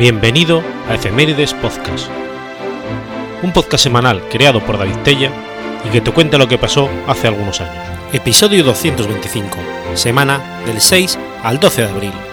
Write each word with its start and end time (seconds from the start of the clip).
Bienvenido 0.00 0.62
a 0.88 0.94
Efemérides 0.94 1.52
Podcast, 1.52 2.08
un 3.42 3.52
podcast 3.52 3.84
semanal 3.84 4.26
creado 4.30 4.64
por 4.64 4.78
David 4.78 4.96
Tella 5.04 5.30
y 5.84 5.90
que 5.90 6.00
te 6.00 6.10
cuenta 6.10 6.38
lo 6.38 6.48
que 6.48 6.56
pasó 6.56 6.88
hace 7.06 7.28
algunos 7.28 7.60
años. 7.60 7.84
Episodio 8.10 8.64
225, 8.64 9.58
semana 9.92 10.62
del 10.64 10.80
6 10.80 11.18
al 11.42 11.60
12 11.60 11.82
de 11.82 11.88
abril. 11.90 12.29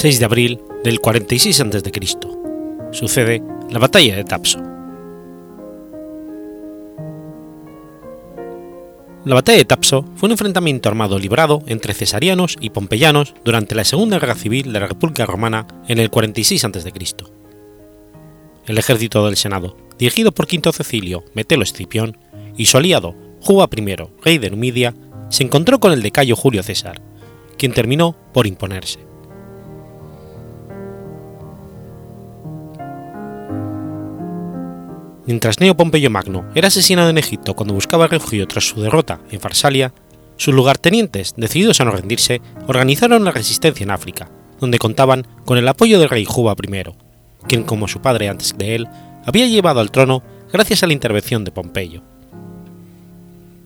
6 0.00 0.18
de 0.18 0.24
abril 0.24 0.60
del 0.82 0.98
46 0.98 1.60
a.C. 1.60 1.92
Sucede 2.90 3.42
la 3.68 3.78
batalla 3.78 4.16
de 4.16 4.24
Tapso. 4.24 4.58
La 9.26 9.34
batalla 9.34 9.58
de 9.58 9.66
Tapso 9.66 10.06
fue 10.16 10.28
un 10.28 10.30
enfrentamiento 10.30 10.88
armado 10.88 11.18
librado 11.18 11.62
entre 11.66 11.92
cesarianos 11.92 12.56
y 12.62 12.70
pompeyanos 12.70 13.34
durante 13.44 13.74
la 13.74 13.84
Segunda 13.84 14.18
Guerra 14.18 14.36
Civil 14.36 14.72
de 14.72 14.80
la 14.80 14.86
República 14.86 15.26
Romana 15.26 15.66
en 15.86 15.98
el 15.98 16.08
46 16.08 16.64
a.C. 16.64 16.92
El 18.68 18.78
ejército 18.78 19.26
del 19.26 19.36
Senado, 19.36 19.76
dirigido 19.98 20.32
por 20.32 20.46
Quinto 20.46 20.72
Cecilio 20.72 21.24
Metelo 21.34 21.62
Escipión, 21.62 22.16
y 22.56 22.64
su 22.64 22.78
aliado 22.78 23.14
Juba 23.42 23.68
I, 23.70 23.96
rey 24.24 24.38
de 24.38 24.48
Numidia, 24.48 24.94
se 25.28 25.42
encontró 25.42 25.78
con 25.78 25.92
el 25.92 26.00
de 26.00 26.10
Cayo 26.10 26.36
Julio 26.36 26.62
César, 26.62 27.02
quien 27.58 27.74
terminó 27.74 28.16
por 28.32 28.46
imponerse. 28.46 29.09
Mientras 35.30 35.60
Neo 35.60 35.76
Pompeyo 35.76 36.10
Magno 36.10 36.44
era 36.56 36.66
asesinado 36.66 37.08
en 37.08 37.16
Egipto 37.16 37.54
cuando 37.54 37.72
buscaba 37.72 38.08
refugio 38.08 38.48
tras 38.48 38.64
su 38.64 38.80
derrota 38.80 39.20
en 39.30 39.38
Farsalia, 39.38 39.94
sus 40.36 40.52
lugartenientes, 40.52 41.34
decididos 41.36 41.80
a 41.80 41.84
no 41.84 41.92
rendirse, 41.92 42.40
organizaron 42.66 43.22
la 43.22 43.30
resistencia 43.30 43.84
en 43.84 43.92
África, 43.92 44.28
donde 44.58 44.80
contaban 44.80 45.24
con 45.44 45.56
el 45.56 45.68
apoyo 45.68 46.00
del 46.00 46.08
rey 46.08 46.24
Juba 46.24 46.56
I, 46.60 46.82
quien, 47.46 47.62
como 47.62 47.86
su 47.86 48.02
padre 48.02 48.28
antes 48.28 48.58
de 48.58 48.74
él, 48.74 48.88
había 49.24 49.46
llevado 49.46 49.78
al 49.78 49.92
trono 49.92 50.24
gracias 50.52 50.82
a 50.82 50.88
la 50.88 50.94
intervención 50.94 51.44
de 51.44 51.52
Pompeyo. 51.52 52.02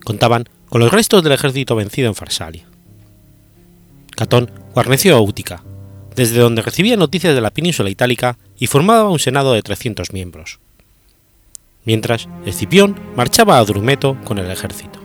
Contaban 0.05 0.45
con 0.69 0.83
los 0.83 0.93
restos 0.93 1.23
del 1.23 1.33
ejército 1.33 1.77
vencido 1.77 2.09
en 2.09 2.15
Farsalia. 2.15 2.67
Catón 4.15 4.51
guarneció 4.75 5.17
a 5.17 5.23
Útica, 5.23 5.65
desde 6.15 6.41
donde 6.41 6.61
recibía 6.61 6.99
noticias 6.99 7.35
de 7.35 7.41
la 7.41 7.55
península 7.55 7.89
itálica 7.89 8.37
y 8.59 8.67
formaba 8.67 9.09
un 9.09 9.19
senado 9.19 9.55
de 9.55 9.63
300 9.63 10.13
miembros 10.13 10.61
mientras 11.85 12.29
Escipión 12.45 12.97
marchaba 13.17 13.59
a 13.59 13.65
Drumeto 13.65 14.17
con 14.25 14.39
el 14.39 14.51
ejército. 14.51 15.01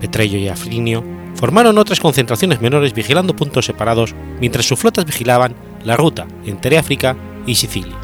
Petrello 0.00 0.38
y 0.38 0.48
Afrinio 0.48 1.04
formaron 1.34 1.78
otras 1.78 2.00
concentraciones 2.00 2.60
menores 2.60 2.94
vigilando 2.94 3.36
puntos 3.36 3.66
separados 3.66 4.14
mientras 4.40 4.66
sus 4.66 4.78
flotas 4.78 5.04
vigilaban 5.04 5.54
la 5.84 5.96
ruta 5.96 6.26
entre 6.46 6.78
África 6.78 7.16
y 7.46 7.54
Sicilia. 7.54 7.96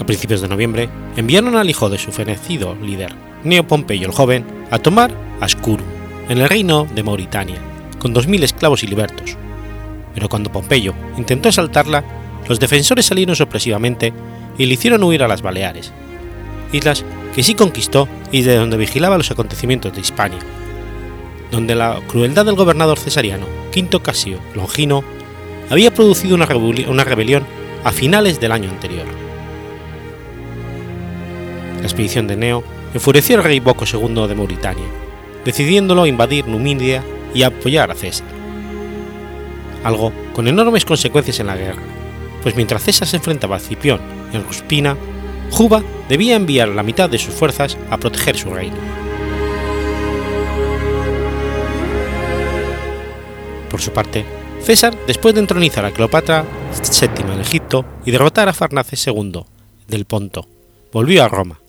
A 0.00 0.06
principios 0.06 0.40
de 0.40 0.48
noviembre 0.48 0.88
enviaron 1.16 1.56
al 1.56 1.68
hijo 1.68 1.90
de 1.90 1.98
su 1.98 2.12
fenecido 2.12 2.74
líder, 2.76 3.14
Neo 3.44 3.66
Pompeyo 3.66 4.06
el 4.06 4.14
Joven, 4.14 4.44
a 4.70 4.78
tomar 4.78 5.12
Ascurum, 5.40 5.86
en 6.28 6.38
el 6.38 6.48
reino 6.48 6.86
de 6.94 7.02
Mauritania, 7.02 7.58
con 7.98 8.14
2.000 8.14 8.42
esclavos 8.42 8.82
y 8.82 8.86
libertos, 8.86 9.36
pero 10.18 10.28
cuando 10.28 10.50
Pompeyo 10.50 10.94
intentó 11.16 11.48
asaltarla, 11.48 12.02
los 12.48 12.58
defensores 12.58 13.06
salieron 13.06 13.36
sorpresivamente 13.36 14.12
y 14.58 14.66
le 14.66 14.74
hicieron 14.74 15.04
huir 15.04 15.22
a 15.22 15.28
las 15.28 15.42
Baleares, 15.42 15.92
islas 16.72 17.04
que 17.36 17.44
sí 17.44 17.54
conquistó 17.54 18.08
y 18.32 18.42
de 18.42 18.56
donde 18.56 18.76
vigilaba 18.76 19.16
los 19.16 19.30
acontecimientos 19.30 19.94
de 19.94 20.00
Hispania, 20.00 20.40
donde 21.52 21.76
la 21.76 22.00
crueldad 22.08 22.44
del 22.46 22.56
gobernador 22.56 22.98
cesariano 22.98 23.46
Quinto 23.70 24.02
Casio 24.02 24.40
Longino 24.56 25.04
había 25.70 25.94
producido 25.94 26.34
una, 26.34 27.04
rebelión 27.04 27.46
a 27.84 27.92
finales 27.92 28.40
del 28.40 28.50
año 28.50 28.70
anterior. 28.70 29.06
La 31.76 31.84
expedición 31.84 32.26
de 32.26 32.36
Neo 32.36 32.64
enfureció 32.92 33.36
al 33.36 33.44
rey 33.44 33.60
Boco 33.60 33.84
II 33.84 34.26
de 34.26 34.34
Mauritania, 34.34 34.88
decidiéndolo 35.44 36.08
invadir 36.08 36.48
Numidia 36.48 37.04
y 37.32 37.44
apoyar 37.44 37.92
a 37.92 37.94
César 37.94 38.37
algo 39.84 40.12
con 40.34 40.48
enormes 40.48 40.84
consecuencias 40.84 41.40
en 41.40 41.46
la 41.46 41.56
guerra, 41.56 41.82
pues 42.42 42.56
mientras 42.56 42.82
César 42.82 43.08
se 43.08 43.16
enfrentaba 43.16 43.56
a 43.56 43.60
Cipión 43.60 44.00
en 44.32 44.44
Ruspina, 44.44 44.96
Juba 45.50 45.82
debía 46.08 46.36
enviar 46.36 46.68
la 46.68 46.82
mitad 46.82 47.08
de 47.08 47.18
sus 47.18 47.34
fuerzas 47.34 47.76
a 47.90 47.96
proteger 47.96 48.36
su 48.36 48.50
reino. 48.50 48.76
Por 53.70 53.80
su 53.80 53.92
parte, 53.92 54.24
César, 54.62 54.96
después 55.06 55.34
de 55.34 55.40
entronizar 55.40 55.84
a 55.84 55.90
Cleopatra 55.90 56.44
VII 56.72 57.32
en 57.32 57.40
Egipto 57.40 57.84
y 58.04 58.10
derrotar 58.10 58.48
a 58.48 58.52
Farnaces 58.52 59.06
II 59.06 59.44
del 59.86 60.04
Ponto, 60.04 60.46
volvió 60.92 61.24
a 61.24 61.28
Roma, 61.28 61.60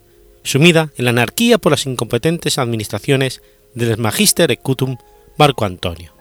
sumida 0.44 0.90
en 0.98 1.06
la 1.06 1.12
anarquía 1.12 1.58
por 1.58 1.72
las 1.72 1.86
incompetentes 1.86 2.58
administraciones 2.58 3.42
del 3.76 3.98
Magister 3.98 4.52
Ecutum 4.52 4.98
Marco 5.38 5.66
Antonio. 5.66 6.19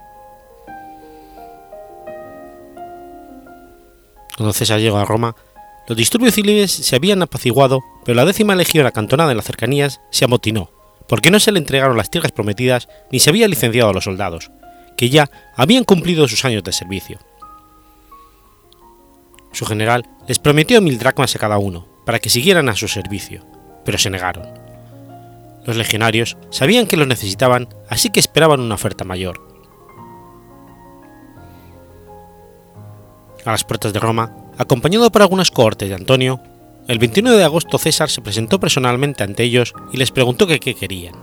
Cuando 4.39 4.53
César 4.53 4.79
llegó 4.79 4.99
a 4.99 5.05
Roma, 5.05 5.35
los 5.89 5.99
disturbios 5.99 6.33
civiles 6.33 6.71
se 6.71 6.95
habían 6.95 7.23
apaciguado, 7.23 7.83
pero 8.05 8.15
la 8.15 8.25
décima 8.25 8.55
legión 8.55 8.87
acantonada 8.87 9.33
en 9.33 9.37
las 9.37 9.47
cercanías 9.47 10.01
se 10.13 10.27
amotinó, 10.27 10.71
porque 11.09 11.33
no 11.33 11.41
se 11.41 11.51
le 11.51 11.59
entregaron 11.59 11.97
las 11.97 12.09
tierras 12.09 12.31
prometidas 12.31 12.89
ni 13.11 13.19
se 13.19 13.31
había 13.31 13.49
licenciado 13.49 13.91
a 13.91 13.93
los 13.93 14.05
soldados, 14.05 14.53
que 14.97 15.11
ya 15.11 15.29
habían 15.57 15.83
cumplido 15.83 16.29
sus 16.29 16.45
años 16.45 16.63
de 16.63 16.71
servicio. 16.71 17.19
Su 19.51 19.67
general 19.67 20.09
les 20.29 20.39
prometió 20.39 20.81
mil 20.81 21.01
dracmas 21.01 21.35
a 21.35 21.41
cada 21.41 21.59
uno, 21.59 21.89
para 22.07 22.21
que 22.21 22.31
siguieran 22.31 22.69
a 22.69 22.77
su 22.77 22.87
servicio, 22.87 23.45
pero 23.85 23.99
se 23.99 24.09
negaron. 24.09 24.47
Los 25.65 25.77
legionarios 25.77 26.37
sabían 26.51 26.87
que 26.87 26.97
los 26.97 27.09
necesitaban, 27.09 27.69
así 27.89 28.11
que 28.11 28.21
esperaban 28.21 28.61
una 28.61 28.77
oferta 28.77 29.03
mayor, 29.03 29.58
a 33.49 33.53
las 33.53 33.65
puertas 33.65 33.95
de 33.95 33.99
Roma, 33.99 34.31
acompañado 34.59 35.11
por 35.11 35.23
algunas 35.23 35.51
cohortes 35.51 35.89
de 35.89 35.95
Antonio, 35.95 36.43
el 36.87 36.99
29 36.99 37.39
de 37.39 37.45
agosto 37.45 37.79
César 37.79 38.11
se 38.11 38.21
presentó 38.21 38.61
personalmente 38.61 39.25
ante 39.25 39.43
ellos 39.43 39.73
y 39.91 39.97
les 39.97 40.11
preguntó 40.11 40.47
qué 40.47 40.59
querían. 40.61 41.15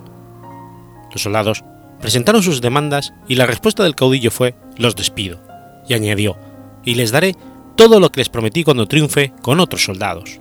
Los 1.11 1.21
soldados 1.21 1.63
presentaron 2.01 2.41
sus 2.41 2.61
demandas 2.61 3.13
y 3.27 3.35
la 3.35 3.45
respuesta 3.45 3.83
del 3.83 3.93
caudillo 3.93 4.31
fue 4.31 4.55
los 4.75 4.95
despido, 4.95 5.39
y 5.87 5.93
añadió, 5.93 6.35
y 6.83 6.95
les 6.95 7.11
daré 7.11 7.35
todo 7.75 7.99
lo 7.99 8.11
que 8.11 8.21
les 8.21 8.29
prometí 8.29 8.63
cuando 8.63 8.87
triunfe 8.87 9.31
con 9.43 9.59
otros 9.59 9.83
soldados. 9.83 10.39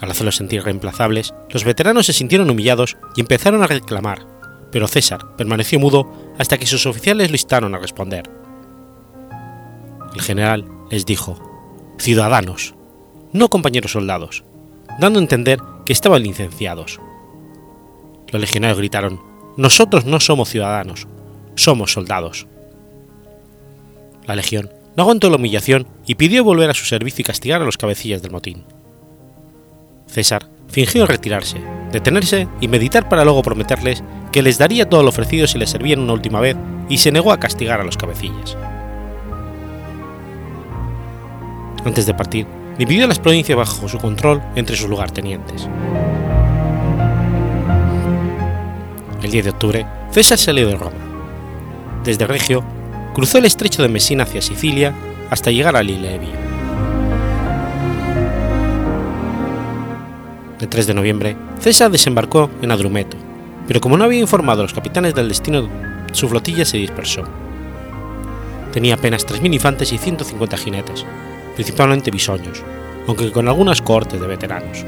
Al 0.00 0.10
hacerlos 0.10 0.34
sentir 0.34 0.64
reemplazables, 0.64 1.32
los 1.48 1.62
veteranos 1.62 2.06
se 2.06 2.12
sintieron 2.12 2.50
humillados 2.50 2.96
y 3.14 3.20
empezaron 3.20 3.62
a 3.62 3.68
reclamar, 3.68 4.26
pero 4.72 4.88
César 4.88 5.36
permaneció 5.36 5.78
mudo 5.78 6.12
hasta 6.38 6.58
que 6.58 6.66
sus 6.66 6.86
oficiales 6.86 7.30
lo 7.30 7.36
instaron 7.36 7.76
a 7.76 7.78
responder 7.78 8.41
el 10.14 10.22
general 10.22 10.66
les 10.90 11.06
dijo, 11.06 11.38
Ciudadanos, 11.98 12.74
no 13.32 13.48
compañeros 13.48 13.92
soldados, 13.92 14.44
dando 14.98 15.18
a 15.18 15.22
entender 15.22 15.60
que 15.84 15.92
estaban 15.92 16.22
licenciados. 16.22 17.00
Los 18.28 18.40
legionarios 18.40 18.78
gritaron, 18.78 19.20
Nosotros 19.56 20.04
no 20.04 20.20
somos 20.20 20.48
ciudadanos, 20.48 21.06
somos 21.54 21.92
soldados. 21.92 22.46
La 24.26 24.36
legión 24.36 24.70
no 24.96 25.02
aguantó 25.02 25.30
la 25.30 25.36
humillación 25.36 25.86
y 26.06 26.14
pidió 26.14 26.44
volver 26.44 26.70
a 26.70 26.74
su 26.74 26.84
servicio 26.84 27.22
y 27.22 27.24
castigar 27.24 27.62
a 27.62 27.64
los 27.64 27.78
cabecillas 27.78 28.22
del 28.22 28.32
motín. 28.32 28.64
César 30.06 30.48
fingió 30.68 31.06
retirarse, 31.06 31.58
detenerse 31.90 32.48
y 32.60 32.68
meditar 32.68 33.08
para 33.08 33.24
luego 33.24 33.42
prometerles 33.42 34.02
que 34.30 34.42
les 34.42 34.58
daría 34.58 34.88
todo 34.88 35.02
lo 35.02 35.10
ofrecido 35.10 35.46
si 35.46 35.58
les 35.58 35.70
servían 35.70 36.00
una 36.00 36.12
última 36.14 36.40
vez 36.40 36.56
y 36.88 36.98
se 36.98 37.12
negó 37.12 37.32
a 37.32 37.40
castigar 37.40 37.80
a 37.80 37.84
los 37.84 37.96
cabecillas. 37.96 38.56
Antes 41.84 42.06
de 42.06 42.14
partir, 42.14 42.46
dividió 42.78 43.06
las 43.06 43.18
provincias 43.18 43.58
bajo 43.58 43.88
su 43.88 43.98
control 43.98 44.42
entre 44.54 44.76
sus 44.76 44.88
lugartenientes. 44.88 45.68
El 49.22 49.30
10 49.30 49.44
de 49.44 49.50
octubre, 49.50 49.86
César 50.10 50.38
salió 50.38 50.66
de 50.66 50.76
Roma. 50.76 50.96
Desde 52.04 52.26
Regio, 52.26 52.64
cruzó 53.14 53.38
el 53.38 53.44
estrecho 53.44 53.82
de 53.82 53.88
Messina 53.88 54.24
hacia 54.24 54.42
Sicilia 54.42 54.94
hasta 55.30 55.50
llegar 55.50 55.76
a 55.76 55.82
Lilevio. 55.82 56.30
El 60.60 60.68
3 60.68 60.86
de 60.86 60.94
noviembre, 60.94 61.36
César 61.60 61.90
desembarcó 61.90 62.50
en 62.62 62.70
Adrumeto, 62.70 63.16
pero 63.66 63.80
como 63.80 63.96
no 63.96 64.04
había 64.04 64.20
informado 64.20 64.60
a 64.60 64.64
los 64.64 64.74
capitanes 64.74 65.14
del 65.14 65.28
destino, 65.28 65.68
su 66.12 66.28
flotilla 66.28 66.64
se 66.64 66.76
dispersó. 66.76 67.24
Tenía 68.72 68.94
apenas 68.94 69.26
3.000 69.26 69.54
infantes 69.54 69.92
y 69.92 69.98
150 69.98 70.56
jinetes, 70.56 71.04
principalmente 71.54 72.10
bisoños, 72.10 72.62
aunque 73.06 73.32
con 73.32 73.48
algunas 73.48 73.82
cohortes 73.82 74.20
de 74.20 74.26
veteranos. 74.26 74.84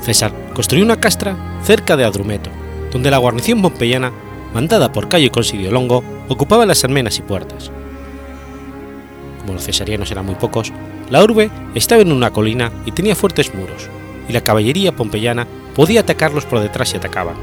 César 0.00 0.32
construyó 0.54 0.84
una 0.84 1.00
castra 1.00 1.34
cerca 1.62 1.96
de 1.96 2.04
Adrumeto, 2.04 2.50
donde 2.92 3.10
la 3.10 3.18
guarnición 3.18 3.62
pompeyana, 3.62 4.12
mandada 4.52 4.92
por 4.92 5.08
Cayo 5.08 5.32
Considio 5.32 5.72
Longo, 5.72 6.04
ocupaba 6.28 6.66
las 6.66 6.84
almenas 6.84 7.18
y 7.18 7.22
puertas. 7.22 7.70
Como 9.40 9.54
los 9.54 9.64
cesarianos 9.64 10.10
eran 10.10 10.26
muy 10.26 10.34
pocos, 10.34 10.72
la 11.10 11.22
urbe 11.22 11.50
estaba 11.74 12.02
en 12.02 12.12
una 12.12 12.30
colina 12.30 12.70
y 12.84 12.92
tenía 12.92 13.14
fuertes 13.14 13.54
muros, 13.54 13.88
y 14.28 14.32
la 14.32 14.42
caballería 14.42 14.94
pompeyana 14.94 15.46
podía 15.74 16.00
atacarlos 16.00 16.44
por 16.44 16.60
detrás 16.60 16.90
si 16.90 16.96
atacaban. 16.96 17.36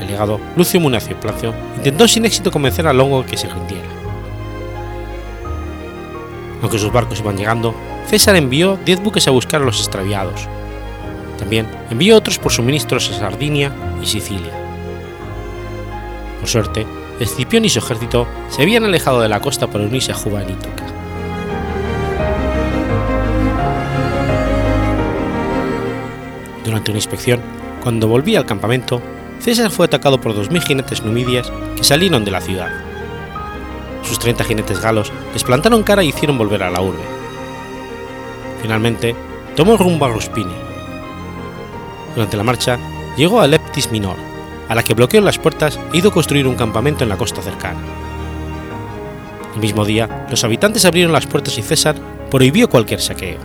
El 0.00 0.08
legado 0.08 0.40
Lucio 0.56 0.80
Munacio 0.80 1.18
Placio 1.18 1.54
intentó 1.76 2.06
sin 2.06 2.24
éxito 2.24 2.50
convencer 2.50 2.86
a 2.86 2.92
Longo 2.92 3.24
que 3.24 3.36
se 3.36 3.48
rindiera. 3.48 3.88
Aunque 6.62 6.78
sus 6.78 6.92
barcos 6.92 7.20
iban 7.20 7.36
llegando, 7.36 7.74
César 8.06 8.36
envió 8.36 8.78
10 8.84 9.02
buques 9.02 9.26
a 9.28 9.30
buscar 9.30 9.62
a 9.62 9.64
los 9.64 9.78
extraviados. 9.78 10.48
También 11.38 11.66
envió 11.90 12.16
otros 12.16 12.38
por 12.38 12.52
suministros 12.52 13.10
a 13.10 13.18
Sardinia 13.18 13.72
y 14.02 14.06
Sicilia. 14.06 14.52
Por 16.40 16.48
suerte, 16.48 16.86
Escipión 17.20 17.64
y 17.64 17.70
su 17.70 17.78
ejército 17.78 18.26
se 18.50 18.62
habían 18.62 18.84
alejado 18.84 19.20
de 19.20 19.28
la 19.28 19.40
costa 19.40 19.66
para 19.66 19.84
unirse 19.84 20.12
a 20.12 20.14
Juba 20.14 20.42
en 20.42 20.50
Ítaca. 20.50 20.84
Durante 26.64 26.90
una 26.90 26.98
inspección, 26.98 27.40
cuando 27.82 28.08
volvía 28.08 28.40
al 28.40 28.44
campamento, 28.46 29.00
César 29.40 29.70
fue 29.70 29.86
atacado 29.86 30.20
por 30.20 30.34
2.000 30.34 30.62
jinetes 30.62 31.04
numidias 31.04 31.52
que 31.76 31.84
salieron 31.84 32.24
de 32.24 32.30
la 32.30 32.40
ciudad. 32.40 32.70
Sus 34.02 34.18
30 34.18 34.44
jinetes 34.44 34.80
galos 34.80 35.12
les 35.32 35.44
plantaron 35.44 35.82
cara 35.82 36.02
y 36.02 36.08
hicieron 36.08 36.38
volver 36.38 36.62
a 36.62 36.70
la 36.70 36.80
urbe. 36.80 37.02
Finalmente, 38.62 39.14
tomó 39.54 39.76
rumbo 39.76 40.06
a 40.06 40.10
Ruspinia. 40.10 40.56
Durante 42.14 42.36
la 42.36 42.42
marcha, 42.42 42.78
llegó 43.16 43.40
a 43.40 43.46
Leptis 43.46 43.90
Minor, 43.92 44.16
a 44.68 44.74
la 44.74 44.82
que 44.82 44.94
bloqueó 44.94 45.20
las 45.20 45.38
puertas 45.38 45.78
e 45.92 45.98
hizo 45.98 46.10
construir 46.10 46.46
un 46.46 46.54
campamento 46.54 47.04
en 47.04 47.10
la 47.10 47.16
costa 47.16 47.42
cercana. 47.42 47.80
El 49.54 49.60
mismo 49.60 49.84
día, 49.84 50.26
los 50.30 50.44
habitantes 50.44 50.84
abrieron 50.84 51.12
las 51.12 51.26
puertas 51.26 51.56
y 51.58 51.62
César 51.62 51.96
prohibió 52.30 52.68
cualquier 52.68 53.00
saqueo. 53.00 53.38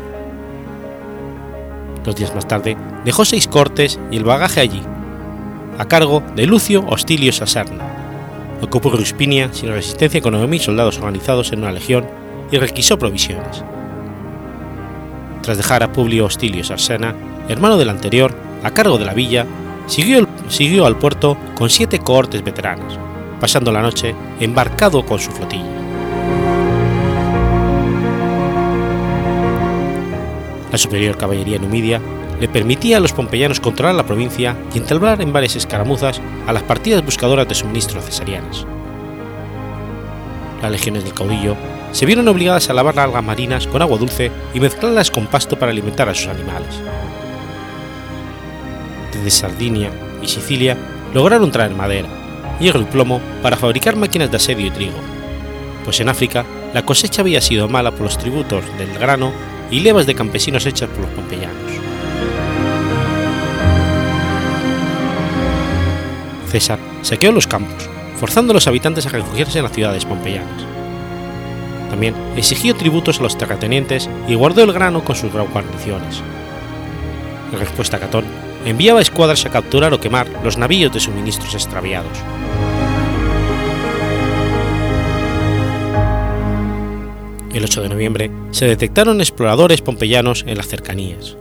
Dos 2.04 2.16
días 2.16 2.34
más 2.34 2.48
tarde, 2.48 2.76
dejó 3.06 3.26
seis 3.26 3.48
cortes 3.48 4.00
y 4.10 4.18
el 4.18 4.24
bagaje 4.24 4.60
allí, 4.60 4.82
a 5.78 5.86
cargo 5.86 6.24
de 6.36 6.46
Lucio 6.46 6.86
Hostilio 6.88 7.32
Saserna. 7.32 7.86
Ocupó 8.62 8.90
Ruspinia 8.92 9.50
sin 9.54 9.70
resistencia 9.70 10.22
con 10.22 10.34
9.000 10.36 10.60
soldados 10.60 10.98
organizados 10.98 11.52
en 11.52 11.60
una 11.60 11.72
legión 11.72 12.06
y 12.52 12.58
requisó 12.58 13.00
provisiones. 13.00 13.64
Tras 15.42 15.58
dejar 15.58 15.82
a 15.82 15.92
Publio 15.92 16.26
Hostilio 16.26 16.64
Sarsena, 16.64 17.16
hermano 17.50 17.78
del 17.78 17.90
anterior, 17.90 18.36
a 18.64 18.72
cargo 18.72 18.98
de 18.98 19.06
la 19.06 19.14
villa, 19.14 19.48
siguió, 19.88 20.86
al 20.86 20.98
puerto 20.98 21.38
con 21.56 21.70
siete 21.70 22.00
cohortes 22.00 22.44
veteranas, 22.44 23.00
pasando 23.40 23.72
la 23.72 23.82
noche 23.82 24.16
embarcado 24.40 25.04
con 25.06 25.20
su 25.20 25.32
flotilla. 25.32 25.66
La 30.72 30.78
superior 30.78 31.18
caballería 31.18 31.58
numidia 31.58 32.00
le 32.42 32.50
permitía 32.50 32.98
a 32.98 33.00
los 33.00 33.14
pompeyanos 33.14 33.60
controlar 33.60 33.94
la 33.94 34.08
provincia 34.08 34.58
y 34.74 34.80
entablar 34.80 35.22
en 35.22 35.32
varias 35.32 35.56
escaramuzas 35.56 36.20
a 36.48 36.52
las 36.52 36.64
partidas 36.64 37.06
buscadoras 37.06 37.48
de 37.48 37.54
suministro 37.54 38.02
cesarianas. 38.02 38.66
Las 40.60 40.72
legiones 40.72 41.04
del 41.04 41.14
caudillo 41.14 41.56
se 41.92 42.08
vieron 42.08 42.28
obligadas 42.28 42.68
a 42.68 42.74
lavar 42.74 42.98
algas 42.98 43.24
marinas 43.24 43.68
con 43.68 43.84
agua 43.84 44.00
dulce 44.00 44.32
y 44.56 44.60
mezclarlas 44.60 45.12
con 45.12 45.28
pasto 45.28 45.60
para 45.60 45.72
alimentar 45.72 46.10
a 46.10 46.16
sus 46.16 46.30
animales. 46.30 46.82
Desde 49.14 49.30
Sardinia 49.30 49.92
y 50.24 50.28
Sicilia 50.28 50.76
lograron 51.14 51.52
traer 51.52 51.76
madera, 51.76 52.10
hierro 52.60 52.82
y 52.82 52.86
plomo 52.86 53.22
para 53.44 53.56
fabricar 53.56 53.96
máquinas 53.96 54.32
de 54.32 54.38
asedio 54.38 54.66
y 54.66 54.72
trigo, 54.72 54.98
pues 55.86 56.00
en 56.00 56.10
África 56.10 56.44
la 56.74 56.84
cosecha 56.84 57.22
había 57.22 57.40
sido 57.40 57.68
mala 57.68 57.92
por 57.92 58.02
los 58.02 58.18
tributos 58.18 58.64
del 58.80 58.98
grano 58.98 59.32
y 59.70 59.82
levas 59.82 60.08
de 60.08 60.16
campesinos 60.16 60.66
hechas 60.66 60.90
por 60.90 61.02
los 61.02 61.12
pompeyanos. 61.12 61.81
César 66.51 66.80
saqueó 67.01 67.31
los 67.31 67.48
campos, 67.48 67.89
forzando 68.18 68.51
a 68.51 68.56
los 68.56 68.68
habitantes 68.68 69.06
a 69.06 69.09
refugiarse 69.09 69.59
en 69.59 69.63
las 69.63 69.74
ciudades 69.74 70.06
pompeyanas. 70.06 70.63
También 71.89 72.13
exigió 72.36 72.75
tributos 72.75 73.19
a 73.19 73.24
los 73.24 73.38
terratenientes 73.38 74.09
y 74.27 74.36
guardó 74.36 74.63
el 74.63 74.74
grano 74.74 75.03
con 75.03 75.15
sus 75.15 75.31
guarniciones. 75.31 76.21
En 77.51 77.59
respuesta, 77.59 78.00
Catón 78.00 78.25
enviaba 78.65 79.01
escuadras 79.01 79.45
a 79.45 79.50
capturar 79.50 79.94
o 79.94 80.00
quemar 80.00 80.27
los 80.44 80.57
navíos 80.57 80.94
de 80.94 81.00
suministros 81.00 81.53
extraviados. 81.53 82.18
El 87.53 87.63
8 87.63 87.81
de 87.81 87.89
noviembre 87.89 88.31
se 88.51 88.65
detectaron 88.65 89.19
exploradores 89.19 89.81
pompeyanos 89.81 90.44
en 90.48 90.57
las 90.57 90.68
cercanías. 90.68 91.36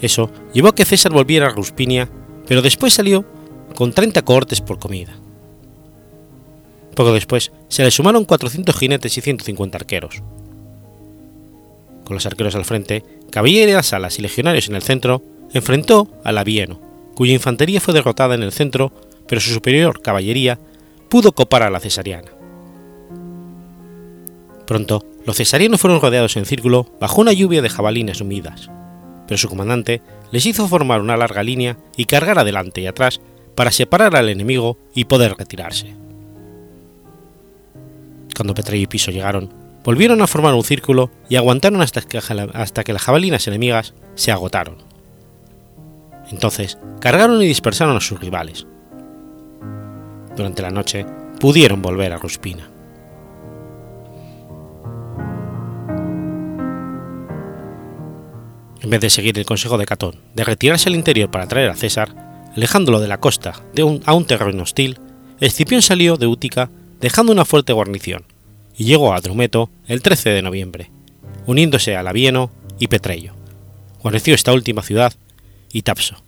Eso 0.00 0.30
llevó 0.52 0.68
a 0.68 0.74
que 0.74 0.84
César 0.84 1.12
volviera 1.12 1.46
a 1.46 1.50
Ruspinia, 1.50 2.08
pero 2.46 2.62
después 2.62 2.94
salió 2.94 3.24
con 3.76 3.92
30 3.92 4.22
cohortes 4.22 4.62
por 4.62 4.78
comida. 4.78 5.12
Poco 6.96 7.12
después 7.12 7.52
se 7.68 7.84
le 7.84 7.90
sumaron 7.90 8.24
400 8.24 8.74
jinetes 8.74 9.18
y 9.18 9.20
150 9.20 9.76
arqueros. 9.76 10.22
Con 12.04 12.14
los 12.14 12.24
arqueros 12.24 12.54
al 12.54 12.64
frente, 12.64 13.04
caballerías 13.30 13.92
alas 13.92 14.18
y 14.18 14.22
legionarios 14.22 14.68
en 14.70 14.76
el 14.76 14.82
centro, 14.82 15.22
enfrentó 15.52 16.08
a 16.24 16.32
Labieno, 16.32 16.80
cuya 17.14 17.34
infantería 17.34 17.80
fue 17.80 17.92
derrotada 17.92 18.34
en 18.34 18.42
el 18.42 18.52
centro, 18.52 18.92
pero 19.28 19.42
su 19.42 19.52
superior 19.52 20.00
caballería 20.00 20.58
pudo 21.10 21.32
copar 21.32 21.62
a 21.62 21.70
la 21.70 21.80
cesariana. 21.80 22.30
Pronto, 24.66 25.04
los 25.26 25.36
cesarianos 25.36 25.80
fueron 25.80 26.00
rodeados 26.00 26.36
en 26.38 26.46
círculo 26.46 26.90
bajo 26.98 27.20
una 27.20 27.34
lluvia 27.34 27.60
de 27.60 27.68
jabalines 27.68 28.22
humidas, 28.22 28.70
pero 29.28 29.36
su 29.36 29.50
comandante 29.50 30.00
les 30.32 30.46
hizo 30.46 30.66
formar 30.66 31.02
una 31.02 31.18
larga 31.18 31.42
línea 31.42 31.76
y 31.94 32.06
cargar 32.06 32.38
adelante 32.38 32.80
y 32.80 32.86
atrás 32.86 33.20
para 33.56 33.72
separar 33.72 34.14
al 34.14 34.28
enemigo 34.28 34.78
y 34.94 35.06
poder 35.06 35.34
retirarse. 35.36 35.96
Cuando 38.36 38.54
Petrello 38.54 38.84
y 38.84 38.86
Piso 38.86 39.10
llegaron, 39.10 39.52
volvieron 39.82 40.20
a 40.20 40.26
formar 40.26 40.54
un 40.54 40.62
círculo 40.62 41.10
y 41.28 41.36
aguantaron 41.36 41.80
hasta 41.80 42.02
que, 42.02 42.18
hasta 42.18 42.84
que 42.84 42.92
las 42.92 43.02
jabalinas 43.02 43.46
enemigas 43.48 43.94
se 44.14 44.30
agotaron. 44.30 44.76
Entonces 46.30 46.78
cargaron 47.00 47.42
y 47.42 47.46
dispersaron 47.46 47.96
a 47.96 48.00
sus 48.00 48.20
rivales. 48.20 48.66
Durante 50.36 50.60
la 50.60 50.70
noche 50.70 51.06
pudieron 51.40 51.80
volver 51.80 52.12
a 52.12 52.18
Ruspina. 52.18 52.68
En 58.82 58.90
vez 58.90 59.00
de 59.00 59.10
seguir 59.10 59.38
el 59.38 59.46
consejo 59.46 59.78
de 59.78 59.86
Catón 59.86 60.20
de 60.34 60.44
retirarse 60.44 60.90
al 60.90 60.94
interior 60.94 61.30
para 61.30 61.48
traer 61.48 61.70
a 61.70 61.74
César, 61.74 62.25
alejándolo 62.56 63.00
de 63.00 63.08
la 63.08 63.20
costa 63.20 63.62
de 63.74 63.82
un, 63.82 64.02
a 64.06 64.14
un 64.14 64.24
terreno 64.24 64.62
hostil, 64.62 64.98
Escipión 65.40 65.82
salió 65.82 66.16
de 66.16 66.26
Útica 66.26 66.70
dejando 67.00 67.32
una 67.32 67.44
fuerte 67.44 67.74
guarnición 67.74 68.24
y 68.76 68.84
llegó 68.84 69.12
a 69.12 69.20
Drumeto 69.20 69.70
el 69.86 70.02
13 70.02 70.30
de 70.30 70.42
noviembre, 70.42 70.90
uniéndose 71.46 71.96
a 71.96 72.02
Labieno 72.02 72.50
y 72.78 72.88
Petrello. 72.88 73.34
Guarneció 74.00 74.34
esta 74.34 74.52
última 74.52 74.82
ciudad 74.82 75.12
y 75.72 75.82
Tapso, 75.82 76.22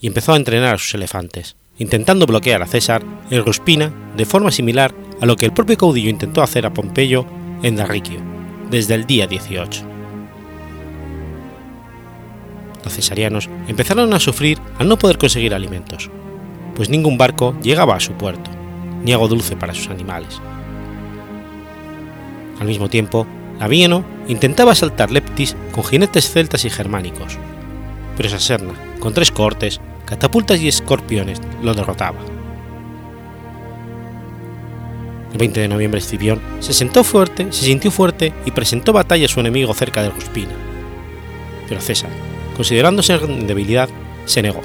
y 0.00 0.06
empezó 0.06 0.32
a 0.32 0.36
entrenar 0.36 0.74
a 0.74 0.78
sus 0.78 0.94
elefantes, 0.94 1.56
intentando 1.78 2.26
bloquear 2.26 2.62
a 2.62 2.66
César 2.66 3.04
en 3.30 3.44
Ruspina 3.44 3.92
de 4.16 4.24
forma 4.24 4.50
similar 4.50 4.94
a 5.20 5.26
lo 5.26 5.36
que 5.36 5.46
el 5.46 5.52
propio 5.52 5.76
caudillo 5.76 6.10
intentó 6.10 6.42
hacer 6.42 6.64
a 6.66 6.72
Pompeyo 6.72 7.26
en 7.62 7.76
Darriquio, 7.76 8.20
desde 8.70 8.94
el 8.94 9.06
día 9.06 9.26
18 9.26 9.93
los 12.84 12.92
cesarianos 12.92 13.48
empezaron 13.68 14.12
a 14.12 14.20
sufrir 14.20 14.58
al 14.78 14.88
no 14.88 14.98
poder 14.98 15.18
conseguir 15.18 15.54
alimentos, 15.54 16.10
pues 16.74 16.88
ningún 16.90 17.18
barco 17.18 17.56
llegaba 17.62 17.96
a 17.96 18.00
su 18.00 18.12
puerto, 18.12 18.50
ni 19.02 19.12
agua 19.12 19.28
dulce 19.28 19.56
para 19.56 19.74
sus 19.74 19.88
animales. 19.88 20.40
Al 22.60 22.66
mismo 22.66 22.88
tiempo, 22.88 23.26
Labieno 23.58 24.04
intentaba 24.28 24.72
asaltar 24.72 25.10
Leptis 25.10 25.56
con 25.72 25.84
jinetes 25.84 26.30
celtas 26.30 26.64
y 26.64 26.70
germánicos, 26.70 27.38
pero 28.16 28.28
Saserna, 28.28 28.74
con 29.00 29.14
tres 29.14 29.30
cohortes, 29.30 29.80
catapultas 30.04 30.60
y 30.60 30.68
escorpiones, 30.68 31.40
lo 31.62 31.74
derrotaba. 31.74 32.18
El 35.32 35.38
20 35.38 35.60
de 35.60 35.68
noviembre 35.68 35.98
Escipión 35.98 36.40
se 36.60 36.72
sentó 36.72 37.02
fuerte, 37.02 37.52
se 37.52 37.64
sintió 37.64 37.90
fuerte 37.90 38.32
y 38.44 38.52
presentó 38.52 38.92
batalla 38.92 39.26
a 39.26 39.28
su 39.28 39.40
enemigo 39.40 39.74
cerca 39.74 40.00
de 40.00 40.10
Ruspina. 40.10 40.52
Pero 41.68 41.80
César, 41.80 42.10
considerándose 42.56 43.14
en 43.14 43.46
debilidad, 43.46 43.88
se 44.24 44.42
negó. 44.42 44.62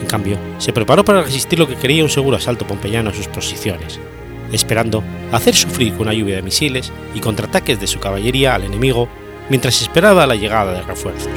En 0.00 0.06
cambio, 0.06 0.38
se 0.58 0.72
preparó 0.72 1.04
para 1.04 1.22
resistir 1.22 1.58
lo 1.58 1.68
que 1.68 1.76
quería 1.76 2.02
un 2.02 2.10
seguro 2.10 2.36
asalto 2.36 2.66
pompeyano 2.66 3.10
a 3.10 3.14
sus 3.14 3.28
posiciones, 3.28 3.98
esperando 4.52 5.02
hacer 5.32 5.54
sufrir 5.54 5.92
con 5.92 6.02
una 6.02 6.14
lluvia 6.14 6.36
de 6.36 6.42
misiles 6.42 6.92
y 7.14 7.20
contraataques 7.20 7.80
de 7.80 7.86
su 7.86 8.00
caballería 8.00 8.54
al 8.54 8.64
enemigo 8.64 9.08
mientras 9.48 9.80
esperaba 9.80 10.26
la 10.26 10.34
llegada 10.34 10.72
de 10.72 10.82
refuerzos. 10.82 11.32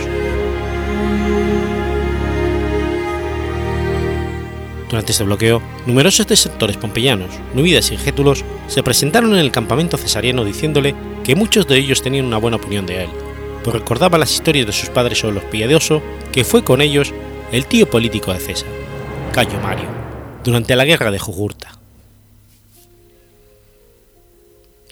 Durante 4.90 5.12
este 5.12 5.26
bloqueo, 5.26 5.62
numerosos 5.86 6.28
desertores 6.28 6.78
pompeyanos, 6.78 7.32
nubidas 7.54 7.92
y 7.92 7.98
gétulos 7.98 8.46
se 8.68 8.84
presentaron 8.84 9.34
en 9.34 9.40
el 9.40 9.52
campamento 9.52 9.98
cesariano 9.98 10.46
diciéndole 10.46 10.96
que 11.26 11.36
muchos 11.36 11.68
de 11.68 11.78
ellos 11.78 12.02
tenían 12.02 12.26
una 12.26 12.38
buena 12.38 12.56
opinión 12.56 12.86
de 12.86 13.04
él, 13.04 13.10
recordaba 13.72 14.18
las 14.18 14.34
historias 14.34 14.66
de 14.66 14.74
sus 14.74 14.90
padres 14.90 15.20
sobre 15.20 15.36
los 15.36 15.44
piadoso 15.46 16.02
que 16.32 16.44
fue 16.44 16.64
con 16.64 16.82
ellos 16.82 17.14
el 17.52 17.66
tío 17.66 17.90
político 17.90 18.34
de 18.34 18.40
César, 18.40 18.70
Cayo 19.32 19.60
Mario, 19.62 19.90
durante 20.44 20.76
la 20.76 20.86
guerra 20.86 21.12
de 21.12 21.20
Jugurta. 21.20 21.80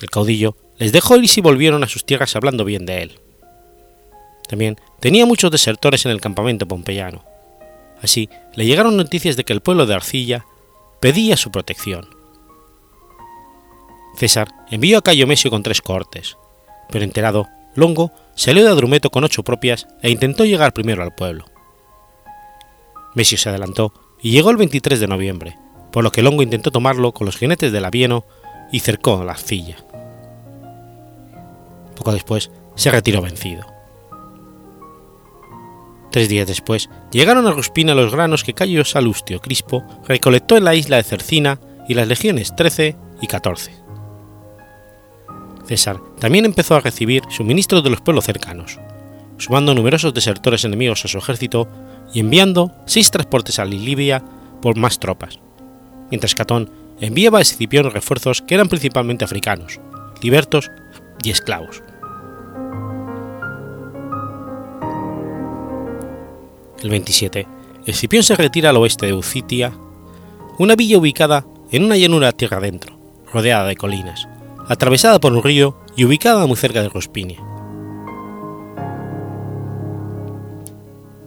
El 0.01 0.09
caudillo 0.09 0.55
les 0.77 0.91
dejó 0.91 1.17
ir 1.17 1.29
y 1.33 1.41
volvieron 1.41 1.83
a 1.83 1.87
sus 1.87 2.05
tierras 2.05 2.35
hablando 2.35 2.65
bien 2.65 2.85
de 2.85 3.01
él. 3.03 3.19
También 4.47 4.77
tenía 4.99 5.25
muchos 5.25 5.51
desertores 5.51 6.05
en 6.05 6.11
el 6.11 6.21
campamento 6.21 6.67
pompeyano, 6.67 7.23
Así, 8.01 8.29
le 8.55 8.65
llegaron 8.65 8.97
noticias 8.97 9.35
de 9.35 9.43
que 9.43 9.53
el 9.53 9.61
pueblo 9.61 9.85
de 9.85 9.95
Arcilla 9.95 10.45
pedía 10.99 11.37
su 11.37 11.51
protección. 11.51 12.07
César 14.15 14.47
envió 14.69 14.99
a 14.99 15.01
Cayo 15.01 15.27
Mesio 15.27 15.49
con 15.49 15.63
tres 15.63 15.81
cohortes, 15.81 16.37
pero 16.89 17.03
enterado, 17.03 17.47
Longo 17.75 18.11
salió 18.35 18.63
de 18.63 18.69
Adrumeto 18.69 19.09
con 19.11 19.23
ocho 19.23 19.43
propias 19.43 19.87
e 20.01 20.09
intentó 20.09 20.45
llegar 20.45 20.73
primero 20.73 21.03
al 21.03 21.13
pueblo. 21.13 21.45
Mesio 23.13 23.37
se 23.37 23.49
adelantó 23.49 23.93
y 24.21 24.31
llegó 24.31 24.49
el 24.49 24.57
23 24.57 24.99
de 24.99 25.07
noviembre, 25.07 25.57
por 25.91 26.03
lo 26.03 26.11
que 26.11 26.21
Longo 26.21 26.41
intentó 26.41 26.71
tomarlo 26.71 27.13
con 27.13 27.25
los 27.25 27.37
jinetes 27.37 27.71
del 27.71 27.85
Avieno 27.85 28.25
y 28.71 28.79
cercó 28.79 29.23
la 29.23 29.33
arcilla. 29.33 29.77
Poco 31.95 32.11
después 32.11 32.51
se 32.75 32.91
retiró 32.91 33.21
vencido. 33.21 33.65
Tres 36.11 36.29
días 36.29 36.47
después, 36.47 36.89
llegaron 37.11 37.45
a 37.45 37.51
Ruspina 37.51 37.93
los 37.93 38.11
granos 38.11 38.43
que 38.43 38.53
Cayo 38.53 38.85
Salustio 38.85 39.41
Crispo 39.41 39.83
recolectó 40.07 40.55
en 40.55 40.63
la 40.63 40.75
isla 40.75 40.97
de 40.97 41.03
Cercina 41.03 41.59
y 41.89 41.93
las 41.93 42.07
legiones 42.07 42.55
13 42.55 42.95
y 43.21 43.27
14. 43.27 43.84
César 45.67 45.99
también 46.19 46.45
empezó 46.45 46.75
a 46.75 46.81
recibir 46.81 47.23
suministros 47.29 47.83
de 47.83 47.89
los 47.89 48.01
pueblos 48.01 48.25
cercanos, 48.25 48.79
sumando 49.37 49.73
numerosos 49.73 50.13
desertores 50.13 50.63
enemigos 50.63 51.03
a 51.05 51.07
su 51.07 51.17
ejército 51.17 51.67
y 52.13 52.19
enviando 52.19 52.71
seis 52.85 53.11
transportes 53.11 53.59
a 53.59 53.65
Libia 53.65 54.23
por 54.61 54.77
más 54.77 54.99
tropas, 54.99 55.39
mientras 56.09 56.35
Catón 56.35 56.69
enviaba 56.99 57.39
a 57.39 57.41
Escipión 57.41 57.91
refuerzos 57.91 58.41
que 58.41 58.55
eran 58.55 58.69
principalmente 58.69 59.25
africanos, 59.25 59.79
libertos 60.21 60.71
y 61.23 61.31
esclavos. 61.31 61.81
el 66.85 66.91
27, 66.91 67.47
Escipión 67.87 68.21
se 68.21 68.35
retira 68.35 68.69
al 68.69 68.77
oeste 68.77 69.07
de 69.07 69.13
Ucitia, 69.13 69.73
una 70.59 70.75
villa 70.75 70.99
ubicada 70.99 71.43
en 71.71 71.83
una 71.83 71.97
llanura 71.97 72.31
tierra 72.31 72.57
adentro, 72.57 72.95
rodeada 73.33 73.65
de 73.65 73.75
colinas, 73.75 74.27
atravesada 74.67 75.19
por 75.19 75.33
un 75.33 75.43
río 75.43 75.77
y 75.95 76.05
ubicada 76.05 76.45
muy 76.47 76.57
cerca 76.57 76.81
de 76.81 76.89
Rospinia. 76.89 77.39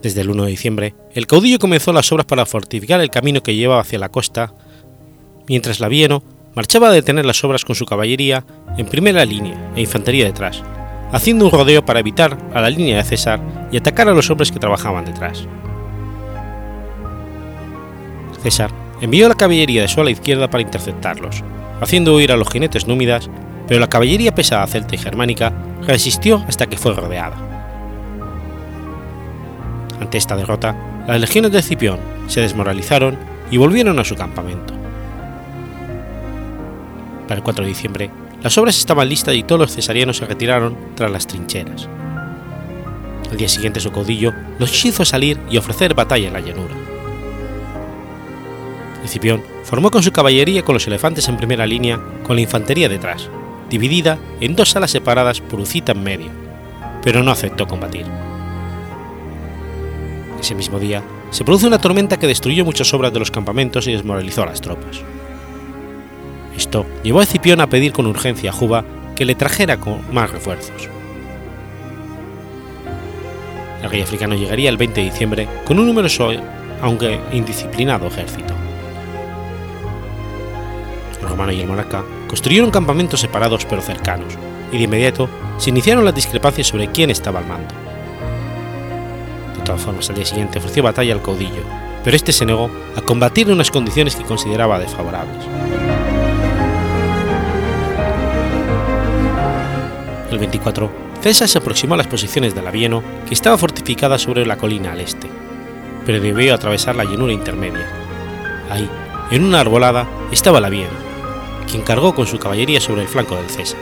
Desde 0.03 0.21
el 0.21 0.31
1 0.31 0.45
de 0.45 0.51
diciembre, 0.51 0.95
el 1.13 1.27
caudillo 1.27 1.59
comenzó 1.59 1.93
las 1.93 2.11
obras 2.13 2.27
para 2.27 2.47
fortificar 2.47 3.01
el 3.01 3.11
camino 3.11 3.43
que 3.43 3.57
llevaba 3.57 3.81
hacia 3.81 3.99
la 3.99 4.11
costa, 4.11 4.55
mientras 5.49 5.81
Labieno 5.81 6.23
marchaba 6.55 6.89
a 6.89 6.93
detener 6.93 7.27
las 7.27 7.43
obras 7.43 7.65
con 7.65 7.75
su 7.75 7.85
caballería 7.85 8.45
en 8.77 8.87
primera 8.87 9.25
línea 9.25 9.73
e 9.75 9.81
infantería 9.81 10.25
detrás, 10.25 10.63
haciendo 11.13 11.47
un 11.47 11.51
rodeo 11.51 11.85
para 11.85 12.01
evitar 12.01 12.39
a 12.55 12.61
la 12.61 12.71
línea 12.71 12.99
de 12.99 13.05
César 13.05 13.41
y 13.73 13.77
atacar 13.77 14.09
a 14.09 14.15
los 14.15 14.31
hombres 14.31 14.53
que 14.53 14.61
trabajaban 14.61 15.05
detrás. 15.05 15.47
César 18.43 18.71
envió 19.01 19.29
la 19.29 19.35
caballería 19.35 19.83
de 19.83 19.89
su 19.89 20.01
ala 20.01 20.11
izquierda 20.11 20.49
para 20.49 20.63
interceptarlos, 20.63 21.43
haciendo 21.81 22.15
huir 22.15 22.33
a 22.33 22.37
los 22.37 22.49
jinetes 22.49 22.87
númidas, 22.87 23.29
pero 23.67 23.81
la 23.81 23.89
caballería 23.89 24.35
pesada 24.35 24.67
celta 24.67 24.95
y 24.95 24.99
germánica 24.99 25.53
resistió 25.87 26.45
hasta 26.49 26.67
que 26.67 26.77
fue 26.77 26.95
rodeada. 26.95 27.37
Ante 30.01 30.19
esta 30.19 30.37
derrota, 30.37 30.75
las 31.07 31.21
legiones 31.21 31.53
de 31.53 31.59
Escipión 31.59 31.99
se 32.27 32.41
desmoralizaron 32.41 33.19
y 33.51 33.57
volvieron 33.57 33.99
a 33.99 34.05
su 34.05 34.15
campamento. 34.15 34.75
Para 37.27 37.39
el 37.39 37.45
4 37.45 37.65
de 37.65 37.69
diciembre, 37.69 38.11
las 38.43 38.57
obras 38.57 38.79
estaban 38.79 39.09
listas 39.09 39.35
y 39.35 39.43
todos 39.43 39.61
los 39.61 39.75
cesarianos 39.75 40.17
se 40.17 40.27
retiraron 40.27 40.77
tras 40.95 41.11
las 41.11 41.27
trincheras. 41.27 41.89
Al 43.31 43.37
día 43.37 43.49
siguiente 43.49 43.81
su 43.81 43.91
caudillo 43.91 44.33
los 44.59 44.85
hizo 44.85 45.05
salir 45.05 45.39
y 45.51 45.59
ofrecer 45.59 45.95
batalla 45.95 46.29
en 46.29 46.33
la 46.33 46.41
llanura. 46.41 46.75
Escipión 49.09 49.43
formó 49.65 49.91
con 49.91 50.03
su 50.03 50.13
caballería 50.13 50.63
con 50.63 50.75
los 50.75 50.87
elefantes 50.87 51.29
en 51.29 51.37
primera 51.37 51.67
línea 51.67 51.99
con 52.25 52.37
la 52.37 52.43
infantería 52.43 52.89
detrás, 52.89 53.29
dividida 53.71 54.19
en 54.41 54.55
dos 54.55 54.71
salas 54.71 54.91
separadas 54.91 55.41
por 55.41 55.61
Ucita 55.61 55.93
en 55.93 56.03
medio, 56.03 56.31
pero 57.03 57.23
no 57.23 57.31
aceptó 57.31 57.67
combatir. 57.67 58.07
Ese 60.39 60.55
mismo 60.55 60.79
día 60.79 61.03
se 61.31 61.45
produce 61.45 61.67
una 61.67 61.81
tormenta 61.81 62.19
que 62.19 62.27
destruyó 62.27 62.65
muchas 62.65 62.93
obras 62.95 63.13
de 63.13 63.19
los 63.19 63.31
campamentos 63.31 63.87
y 63.87 63.93
desmoralizó 63.93 64.43
a 64.43 64.47
las 64.47 64.61
tropas. 64.61 65.01
Esto 66.57 66.85
llevó 67.03 67.21
a 67.21 67.25
Escipión 67.25 67.61
a 67.61 67.69
pedir 67.69 67.93
con 67.93 68.07
urgencia 68.07 68.51
a 68.51 68.53
Juba 68.53 68.85
que 69.17 69.25
le 69.25 69.35
trajera 69.35 69.79
con 69.79 70.03
más 70.13 70.31
refuerzos. 70.31 70.89
El 73.83 73.91
rey 73.91 74.03
africano 74.03 74.35
llegaría 74.35 74.69
el 74.69 74.77
20 74.77 75.01
de 75.01 75.11
diciembre 75.11 75.49
con 75.65 75.79
un 75.79 75.87
numeroso, 75.87 76.31
aunque 76.83 77.19
indisciplinado, 77.33 78.07
ejército. 78.09 78.58
Romano 81.29 81.53
y 81.53 81.61
el 81.61 81.69
monarca 81.69 82.05
construyeron 82.27 82.71
campamentos 82.71 83.21
separados 83.21 83.65
pero 83.65 83.83
cercanos, 83.83 84.35
y 84.73 84.79
de 84.79 84.85
inmediato 84.85 85.29
se 85.59 85.71
iniciaron 85.71 86.05
las 86.05 86.15
discrepancias 86.15 86.69
sobre 86.69 86.89
quién 86.89 87.11
estaba 87.11 87.41
al 87.41 87.47
mando. 87.47 87.75
De 89.57 89.63
todas 89.65 89.81
formas, 89.81 90.09
al 90.09 90.17
día 90.17 90.25
siguiente 90.25 90.59
ofreció 90.59 90.83
batalla 90.83 91.13
al 91.13 91.23
caudillo, 91.23 91.63
pero 92.05 92.17
este 92.17 92.33
se 92.33 92.47
negó 92.47 92.71
a 92.97 93.03
combatir 93.03 93.49
en 93.49 93.55
unas 93.55 93.71
condiciones 93.71 94.17
que 94.17 94.25
consideraba 94.25 94.79
desfavorables. 94.79 95.45
El 100.31 100.39
24, 100.39 100.91
César 101.21 101.49
se 101.49 101.59
aproximó 101.59 101.95
a 101.95 101.97
las 101.97 102.07
posiciones 102.07 102.55
de 102.55 102.63
Labieno, 102.63 103.03
que 103.27 103.35
estaba 103.35 103.59
fortificada 103.59 104.19
sobre 104.19 104.47
la 104.47 104.57
colina 104.57 104.93
al 104.93 105.01
este, 105.01 105.29
pero 106.07 106.21
debió 106.21 106.55
atravesar 106.55 106.97
la 106.97 107.05
llanura 107.05 107.33
intermedia. 107.33 107.87
Ahí, 108.71 108.89
en 109.31 109.45
una 109.45 109.61
arbolada, 109.61 110.07
estaba 110.31 110.61
Labieno, 110.61 111.08
quien 111.69 111.83
cargó 111.83 112.15
con 112.15 112.27
su 112.27 112.39
caballería 112.39 112.81
sobre 112.81 113.03
el 113.03 113.09
flanco 113.09 113.37
del 113.37 113.51
César. 113.51 113.81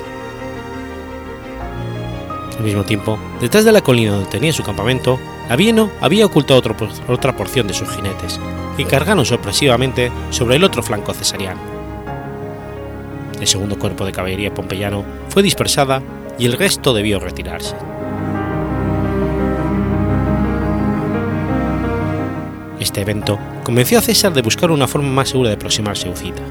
Al 2.59 2.64
mismo 2.64 2.85
tiempo, 2.85 3.19
detrás 3.40 3.64
de 3.64 3.73
la 3.73 3.83
colina 3.83 4.12
donde 4.12 4.31
tenía 4.31 4.52
su 4.52 4.62
campamento, 4.62 5.19
Labieno 5.49 5.90
había 6.00 6.26
ocultado 6.26 6.62
otra 7.09 7.37
porción 7.37 7.66
de 7.66 7.75
sus 7.75 7.88
jinetes, 7.90 8.40
que 8.76 8.85
cargaron 8.85 9.25
sorpresivamente 9.25 10.11
sobre 10.31 10.57
el 10.57 10.64
otro 10.64 10.83
flanco 10.83 11.12
cesariano. 11.12 11.61
El 13.40 13.47
segundo 13.47 13.78
cuerpo 13.78 14.05
de 14.05 14.12
caballería 14.12 14.52
pompeyano 14.52 15.05
fue 15.28 15.43
dispersada 15.43 16.02
y 16.38 16.47
el 16.47 16.55
resto 16.55 16.95
debió 16.95 17.21
retirarse. 17.21 17.76
Este 22.81 23.02
evento 23.02 23.38
convenció 23.62 23.99
a 23.99 24.02
César 24.02 24.33
de 24.33 24.43
buscar 24.43 24.71
una 24.71 24.87
forma 24.87 25.09
más 25.09 25.28
segura 25.28 25.50
de 25.50 25.57
aproximarse 25.57 26.09
a 26.09 26.12
Ucita. 26.12 26.43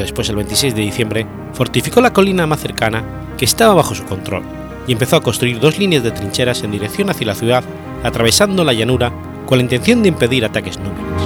Después, 0.00 0.28
el 0.28 0.36
26 0.36 0.74
de 0.74 0.82
diciembre, 0.82 1.26
fortificó 1.52 2.00
la 2.00 2.12
colina 2.12 2.46
más 2.46 2.60
cercana 2.60 3.04
que 3.36 3.44
estaba 3.44 3.74
bajo 3.74 3.94
su 3.94 4.04
control 4.04 4.42
y 4.86 4.92
empezó 4.92 5.16
a 5.16 5.20
construir 5.20 5.60
dos 5.60 5.78
líneas 5.78 6.02
de 6.02 6.10
trincheras 6.10 6.62
en 6.62 6.70
dirección 6.70 7.10
hacia 7.10 7.26
la 7.26 7.34
ciudad, 7.34 7.64
atravesando 8.02 8.64
la 8.64 8.72
llanura 8.72 9.12
con 9.46 9.58
la 9.58 9.64
intención 9.64 10.02
de 10.02 10.08
impedir 10.08 10.44
ataques 10.44 10.78
números. 10.78 11.22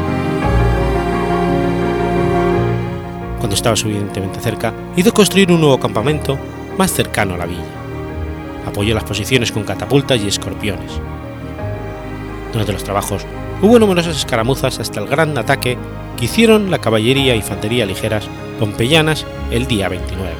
Cuando 3.38 3.54
estaba 3.54 3.76
suficientemente 3.76 4.40
cerca, 4.40 4.72
hizo 4.96 5.12
construir 5.12 5.50
un 5.50 5.60
nuevo 5.60 5.78
campamento 5.78 6.38
más 6.78 6.92
cercano 6.92 7.34
a 7.34 7.38
la 7.38 7.46
villa. 7.46 7.62
Apoyó 8.66 8.94
las 8.94 9.04
posiciones 9.04 9.52
con 9.52 9.64
catapultas 9.64 10.20
y 10.22 10.28
escorpiones. 10.28 10.92
Durante 12.52 12.72
los 12.72 12.84
trabajos, 12.84 13.26
hubo 13.62 13.78
numerosas 13.78 14.16
escaramuzas 14.16 14.80
hasta 14.80 15.00
el 15.00 15.06
gran 15.06 15.38
ataque 15.38 15.78
que 16.18 16.24
hicieron 16.26 16.70
la 16.70 16.78
caballería 16.78 17.32
e 17.32 17.36
infantería 17.36 17.86
ligeras 17.86 18.28
pompeyanas 18.58 19.24
el 19.50 19.66
día 19.66 19.88
29. 19.88 20.32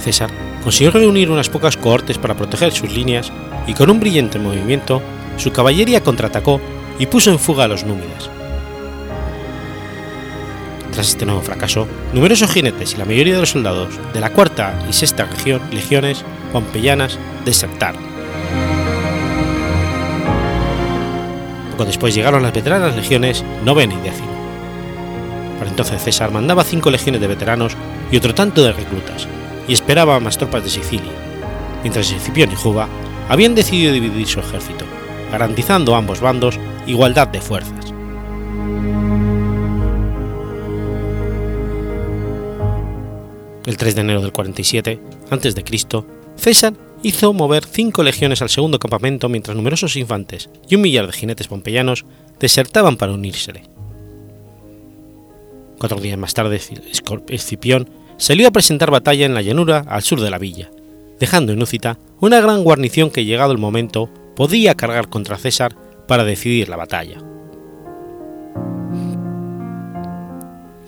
César 0.00 0.30
consiguió 0.62 0.90
reunir 0.90 1.30
unas 1.30 1.48
pocas 1.48 1.76
cohortes 1.76 2.18
para 2.18 2.36
proteger 2.36 2.72
sus 2.72 2.92
líneas 2.92 3.32
y 3.66 3.74
con 3.74 3.88
un 3.88 4.00
brillante 4.00 4.38
movimiento 4.38 5.00
su 5.36 5.52
caballería 5.52 6.02
contraatacó 6.02 6.60
y 6.98 7.06
puso 7.06 7.30
en 7.30 7.38
fuga 7.38 7.64
a 7.64 7.68
los 7.68 7.84
númidas. 7.84 8.28
Tras 10.92 11.08
este 11.08 11.24
nuevo 11.24 11.40
fracaso, 11.40 11.88
numerosos 12.12 12.50
jinetes 12.50 12.94
y 12.94 12.96
la 12.98 13.06
mayoría 13.06 13.34
de 13.34 13.40
los 13.40 13.50
soldados 13.50 13.98
de 14.12 14.20
la 14.20 14.30
cuarta 14.30 14.78
y 14.88 14.92
sexta 14.92 15.26
legiones 15.70 16.22
pompeyanas 16.52 17.18
desertaron. 17.46 18.11
Poco 21.72 21.86
después 21.86 22.14
llegaron 22.14 22.42
las 22.42 22.52
veteranas 22.52 22.94
legiones 22.94 23.42
novena 23.64 23.94
y 23.94 24.00
décima. 24.02 24.28
Para 25.58 25.70
entonces 25.70 26.02
César 26.02 26.30
mandaba 26.30 26.64
cinco 26.64 26.90
legiones 26.90 27.20
de 27.20 27.26
veteranos 27.26 27.76
y 28.10 28.16
otro 28.18 28.34
tanto 28.34 28.62
de 28.62 28.72
reclutas, 28.72 29.26
y 29.66 29.72
esperaba 29.72 30.20
más 30.20 30.36
tropas 30.36 30.64
de 30.64 30.70
Sicilia, 30.70 31.12
mientras 31.82 32.10
Escipión 32.10 32.52
y 32.52 32.56
Juba 32.56 32.88
habían 33.28 33.54
decidido 33.54 33.92
dividir 33.92 34.26
su 34.26 34.40
ejército, 34.40 34.84
garantizando 35.30 35.94
a 35.94 35.98
ambos 35.98 36.20
bandos 36.20 36.58
igualdad 36.86 37.28
de 37.28 37.40
fuerzas. 37.40 37.94
El 43.64 43.76
3 43.78 43.94
de 43.94 44.00
enero 44.02 44.20
del 44.20 44.32
47 44.32 45.00
a.C., 45.30 46.04
César 46.36 46.74
hizo 47.02 47.32
mover 47.32 47.64
cinco 47.64 48.02
legiones 48.02 48.42
al 48.42 48.48
segundo 48.48 48.78
campamento 48.78 49.28
mientras 49.28 49.56
numerosos 49.56 49.96
infantes 49.96 50.50
y 50.68 50.76
un 50.76 50.82
millar 50.82 51.06
de 51.06 51.12
jinetes 51.12 51.48
pompeyanos 51.48 52.04
desertaban 52.38 52.96
para 52.96 53.12
unírsele. 53.12 53.62
Cuatro 55.78 56.00
días 56.00 56.18
más 56.18 56.34
tarde, 56.34 56.60
Escipión 57.28 57.90
salió 58.16 58.46
a 58.46 58.52
presentar 58.52 58.90
batalla 58.90 59.26
en 59.26 59.34
la 59.34 59.42
llanura 59.42 59.84
al 59.88 60.02
sur 60.02 60.20
de 60.20 60.30
la 60.30 60.38
villa, 60.38 60.70
dejando 61.18 61.52
en 61.52 61.62
Úcita 61.62 61.98
una 62.20 62.40
gran 62.40 62.62
guarnición 62.62 63.10
que 63.10 63.24
llegado 63.24 63.52
el 63.52 63.58
momento 63.58 64.08
podía 64.36 64.76
cargar 64.76 65.08
contra 65.08 65.38
César 65.38 65.74
para 66.06 66.24
decidir 66.24 66.68
la 66.68 66.76
batalla. 66.76 67.18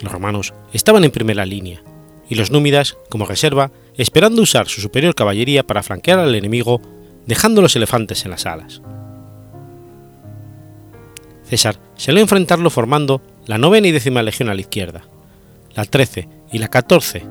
Los 0.01 0.13
romanos 0.13 0.55
estaban 0.73 1.03
en 1.03 1.11
primera 1.11 1.47
línea, 1.47 1.83
y 2.29 2.35
los 2.35 2.51
númidas, 2.51 2.97
como 3.11 3.27
reserva, 3.27 3.71
esperando 3.97 4.43
usar 4.43 4.69
su 4.69 4.81
superior 4.81 5.15
caballería 5.15 5.63
para 5.63 5.83
flanquear 5.83 6.19
al 6.19 6.35
enemigo, 6.35 6.81
dejando 7.27 7.63
los 7.63 7.77
elefantes 7.77 8.25
en 8.25 8.31
las 8.31 8.47
alas. 8.47 8.83
César 11.45 11.79
salió 11.97 12.21
a 12.21 12.23
enfrentarlo 12.23 12.71
formando 12.71 13.21
la 13.47 13.59
novena 13.59 13.89
y 13.89 13.93
décima 13.93 14.23
legión 14.23 14.49
a 14.49 14.55
la 14.55 14.61
izquierda, 14.61 15.03
la 15.75 15.85
13 15.85 16.29
y 16.53 16.59
la 16.59 16.69
14, 16.69 17.25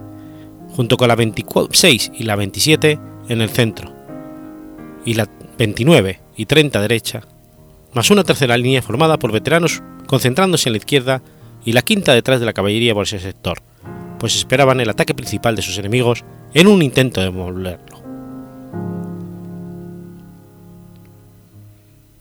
junto 0.75 0.97
con 0.97 1.07
la 1.07 1.15
26 1.15 2.11
y 2.15 2.23
la 2.23 2.35
27 2.35 2.99
en 3.29 3.41
el 3.41 3.49
centro, 3.49 3.93
y 5.05 5.15
la 5.15 5.27
29 5.57 6.19
y 6.37 6.45
30 6.45 6.81
derecha, 6.81 7.21
más 7.93 8.09
una 8.11 8.23
tercera 8.23 8.57
línea 8.57 8.81
formada 8.81 9.17
por 9.17 9.31
veteranos 9.31 9.81
concentrándose 10.07 10.69
en 10.69 10.73
la 10.73 10.77
izquierda 10.77 11.21
y 11.65 11.73
la 11.73 11.81
quinta 11.81 12.13
detrás 12.13 12.39
de 12.39 12.45
la 12.45 12.53
caballería 12.53 12.93
por 12.93 13.03
ese 13.03 13.19
sector, 13.19 13.61
pues 14.23 14.37
esperaban 14.37 14.79
el 14.79 14.89
ataque 14.89 15.13
principal 15.13 15.53
de 15.53 15.61
sus 15.61 15.77
enemigos 15.77 16.23
en 16.53 16.67
un 16.67 16.81
intento 16.81 17.19
de 17.19 17.25
demolerlo. 17.25 18.01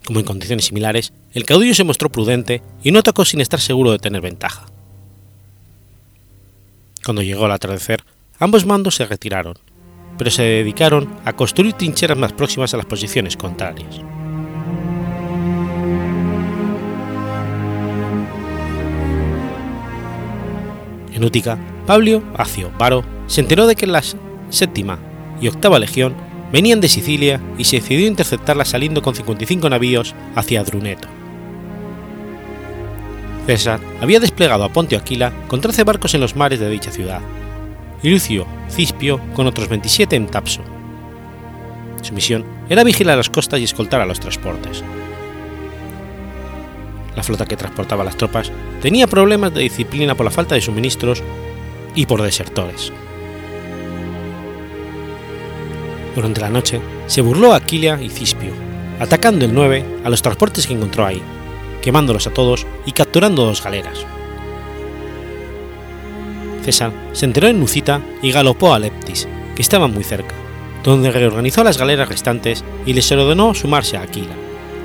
Como 0.04 0.18
en 0.18 0.24
condiciones 0.24 0.64
similares, 0.64 1.12
el 1.32 1.44
caudillo 1.44 1.76
se 1.76 1.84
mostró 1.84 2.10
prudente 2.10 2.60
y 2.82 2.90
no 2.90 2.98
atacó 2.98 3.24
sin 3.24 3.40
estar 3.40 3.60
seguro 3.60 3.92
de 3.92 4.00
tener 4.00 4.20
ventaja. 4.20 4.66
Cuando 7.04 7.22
llegó 7.22 7.46
el 7.46 7.52
atardecer, 7.52 8.02
ambos 8.40 8.66
mandos 8.66 8.96
se 8.96 9.06
retiraron, 9.06 9.54
pero 10.18 10.32
se 10.32 10.42
dedicaron 10.42 11.08
a 11.24 11.34
construir 11.34 11.74
trincheras 11.74 12.18
más 12.18 12.32
próximas 12.32 12.74
a 12.74 12.78
las 12.78 12.86
posiciones 12.86 13.36
contrarias. 13.36 14.00
En 21.12 21.22
Útica, 21.22 21.56
Pablo 21.86 22.22
Acio 22.36 22.70
Varo 22.78 23.04
se 23.26 23.40
enteró 23.40 23.66
de 23.66 23.74
que 23.74 23.86
las 23.86 24.16
séptima 24.50 24.98
y 25.40 25.48
octava 25.48 25.78
legión 25.78 26.14
venían 26.52 26.80
de 26.80 26.88
Sicilia 26.88 27.40
y 27.58 27.64
se 27.64 27.76
decidió 27.76 28.06
interceptarlas 28.06 28.68
saliendo 28.68 29.02
con 29.02 29.14
55 29.14 29.68
navíos 29.68 30.14
hacia 30.36 30.62
Druneto. 30.62 31.08
César 33.46 33.80
había 34.00 34.20
desplegado 34.20 34.62
a 34.62 34.68
Pontio 34.68 34.98
Aquila 34.98 35.32
con 35.48 35.60
13 35.60 35.82
barcos 35.84 36.14
en 36.14 36.20
los 36.20 36.36
mares 36.36 36.60
de 36.60 36.70
dicha 36.70 36.92
ciudad, 36.92 37.20
y 38.02 38.10
Lucio 38.10 38.46
Cispio 38.70 39.20
con 39.34 39.46
otros 39.46 39.68
27 39.68 40.14
en 40.14 40.26
Tapso. 40.26 40.60
Su 42.02 42.14
misión 42.14 42.44
era 42.68 42.84
vigilar 42.84 43.16
las 43.16 43.30
costas 43.30 43.60
y 43.60 43.64
escoltar 43.64 44.00
a 44.00 44.06
los 44.06 44.20
transportes. 44.20 44.84
La 47.16 47.22
flota 47.22 47.46
que 47.46 47.56
transportaba 47.56 48.04
las 48.04 48.16
tropas 48.16 48.50
tenía 48.80 49.06
problemas 49.06 49.52
de 49.54 49.62
disciplina 49.62 50.14
por 50.14 50.24
la 50.24 50.30
falta 50.30 50.54
de 50.54 50.60
suministros 50.60 51.22
y 51.94 52.06
por 52.06 52.22
desertores. 52.22 52.92
Durante 56.14 56.40
la 56.40 56.50
noche 56.50 56.80
se 57.06 57.20
burló 57.20 57.52
a 57.52 57.56
Aquilia 57.56 58.00
y 58.00 58.08
Cispio, 58.10 58.52
atacando 59.00 59.44
el 59.44 59.54
9 59.54 59.84
a 60.04 60.10
los 60.10 60.22
transportes 60.22 60.66
que 60.66 60.74
encontró 60.74 61.06
ahí, 61.06 61.22
quemándolos 61.80 62.26
a 62.26 62.32
todos 62.32 62.66
y 62.86 62.92
capturando 62.92 63.44
dos 63.44 63.62
galeras. 63.62 64.06
César 66.62 66.92
se 67.12 67.24
enteró 67.24 67.48
en 67.48 67.58
Nucita 67.58 68.00
y 68.22 68.30
galopó 68.30 68.72
a 68.72 68.78
Leptis, 68.78 69.26
que 69.56 69.62
estaba 69.62 69.88
muy 69.88 70.04
cerca, 70.04 70.34
donde 70.84 71.10
reorganizó 71.10 71.64
las 71.64 71.78
galeras 71.78 72.08
restantes 72.08 72.64
y 72.86 72.92
les 72.92 73.10
ordenó 73.10 73.54
sumarse 73.54 73.96
a 73.96 74.02
Aquila, 74.02 74.34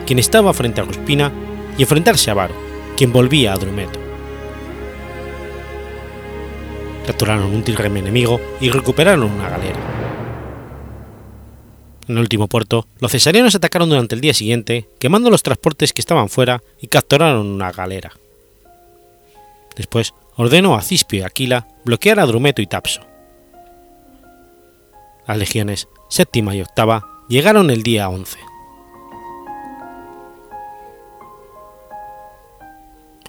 quien 0.06 0.20
estaba 0.20 0.54
frente 0.54 0.82
a 0.82 0.86
Ruspina, 0.86 1.32
y 1.78 1.84
enfrentarse 1.84 2.32
a 2.32 2.34
Varo, 2.34 2.56
quien 2.98 3.14
volvía 3.14 3.54
a 3.54 3.58
Drumeto. 3.58 4.07
Capturaron 7.08 7.56
un 7.56 7.64
trirreme 7.64 8.00
enemigo 8.00 8.40
y 8.60 8.70
recuperaron 8.70 9.32
una 9.32 9.50
galera. 9.50 9.80
En 12.08 12.16
el 12.16 12.22
último 12.22 12.48
puerto, 12.48 12.86
los 13.00 13.12
cesarianos 13.12 13.56
atacaron 13.56 13.90
durante 13.90 14.14
el 14.14 14.22
día 14.22 14.34
siguiente, 14.34 14.88
quemando 15.00 15.30
los 15.30 15.42
transportes 15.42 15.94
que 15.94 16.02
estaban 16.02 16.30
fuera 16.30 16.62
y 16.82 16.88
capturaron 16.88 17.48
una 17.48 17.72
galera. 17.72 18.12
Después 19.78 20.14
ordenó 20.36 20.76
a 20.76 20.82
Cispio 20.82 21.20
y 21.20 21.24
Aquila 21.24 21.68
bloquear 21.86 22.20
a 22.20 22.26
Drumeto 22.26 22.62
y 22.62 22.68
Tapso. 22.68 23.02
Las 25.28 25.38
legiones 25.38 25.88
séptima 26.10 26.56
y 26.56 26.62
octava 26.62 27.08
llegaron 27.30 27.70
el 27.70 27.84
día 27.84 28.10
11. 28.10 28.38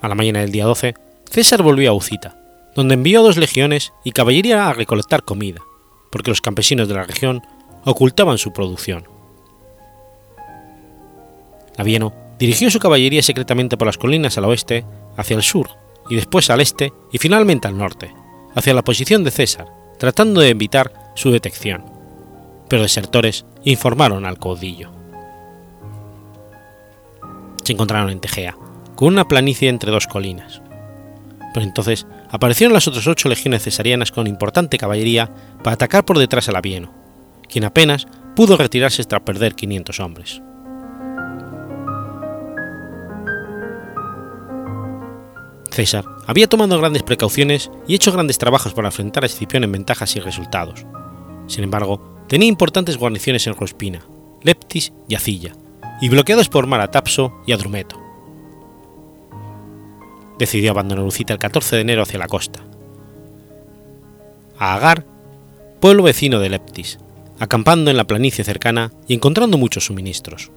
A 0.01 0.09
la 0.09 0.14
mañana 0.14 0.41
del 0.41 0.53
día 0.53 0.64
12, 0.64 0.95
César 1.29 1.62
volvió 1.62 1.91
a 1.91 1.95
Ucita, 1.95 2.38
donde 2.79 2.95
envió 2.95 3.25
dos 3.25 3.37
legiones 3.37 3.93
y 4.05 4.12
caballería 4.12 4.69
a 4.69 4.73
recolectar 4.73 5.25
comida, 5.25 5.61
porque 6.12 6.31
los 6.31 6.41
campesinos 6.41 6.87
de 6.87 6.95
la 6.95 7.03
región 7.03 7.43
ocultaban 7.85 8.38
su 8.38 8.53
producción. 8.53 9.09
Labieno 11.77 12.14
dirigió 12.38 12.71
su 12.71 12.79
caballería 12.79 13.21
secretamente 13.21 13.77
por 13.77 13.87
las 13.87 13.99
colinas 13.99 14.38
al 14.38 14.45
oeste, 14.45 14.85
hacia 15.17 15.35
el 15.35 15.43
sur, 15.43 15.71
y 16.09 16.14
después 16.14 16.51
al 16.51 16.61
este 16.61 16.93
y 17.11 17.19
finalmente 17.19 17.67
al 17.67 17.77
norte, 17.77 18.14
hacia 18.55 18.75
la 18.75 18.85
posición 18.85 19.25
de 19.25 19.33
César, 19.33 19.67
tratando 19.99 20.41
de 20.41 20.51
evitar 20.51 20.93
su 21.17 21.33
detección. 21.33 21.85
Pero 22.69 22.83
desertores 22.83 23.45
informaron 23.64 24.25
al 24.25 24.38
caudillo. 24.38 24.93
Se 27.64 27.73
encontraron 27.73 28.11
en 28.11 28.21
Tegea, 28.21 28.57
con 28.95 29.09
una 29.09 29.27
planicie 29.27 29.69
entre 29.69 29.91
dos 29.91 30.07
colinas. 30.07 30.62
Pero 31.53 31.67
entonces 31.67 32.07
aparecieron 32.31 32.75
las 32.75 32.88
otras 32.88 33.07
ocho 33.07 33.29
legiones 33.29 33.62
cesarianas 33.62 34.12
con 34.12 34.27
importante 34.27 34.79
caballería 34.79 35.31
para 35.62 35.75
atacar 35.75 36.05
por 36.05 36.19
detrás 36.19 36.49
al 36.49 36.55
Labieno, 36.55 36.93
quien 37.49 37.64
apenas 37.64 38.07
pudo 38.37 38.57
retirarse 38.57 39.05
tras 39.05 39.23
perder 39.23 39.55
500 39.55 40.01
hombres. 40.01 40.43
César 45.71 46.05
había 46.27 46.49
tomado 46.49 46.79
grandes 46.79 47.05
precauciones 47.05 47.71
y 47.87 47.95
hecho 47.95 48.11
grandes 48.11 48.38
trabajos 48.38 48.75
para 48.75 48.88
enfrentar 48.88 49.23
a 49.23 49.27
Escipión 49.27 49.64
en 49.64 49.73
ventajas 49.73 50.17
y 50.17 50.21
resultados. 50.21 50.85
Sin 51.47 51.62
embargo, 51.62 52.25
tenía 52.29 52.49
importantes 52.49 52.97
guarniciones 52.97 53.47
en 53.47 53.55
Rospina, 53.55 54.01
Leptis 54.43 54.93
y 55.09 55.14
Acilla, 55.14 55.53
y 56.01 56.09
bloqueados 56.09 56.49
por 56.49 56.67
mar 56.67 56.81
a 56.81 56.91
Tapso 56.91 57.33
y 57.47 57.53
a 57.53 57.57
Drumeto. 57.57 58.08
Decidió 60.38 60.70
abandonar 60.70 61.05
Ucita 61.05 61.33
el 61.33 61.38
14 61.38 61.77
de 61.77 61.83
enero 61.83 62.03
hacia 62.03 62.18
la 62.18 62.29
costa. 62.29 62.61
A 64.59 64.74
Agar, 64.74 65.05
pueblo 65.81 66.03
vecino 66.03 66.40
de 66.40 66.51
Leptis, 66.51 66.98
acampando 67.38 67.90
en 67.90 67.96
la 67.96 68.05
planicie 68.05 68.44
cercana 68.44 68.92
y 69.07 69.14
encontrando 69.14 69.59
muchos 69.59 69.87
suministros. 69.87 70.51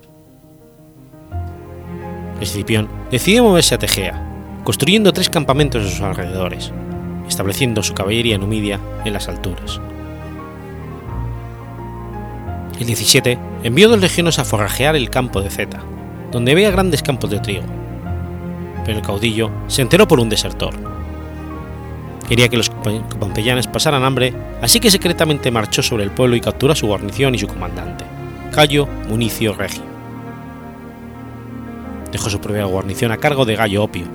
Escipión 2.39 2.89
decidió 3.11 3.43
moverse 3.43 3.75
a 3.75 3.77
Tegea, 3.77 4.59
construyendo 4.63 5.13
tres 5.13 5.29
campamentos 5.29 5.83
en 5.83 5.89
sus 5.89 6.01
alrededores, 6.01 6.71
estableciendo 7.27 7.83
su 7.83 7.93
caballería 7.93 8.37
numidia 8.37 8.79
en 9.05 9.13
las 9.13 9.27
alturas. 9.27 9.79
El 12.79 12.87
17 12.87 13.37
envió 13.63 13.89
dos 13.89 14.01
legiones 14.01 14.39
a 14.39 14.45
forrajear 14.45 14.95
el 14.95 15.11
campo 15.11 15.39
de 15.39 15.51
Zeta, 15.51 15.83
donde 16.31 16.51
había 16.51 16.71
grandes 16.71 17.03
campos 17.03 17.29
de 17.29 17.39
trigo, 17.39 17.63
pero 18.85 18.97
el 18.97 19.05
caudillo 19.05 19.51
se 19.67 19.81
enteró 19.81 20.07
por 20.07 20.19
un 20.19 20.29
desertor. 20.29 20.73
Quería 22.27 22.47
que 22.47 22.57
los 22.57 22.69
pompeyanes 22.69 23.67
pasaran 23.67 24.03
hambre, 24.03 24.33
así 24.61 24.79
que 24.79 24.89
secretamente 24.89 25.51
marchó 25.51 25.83
sobre 25.83 26.03
el 26.03 26.11
pueblo 26.11 26.35
y 26.35 26.41
capturó 26.41 26.73
a 26.73 26.77
su 26.77 26.87
guarnición 26.87 27.35
y 27.35 27.39
su 27.39 27.47
comandante, 27.47 28.05
Cayo 28.53 28.87
Municio 29.09 29.53
Regio. 29.53 29.83
Dejó 32.11 32.29
su 32.29 32.39
propia 32.39 32.65
guarnición 32.65 33.11
a 33.11 33.17
cargo 33.17 33.45
de 33.45 33.55
Gallo 33.55 33.83
Opio, 33.83 34.05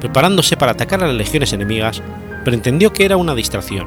preparándose 0.00 0.56
para 0.56 0.72
atacar 0.72 1.02
a 1.02 1.06
las 1.06 1.16
legiones 1.16 1.52
enemigas, 1.52 2.02
pero 2.44 2.54
entendió 2.54 2.92
que 2.92 3.04
era 3.04 3.16
una 3.16 3.34
distracción, 3.34 3.86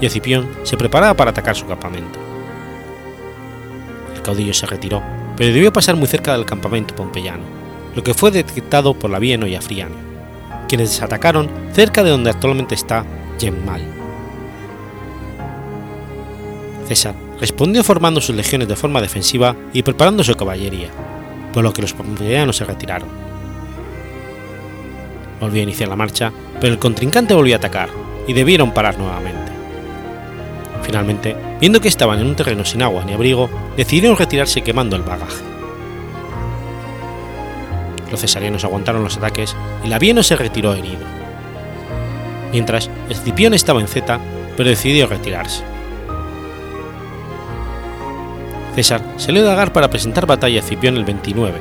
y 0.00 0.06
Escipión 0.06 0.48
se 0.62 0.76
preparaba 0.76 1.14
para 1.14 1.30
atacar 1.30 1.56
su 1.56 1.66
campamento. 1.66 2.18
El 4.14 4.22
caudillo 4.22 4.54
se 4.54 4.66
retiró, 4.66 5.02
pero 5.36 5.52
debió 5.52 5.72
pasar 5.72 5.96
muy 5.96 6.06
cerca 6.06 6.32
del 6.32 6.46
campamento 6.46 6.94
pompeyano, 6.94 7.55
lo 7.96 8.04
que 8.04 8.14
fue 8.14 8.30
detectado 8.30 8.92
por 8.94 9.10
Labieno 9.10 9.46
y 9.46 9.56
Afriano, 9.56 9.94
quienes 10.68 11.00
atacaron 11.00 11.48
cerca 11.72 12.04
de 12.04 12.10
donde 12.10 12.28
actualmente 12.28 12.74
está 12.74 13.06
Gemmal. 13.40 13.80
César 16.86 17.14
respondió 17.40 17.82
formando 17.82 18.20
sus 18.20 18.36
legiones 18.36 18.68
de 18.68 18.76
forma 18.76 19.00
defensiva 19.00 19.56
y 19.72 19.82
preparando 19.82 20.22
su 20.22 20.34
caballería, 20.34 20.90
por 21.54 21.64
lo 21.64 21.72
que 21.72 21.80
los 21.80 21.94
pompeyanos 21.94 22.56
se 22.56 22.66
retiraron. 22.66 23.08
Volvió 25.40 25.60
a 25.60 25.64
iniciar 25.64 25.88
la 25.88 25.96
marcha, 25.96 26.30
pero 26.60 26.74
el 26.74 26.78
contrincante 26.78 27.34
volvió 27.34 27.54
a 27.54 27.58
atacar 27.58 27.88
y 28.26 28.34
debieron 28.34 28.72
parar 28.72 28.98
nuevamente. 28.98 29.52
Finalmente, 30.82 31.34
viendo 31.60 31.80
que 31.80 31.88
estaban 31.88 32.20
en 32.20 32.26
un 32.26 32.36
terreno 32.36 32.64
sin 32.64 32.82
agua 32.82 33.04
ni 33.06 33.14
abrigo, 33.14 33.48
decidieron 33.74 34.18
retirarse 34.18 34.62
quemando 34.62 34.96
el 34.96 35.02
bagaje. 35.02 35.55
Los 38.10 38.20
cesarianos 38.20 38.64
aguantaron 38.64 39.02
los 39.02 39.16
ataques 39.16 39.56
y 39.84 39.88
Labieno 39.88 40.22
se 40.22 40.36
retiró 40.36 40.74
herido. 40.74 41.04
Mientras, 42.52 42.90
Escipión 43.08 43.54
estaba 43.54 43.80
en 43.80 43.88
Z, 43.88 44.18
pero 44.56 44.70
decidió 44.70 45.06
retirarse. 45.06 45.62
César 48.74 49.02
salió 49.16 49.42
de 49.42 49.50
Agar 49.50 49.72
para 49.72 49.88
presentar 49.88 50.26
batalla 50.26 50.60
a 50.60 50.62
Escipión 50.62 50.96
el 50.96 51.04
29 51.04 51.60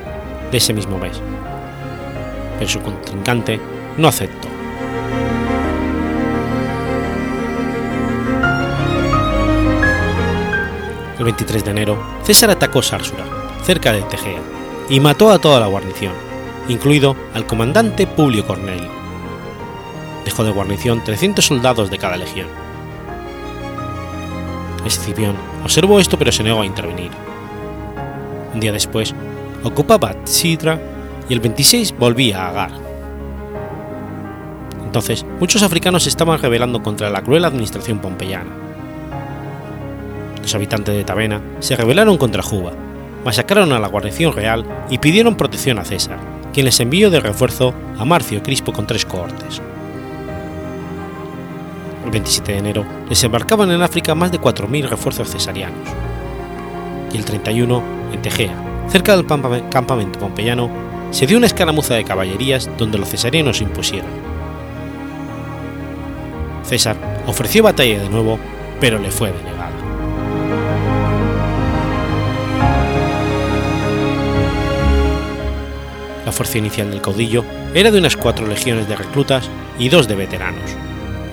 de 0.51 0.57
ese 0.57 0.73
mismo 0.73 0.97
mes, 0.97 1.21
pero 2.57 2.69
su 2.69 2.81
contrincante 2.81 3.59
no 3.97 4.07
aceptó. 4.07 4.49
El 11.17 11.23
23 11.23 11.63
de 11.63 11.71
enero, 11.71 12.05
César 12.23 12.49
atacó 12.49 12.81
Sársura, 12.81 13.23
cerca 13.63 13.93
de 13.93 14.01
Tegea, 14.01 14.41
y 14.89 14.99
mató 14.99 15.31
a 15.31 15.39
toda 15.39 15.61
la 15.61 15.67
guarnición, 15.67 16.11
incluido 16.67 17.15
al 17.33 17.45
comandante 17.45 18.07
Publio 18.07 18.45
Cornelio. 18.45 18.89
Dejó 20.23 20.43
de 20.43 20.51
guarnición 20.51 21.03
300 21.03 21.45
soldados 21.45 21.91
de 21.91 21.97
cada 21.97 22.17
legión. 22.17 22.47
Escipión 24.85 25.35
observó 25.63 25.99
esto 25.99 26.17
pero 26.17 26.31
se 26.31 26.43
negó 26.43 26.61
a 26.61 26.65
intervenir. 26.65 27.11
Un 28.53 28.59
día 28.59 28.71
después, 28.71 29.13
ocupaba 29.63 30.15
Sidra 30.25 30.79
y 31.27 31.33
el 31.33 31.39
26 31.39 31.95
volvía 31.97 32.43
a 32.43 32.49
Agar. 32.49 32.71
Entonces, 34.83 35.25
muchos 35.39 35.61
africanos 35.63 36.03
se 36.03 36.09
estaban 36.09 36.39
rebelando 36.39 36.81
contra 36.81 37.09
la 37.09 37.21
cruel 37.21 37.43
administración 37.43 37.99
pompeyana. 37.99 38.51
Los 40.41 40.55
habitantes 40.55 40.95
de 40.95 41.03
Tabena 41.03 41.41
se 41.59 41.75
rebelaron 41.75 42.17
contra 42.17 42.43
Juba, 42.43 42.71
masacraron 43.25 43.73
a 43.73 43.79
la 43.79 43.87
guarnición 43.87 44.31
real 44.31 44.63
y 44.89 44.99
pidieron 44.99 45.35
protección 45.35 45.79
a 45.79 45.83
César, 45.83 46.19
quien 46.55 46.63
les 46.63 46.79
envió 46.79 47.09
de 47.09 47.19
refuerzo 47.19 47.73
a 47.99 48.05
Marcio 48.05 48.41
Crispo 48.41 48.71
con 48.71 48.87
tres 48.87 49.05
cohortes. 49.05 49.61
El 52.05 52.11
27 52.11 52.53
de 52.53 52.57
enero 52.59 52.85
desembarcaban 53.09 53.71
en 53.71 53.81
África 53.81 54.15
más 54.15 54.31
de 54.31 54.39
4.000 54.39 54.87
refuerzos 54.87 55.29
cesarianos. 55.29 55.85
Y 57.11 57.17
el 57.17 57.25
31, 57.25 57.83
en 58.13 58.21
Tegea, 58.21 58.55
cerca 58.87 59.17
del 59.17 59.25
campamento 59.25 60.17
pompeyano, 60.17 60.69
se 61.11 61.27
dio 61.27 61.35
una 61.35 61.47
escaramuza 61.47 61.95
de 61.95 62.05
caballerías 62.05 62.69
donde 62.77 62.99
los 62.99 63.09
cesarianos 63.09 63.57
se 63.57 63.65
impusieron. 63.65 64.09
César 66.63 66.95
ofreció 67.27 67.63
batalla 67.63 67.99
de 67.99 68.09
nuevo, 68.09 68.39
pero 68.79 68.97
le 68.97 69.11
fue 69.11 69.33
denegada. 69.33 69.54
La 76.25 76.31
fuerza 76.31 76.57
inicial 76.57 76.89
del 76.89 77.01
caudillo 77.01 77.45
era 77.73 77.91
de 77.91 77.99
unas 77.99 78.17
cuatro 78.17 78.47
legiones 78.47 78.87
de 78.87 78.95
reclutas 78.95 79.49
y 79.77 79.89
dos 79.89 80.07
de 80.07 80.15
veteranos, 80.15 80.71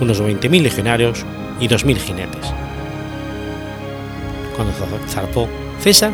unos 0.00 0.22
20.000 0.22 0.62
legionarios 0.62 1.24
y 1.58 1.68
2.000 1.68 1.96
jinetes. 1.96 2.52
Cuando 4.54 4.74
zarpó, 5.08 5.48
César 5.80 6.12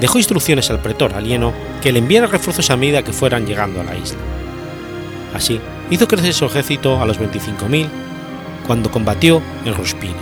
dejó 0.00 0.18
instrucciones 0.18 0.70
al 0.70 0.80
pretor 0.80 1.14
alieno 1.14 1.52
que 1.82 1.92
le 1.92 1.98
enviara 1.98 2.28
refuerzos 2.28 2.70
a 2.70 2.76
medida 2.76 3.02
que 3.02 3.12
fueran 3.12 3.44
llegando 3.44 3.80
a 3.80 3.84
la 3.84 3.96
isla. 3.96 4.18
Así, 5.34 5.60
hizo 5.90 6.06
crecer 6.06 6.32
su 6.32 6.44
ejército 6.44 7.00
a 7.00 7.06
los 7.06 7.18
25.000 7.18 7.88
cuando 8.66 8.90
combatió 8.90 9.42
en 9.64 9.74
Ruspina. 9.74 10.14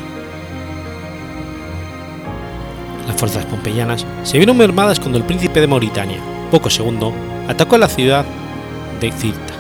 Las 3.07 3.17
fuerzas 3.17 3.45
pompeyanas 3.45 4.07
se 4.23 4.39
vieron 4.39 4.57
mermadas 4.57 5.01
cuando 5.01 5.19
el 5.19 5.25
príncipe 5.25 5.61
de 5.61 5.67
Mauritania, 5.67 6.21
poco 6.51 6.71
segundo, 6.71 7.13
atacó 7.51 7.77
la 7.79 7.89
ciudad 7.89 8.25
de 9.01 9.11
Cirta. 9.11 9.55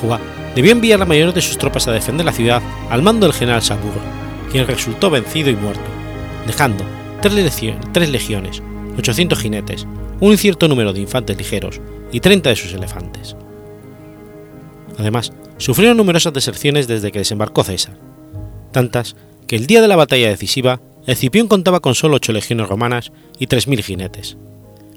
Juba 0.00 0.18
debió 0.54 0.72
enviar 0.72 0.98
la 0.98 1.04
mayoría 1.04 1.32
de 1.32 1.42
sus 1.42 1.58
tropas 1.58 1.86
a 1.86 1.92
defender 1.92 2.24
la 2.24 2.32
ciudad 2.32 2.62
al 2.90 3.02
mando 3.02 3.26
del 3.26 3.34
general 3.34 3.62
Sabur, 3.62 3.92
quien 4.50 4.66
resultó 4.66 5.10
vencido 5.10 5.50
y 5.50 5.56
muerto, 5.56 5.84
dejando 6.46 6.84
tres, 7.20 7.34
legiones, 8.10 8.62
800 8.96 9.38
jinetes, 9.38 9.86
un 10.20 10.32
incierto 10.32 10.68
número 10.68 10.92
de 10.92 11.00
infantes 11.00 11.36
ligeros 11.36 11.80
y 12.12 12.20
30 12.20 12.48
de 12.48 12.56
sus 12.56 12.72
elefantes. 12.72 13.36
Además, 14.98 15.32
sufrieron 15.58 15.96
numerosas 15.98 16.32
deserciones 16.32 16.88
desde 16.88 17.12
que 17.12 17.20
desembarcó 17.20 17.62
César, 17.62 17.98
tantas 18.72 19.16
que 19.46 19.56
el 19.56 19.66
día 19.66 19.82
de 19.82 19.88
la 19.88 19.96
batalla 19.96 20.28
decisiva 20.28 20.80
Escipión 21.06 21.46
contaba 21.46 21.80
con 21.80 21.94
solo 21.94 22.16
8 22.16 22.32
legiones 22.32 22.68
romanas 22.68 23.12
y 23.38 23.46
3.000 23.46 23.82
jinetes, 23.82 24.36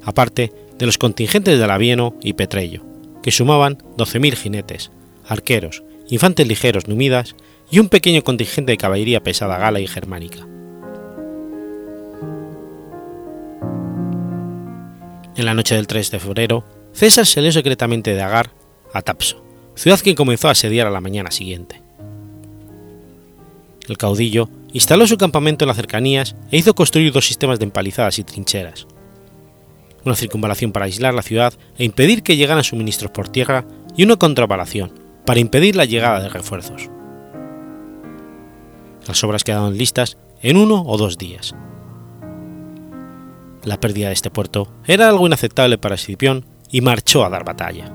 aparte 0.03 0.51
de 0.77 0.85
los 0.85 0.97
contingentes 0.97 1.59
de 1.59 1.67
Labieno 1.67 2.15
y 2.21 2.33
Petrello, 2.33 2.83
que 3.21 3.31
sumaban 3.31 3.77
12.000 3.97 4.35
jinetes, 4.35 4.91
arqueros, 5.27 5.83
infantes 6.09 6.47
ligeros 6.47 6.87
numidas 6.87 7.35
y 7.69 7.79
un 7.79 7.89
pequeño 7.89 8.23
contingente 8.23 8.73
de 8.73 8.77
caballería 8.77 9.23
pesada 9.23 9.57
gala 9.57 9.79
y 9.79 9.87
germánica. 9.87 10.47
En 15.37 15.45
la 15.45 15.53
noche 15.53 15.75
del 15.75 15.87
3 15.87 16.11
de 16.11 16.19
febrero, 16.19 16.65
César 16.91 17.25
salió 17.25 17.51
secretamente 17.51 18.13
de 18.13 18.21
Agar 18.21 18.51
a 18.93 19.01
Tapso, 19.01 19.43
ciudad 19.75 19.99
que 19.99 20.15
comenzó 20.15 20.49
a 20.49 20.51
asediar 20.51 20.87
a 20.87 20.91
la 20.91 21.01
mañana 21.01 21.31
siguiente. 21.31 21.81
El 23.87 23.97
caudillo 23.97 24.49
instaló 24.73 25.07
su 25.07 25.17
campamento 25.17 25.63
en 25.63 25.67
las 25.67 25.77
cercanías 25.77 26.35
e 26.51 26.57
hizo 26.57 26.75
construir 26.75 27.11
dos 27.11 27.25
sistemas 27.25 27.59
de 27.59 27.65
empalizadas 27.65 28.19
y 28.19 28.23
trincheras, 28.23 28.87
una 30.05 30.15
circunvalación 30.15 30.71
para 30.71 30.85
aislar 30.85 31.13
la 31.13 31.21
ciudad 31.21 31.53
e 31.77 31.83
impedir 31.83 32.23
que 32.23 32.37
llegaran 32.37 32.63
suministros 32.63 33.11
por 33.11 33.29
tierra 33.29 33.65
y 33.95 34.03
una 34.03 34.15
contravalación 34.15 34.93
para 35.25 35.39
impedir 35.39 35.75
la 35.75 35.85
llegada 35.85 36.21
de 36.21 36.29
refuerzos. 36.29 36.89
Las 39.07 39.23
obras 39.23 39.43
quedaron 39.43 39.77
listas 39.77 40.17
en 40.41 40.57
uno 40.57 40.83
o 40.85 40.97
dos 40.97 41.17
días. 41.17 41.55
La 43.63 43.79
pérdida 43.79 44.07
de 44.07 44.13
este 44.13 44.31
puerto 44.31 44.71
era 44.85 45.07
algo 45.07 45.27
inaceptable 45.27 45.77
para 45.77 45.95
Escipión 45.95 46.45
y 46.71 46.81
marchó 46.81 47.23
a 47.23 47.29
dar 47.29 47.43
batalla. 47.43 47.93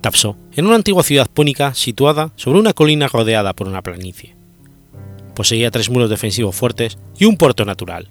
Tapso 0.00 0.36
era 0.52 0.66
una 0.66 0.76
antigua 0.76 1.02
ciudad 1.02 1.28
púnica 1.28 1.74
situada 1.74 2.32
sobre 2.36 2.58
una 2.58 2.72
colina 2.72 3.08
rodeada 3.08 3.52
por 3.52 3.68
una 3.68 3.82
planicie. 3.82 4.37
Poseía 5.38 5.70
tres 5.70 5.88
muros 5.88 6.10
defensivos 6.10 6.56
fuertes 6.56 6.98
y 7.16 7.24
un 7.24 7.36
puerto 7.36 7.64
natural. 7.64 8.08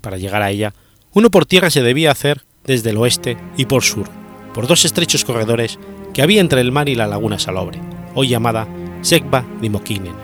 Para 0.00 0.16
llegar 0.16 0.42
a 0.42 0.50
ella, 0.50 0.74
uno 1.12 1.30
por 1.30 1.46
tierra 1.46 1.70
se 1.70 1.84
debía 1.84 2.10
hacer 2.10 2.42
desde 2.64 2.90
el 2.90 2.96
oeste 2.96 3.36
y 3.56 3.66
por 3.66 3.84
sur, 3.84 4.08
por 4.52 4.66
dos 4.66 4.84
estrechos 4.84 5.24
corredores 5.24 5.78
que 6.12 6.22
había 6.22 6.40
entre 6.40 6.60
el 6.60 6.72
mar 6.72 6.88
y 6.88 6.96
la 6.96 7.06
laguna 7.06 7.38
Salobre, 7.38 7.78
hoy 8.16 8.26
llamada 8.26 8.66
Sekba 9.02 9.46
Dimokinen. 9.60 10.16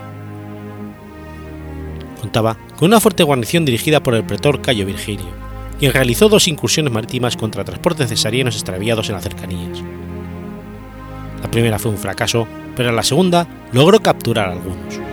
Contaba 2.21 2.59
con 2.77 2.89
una 2.89 2.99
fuerte 2.99 3.23
guarnición 3.23 3.65
dirigida 3.65 4.03
por 4.03 4.17
el 4.17 4.25
pretor 4.25 4.61
Cayo 4.61 4.85
Virgilio, 4.85 5.31
quien 5.79 5.93
realizó 5.93 6.29
dos 6.29 6.49
incursiones 6.49 6.93
marítimas 6.93 7.37
contra 7.37 7.63
transportes 7.63 8.09
cesarianos 8.09 8.57
extraviados 8.57 9.09
en 9.09 9.15
las 9.15 9.23
cercanías. 9.23 9.85
La 11.41 11.49
primera 11.49 11.79
fue 11.79 11.93
un 11.93 11.99
fracaso, 11.99 12.49
pero 12.75 12.91
la 12.91 13.05
segunda 13.05 13.47
logró 13.73 14.01
capturar 14.01 14.49
algunos. 14.49 15.12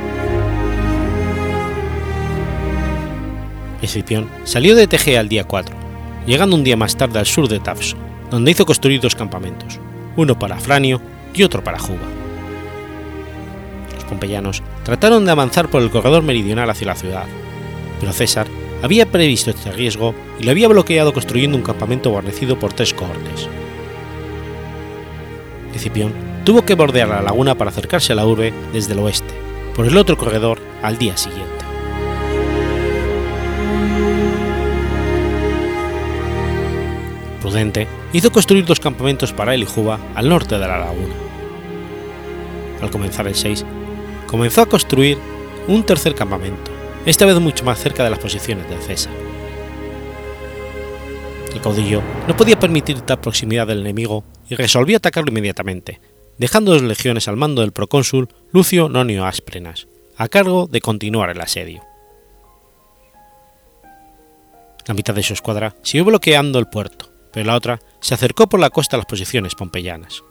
Escipión 3.81 4.29
salió 4.43 4.75
de 4.75 4.87
Tegea 4.87 5.21
el 5.21 5.29
día 5.29 5.45
4, 5.45 5.75
llegando 6.25 6.55
un 6.55 6.63
día 6.63 6.75
más 6.75 6.97
tarde 6.97 7.19
al 7.19 7.25
sur 7.25 7.47
de 7.47 7.59
Tafso, 7.59 7.95
donde 8.29 8.51
hizo 8.51 8.65
construir 8.65 8.99
dos 8.99 9.15
campamentos, 9.15 9.79
uno 10.17 10.37
para 10.37 10.55
Afranio 10.55 11.01
y 11.33 11.43
otro 11.43 11.63
para 11.63 11.79
Juba. 11.79 12.07
Los 13.95 14.03
pompeyanos 14.03 14.61
trataron 14.83 15.23
de 15.25 15.31
avanzar 15.31 15.69
por 15.69 15.81
el 15.81 15.89
corredor 15.89 16.23
meridional 16.23 16.69
hacia 16.69 16.87
la 16.87 16.95
ciudad, 16.95 17.25
pero 17.99 18.11
César 18.11 18.47
había 18.81 19.05
previsto 19.05 19.49
este 19.51 19.71
riesgo 19.71 20.13
y 20.39 20.43
lo 20.43 20.51
había 20.51 20.67
bloqueado 20.67 21.13
construyendo 21.13 21.57
un 21.57 21.63
campamento 21.63 22.09
guarnecido 22.09 22.59
por 22.59 22.73
tres 22.73 22.93
cohortes. 22.93 23.47
Escipión 25.73 26.13
tuvo 26.43 26.65
que 26.65 26.75
bordear 26.75 27.07
la 27.07 27.21
laguna 27.21 27.55
para 27.55 27.69
acercarse 27.69 28.11
a 28.11 28.15
la 28.15 28.25
urbe 28.25 28.53
desde 28.73 28.93
el 28.93 28.99
oeste, 28.99 29.33
por 29.75 29.85
el 29.85 29.95
otro 29.95 30.17
corredor 30.17 30.59
al 30.81 30.97
día 30.97 31.15
siguiente. 31.15 31.58
Prudente 37.39 37.87
hizo 38.13 38.31
construir 38.31 38.65
dos 38.65 38.79
campamentos 38.79 39.33
para 39.33 39.53
él 39.53 39.63
y 39.63 39.65
Juba 39.65 39.99
al 40.15 40.29
norte 40.29 40.55
de 40.55 40.67
la 40.67 40.79
laguna. 40.79 41.13
Al 42.81 42.91
comenzar 42.91 43.27
el 43.27 43.35
6, 43.35 43.65
comenzó 44.27 44.61
a 44.61 44.65
construir 44.65 45.17
un 45.67 45.83
tercer 45.83 46.15
campamento, 46.15 46.71
esta 47.05 47.25
vez 47.25 47.39
mucho 47.39 47.63
más 47.63 47.79
cerca 47.79 48.03
de 48.03 48.09
las 48.09 48.19
posiciones 48.19 48.69
de 48.69 48.77
César. 48.77 49.13
El 51.53 51.61
caudillo 51.61 52.01
no 52.27 52.37
podía 52.37 52.59
permitir 52.59 53.01
tal 53.01 53.19
proximidad 53.19 53.67
del 53.67 53.81
enemigo 53.81 54.23
y 54.49 54.55
resolvió 54.55 54.97
atacarlo 54.97 55.31
inmediatamente, 55.31 55.99
dejando 56.37 56.71
dos 56.71 56.81
legiones 56.81 57.27
al 57.27 57.37
mando 57.37 57.61
del 57.61 57.71
procónsul 57.71 58.29
Lucio 58.51 58.87
Nonio 58.89 59.25
Asprenas, 59.25 59.87
a 60.17 60.27
cargo 60.27 60.67
de 60.67 60.81
continuar 60.81 61.29
el 61.29 61.41
asedio. 61.41 61.83
La 64.87 64.93
mitad 64.93 65.13
de 65.13 65.23
su 65.23 65.33
escuadra 65.33 65.75
siguió 65.83 66.05
bloqueando 66.05 66.57
el 66.59 66.67
puerto, 66.67 66.98
pero 67.31 67.45
la 67.45 67.55
otra 67.55 67.79
se 67.99 68.13
acercó 68.13 68.47
por 68.47 68.59
la 68.59 68.69
costa 68.69 68.95
a 68.95 68.99
las 68.99 69.05
posiciones 69.05 69.55
pompeyanas. 69.55 70.23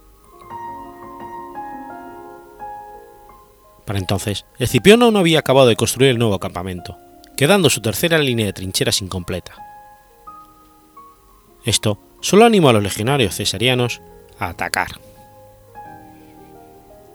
Para 3.84 3.98
entonces, 3.98 4.44
Escipión 4.58 5.02
aún 5.02 5.14
no 5.14 5.20
había 5.20 5.38
acabado 5.38 5.68
de 5.68 5.76
construir 5.76 6.10
el 6.10 6.18
nuevo 6.18 6.38
campamento, 6.38 6.98
quedando 7.36 7.70
su 7.70 7.80
tercera 7.80 8.18
línea 8.18 8.46
de 8.46 8.52
trincheras 8.52 9.00
incompleta. 9.00 9.54
Esto 11.64 11.98
solo 12.20 12.44
animó 12.44 12.68
a 12.68 12.74
los 12.74 12.82
legionarios 12.82 13.34
cesarianos 13.36 14.02
a 14.38 14.48
atacar. 14.48 15.00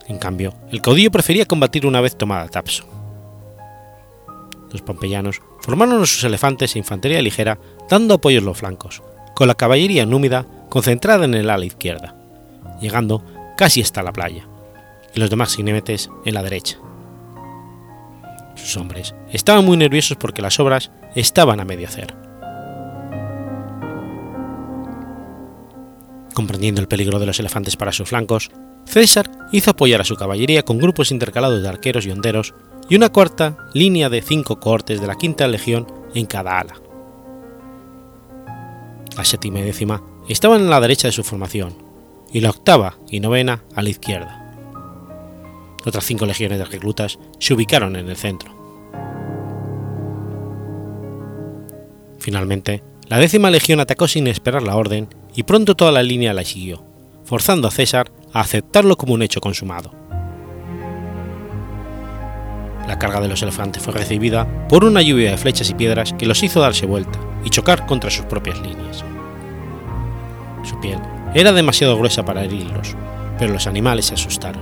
En 0.07 0.17
cambio, 0.17 0.53
el 0.71 0.81
caudillo 0.81 1.11
prefería 1.11 1.45
combatir 1.45 1.85
una 1.85 2.01
vez 2.01 2.17
tomada 2.17 2.47
Tapso. 2.47 2.85
Los 4.71 4.81
pompeyanos 4.81 5.41
formaron 5.61 6.01
a 6.01 6.05
sus 6.05 6.23
elefantes 6.23 6.75
e 6.75 6.79
infantería 6.79 7.21
ligera 7.21 7.59
dando 7.89 8.15
apoyo 8.15 8.39
en 8.39 8.45
los 8.45 8.57
flancos, 8.57 9.03
con 9.33 9.47
la 9.47 9.55
caballería 9.55 10.05
númida 10.05 10.45
concentrada 10.69 11.25
en 11.25 11.33
el 11.33 11.49
ala 11.49 11.65
izquierda, 11.65 12.15
llegando 12.81 13.23
casi 13.57 13.81
hasta 13.81 14.03
la 14.03 14.13
playa, 14.13 14.47
y 15.13 15.19
los 15.19 15.29
demás 15.29 15.55
jinetes 15.55 16.09
en 16.25 16.33
la 16.33 16.43
derecha. 16.43 16.77
Sus 18.55 18.77
hombres 18.77 19.15
estaban 19.31 19.65
muy 19.65 19.77
nerviosos 19.77 20.17
porque 20.17 20.41
las 20.41 20.59
obras 20.59 20.91
estaban 21.15 21.59
a 21.59 21.65
medio 21.65 21.87
hacer. 21.87 22.15
Comprendiendo 26.33 26.81
el 26.81 26.87
peligro 26.87 27.19
de 27.19 27.27
los 27.27 27.39
elefantes 27.39 27.77
para 27.77 27.91
sus 27.91 28.09
flancos, 28.09 28.51
César 28.85 29.29
hizo 29.51 29.71
apoyar 29.71 30.01
a 30.01 30.05
su 30.05 30.15
caballería 30.15 30.63
con 30.63 30.77
grupos 30.77 31.11
intercalados 31.11 31.61
de 31.61 31.69
arqueros 31.69 32.05
y 32.05 32.11
honderos 32.11 32.53
y 32.89 32.95
una 32.95 33.09
cuarta 33.09 33.57
línea 33.73 34.09
de 34.09 34.21
cinco 34.21 34.59
cohortes 34.59 34.99
de 34.99 35.07
la 35.07 35.15
quinta 35.15 35.47
legión 35.47 35.87
en 36.13 36.25
cada 36.25 36.59
ala. 36.59 36.75
La 39.17 39.25
séptima 39.25 39.59
y 39.59 39.63
décima 39.63 40.03
estaban 40.27 40.61
en 40.61 40.69
la 40.69 40.79
derecha 40.79 41.07
de 41.07 41.11
su 41.11 41.23
formación, 41.23 41.75
y 42.31 42.39
la 42.39 42.49
octava 42.49 42.97
y 43.09 43.19
novena 43.19 43.63
a 43.75 43.81
la 43.81 43.89
izquierda. 43.89 44.39
Otras 45.85 46.05
cinco 46.05 46.25
legiones 46.25 46.57
de 46.57 46.65
reclutas 46.65 47.19
se 47.39 47.53
ubicaron 47.53 47.95
en 47.95 48.09
el 48.09 48.15
centro. 48.15 48.51
Finalmente, 52.19 52.83
la 53.09 53.19
décima 53.19 53.51
legión 53.51 53.79
atacó 53.79 54.07
sin 54.07 54.27
esperar 54.27 54.63
la 54.63 54.77
orden 54.77 55.09
y 55.35 55.43
pronto 55.43 55.75
toda 55.75 55.91
la 55.91 56.03
línea 56.03 56.33
la 56.33 56.45
siguió, 56.45 56.83
forzando 57.25 57.67
a 57.67 57.71
César 57.71 58.11
a 58.31 58.39
aceptarlo 58.39 58.95
como 58.95 59.13
un 59.13 59.21
hecho 59.21 59.41
consumado. 59.41 60.02
La 62.87 62.99
carga 62.99 63.21
de 63.21 63.27
los 63.27 63.41
elefantes 63.41 63.81
fue 63.81 63.93
recibida 63.93 64.47
por 64.67 64.83
una 64.83 65.01
lluvia 65.01 65.31
de 65.31 65.37
flechas 65.37 65.69
y 65.69 65.73
piedras 65.73 66.13
que 66.13 66.25
los 66.25 66.43
hizo 66.43 66.59
darse 66.59 66.85
vuelta 66.85 67.19
y 67.43 67.49
chocar 67.49 67.85
contra 67.85 68.09
sus 68.09 68.25
propias 68.25 68.59
líneas. 68.59 69.03
Su 70.63 70.79
piel 70.79 70.99
era 71.33 71.51
demasiado 71.51 71.97
gruesa 71.97 72.23
para 72.23 72.43
herirlos, 72.43 72.95
pero 73.39 73.53
los 73.53 73.67
animales 73.67 74.05
se 74.05 74.15
asustaron. 74.15 74.61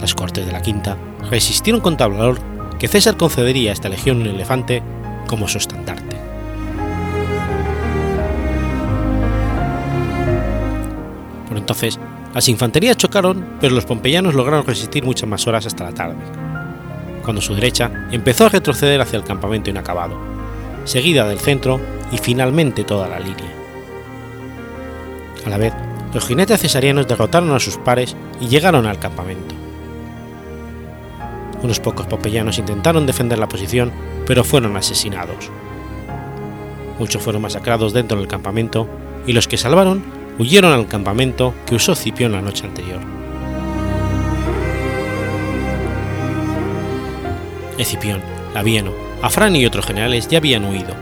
Las 0.00 0.14
cortes 0.14 0.46
de 0.46 0.52
la 0.52 0.62
quinta 0.62 0.96
resistieron 1.30 1.80
con 1.80 1.96
tal 1.96 2.12
valor 2.12 2.38
que 2.78 2.88
César 2.88 3.16
concedería 3.16 3.70
a 3.70 3.74
esta 3.74 3.88
legión 3.88 4.20
un 4.20 4.26
elefante 4.28 4.82
como 5.26 5.48
su 5.48 5.58
estandarte. 5.58 6.16
Por 11.48 11.56
entonces, 11.56 11.98
las 12.34 12.48
infanterías 12.48 12.96
chocaron, 12.96 13.56
pero 13.60 13.74
los 13.74 13.86
pompeyanos 13.86 14.34
lograron 14.34 14.66
resistir 14.66 15.04
muchas 15.04 15.28
más 15.28 15.46
horas 15.46 15.66
hasta 15.66 15.84
la 15.84 15.92
tarde, 15.92 16.16
cuando 17.22 17.40
su 17.40 17.54
derecha 17.54 18.08
empezó 18.12 18.46
a 18.46 18.50
retroceder 18.50 19.00
hacia 19.00 19.16
el 19.16 19.24
campamento 19.24 19.70
inacabado, 19.70 20.16
seguida 20.84 21.26
del 21.26 21.38
centro 21.38 21.80
y 22.12 22.18
finalmente 22.18 22.84
toda 22.84 23.08
la 23.08 23.18
línea. 23.18 23.54
A 25.46 25.48
la 25.48 25.58
vez, 25.58 25.72
los 26.12 26.26
jinetes 26.26 26.60
cesarianos 26.60 27.08
derrotaron 27.08 27.52
a 27.52 27.60
sus 27.60 27.76
pares 27.78 28.14
y 28.40 28.48
llegaron 28.48 28.86
al 28.86 28.98
campamento. 28.98 29.54
Unos 31.62 31.80
pocos 31.80 32.06
pompeyanos 32.06 32.58
intentaron 32.58 33.06
defender 33.06 33.38
la 33.38 33.48
posición, 33.48 33.90
pero 34.26 34.44
fueron 34.44 34.76
asesinados. 34.76 35.50
Muchos 36.98 37.22
fueron 37.22 37.42
masacrados 37.42 37.92
dentro 37.92 38.18
del 38.18 38.28
campamento 38.28 38.88
y 39.26 39.32
los 39.32 39.48
que 39.48 39.56
salvaron 39.56 40.17
huyeron 40.38 40.72
al 40.72 40.86
campamento 40.86 41.54
que 41.66 41.74
usó 41.74 41.94
Cipión 41.94 42.32
la 42.32 42.40
noche 42.40 42.64
anterior. 42.64 43.00
Escipión, 47.76 48.20
Labieno, 48.54 48.92
Afrán 49.22 49.56
y 49.56 49.66
otros 49.66 49.86
generales 49.86 50.28
ya 50.28 50.38
habían 50.38 50.64
huido, 50.64 50.94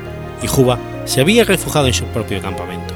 y 0.43 0.47
Juba 0.47 0.79
se 1.05 1.21
había 1.21 1.45
refugiado 1.45 1.87
en 1.87 1.95
su 1.95 2.05
propio 2.07 2.41
campamento. 2.41 2.95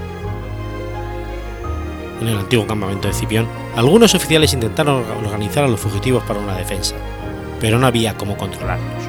En 2.21 2.29
el 2.29 2.39
antiguo 2.39 2.67
campamento 2.67 3.09
de 3.09 3.15
Cipión, 3.15 3.47
algunos 3.77 4.15
oficiales 4.15 4.53
intentaron 4.53 5.05
organizar 5.25 5.65
a 5.65 5.69
los 5.69 5.81
fugitivos 5.81 6.23
para 6.25 6.41
una 6.41 6.57
defensa, 6.57 6.95
pero 7.61 7.79
no 7.79 7.87
había 7.87 8.17
cómo 8.17 8.37
controlarlos. 8.37 9.05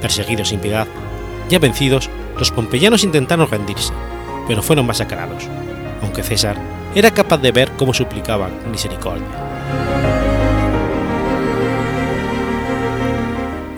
Perseguidos 0.00 0.48
sin 0.48 0.60
piedad, 0.60 0.86
ya 1.48 1.58
vencidos, 1.58 2.08
los 2.38 2.50
pompeyanos 2.50 3.04
intentaron 3.04 3.50
rendirse, 3.50 3.92
pero 4.48 4.62
fueron 4.62 4.86
masacrados, 4.86 5.48
aunque 6.06 6.22
César 6.22 6.56
era 6.94 7.10
capaz 7.10 7.38
de 7.38 7.52
ver 7.52 7.72
cómo 7.72 7.92
suplicaban 7.92 8.52
misericordia. 8.70 9.26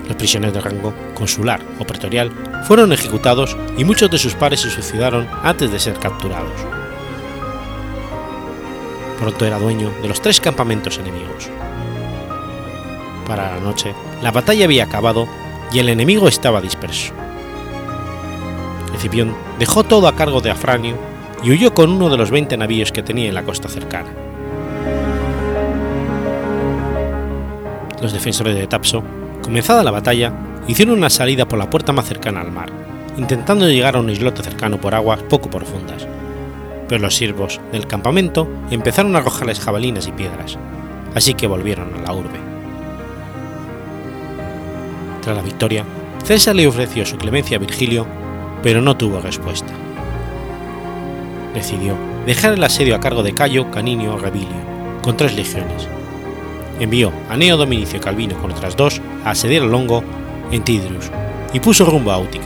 Los 0.07 0.17
prisioneros 0.17 0.55
de 0.55 0.61
rango 0.61 0.95
consular 1.15 1.61
o 1.79 1.85
pretorial 1.85 2.31
fueron 2.67 2.93
ejecutados 2.93 3.57
y 3.79 3.85
muchos 3.85 4.11
de 4.11 4.19
sus 4.19 4.35
pares 4.35 4.61
se 4.61 4.71
suicidaron 4.71 5.27
antes 5.43 5.73
de 5.73 5.81
ser 5.81 5.99
capturados. 5.99 6.53
Pronto 9.19 9.47
era 9.47 9.59
dueño 9.59 9.91
de 10.03 10.09
los 10.09 10.21
tres 10.21 10.41
campamentos 10.41 10.99
enemigos. 10.99 11.49
Para 13.27 13.57
la 13.57 13.61
noche, 13.61 13.95
la 14.23 14.31
batalla 14.31 14.67
había 14.67 14.85
acabado 14.85 15.27
y 15.73 15.79
el 15.79 15.89
enemigo 15.89 16.29
estaba 16.29 16.61
disperso. 16.61 17.13
Escipión 18.95 19.35
dejó 19.59 19.83
todo 19.85 20.09
a 20.09 20.15
cargo 20.15 20.41
de 20.41 20.51
Afranio 20.51 21.08
y 21.43 21.51
huyó 21.51 21.73
con 21.75 21.91
uno 21.91 22.09
de 22.09 22.17
los 22.17 22.31
20 22.31 22.57
navíos 22.57 22.93
que 22.93 23.03
tenía 23.03 23.29
en 23.29 23.35
la 23.35 23.45
costa 23.45 23.69
cercana. 23.69 24.11
Los 28.03 28.13
defensores 28.13 28.55
de 28.55 28.67
Tapso, 28.67 29.03
comenzada 29.43 29.83
la 29.83 29.91
batalla, 29.91 30.33
hicieron 30.67 30.99
una 30.99 31.11
salida 31.11 31.47
por 31.47 31.59
la 31.59 31.71
puerta 31.71 31.93
más 31.93 32.07
cercana 32.07 32.41
al 32.41 32.53
mar, 32.53 32.71
intentando 33.17 33.69
llegar 33.69 33.97
a 33.97 34.01
un 34.01 34.11
islote 34.11 34.43
cercano 34.43 34.81
por 34.81 34.95
aguas 34.95 35.23
poco 35.25 35.51
profundas, 35.51 36.07
pero 36.89 37.03
los 37.03 37.17
siervos 37.17 37.61
del 37.73 37.87
campamento 37.87 38.49
empezaron 38.71 39.15
a 39.17 39.19
arrojarles 39.19 39.61
jabalinas 39.61 40.07
y 40.07 40.13
piedras, 40.13 40.59
así 41.15 41.35
que 41.35 41.47
volvieron 41.47 41.93
a 41.95 42.03
la 42.03 42.13
urbe. 42.13 42.39
Tras 45.23 45.37
la 45.37 45.43
victoria, 45.43 45.85
César 46.25 46.55
le 46.55 46.67
ofreció 46.67 47.05
su 47.05 47.17
clemencia 47.17 47.57
a 47.57 47.61
Virgilio, 47.61 48.07
pero 48.63 48.81
no 48.81 48.97
tuvo 48.97 49.21
respuesta. 49.21 49.73
Decidió 51.55 51.97
dejar 52.27 52.55
el 52.55 52.65
asedio 52.65 52.95
a 52.95 53.01
cargo 53.01 53.23
de 53.23 53.35
Cayo 53.35 53.71
Caninio 53.71 54.19
Revilio, 54.19 54.49
con 55.03 55.17
tres 55.17 55.35
legiones. 55.35 55.89
Envió 56.79 57.13
a 57.29 57.37
Neo 57.37 57.57
Dominicio 57.57 58.01
Calvino 58.01 58.37
con 58.41 58.53
otras 58.53 58.77
dos 58.77 59.01
a 59.25 59.31
asediar 59.31 59.63
a 59.63 59.67
Longo 59.67 60.05
en 60.53 60.63
Tidrius 60.63 61.11
y 61.53 61.61
puso 61.61 61.85
rumbo 61.85 62.13
a 62.13 62.19
Útica. 62.19 62.45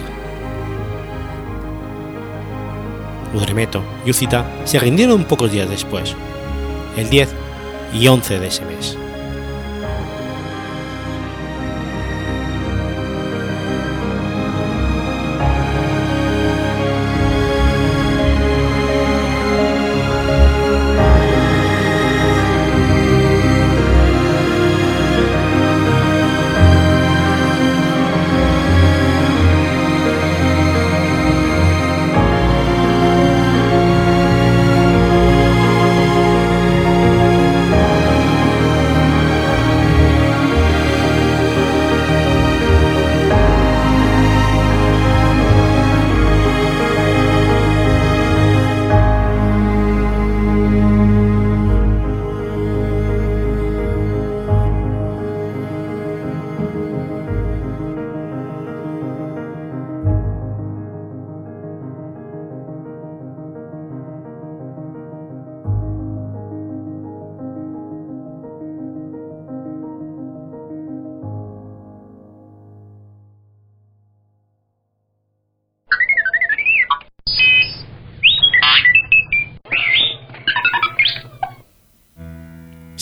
Udremeto 3.35 3.83
y 4.05 4.11
Úcita 4.11 4.45
se 4.65 4.79
rindieron 4.79 5.25
pocos 5.25 5.51
días 5.51 5.69
después, 5.69 6.15
el 6.97 7.09
10 7.09 7.29
y 7.95 8.07
11 8.07 8.39
de 8.39 8.47
ese 8.47 8.65
mes. 8.65 8.99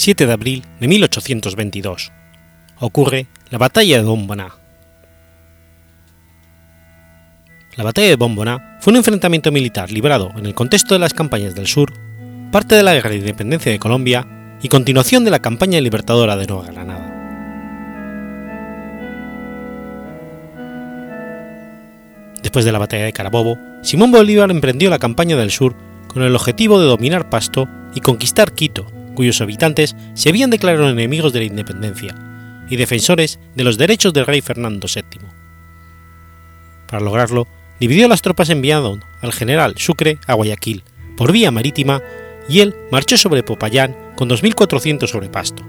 7 0.00 0.26
de 0.26 0.32
abril 0.32 0.64
de 0.80 0.88
1822. 0.88 2.10
Ocurre 2.78 3.26
la 3.50 3.58
Batalla 3.58 3.98
de 3.98 4.02
Bomboná. 4.02 4.54
La 7.76 7.84
Batalla 7.84 8.08
de 8.08 8.16
Bomboná 8.16 8.78
fue 8.80 8.92
un 8.92 8.96
enfrentamiento 8.96 9.52
militar 9.52 9.92
librado 9.92 10.32
en 10.38 10.46
el 10.46 10.54
contexto 10.54 10.94
de 10.94 11.00
las 11.00 11.12
campañas 11.12 11.54
del 11.54 11.66
sur, 11.66 11.92
parte 12.50 12.76
de 12.76 12.82
la 12.82 12.94
Guerra 12.94 13.10
de 13.10 13.16
Independencia 13.16 13.70
de 13.70 13.78
Colombia 13.78 14.26
y 14.62 14.68
continuación 14.68 15.22
de 15.26 15.32
la 15.32 15.40
campaña 15.40 15.78
libertadora 15.82 16.34
de 16.38 16.46
Nueva 16.46 16.64
Granada. 16.64 17.16
Después 22.42 22.64
de 22.64 22.72
la 22.72 22.78
batalla 22.78 23.04
de 23.04 23.12
Carabobo, 23.12 23.58
Simón 23.82 24.12
Bolívar 24.12 24.50
emprendió 24.50 24.88
la 24.88 24.98
campaña 24.98 25.36
del 25.36 25.50
sur 25.50 25.76
con 26.06 26.22
el 26.22 26.34
objetivo 26.34 26.80
de 26.80 26.86
dominar 26.86 27.28
Pasto 27.28 27.68
y 27.94 28.00
conquistar 28.00 28.52
Quito, 28.52 28.86
cuyos 29.14 29.40
habitantes 29.40 29.96
se 30.14 30.28
habían 30.28 30.50
declarado 30.50 30.88
enemigos 30.88 31.32
de 31.32 31.40
la 31.40 31.46
independencia 31.46 32.14
y 32.68 32.76
defensores 32.76 33.38
de 33.54 33.64
los 33.64 33.78
derechos 33.78 34.12
del 34.12 34.26
rey 34.26 34.40
Fernando 34.40 34.86
VII. 34.92 35.20
Para 36.86 37.02
lograrlo, 37.02 37.46
dividió 37.78 38.08
las 38.08 38.22
tropas 38.22 38.50
enviando 38.50 39.00
al 39.20 39.32
general 39.32 39.74
Sucre 39.76 40.18
a 40.26 40.34
Guayaquil 40.34 40.84
por 41.16 41.32
vía 41.32 41.50
marítima 41.50 42.02
y 42.48 42.60
él 42.60 42.74
marchó 42.90 43.16
sobre 43.16 43.42
Popayán 43.42 43.96
con 44.16 44.28
2.400 44.28 45.06
sobre 45.06 45.28
Pasto. 45.28 45.64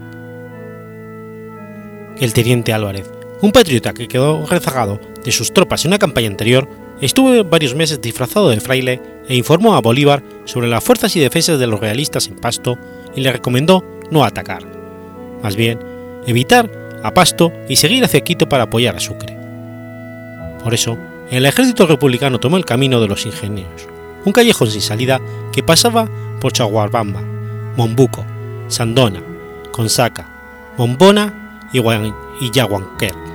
El 2.19 2.33
teniente 2.33 2.73
Álvarez, 2.73 3.09
un 3.41 3.51
patriota 3.51 3.93
que 3.93 4.07
quedó 4.07 4.45
rezagado 4.45 4.99
de 5.23 5.31
sus 5.31 5.53
tropas 5.53 5.85
en 5.85 5.89
una 5.89 5.99
campaña 5.99 6.27
anterior, 6.27 6.69
estuvo 7.05 7.43
varios 7.43 7.75
meses 7.75 8.01
disfrazado 8.01 8.49
de 8.49 8.59
fraile 8.59 9.01
e 9.27 9.35
informó 9.35 9.75
a 9.75 9.81
Bolívar 9.81 10.23
sobre 10.45 10.67
las 10.67 10.83
fuerzas 10.83 11.15
y 11.15 11.19
defensas 11.19 11.59
de 11.59 11.67
los 11.67 11.79
realistas 11.79 12.27
en 12.27 12.35
Pasto 12.35 12.77
y 13.15 13.21
le 13.21 13.31
recomendó 13.31 13.83
no 14.11 14.23
atacar, 14.23 14.63
más 15.41 15.55
bien 15.55 15.79
evitar 16.27 16.69
a 17.03 17.13
Pasto 17.13 17.51
y 17.67 17.75
seguir 17.75 18.03
hacia 18.03 18.21
Quito 18.21 18.47
para 18.47 18.63
apoyar 18.63 18.95
a 18.95 18.99
Sucre. 18.99 19.37
Por 20.63 20.73
eso, 20.73 20.97
el 21.31 21.45
ejército 21.45 21.87
republicano 21.87 22.39
tomó 22.39 22.57
el 22.57 22.65
camino 22.65 22.99
de 23.01 23.07
los 23.07 23.25
ingenios, 23.25 23.87
un 24.25 24.33
callejón 24.33 24.69
sin 24.69 24.81
salida 24.81 25.19
que 25.51 25.63
pasaba 25.63 26.07
por 26.39 26.51
Chaguarbamba, 26.51 27.21
Mombuco, 27.75 28.25
Sandona, 28.67 29.23
Consaca, 29.71 30.27
Mombona 30.77 31.69
y, 31.73 31.79
y 31.79 32.51
Yaguanquer. 32.51 33.30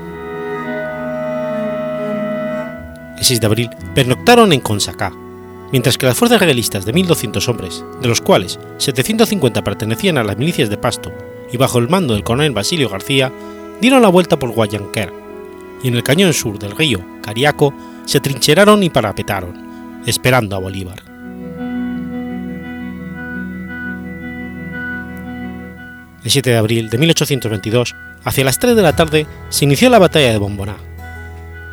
El 3.19 3.25
6 3.25 3.41
de 3.41 3.47
abril 3.47 3.71
pernoctaron 3.95 4.53
en 4.53 4.61
Consacá, 4.61 5.13
mientras 5.73 5.97
que 5.97 6.07
las 6.07 6.17
fuerzas 6.17 6.41
realistas 6.41 6.85
de 6.85 6.93
1.200 6.93 7.49
hombres, 7.49 7.85
de 8.01 8.09
los 8.09 8.21
cuales 8.21 8.59
750 8.79 9.65
pertenecían 9.65 10.19
a 10.19 10.25
las 10.25 10.37
milicias 10.37 10.69
de 10.69 10.77
Pasto 10.77 11.13
y 11.51 11.57
bajo 11.57 11.79
el 11.79 11.89
mando 11.89 12.15
del 12.15 12.25
coronel 12.25 12.53
Basilio 12.53 12.89
García, 12.89 13.33
dieron 13.81 14.03
la 14.03 14.09
vuelta 14.09 14.39
por 14.39 14.51
Guayanquer, 14.51 15.13
y 15.83 15.89
en 15.89 15.95
el 15.95 16.03
cañón 16.03 16.33
sur 16.33 16.59
del 16.59 16.77
río 16.77 17.01
Cariaco 17.23 17.73
se 18.05 18.21
trincheraron 18.21 18.83
y 18.83 18.91
parapetaron, 18.91 20.03
esperando 20.07 20.57
a 20.57 20.61
Bolívar. 20.61 21.03
El 26.23 26.31
7 26.31 26.51
de 26.51 26.57
abril 26.57 26.91
de 26.91 26.99
1822, 26.99 27.95
hacia 28.25 28.45
las 28.45 28.59
3 28.59 28.75
de 28.75 28.83
la 28.83 28.97
tarde, 28.97 29.27
se 29.49 29.65
inició 29.65 29.89
la 29.89 30.01
batalla 30.01 30.33
de 30.33 30.39
Bomboná, 30.39 30.77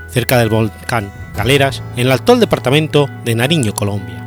cerca 0.10 0.38
del 0.38 0.50
volcán 0.50 1.23
Galeras, 1.36 1.82
en 1.96 2.08
el 2.08 2.12
actual 2.12 2.40
departamento 2.40 3.10
de 3.26 3.36
Nariño, 3.36 3.74
Colombia. 3.74 4.24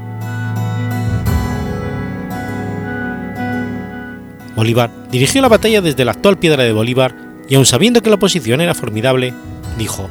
Bolívar 4.56 4.90
dirigió 5.10 5.42
la 5.42 5.48
batalla 5.48 5.82
desde 5.82 6.04
la 6.04 6.12
actual 6.12 6.38
piedra 6.38 6.64
de 6.64 6.72
Bolívar 6.72 7.14
y 7.48 7.54
aun 7.54 7.66
sabiendo 7.66 8.02
que 8.02 8.10
la 8.10 8.16
posición 8.16 8.60
era 8.60 8.74
formidable, 8.74 9.34
dijo, 9.78 10.08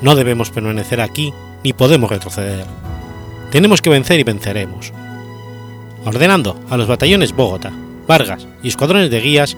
No 0.00 0.14
debemos 0.14 0.50
permanecer 0.50 1.00
aquí 1.00 1.34
ni 1.64 1.72
podemos 1.72 2.08
retroceder. 2.08 2.64
Tenemos 3.50 3.82
que 3.82 3.90
vencer 3.90 4.20
y 4.20 4.24
venceremos. 4.24 4.92
Ordenando 6.04 6.58
a 6.70 6.76
los 6.76 6.86
batallones 6.86 7.32
Bogotá, 7.32 7.72
Vargas 8.06 8.46
y 8.62 8.68
escuadrones 8.68 9.10
de 9.10 9.20
guías, 9.20 9.56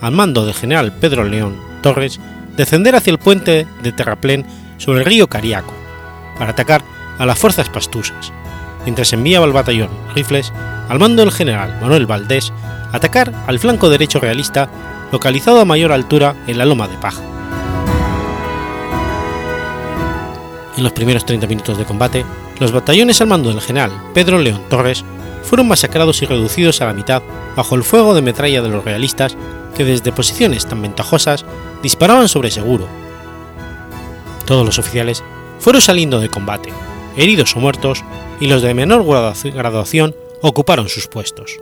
al 0.00 0.12
mando 0.12 0.46
del 0.46 0.54
general 0.54 0.92
Pedro 0.92 1.24
León 1.24 1.56
Torres, 1.82 2.20
descender 2.56 2.94
hacia 2.94 3.10
el 3.10 3.18
puente 3.18 3.66
de 3.82 3.92
Terraplén 3.92 4.46
sobre 4.78 5.00
el 5.00 5.06
río 5.06 5.26
Cariaco, 5.26 5.74
para 6.40 6.52
atacar 6.52 6.82
a 7.18 7.26
las 7.26 7.38
fuerzas 7.38 7.68
pastusas, 7.68 8.32
mientras 8.84 9.12
enviaba 9.12 9.44
el 9.44 9.52
batallón 9.52 9.90
Rifles 10.14 10.54
al 10.88 10.98
mando 10.98 11.22
del 11.22 11.32
general 11.32 11.78
Manuel 11.82 12.06
Valdés 12.06 12.50
atacar 12.92 13.30
al 13.46 13.58
flanco 13.58 13.90
derecho 13.90 14.20
realista 14.20 14.70
localizado 15.12 15.60
a 15.60 15.66
mayor 15.66 15.92
altura 15.92 16.34
en 16.46 16.56
la 16.56 16.64
Loma 16.64 16.88
de 16.88 16.96
Paja. 16.96 17.20
En 20.78 20.82
los 20.82 20.92
primeros 20.94 21.26
30 21.26 21.46
minutos 21.46 21.76
de 21.76 21.84
combate, 21.84 22.24
los 22.58 22.72
batallones 22.72 23.20
al 23.20 23.26
mando 23.26 23.50
del 23.50 23.60
general 23.60 23.92
Pedro 24.14 24.38
León 24.38 24.62
Torres 24.70 25.04
fueron 25.42 25.68
masacrados 25.68 26.22
y 26.22 26.26
reducidos 26.26 26.80
a 26.80 26.86
la 26.86 26.94
mitad 26.94 27.22
bajo 27.54 27.74
el 27.74 27.84
fuego 27.84 28.14
de 28.14 28.22
metralla 28.22 28.62
de 28.62 28.70
los 28.70 28.82
realistas 28.82 29.36
que 29.76 29.84
desde 29.84 30.10
posiciones 30.10 30.64
tan 30.64 30.80
ventajosas 30.80 31.44
disparaban 31.82 32.28
sobre 32.28 32.50
seguro. 32.50 32.88
Todos 34.46 34.64
los 34.64 34.78
oficiales 34.78 35.22
fueron 35.60 35.80
saliendo 35.80 36.20
de 36.20 36.28
combate, 36.28 36.70
heridos 37.16 37.54
o 37.54 37.60
muertos, 37.60 38.02
y 38.40 38.48
los 38.48 38.62
de 38.62 38.74
menor 38.74 39.04
graduación 39.04 40.16
ocuparon 40.42 40.88
sus 40.88 41.06
puestos. 41.06 41.58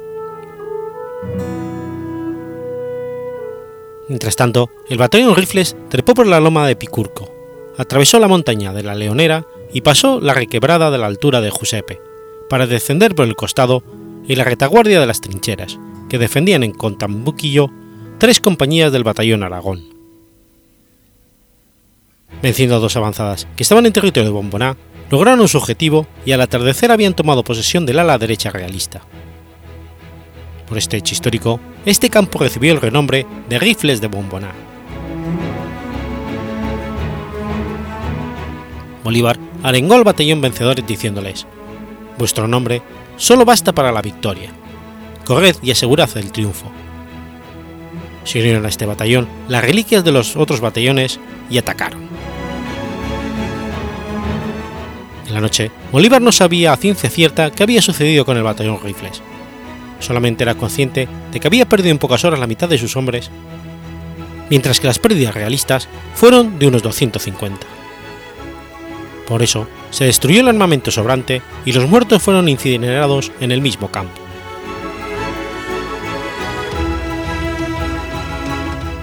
Mientras 4.09 4.37
tanto, 4.37 4.71
el 4.89 4.97
batallón 4.97 5.37
Rifles 5.37 5.77
trepó 5.91 6.15
por 6.15 6.27
la 6.27 6.41
loma 6.41 6.67
de 6.67 6.77
Picurco, 6.77 7.31
atravesó 7.77 8.19
la 8.19 8.29
montaña 8.29 8.73
de 8.73 8.83
la 8.83 8.95
Leonera 8.95 9.45
y 9.73 9.83
pasó 9.83 10.21
la 10.21 10.33
requebrada 10.33 10.91
de 10.91 10.99
la 10.99 11.07
altura 11.07 11.41
de 11.41 11.51
Giuseppe, 11.51 12.01
para 12.49 12.67
descender 12.67 13.15
por 13.15 13.27
el 13.27 13.37
costado 13.37 13.83
y 14.27 14.37
la 14.37 14.45
retaguardia 14.45 15.01
de 15.01 15.07
las 15.07 15.21
trincheras, 15.21 15.79
que 16.09 16.19
defendían 16.19 16.63
en 16.63 16.73
Contambuquillo 16.73 17.71
tres 18.19 18.41
compañías 18.41 18.93
del 18.93 19.05
batallón 19.05 19.43
Aragón. 19.43 19.98
Venciendo 22.43 22.77
a 22.77 22.79
dos 22.79 22.97
avanzadas 22.97 23.47
que 23.57 23.63
estaban 23.63 23.87
en 23.87 23.93
territorio 23.93 24.29
de 24.29 24.35
Bomboná, 24.35 24.77
lograron 25.11 25.49
su 25.49 25.59
objetivo 25.59 26.07
y 26.25 26.33
al 26.33 26.41
atardecer 26.41 26.93
habían 26.93 27.15
tomado 27.15 27.43
posesión 27.43 27.87
del 27.87 27.99
ala 27.99 28.19
derecha 28.19 28.51
realista. 28.51 29.03
Por 30.69 30.79
este 30.79 30.99
hecho 30.99 31.15
histórico, 31.15 31.61
este 31.87 32.11
campo 32.11 32.39
recibió 32.39 32.73
el 32.73 32.81
renombre 32.81 33.27
de 33.49 33.59
Rifles 33.59 34.01
de 34.01 34.09
Bomboná. 34.09 34.53
Bolívar 39.03 39.39
arengó 39.63 39.95
al 39.95 40.05
batallón 40.05 40.43
vencedores 40.43 40.87
diciéndoles: 40.87 41.47
Vuestro 42.19 42.47
nombre 42.47 42.83
solo 43.17 43.45
basta 43.47 43.73
para 43.73 43.91
la 43.91 44.03
victoria. 44.03 44.51
Corred 45.25 45.57
y 45.63 45.71
asegurad 45.71 46.15
el 46.17 46.31
triunfo. 46.33 46.71
Se 48.25 48.41
unieron 48.41 48.67
a 48.67 48.69
este 48.69 48.85
batallón 48.85 49.27
las 49.49 49.65
reliquias 49.65 50.05
de 50.05 50.13
los 50.13 50.37
otros 50.37 50.61
batallones 50.61 51.19
y 51.49 51.57
atacaron. 51.57 52.18
La 55.39 55.43
noche, 55.43 55.71
Bolívar 55.93 56.21
no 56.21 56.33
sabía 56.33 56.73
a 56.73 56.77
ciencia 56.77 57.09
cierta 57.09 57.53
qué 57.53 57.63
había 57.63 57.81
sucedido 57.81 58.25
con 58.25 58.37
el 58.37 58.43
batallón 58.43 58.81
Rifles. 58.83 59.23
Solamente 60.01 60.43
era 60.43 60.57
consciente 60.57 61.09
de 61.31 61.39
que 61.39 61.47
había 61.47 61.69
perdido 61.69 61.93
en 61.93 61.99
pocas 61.99 62.25
horas 62.25 62.41
la 62.41 62.49
mitad 62.49 62.69
de 62.69 62.77
sus 62.77 62.97
hombres, 62.97 63.31
mientras 64.51 64.81
que 64.81 64.89
las 64.89 64.99
pérdidas 64.99 65.35
realistas 65.35 65.89
fueron 66.17 66.59
de 66.59 66.67
unos 66.67 66.83
250. 66.83 67.67
Por 69.29 69.43
eso, 69.43 69.69
se 69.91 70.07
destruyó 70.07 70.41
el 70.41 70.49
armamento 70.49 70.91
sobrante 70.91 71.41
y 71.65 71.71
los 71.71 71.89
muertos 71.89 72.21
fueron 72.21 72.49
incinerados 72.49 73.31
en 73.39 73.53
el 73.53 73.61
mismo 73.61 73.93
campo. 73.93 74.21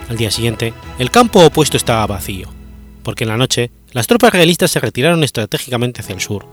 Al 0.09 0.17
día 0.17 0.31
siguiente, 0.31 0.73
el 0.99 1.11
campo 1.11 1.45
opuesto 1.45 1.77
estaba 1.77 2.05
vacío, 2.07 2.49
porque 3.03 3.23
en 3.23 3.29
la 3.29 3.37
noche 3.37 3.71
las 3.95 4.07
tropas 4.07 4.33
realistas 4.33 4.71
se 4.71 4.81
retiraron 4.81 5.23
estratégicamente 5.23 6.01
hacia 6.01 6.15
el 6.15 6.19
sur, 6.19 6.45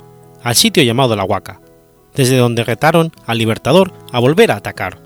al 0.45 0.55
sitio 0.55 0.84
llamado 0.84 1.16
La 1.16 1.24
Huaca, 1.24 1.61
desde 2.14 2.36
donde 2.36 2.62
retaron 2.62 3.11
al 3.26 3.38
Libertador 3.38 3.93
a 4.12 4.20
volver 4.20 4.53
a 4.53 4.57
atacar, 4.59 5.01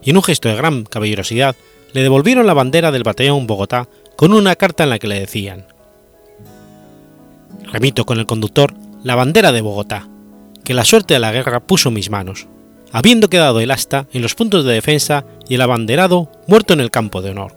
y 0.00 0.10
en 0.10 0.16
un 0.16 0.22
gesto 0.22 0.48
de 0.48 0.54
gran 0.54 0.84
caballerosidad 0.84 1.56
le 1.92 2.02
devolvieron 2.04 2.46
la 2.46 2.54
bandera 2.54 2.92
del 2.92 3.02
batallón 3.02 3.48
Bogotá 3.48 3.88
con 4.14 4.32
una 4.32 4.54
carta 4.54 4.84
en 4.84 4.90
la 4.90 5.00
que 5.00 5.08
le 5.08 5.18
decían 5.18 5.66
Remito 7.64 8.06
con 8.06 8.20
el 8.20 8.26
conductor 8.26 8.74
la 9.02 9.16
bandera 9.16 9.50
de 9.50 9.62
Bogotá, 9.62 10.08
que 10.62 10.74
la 10.74 10.84
suerte 10.84 11.14
de 11.14 11.20
la 11.20 11.32
guerra 11.32 11.58
puso 11.58 11.88
en 11.88 11.96
mis 11.96 12.10
manos, 12.10 12.46
habiendo 12.92 13.28
quedado 13.28 13.58
el 13.58 13.72
asta 13.72 14.06
en 14.12 14.22
los 14.22 14.36
puntos 14.36 14.64
de 14.64 14.72
defensa 14.72 15.24
y 15.48 15.56
el 15.56 15.62
abanderado 15.62 16.30
muerto 16.46 16.74
en 16.74 16.80
el 16.80 16.92
campo 16.92 17.22
de 17.22 17.30
honor. 17.30 17.56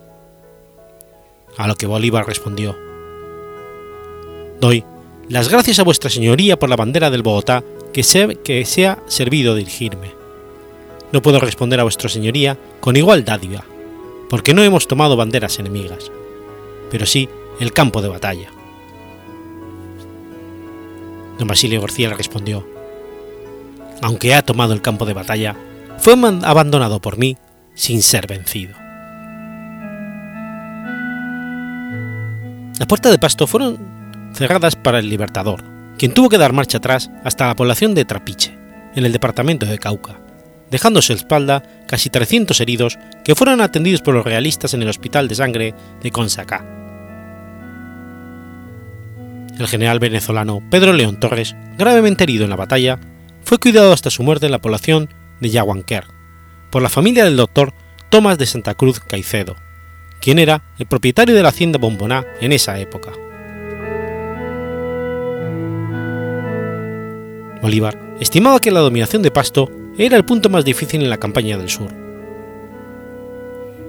A 1.59 1.67
lo 1.67 1.75
que 1.75 1.85
Bolívar 1.85 2.25
respondió, 2.25 2.84
Doy 4.59 4.83
las 5.29 5.49
gracias 5.49 5.79
a 5.79 5.83
vuestra 5.83 6.09
señoría 6.09 6.57
por 6.59 6.69
la 6.69 6.75
bandera 6.75 7.09
del 7.09 7.23
Bogotá 7.23 7.63
que 7.93 8.03
se, 8.03 8.87
ha 8.87 8.99
servido 9.07 9.55
dirigirme. 9.55 10.11
No 11.11 11.21
puedo 11.21 11.39
responder 11.39 11.79
a 11.79 11.83
vuestra 11.83 12.09
señoría 12.09 12.57
con 12.79 12.95
igual 12.95 13.25
dádiva, 13.25 13.63
porque 14.29 14.53
no 14.53 14.61
hemos 14.61 14.87
tomado 14.87 15.15
banderas 15.15 15.57
enemigas, 15.59 16.11
pero 16.91 17.05
sí 17.05 17.29
el 17.59 17.73
campo 17.73 18.01
de 18.01 18.09
batalla. 18.09 18.49
Don 21.39 21.47
Basilio 21.47 21.81
García 21.81 22.09
le 22.09 22.15
respondió, 22.15 22.67
aunque 24.01 24.35
ha 24.35 24.41
tomado 24.41 24.73
el 24.73 24.81
campo 24.81 25.05
de 25.05 25.13
batalla, 25.13 25.55
fue 25.97 26.13
abandonado 26.43 26.99
por 26.99 27.17
mí 27.17 27.37
sin 27.73 28.03
ser 28.03 28.27
vencido. 28.27 28.75
Las 32.77 32.87
puertas 32.87 33.11
de 33.11 33.19
Pasto 33.19 33.47
fueron 33.47 33.94
cerradas 34.35 34.75
para 34.75 34.99
el 34.99 35.09
Libertador, 35.09 35.63
quien 35.97 36.13
tuvo 36.13 36.29
que 36.29 36.37
dar 36.37 36.53
marcha 36.53 36.77
atrás 36.77 37.09
hasta 37.23 37.47
la 37.47 37.55
población 37.55 37.95
de 37.95 38.05
Trapiche, 38.05 38.55
en 38.95 39.05
el 39.05 39.11
departamento 39.11 39.65
de 39.65 39.79
Cauca, 39.79 40.19
dejándose 40.69 41.13
a 41.13 41.15
espalda 41.15 41.63
casi 41.87 42.09
300 42.09 42.59
heridos 42.61 42.99
que 43.23 43.35
fueron 43.35 43.61
atendidos 43.61 44.01
por 44.01 44.13
los 44.13 44.25
realistas 44.25 44.73
en 44.73 44.81
el 44.81 44.89
hospital 44.89 45.27
de 45.27 45.35
sangre 45.35 45.73
de 46.01 46.11
Consacá. 46.11 46.65
El 49.57 49.67
general 49.67 49.99
venezolano 49.99 50.61
Pedro 50.69 50.91
León 50.91 51.19
Torres, 51.19 51.55
gravemente 51.77 52.25
herido 52.25 52.43
en 52.43 52.49
la 52.49 52.57
batalla, 52.57 52.99
fue 53.43 53.57
cuidado 53.57 53.93
hasta 53.93 54.09
su 54.09 54.21
muerte 54.21 54.47
en 54.47 54.51
la 54.51 54.59
población 54.59 55.09
de 55.39 55.49
Yaguanquer 55.49 56.05
por 56.71 56.81
la 56.81 56.89
familia 56.89 57.23
del 57.23 57.37
doctor 57.37 57.73
Tomás 58.09 58.37
de 58.37 58.45
Santa 58.45 58.73
Cruz 58.73 58.99
Caicedo, 58.99 59.55
quien 60.19 60.39
era 60.39 60.63
el 60.77 60.87
propietario 60.87 61.33
de 61.33 61.41
la 61.41 61.49
hacienda 61.49 61.79
Bomboná 61.79 62.25
en 62.41 62.51
esa 62.51 62.77
época. 62.79 63.11
Bolívar 67.61 67.97
estimaba 68.19 68.59
que 68.59 68.71
la 68.71 68.79
dominación 68.81 69.21
de 69.21 69.31
Pasto 69.31 69.69
era 69.97 70.17
el 70.17 70.25
punto 70.25 70.49
más 70.49 70.65
difícil 70.65 71.01
en 71.01 71.09
la 71.09 71.17
campaña 71.17 71.57
del 71.57 71.69
sur. 71.69 71.89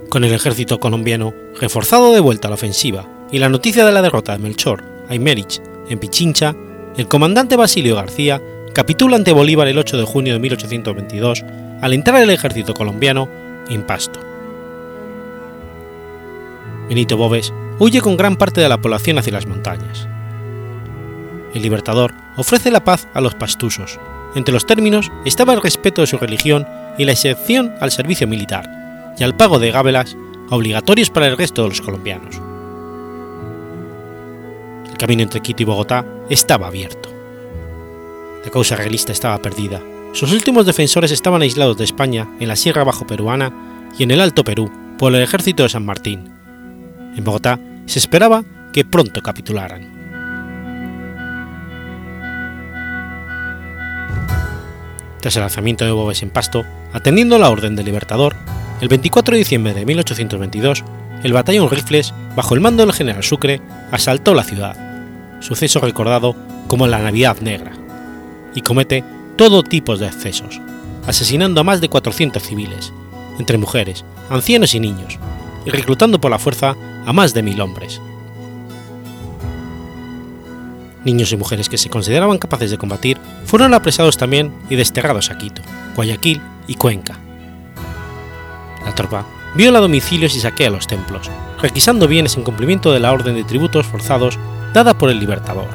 Con 0.09 0.23
el 0.23 0.33
ejército 0.33 0.79
colombiano 0.79 1.33
reforzado 1.59 2.13
de 2.13 2.19
vuelta 2.19 2.47
a 2.47 2.51
la 2.51 2.55
ofensiva 2.55 3.07
y 3.31 3.39
la 3.39 3.49
noticia 3.49 3.85
de 3.85 3.91
la 3.91 4.01
derrota 4.01 4.31
de 4.31 4.39
Melchor 4.39 4.83
Aymerich 5.09 5.61
en 5.89 5.99
Pichincha, 5.99 6.55
el 6.95 7.07
comandante 7.07 7.55
Basilio 7.55 7.95
García 7.95 8.41
capitula 8.73 9.17
ante 9.17 9.33
Bolívar 9.33 9.67
el 9.67 9.77
8 9.77 9.97
de 9.97 10.05
junio 10.05 10.33
de 10.33 10.39
1822 10.39 11.43
al 11.81 11.93
entrar 11.93 12.21
el 12.21 12.29
ejército 12.29 12.73
colombiano 12.73 13.27
en 13.69 13.83
Pasto. 13.83 14.19
Benito 16.87 17.17
Boves 17.17 17.53
huye 17.79 18.01
con 18.01 18.15
gran 18.15 18.37
parte 18.37 18.61
de 18.61 18.69
la 18.69 18.79
población 18.79 19.17
hacia 19.17 19.33
las 19.33 19.45
montañas 19.45 20.07
el 21.57 21.63
Libertador 21.63 22.13
ofrece 22.35 22.71
la 22.71 22.83
paz 22.83 23.07
a 23.13 23.21
los 23.21 23.35
pastusos. 23.35 23.99
Entre 24.35 24.53
los 24.53 24.65
términos 24.65 25.11
estaba 25.25 25.53
el 25.53 25.61
respeto 25.61 26.01
de 26.01 26.07
su 26.07 26.17
religión 26.17 26.67
y 26.97 27.05
la 27.05 27.11
excepción 27.11 27.73
al 27.79 27.91
servicio 27.91 28.27
militar, 28.27 29.13
y 29.17 29.23
al 29.23 29.35
pago 29.35 29.59
de 29.59 29.71
gábelas 29.71 30.15
obligatorios 30.49 31.09
para 31.09 31.27
el 31.27 31.37
resto 31.37 31.63
de 31.63 31.69
los 31.69 31.81
colombianos. 31.81 32.39
El 34.89 34.97
camino 34.97 35.23
entre 35.23 35.41
Quito 35.41 35.63
y 35.63 35.65
Bogotá 35.65 36.05
estaba 36.29 36.67
abierto. 36.67 37.09
La 38.43 38.51
causa 38.51 38.75
realista 38.75 39.11
estaba 39.11 39.41
perdida. 39.41 39.81
Sus 40.13 40.31
últimos 40.31 40.65
defensores 40.65 41.11
estaban 41.11 41.41
aislados 41.41 41.77
de 41.77 41.83
España 41.83 42.27
en 42.39 42.47
la 42.47 42.55
Sierra 42.55 42.83
Bajo 42.83 43.05
Peruana 43.05 43.51
y 43.97 44.03
en 44.03 44.11
el 44.11 44.21
Alto 44.21 44.43
Perú 44.43 44.71
por 44.97 45.13
el 45.13 45.21
ejército 45.21 45.63
de 45.63 45.69
San 45.69 45.85
Martín. 45.85 46.31
En 47.15 47.23
Bogotá 47.23 47.59
se 47.85 47.99
esperaba 47.99 48.43
que 48.71 48.85
pronto 48.85 49.21
capitularan. 49.21 49.96
Tras 55.21 55.35
el 55.35 55.41
lanzamiento 55.41 55.85
de 55.85 55.91
Boves 55.91 56.23
en 56.23 56.29
Pasto, 56.29 56.65
atendiendo 56.93 57.37
la 57.37 57.49
orden 57.49 57.75
del 57.75 57.85
Libertador, 57.85 58.35
el 58.81 58.87
24 58.87 59.33
de 59.33 59.39
diciembre 59.39 59.73
de 59.73 59.85
1822, 59.85 60.83
el 61.23 61.33
batallón 61.33 61.69
Rifles, 61.69 62.13
bajo 62.35 62.53
el 62.53 62.61
mando 62.61 62.85
del 62.85 62.93
general 62.93 63.23
Sucre, 63.23 63.61
asaltó 63.91 64.33
la 64.33 64.43
ciudad, 64.43 64.77
suceso 65.39 65.79
recordado 65.79 66.35
como 66.67 66.87
la 66.87 66.99
Navidad 66.99 67.37
Negra, 67.41 67.71
y 68.53 68.61
comete 68.61 69.03
todo 69.35 69.63
tipo 69.63 69.97
de 69.97 70.07
excesos, 70.07 70.61
asesinando 71.07 71.61
a 71.61 71.63
más 71.63 71.81
de 71.81 71.89
400 71.89 72.41
civiles, 72.43 72.93
entre 73.39 73.57
mujeres, 73.57 74.05
ancianos 74.29 74.75
y 74.75 74.79
niños, 74.79 75.17
y 75.65 75.69
reclutando 75.69 76.21
por 76.21 76.31
la 76.31 76.39
fuerza 76.39 76.75
a 77.05 77.13
más 77.13 77.33
de 77.33 77.43
mil 77.43 77.61
hombres, 77.61 78.01
niños 81.07 81.31
y 81.31 81.37
mujeres 81.37 81.69
que 81.69 81.77
se 81.77 81.89
consideraban 81.89 82.37
capaces 82.37 82.69
de 82.69 82.77
combatir 82.77 83.17
fueron 83.45 83.73
apresados 83.73 84.17
también 84.17 84.53
y 84.69 84.75
desterrados 84.75 85.31
a 85.31 85.37
Quito, 85.37 85.61
Guayaquil 85.95 86.41
y 86.67 86.75
Cuenca. 86.75 87.17
La 88.85 88.93
tropa 88.93 89.25
viola 89.55 89.79
domicilios 89.79 90.35
y 90.35 90.41
saquea 90.41 90.69
los 90.69 90.85
templos, 90.85 91.31
requisando 91.61 92.07
bienes 92.07 92.35
en 92.35 92.43
cumplimiento 92.43 92.91
de 92.91 92.99
la 92.99 93.13
orden 93.13 93.35
de 93.35 93.45
tributos 93.45 93.87
forzados 93.87 94.37
dada 94.73 94.97
por 94.97 95.09
el 95.09 95.19
Libertador. 95.19 95.69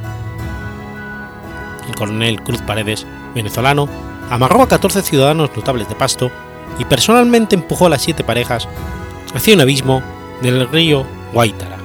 El 1.89 1.95
coronel 1.95 2.43
Cruz 2.43 2.61
Paredes, 2.61 3.07
venezolano, 3.35 3.89
amarró 4.30 4.62
a 4.62 4.68
14 4.68 5.03
ciudadanos 5.03 5.51
notables 5.57 5.89
de 5.89 5.95
Pasto 5.95 6.30
y 6.78 6.85
personalmente 6.85 7.57
empujó 7.57 7.87
a 7.87 7.91
las 7.91 8.03
siete 8.03 8.22
parejas 8.22 8.68
hacia 9.35 9.55
un 9.55 9.62
abismo 9.62 10.03
del 10.43 10.68
río 10.68 11.07
Guaitara. 11.33 11.82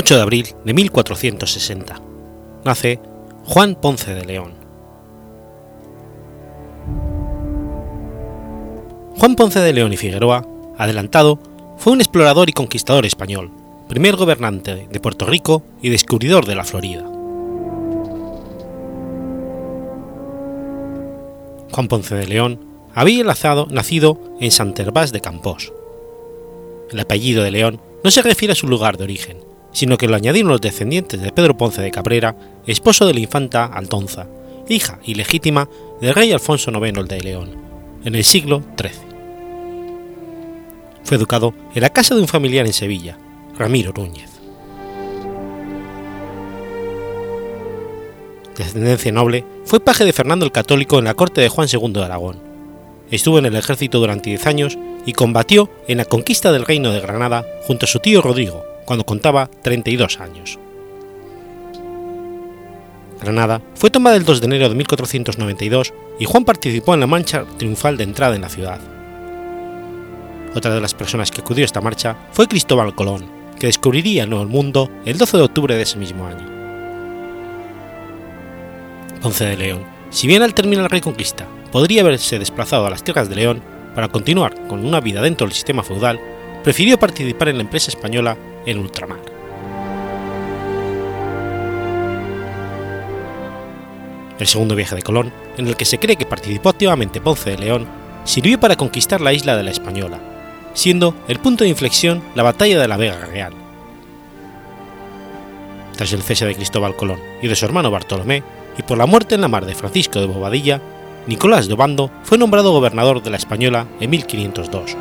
8 0.00 0.16
de 0.16 0.22
abril 0.22 0.46
de 0.64 0.72
1460. 0.72 2.00
Nace 2.64 3.00
Juan 3.44 3.74
Ponce 3.74 4.14
de 4.14 4.24
León. 4.24 4.54
Juan 9.18 9.36
Ponce 9.36 9.60
de 9.60 9.74
León 9.74 9.92
y 9.92 9.98
Figueroa, 9.98 10.46
adelantado, 10.78 11.38
fue 11.76 11.92
un 11.92 12.00
explorador 12.00 12.48
y 12.48 12.54
conquistador 12.54 13.04
español, 13.04 13.50
primer 13.90 14.16
gobernante 14.16 14.88
de 14.90 15.00
Puerto 15.00 15.26
Rico 15.26 15.64
y 15.82 15.90
descubridor 15.90 16.46
de 16.46 16.54
la 16.54 16.64
Florida. 16.64 17.02
Juan 21.72 21.88
Ponce 21.88 22.14
de 22.14 22.26
León 22.26 22.58
había 22.94 23.22
nacido 23.24 24.18
en 24.40 24.50
San 24.50 24.72
Tervás 24.72 25.12
de 25.12 25.20
Campos. 25.20 25.74
El 26.90 27.00
apellido 27.00 27.44
de 27.44 27.50
León 27.50 27.82
no 28.02 28.10
se 28.10 28.22
refiere 28.22 28.52
a 28.52 28.56
su 28.56 28.66
lugar 28.66 28.96
de 28.96 29.04
origen, 29.04 29.49
sino 29.72 29.96
que 29.96 30.08
lo 30.08 30.16
añadieron 30.16 30.50
los 30.50 30.60
descendientes 30.60 31.20
de 31.20 31.32
Pedro 31.32 31.56
Ponce 31.56 31.82
de 31.82 31.90
Cabrera, 31.90 32.36
esposo 32.66 33.06
de 33.06 33.14
la 33.14 33.20
infanta 33.20 33.64
Altonza, 33.66 34.26
hija 34.68 34.98
ilegítima 35.04 35.68
del 36.00 36.14
rey 36.14 36.32
Alfonso 36.32 36.70
IX 36.70 36.98
el 36.98 37.08
de 37.08 37.20
León, 37.20 37.50
en 38.04 38.14
el 38.14 38.24
siglo 38.24 38.62
XIII. 38.78 39.10
Fue 41.04 41.16
educado 41.16 41.54
en 41.74 41.82
la 41.82 41.90
casa 41.90 42.14
de 42.14 42.20
un 42.20 42.28
familiar 42.28 42.66
en 42.66 42.72
Sevilla, 42.72 43.18
Ramiro 43.58 43.92
Núñez. 43.92 44.30
De 48.56 48.64
ascendencia 48.64 49.10
noble, 49.10 49.44
fue 49.64 49.80
paje 49.80 50.04
de 50.04 50.12
Fernando 50.12 50.44
el 50.44 50.52
Católico 50.52 50.98
en 50.98 51.06
la 51.06 51.14
corte 51.14 51.40
de 51.40 51.48
Juan 51.48 51.68
II 51.72 51.92
de 51.92 52.04
Aragón. 52.04 52.38
Estuvo 53.10 53.38
en 53.38 53.46
el 53.46 53.56
ejército 53.56 53.98
durante 53.98 54.30
10 54.30 54.46
años 54.46 54.78
y 55.06 55.14
combatió 55.14 55.70
en 55.88 55.98
la 55.98 56.04
conquista 56.04 56.52
del 56.52 56.64
reino 56.64 56.92
de 56.92 57.00
Granada 57.00 57.44
junto 57.66 57.86
a 57.86 57.88
su 57.88 57.98
tío 57.98 58.22
Rodrigo, 58.22 58.64
cuando 58.90 59.06
contaba 59.06 59.48
32 59.62 60.18
años. 60.18 60.58
Granada 63.20 63.62
fue 63.76 63.88
tomada 63.88 64.16
el 64.16 64.24
2 64.24 64.40
de 64.40 64.46
enero 64.48 64.68
de 64.68 64.74
1492 64.74 65.94
y 66.18 66.24
Juan 66.24 66.44
participó 66.44 66.94
en 66.94 66.98
la 66.98 67.06
marcha 67.06 67.44
triunfal 67.56 67.96
de 67.96 68.02
entrada 68.02 68.34
en 68.34 68.40
la 68.40 68.48
ciudad. 68.48 68.80
Otra 70.56 70.74
de 70.74 70.80
las 70.80 70.94
personas 70.94 71.30
que 71.30 71.40
acudió 71.40 71.62
a 71.62 71.66
esta 71.66 71.80
marcha 71.80 72.16
fue 72.32 72.48
Cristóbal 72.48 72.96
Colón, 72.96 73.30
que 73.60 73.68
descubriría 73.68 74.24
el 74.24 74.30
Nuevo 74.30 74.46
Mundo 74.46 74.90
el 75.04 75.18
12 75.18 75.36
de 75.36 75.42
octubre 75.44 75.76
de 75.76 75.82
ese 75.82 75.96
mismo 75.96 76.26
año. 76.26 76.48
Ponce 79.22 79.44
de 79.44 79.56
León, 79.56 79.84
si 80.10 80.26
bien 80.26 80.42
al 80.42 80.52
terminar 80.52 80.82
la 80.82 80.88
Reconquista 80.88 81.46
podría 81.70 82.02
haberse 82.02 82.40
desplazado 82.40 82.86
a 82.86 82.90
las 82.90 83.04
tierras 83.04 83.28
de 83.28 83.36
León 83.36 83.62
para 83.94 84.08
continuar 84.08 84.66
con 84.66 84.84
una 84.84 84.98
vida 84.98 85.22
dentro 85.22 85.46
del 85.46 85.54
sistema 85.54 85.84
feudal, 85.84 86.18
prefirió 86.64 86.98
participar 86.98 87.50
en 87.50 87.58
la 87.58 87.62
empresa 87.62 87.92
española 87.92 88.36
en 88.66 88.78
ultramar. 88.78 89.20
El 94.38 94.46
segundo 94.46 94.74
viaje 94.74 94.96
de 94.96 95.02
Colón, 95.02 95.32
en 95.58 95.66
el 95.66 95.76
que 95.76 95.84
se 95.84 95.98
cree 95.98 96.16
que 96.16 96.24
participó 96.24 96.70
activamente 96.70 97.20
Ponce 97.20 97.50
de 97.50 97.58
León, 97.58 97.86
sirvió 98.24 98.58
para 98.58 98.76
conquistar 98.76 99.20
la 99.20 99.34
isla 99.34 99.56
de 99.56 99.62
la 99.62 99.70
Española, 99.70 100.18
siendo 100.72 101.14
el 101.28 101.38
punto 101.38 101.64
de 101.64 101.70
inflexión 101.70 102.22
la 102.34 102.42
batalla 102.42 102.80
de 102.80 102.88
la 102.88 102.96
Vega 102.96 103.26
Real. 103.26 103.52
Tras 105.94 106.12
el 106.14 106.22
cese 106.22 106.46
de 106.46 106.54
Cristóbal 106.54 106.96
Colón 106.96 107.20
y 107.42 107.48
de 107.48 107.56
su 107.56 107.66
hermano 107.66 107.90
Bartolomé, 107.90 108.42
y 108.78 108.82
por 108.82 108.96
la 108.96 109.04
muerte 109.04 109.34
en 109.34 109.42
la 109.42 109.48
mar 109.48 109.66
de 109.66 109.74
Francisco 109.74 110.20
de 110.20 110.26
Bobadilla, 110.26 110.80
Nicolás 111.26 111.68
de 111.68 111.74
Obando 111.74 112.10
fue 112.22 112.38
nombrado 112.38 112.72
gobernador 112.72 113.22
de 113.22 113.30
la 113.30 113.36
Española 113.36 113.86
en 114.00 114.08
1502. 114.08 114.96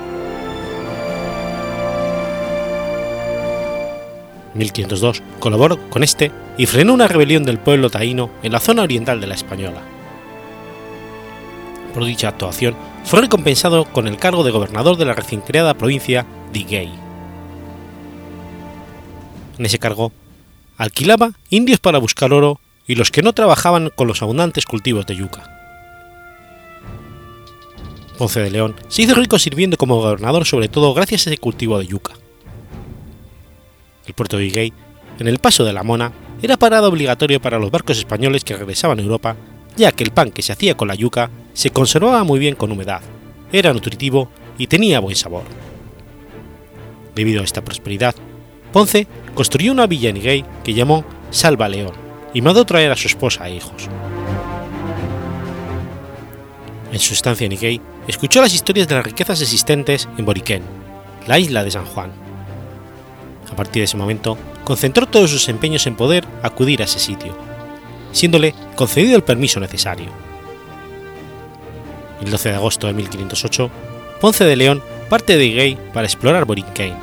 1502 4.54 5.22
colaboró 5.40 5.90
con 5.90 6.04
este 6.04 6.32
y 6.58 6.66
frenó 6.66 6.94
una 6.94 7.08
rebelión 7.08 7.44
del 7.44 7.60
pueblo 7.60 7.90
taíno 7.90 8.30
en 8.44 8.52
la 8.52 8.60
zona 8.60 8.84
oriental 8.84 9.22
de 9.22 9.28
la 9.28 9.36
Española. 9.36 9.82
Por 11.94 12.06
dicha 12.06 12.30
actuación 12.30 12.76
fue 13.04 13.22
recompensado 13.22 13.86
con 13.86 14.08
el 14.08 14.18
cargo 14.18 14.44
de 14.44 14.52
gobernador 14.52 14.98
de 14.98 15.06
la 15.06 15.14
recién 15.14 15.42
creada 15.42 15.74
provincia 15.74 16.26
de 16.52 16.60
Iguey. 16.60 16.92
En 19.58 19.66
ese 19.66 19.80
cargo, 19.80 20.12
alquilaba 20.78 21.32
indios 21.50 21.80
para 21.80 21.98
buscar 21.98 22.32
oro 22.34 22.60
y 22.88 22.96
los 22.96 23.12
que 23.12 23.22
no 23.22 23.34
trabajaban 23.34 23.92
con 23.96 24.08
los 24.08 24.22
abundantes 24.22 24.66
cultivos 24.66 25.06
de 25.06 25.16
yuca. 25.16 25.56
Ponce 28.18 28.42
de 28.42 28.52
León 28.52 28.76
se 28.90 29.04
hizo 29.04 29.16
rico 29.16 29.40
sirviendo 29.40 29.78
como 29.78 29.98
gobernador 29.98 30.46
sobre 30.46 30.68
todo 30.68 30.94
gracias 30.94 31.26
a 31.26 31.30
ese 31.30 31.38
cultivo 31.38 31.80
de 31.80 31.88
yuca. 31.88 32.14
El 34.10 34.16
puerto 34.16 34.38
de 34.38 34.48
Iguey, 34.48 34.74
en 35.20 35.28
el 35.28 35.38
paso 35.38 35.64
de 35.64 35.72
la 35.72 35.84
Mona, 35.84 36.12
era 36.42 36.58
parada 36.58 36.88
obligatorio 36.88 37.40
para 37.40 37.60
los 37.60 37.70
barcos 37.70 38.00
españoles 38.00 38.44
que 38.44 38.58
regresaban 38.58 38.98
a 38.98 39.04
Europa, 39.04 39.36
ya 39.78 39.92
que 39.92 40.04
el 40.04 40.10
pan 40.10 40.32
que 40.32 40.42
se 40.42 40.52
hacía 40.52 40.76
con 40.76 40.88
la 40.88 40.96
yuca 40.96 41.30
se 41.54 41.70
conservaba 41.70 42.24
muy 42.24 42.40
bien 42.40 42.56
con 42.56 42.72
humedad, 42.72 43.02
era 43.52 43.72
nutritivo 43.72 44.32
y 44.58 44.66
tenía 44.66 45.00
buen 45.00 45.16
sabor. 45.16 45.44
Debido 47.14 47.42
a 47.42 47.44
esta 47.44 47.64
prosperidad, 47.64 48.16
Ponce 48.74 49.06
construyó 49.36 49.72
una 49.74 49.86
villa 49.86 50.10
en 50.10 50.18
Higuey 50.18 50.44
que 50.64 50.74
llamó 50.74 51.06
Salva 51.30 51.70
León 51.70 51.94
y 52.34 52.42
mandó 52.42 52.66
traer 52.66 52.92
a 52.92 52.96
su 52.96 53.08
esposa 53.08 53.48
e 53.48 53.58
hijos. 53.58 53.88
En 56.92 56.98
su 56.98 57.14
estancia 57.14 57.46
en 57.46 57.52
Higuey, 57.52 57.80
escuchó 58.08 58.42
las 58.42 58.56
historias 58.56 58.88
de 58.88 58.96
las 58.96 59.06
riquezas 59.06 59.40
existentes 59.40 60.10
en 60.18 60.26
Boriquén, 60.26 60.64
la 61.28 61.38
isla 61.38 61.64
de 61.64 61.70
San 61.70 61.86
Juan. 61.86 62.29
A 63.52 63.56
partir 63.56 63.82
de 63.82 63.86
ese 63.86 63.98
momento, 63.98 64.38
concentró 64.64 65.08
todos 65.08 65.32
sus 65.32 65.50
empeños 65.50 65.88
en 65.88 65.96
poder 65.96 66.26
acudir 66.44 66.82
a 66.82 66.86
ese 66.86 67.00
sitio, 67.00 67.36
siéndole 68.12 68.54
concedido 68.76 69.16
el 69.16 69.24
permiso 69.24 69.60
necesario 69.60 70.30
el 72.22 72.32
12 72.32 72.50
de 72.50 72.56
agosto 72.56 72.88
de 72.88 72.94
1508, 72.94 73.70
Ponce 74.20 74.44
de 74.44 74.56
León 74.56 74.82
parte 75.10 75.38
de 75.38 75.46
Higuey 75.46 75.78
para 75.94 76.06
explorar 76.06 76.46
Borinquen. 76.46 76.94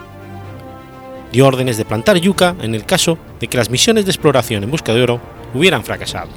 Dio 1.33 1.47
órdenes 1.47 1.77
de 1.77 1.85
plantar 1.85 2.19
yuca 2.19 2.55
en 2.61 2.75
el 2.75 2.85
caso 2.85 3.19
de 3.41 3.49
que 3.49 3.57
las 3.57 3.71
misiones 3.71 4.05
de 4.05 4.13
exploración 4.13 4.63
en 4.63 4.71
busca 4.71 4.95
de 4.95 5.03
oro 5.03 5.21
hubieran 5.55 5.85
fracasado. 5.85 6.29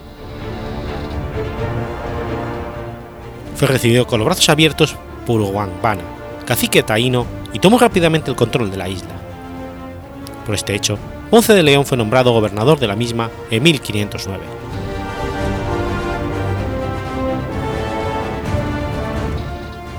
Fue 3.55 3.68
recibido 3.68 4.07
con 4.07 4.20
los 4.20 4.26
brazos 4.26 4.49
abiertos 4.49 4.95
por 5.28 5.41
Bana, 5.53 6.01
cacique 6.45 6.82
taíno, 6.82 7.26
y 7.51 7.60
tomó 7.60 7.78
rápidamente 7.78 8.30
el 8.30 8.38
control 8.38 8.72
de 8.72 8.78
la 8.78 8.88
isla. 8.88 9.28
Por 10.50 10.56
este 10.56 10.74
hecho, 10.74 10.97
Ponce 11.30 11.54
de 11.54 11.62
León 11.62 11.86
fue 11.86 11.95
nombrado 11.95 12.32
gobernador 12.32 12.80
de 12.80 12.88
la 12.88 12.95
misma 12.95 13.30
en 13.52 13.62
1509. 13.62 14.43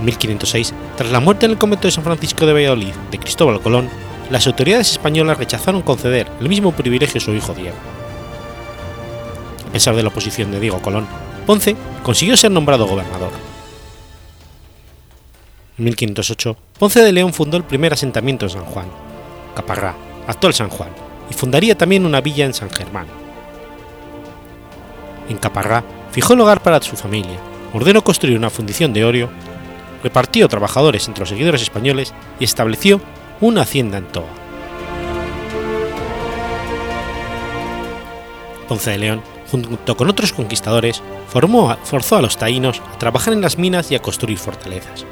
En 0.00 0.04
1506, 0.04 0.74
tras 0.96 1.12
la 1.12 1.20
muerte 1.20 1.46
en 1.46 1.52
el 1.52 1.58
convento 1.58 1.86
de 1.86 1.92
San 1.92 2.02
Francisco 2.02 2.46
de 2.46 2.52
Valladolid 2.52 2.92
de 3.12 3.18
Cristóbal 3.20 3.60
Colón, 3.60 3.88
las 4.28 4.48
autoridades 4.48 4.90
españolas 4.90 5.38
rechazaron 5.38 5.82
conceder 5.82 6.26
el 6.40 6.48
mismo 6.48 6.72
privilegio 6.72 7.18
a 7.18 7.24
su 7.24 7.30
hijo 7.30 7.54
Diego. 7.54 7.76
A 9.68 9.72
pesar 9.72 9.94
de 9.94 10.02
la 10.02 10.08
oposición 10.08 10.50
de 10.50 10.58
Diego 10.58 10.82
Colón, 10.82 11.06
Ponce 11.46 11.76
consiguió 12.02 12.36
ser 12.36 12.50
nombrado 12.50 12.88
gobernador. 12.88 13.30
En 15.78 15.84
1508, 15.84 16.56
Ponce 16.76 17.04
de 17.04 17.12
León 17.12 17.32
fundó 17.32 17.56
el 17.56 17.62
primer 17.62 17.92
asentamiento 17.92 18.46
en 18.46 18.50
San 18.50 18.64
Juan, 18.64 18.88
Caparrá, 19.54 20.09
actual 20.30 20.54
San 20.54 20.68
Juan, 20.68 20.90
y 21.30 21.34
fundaría 21.34 21.76
también 21.76 22.06
una 22.06 22.20
villa 22.20 22.44
en 22.44 22.54
San 22.54 22.70
Germán. 22.70 23.06
En 25.28 25.38
Caparrá 25.38 25.84
fijó 26.10 26.32
el 26.32 26.40
hogar 26.40 26.62
para 26.62 26.80
su 26.82 26.96
familia, 26.96 27.38
ordenó 27.72 28.02
construir 28.02 28.36
una 28.36 28.50
fundición 28.50 28.92
de 28.92 29.04
oro 29.04 29.30
repartió 30.02 30.48
trabajadores 30.48 31.06
entre 31.08 31.20
los 31.20 31.28
seguidores 31.28 31.62
españoles 31.62 32.14
y 32.38 32.44
estableció 32.44 33.00
una 33.40 33.62
hacienda 33.62 33.98
en 33.98 34.06
Toa. 34.06 34.24
Ponce 38.68 38.90
de 38.90 38.98
León, 38.98 39.22
junto 39.50 39.96
con 39.96 40.08
otros 40.08 40.32
conquistadores, 40.32 41.02
forzó 41.28 42.16
a 42.16 42.22
los 42.22 42.36
taínos 42.36 42.80
a 42.94 42.98
trabajar 42.98 43.32
en 43.32 43.40
las 43.40 43.58
minas 43.58 43.90
y 43.90 43.96
a 43.96 44.02
construir 44.02 44.38
fortalezas. 44.38 45.04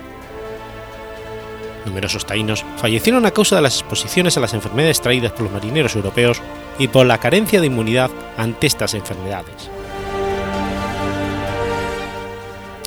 Numerosos 1.88 2.26
taínos 2.26 2.64
fallecieron 2.76 3.26
a 3.26 3.30
causa 3.30 3.56
de 3.56 3.62
las 3.62 3.80
exposiciones 3.80 4.36
a 4.36 4.40
las 4.40 4.54
enfermedades 4.54 5.00
traídas 5.00 5.32
por 5.32 5.42
los 5.42 5.52
marineros 5.52 5.96
europeos 5.96 6.40
y 6.78 6.88
por 6.88 7.06
la 7.06 7.18
carencia 7.18 7.60
de 7.60 7.66
inmunidad 7.66 8.10
ante 8.36 8.66
estas 8.66 8.94
enfermedades 8.94 9.70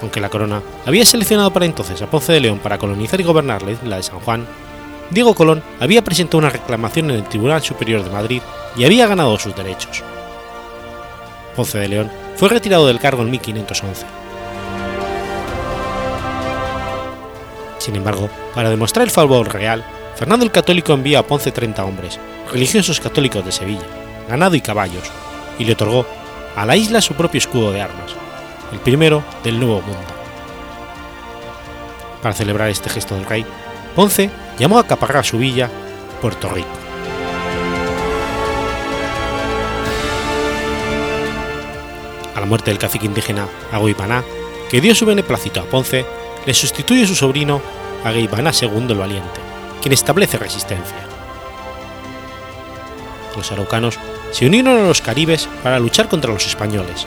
aunque 0.01 0.19
la 0.19 0.29
corona 0.29 0.61
había 0.85 1.05
seleccionado 1.05 1.51
para 1.51 1.65
entonces 1.65 2.01
a 2.01 2.09
Ponce 2.09 2.33
de 2.33 2.39
León 2.39 2.59
para 2.59 2.77
colonizar 2.77 3.19
y 3.21 3.23
gobernar 3.23 3.61
la 3.61 3.71
isla 3.71 3.97
de 3.97 4.03
San 4.03 4.19
Juan, 4.19 4.47
Diego 5.09 5.35
Colón 5.35 5.63
había 5.79 6.03
presentado 6.03 6.39
una 6.39 6.49
reclamación 6.49 7.11
en 7.11 7.17
el 7.17 7.23
Tribunal 7.23 7.61
Superior 7.61 8.03
de 8.03 8.09
Madrid 8.09 8.41
y 8.75 8.85
había 8.85 9.07
ganado 9.07 9.37
sus 9.37 9.55
derechos. 9.55 10.03
Ponce 11.55 11.77
de 11.77 11.87
León 11.87 12.11
fue 12.35 12.49
retirado 12.49 12.87
del 12.87 12.99
cargo 12.99 13.21
en 13.23 13.31
1511. 13.31 14.20
Sin 17.81 17.95
embargo, 17.95 18.29
para 18.53 18.69
demostrar 18.69 19.07
el 19.07 19.11
favor 19.11 19.51
real, 19.51 19.83
Fernando 20.15 20.45
el 20.45 20.51
Católico 20.51 20.93
envió 20.93 21.17
a 21.17 21.25
Ponce 21.25 21.51
30 21.51 21.83
hombres, 21.83 22.19
religiosos 22.51 22.99
católicos 22.99 23.43
de 23.43 23.51
Sevilla, 23.51 23.87
ganado 24.29 24.53
y 24.53 24.61
caballos, 24.61 25.09
y 25.57 25.65
le 25.65 25.73
otorgó 25.73 26.05
a 26.55 26.63
la 26.67 26.75
isla 26.75 27.01
su 27.01 27.15
propio 27.15 27.39
escudo 27.39 27.71
de 27.71 27.81
armas, 27.81 28.11
el 28.71 28.77
primero 28.81 29.23
del 29.43 29.59
Nuevo 29.59 29.81
Mundo. 29.81 30.13
Para 32.21 32.35
celebrar 32.35 32.69
este 32.69 32.87
gesto 32.87 33.15
del 33.15 33.25
rey, 33.25 33.43
Ponce 33.95 34.29
llamó 34.59 34.77
a 34.77 34.85
Caparrá 34.85 35.23
su 35.23 35.39
villa 35.39 35.67
Puerto 36.21 36.49
Rico. 36.49 36.69
A 42.35 42.39
la 42.39 42.45
muerte 42.45 42.69
del 42.69 42.77
cacique 42.77 43.07
indígena 43.07 43.47
Agoipaná, 43.71 44.23
que 44.69 44.81
dio 44.81 44.93
su 44.93 45.07
beneplácito 45.07 45.61
a 45.61 45.63
Ponce, 45.63 46.05
le 46.45 46.53
sustituye 46.53 47.05
su 47.05 47.15
sobrino 47.15 47.61
Ageibaná 48.03 48.51
II 48.59 48.87
el 48.89 48.97
Valiente, 48.97 49.39
quien 49.81 49.93
establece 49.93 50.37
resistencia. 50.37 50.97
Los 53.35 53.51
araucanos 53.51 53.99
se 54.31 54.45
unieron 54.45 54.77
a 54.77 54.87
los 54.87 55.01
caribes 55.01 55.47
para 55.63 55.79
luchar 55.79 56.09
contra 56.09 56.33
los 56.33 56.45
españoles, 56.45 57.05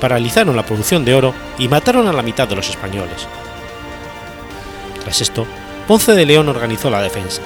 paralizaron 0.00 0.56
la 0.56 0.64
producción 0.64 1.04
de 1.04 1.14
oro 1.14 1.34
y 1.58 1.68
mataron 1.68 2.08
a 2.08 2.12
la 2.12 2.22
mitad 2.22 2.48
de 2.48 2.56
los 2.56 2.68
españoles. 2.68 3.26
Tras 5.02 5.20
esto, 5.20 5.46
Ponce 5.86 6.12
de 6.12 6.26
León 6.26 6.48
organizó 6.48 6.90
la 6.90 7.00
defensa, 7.00 7.42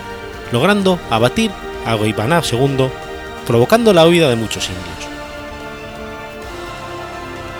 logrando 0.51 0.99
abatir 1.11 1.51
a 1.87 1.95
Goibaná 1.95 2.43
II, 2.51 2.89
provocando 3.47 3.93
la 3.93 4.07
huida 4.07 4.31
de 4.31 4.37
muchos 4.37 4.69
indios. 4.69 5.11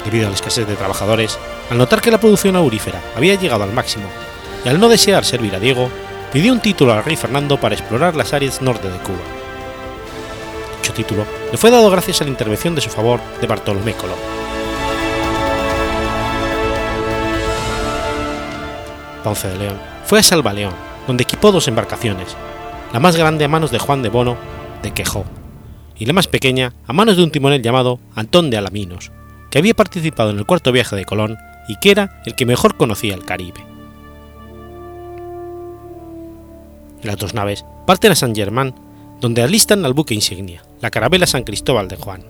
Debido 0.05 0.27
a 0.27 0.31
la 0.31 0.37
escasez 0.37 0.67
de 0.67 0.77
trabajadores, 0.77 1.39
al 1.71 1.79
notar 1.79 2.01
que 2.01 2.11
la 2.11 2.19
producción 2.19 2.57
aurífera 2.57 3.01
había 3.17 3.37
llegado 3.37 3.63
al 3.63 3.73
máximo 3.73 4.05
y 4.65 4.69
al 4.69 4.79
no 4.79 4.89
desear 4.89 5.25
servir 5.25 5.55
a 5.55 5.61
Diego, 5.61 5.89
pidió 6.33 6.53
un 6.53 6.61
título 6.61 6.93
al 6.93 7.05
rey 7.05 7.17
Fernando 7.17 7.59
para 7.59 7.75
explorar 7.75 8.17
las 8.17 8.33
áreas 8.35 8.61
norte 8.61 8.91
de 8.91 8.99
Cuba. 8.99 9.19
Dicho 10.81 10.93
título 10.93 11.25
le 11.51 11.57
fue 11.57 11.71
dado 11.71 11.91
gracias 11.91 12.21
a 12.21 12.25
la 12.25 12.31
intervención 12.31 12.75
de 12.75 12.81
su 12.81 12.91
favor 12.91 13.21
de 13.41 13.47
Bartolomé 13.47 13.95
Colón. 13.95 14.19
Ponce 19.23 19.49
de 19.49 19.59
León 19.59 19.79
fue 20.05 20.19
a 20.19 20.23
Salvaleón, 20.23 20.75
donde 21.07 21.23
equipó 21.23 21.53
dos 21.53 21.69
embarcaciones, 21.69 22.37
la 22.93 23.01
más 23.01 23.17
grande 23.17 23.45
a 23.45 23.49
manos 23.49 23.71
de 23.71 23.79
Juan 23.79 24.03
de 24.03 24.09
Bono 24.09 24.37
de 24.83 24.93
Quejó, 24.93 25.25
y 25.97 26.07
la 26.07 26.15
más 26.15 26.27
pequeña 26.27 26.73
a 26.87 26.93
manos 26.93 27.17
de 27.17 27.23
un 27.23 27.31
timonel 27.31 27.63
llamado 27.63 28.01
Antón 28.17 28.51
de 28.51 28.57
Alaminos, 28.57 29.13
que 29.51 29.59
había 29.59 29.75
participado 29.75 30.31
en 30.31 30.39
el 30.39 30.47
cuarto 30.47 30.73
viaje 30.73 30.97
de 30.97 31.05
Colón 31.05 31.39
y 31.71 31.77
que 31.77 31.93
era 31.93 32.21
el 32.27 32.35
que 32.35 32.47
mejor 32.47 32.77
conocía 32.77 33.15
el 33.15 33.25
Caribe. 33.25 33.65
Las 37.05 37.17
dos 37.17 37.33
naves 37.33 37.65
parten 37.87 38.11
a 38.11 38.17
San 38.17 38.35
Germán, 38.35 38.75
donde 39.21 39.43
alistan 39.43 39.85
al 39.85 39.95
buque 39.95 40.13
insignia, 40.13 40.65
la 40.81 40.91
carabela 40.91 41.29
San 41.29 41.45
Cristóbal 41.45 41.87
de 41.87 41.95
Juan. 41.95 42.25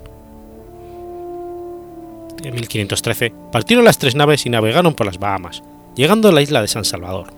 En 2.42 2.54
1513 2.54 3.32
partieron 3.50 3.86
las 3.86 3.96
tres 3.96 4.14
naves 4.14 4.44
y 4.44 4.50
navegaron 4.50 4.92
por 4.92 5.06
las 5.06 5.18
Bahamas, 5.18 5.62
llegando 5.96 6.28
a 6.28 6.32
la 6.32 6.42
isla 6.42 6.60
de 6.60 6.68
San 6.68 6.84
Salvador. 6.84 7.32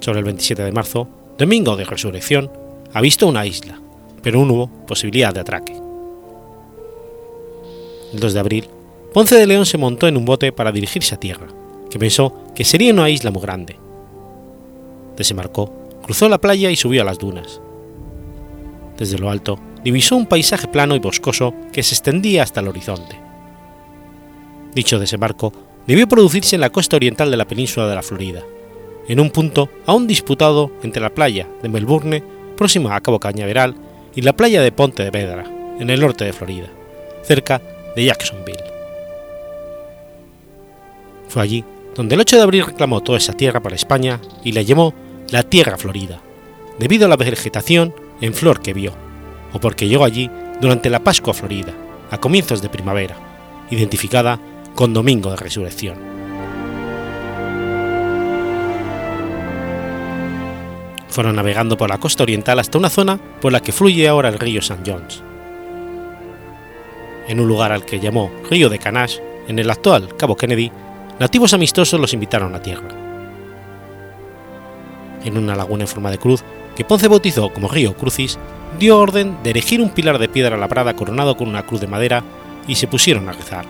Sobre 0.00 0.18
el 0.18 0.26
27 0.26 0.62
de 0.62 0.72
marzo, 0.72 1.08
domingo 1.38 1.74
de 1.74 1.84
resurrección, 1.86 2.50
ha 2.92 3.00
visto 3.00 3.26
una 3.26 3.46
isla, 3.46 3.80
pero 4.22 4.44
no 4.44 4.52
hubo 4.52 4.86
posibilidad 4.86 5.32
de 5.32 5.40
atraque. 5.40 5.87
El 8.12 8.20
2 8.20 8.34
de 8.34 8.40
abril, 8.40 8.68
Ponce 9.12 9.36
de 9.36 9.46
León 9.46 9.66
se 9.66 9.78
montó 9.78 10.06
en 10.06 10.16
un 10.16 10.24
bote 10.24 10.52
para 10.52 10.72
dirigirse 10.72 11.14
a 11.14 11.20
tierra, 11.20 11.48
que 11.90 11.98
pensó 11.98 12.44
que 12.54 12.64
sería 12.64 12.92
una 12.92 13.08
isla 13.10 13.30
muy 13.30 13.42
grande. 13.42 13.76
Desembarcó, 15.16 15.72
cruzó 16.02 16.28
la 16.28 16.38
playa 16.38 16.70
y 16.70 16.76
subió 16.76 17.02
a 17.02 17.04
las 17.04 17.18
dunas. 17.18 17.60
Desde 18.96 19.18
lo 19.18 19.30
alto, 19.30 19.58
divisó 19.82 20.16
un 20.16 20.26
paisaje 20.26 20.68
plano 20.68 20.94
y 20.94 20.98
boscoso 20.98 21.54
que 21.72 21.82
se 21.82 21.94
extendía 21.94 22.42
hasta 22.42 22.60
el 22.60 22.68
horizonte. 22.68 23.18
Dicho 24.74 24.98
desembarco 24.98 25.52
debió 25.86 26.06
producirse 26.06 26.56
en 26.56 26.60
la 26.60 26.70
costa 26.70 26.96
oriental 26.96 27.30
de 27.30 27.36
la 27.36 27.46
península 27.46 27.88
de 27.88 27.94
la 27.94 28.02
Florida, 28.02 28.42
en 29.08 29.20
un 29.20 29.30
punto 29.30 29.70
aún 29.86 30.06
disputado 30.06 30.70
entre 30.82 31.00
la 31.00 31.14
playa 31.14 31.48
de 31.62 31.68
Melbourne, 31.68 32.22
próxima 32.56 32.94
a 32.94 33.00
Cabo 33.00 33.18
Cañaveral, 33.18 33.74
y 34.14 34.22
la 34.22 34.34
playa 34.34 34.60
de 34.60 34.72
Ponte 34.72 35.02
de 35.02 35.10
Vedra, 35.10 35.44
en 35.78 35.88
el 35.88 36.00
norte 36.00 36.24
de 36.24 36.32
Florida, 36.32 36.68
cerca 37.22 37.62
de 37.98 38.04
Jacksonville. 38.04 38.62
Fue 41.28 41.42
allí 41.42 41.64
donde 41.96 42.14
el 42.14 42.20
8 42.20 42.36
de 42.36 42.42
abril 42.42 42.64
reclamó 42.64 43.00
toda 43.00 43.18
esa 43.18 43.32
tierra 43.32 43.60
para 43.60 43.74
España 43.74 44.20
y 44.44 44.52
la 44.52 44.62
llamó 44.62 44.94
la 45.30 45.42
Tierra 45.42 45.76
Florida, 45.76 46.20
debido 46.78 47.06
a 47.06 47.08
la 47.08 47.16
vegetación 47.16 47.92
en 48.20 48.34
flor 48.34 48.62
que 48.62 48.72
vio, 48.72 48.92
o 49.52 49.58
porque 49.58 49.88
llegó 49.88 50.04
allí 50.04 50.30
durante 50.60 50.90
la 50.90 51.02
Pascua 51.02 51.34
Florida, 51.34 51.74
a 52.12 52.18
comienzos 52.18 52.62
de 52.62 52.68
primavera, 52.68 53.16
identificada 53.68 54.38
con 54.76 54.94
Domingo 54.94 55.30
de 55.30 55.36
Resurrección. 55.36 55.96
Fueron 61.08 61.34
navegando 61.34 61.76
por 61.76 61.90
la 61.90 61.98
costa 61.98 62.22
oriental 62.22 62.60
hasta 62.60 62.78
una 62.78 62.90
zona 62.90 63.18
por 63.40 63.50
la 63.50 63.60
que 63.60 63.72
fluye 63.72 64.06
ahora 64.06 64.28
el 64.28 64.38
río 64.38 64.60
St. 64.60 64.88
John's. 64.88 65.27
En 67.28 67.40
un 67.40 67.46
lugar 67.46 67.72
al 67.72 67.84
que 67.84 68.00
llamó 68.00 68.30
Río 68.48 68.70
de 68.70 68.78
Canash, 68.78 69.18
en 69.48 69.58
el 69.58 69.70
actual 69.70 70.16
Cabo 70.16 70.34
Kennedy, 70.34 70.72
nativos 71.20 71.52
amistosos 71.52 72.00
los 72.00 72.14
invitaron 72.14 72.54
a 72.54 72.62
tierra. 72.62 72.88
En 75.24 75.36
una 75.36 75.54
laguna 75.54 75.84
en 75.84 75.88
forma 75.88 76.10
de 76.10 76.16
cruz, 76.16 76.42
que 76.74 76.86
Ponce 76.86 77.06
bautizó 77.06 77.52
como 77.52 77.68
Río 77.68 77.94
Crucis, 77.94 78.38
dio 78.78 78.98
orden 78.98 79.36
de 79.42 79.50
erigir 79.50 79.82
un 79.82 79.90
pilar 79.90 80.18
de 80.18 80.28
piedra 80.28 80.56
labrada 80.56 80.96
coronado 80.96 81.36
con 81.36 81.48
una 81.48 81.66
cruz 81.66 81.82
de 81.82 81.86
madera 81.86 82.24
y 82.66 82.76
se 82.76 82.86
pusieron 82.86 83.28
a 83.28 83.32
rezar, 83.32 83.66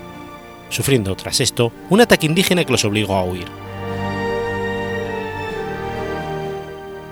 sufriendo 0.68 1.16
tras 1.16 1.40
esto 1.40 1.72
un 1.90 2.00
ataque 2.00 2.26
indígena 2.26 2.64
que 2.64 2.72
los 2.72 2.84
obligó 2.84 3.16
a 3.16 3.24
huir. 3.24 3.46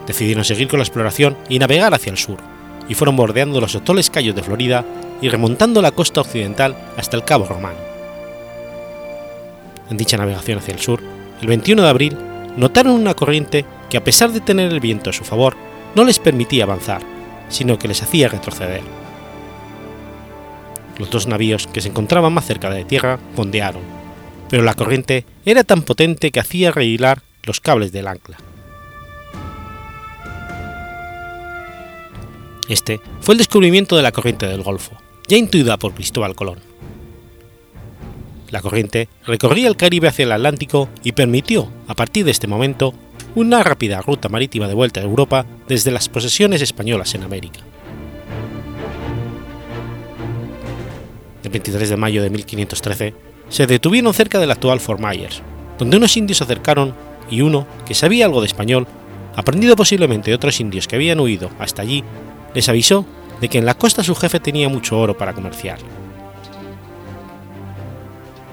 Decidieron 0.07 0.45
seguir 0.45 0.69
con 0.69 0.79
la 0.79 0.85
exploración 0.85 1.37
y 1.49 1.59
navegar 1.59 1.93
hacia 1.93 2.11
el 2.11 2.19
sur, 2.19 2.39
y 2.89 2.95
fueron 2.95 3.17
bordeando 3.17 3.61
los 3.61 3.75
atolles 3.75 4.11
Cayos 4.11 4.35
de 4.35 4.43
Florida 4.43 4.85
y 5.21 5.29
remontando 5.29 5.83
la 5.83 5.93
costa 5.93 6.21
occidental 6.21 6.77
hasta 6.97 7.17
el 7.17 7.25
Cabo 7.25 7.47
Romano. 7.47 7.79
En 9.91 9.97
dicha 9.97 10.17
navegación 10.17 10.59
hacia 10.59 10.75
el 10.75 10.81
sur, 10.81 11.01
el 11.41 11.47
21 11.47 11.83
de 11.83 11.89
abril, 11.89 12.19
notaron 12.57 12.93
una 12.93 13.15
corriente 13.15 13.65
que 13.89 13.97
a 13.97 14.05
pesar 14.05 14.33
de 14.33 14.41
tener 14.41 14.73
el 14.73 14.81
viento 14.81 15.11
a 15.11 15.13
su 15.13 15.25
favor, 15.25 15.57
no 15.95 16.05
les 16.05 16.19
permitía 16.19 16.65
avanzar, 16.65 17.01
sino 17.49 17.79
que 17.79 17.89
les 17.89 18.03
hacía 18.03 18.29
retroceder. 18.29 18.83
Los 20.99 21.11
dos 21.11 21.27
navíos 21.27 21.67
que 21.67 21.81
se 21.81 21.89
encontraban 21.89 22.33
más 22.33 22.47
cerca 22.47 22.71
de 22.71 22.85
tierra 22.85 23.19
fondearon, 23.35 23.83
pero 24.49 24.63
la 24.63 24.75
corriente 24.75 25.25
era 25.45 25.63
tan 25.63 25.83
potente 25.83 26.31
que 26.31 26.41
hacía 26.41 26.71
rehilar 26.71 27.23
los 27.45 27.61
cables 27.61 27.93
del 27.93 28.09
ancla. 28.09 28.39
Este 32.69 33.01
fue 33.21 33.35
el 33.35 33.39
descubrimiento 33.39 33.97
de 33.97 34.03
la 34.03 34.13
corriente 34.13 34.47
del 34.47 34.63
Golfo, 34.63 34.97
ya 35.29 35.37
intuida 35.37 35.77
por 35.77 35.95
Cristóbal 35.95 36.35
Colón. 36.35 36.59
La 38.51 38.61
corriente 38.61 39.09
recorría 39.25 39.69
el 39.69 39.77
Caribe 39.77 40.09
hacia 40.09 40.25
el 40.25 40.33
Atlántico 40.33 40.89
y 41.03 41.13
permitió, 41.13 41.69
a 41.89 41.95
partir 41.95 42.25
de 42.25 42.31
este 42.31 42.47
momento, 42.47 42.95
una 43.35 43.63
rápida 43.63 44.01
ruta 44.01 44.29
marítima 44.29 44.67
de 44.67 44.75
vuelta 44.75 45.01
a 45.01 45.05
Europa 45.05 45.47
desde 45.69 45.91
las 45.91 46.09
posesiones 46.09 46.63
españolas 46.63 47.15
en 47.15 47.23
América. 47.23 47.61
El 51.45 51.51
23 51.51 51.89
de 51.89 51.97
mayo 51.97 52.23
de 52.23 52.31
1513 52.31 53.15
se 53.49 53.67
detuvieron 53.67 54.13
cerca 54.15 54.41
del 54.41 54.51
actual 54.51 54.81
Fort 54.81 55.01
Myers, 55.01 55.43
donde 55.79 55.97
unos 55.97 56.17
indios 56.17 56.39
se 56.39 56.45
acercaron 56.45 56.95
y 57.31 57.41
uno, 57.41 57.67
que 57.87 57.95
sabía 57.95 58.27
algo 58.27 58.41
de 58.41 58.47
español, 58.47 58.87
aprendido 59.37 59.77
posiblemente 59.77 60.31
de 60.31 60.37
otros 60.37 60.59
indios 60.61 60.89
que 60.89 60.97
habían 60.97 61.21
huido 61.21 61.51
hasta 61.59 61.83
allí, 61.83 62.03
les 62.57 62.71
avisó 62.71 63.05
de 63.39 63.51
que 63.51 63.59
en 63.59 63.67
la 63.67 63.75
costa 63.75 64.03
su 64.03 64.15
jefe 64.15 64.41
tenía 64.41 64.71
mucho 64.71 64.99
oro 64.99 65.15
para 65.15 65.35
comerciar. 65.35 65.79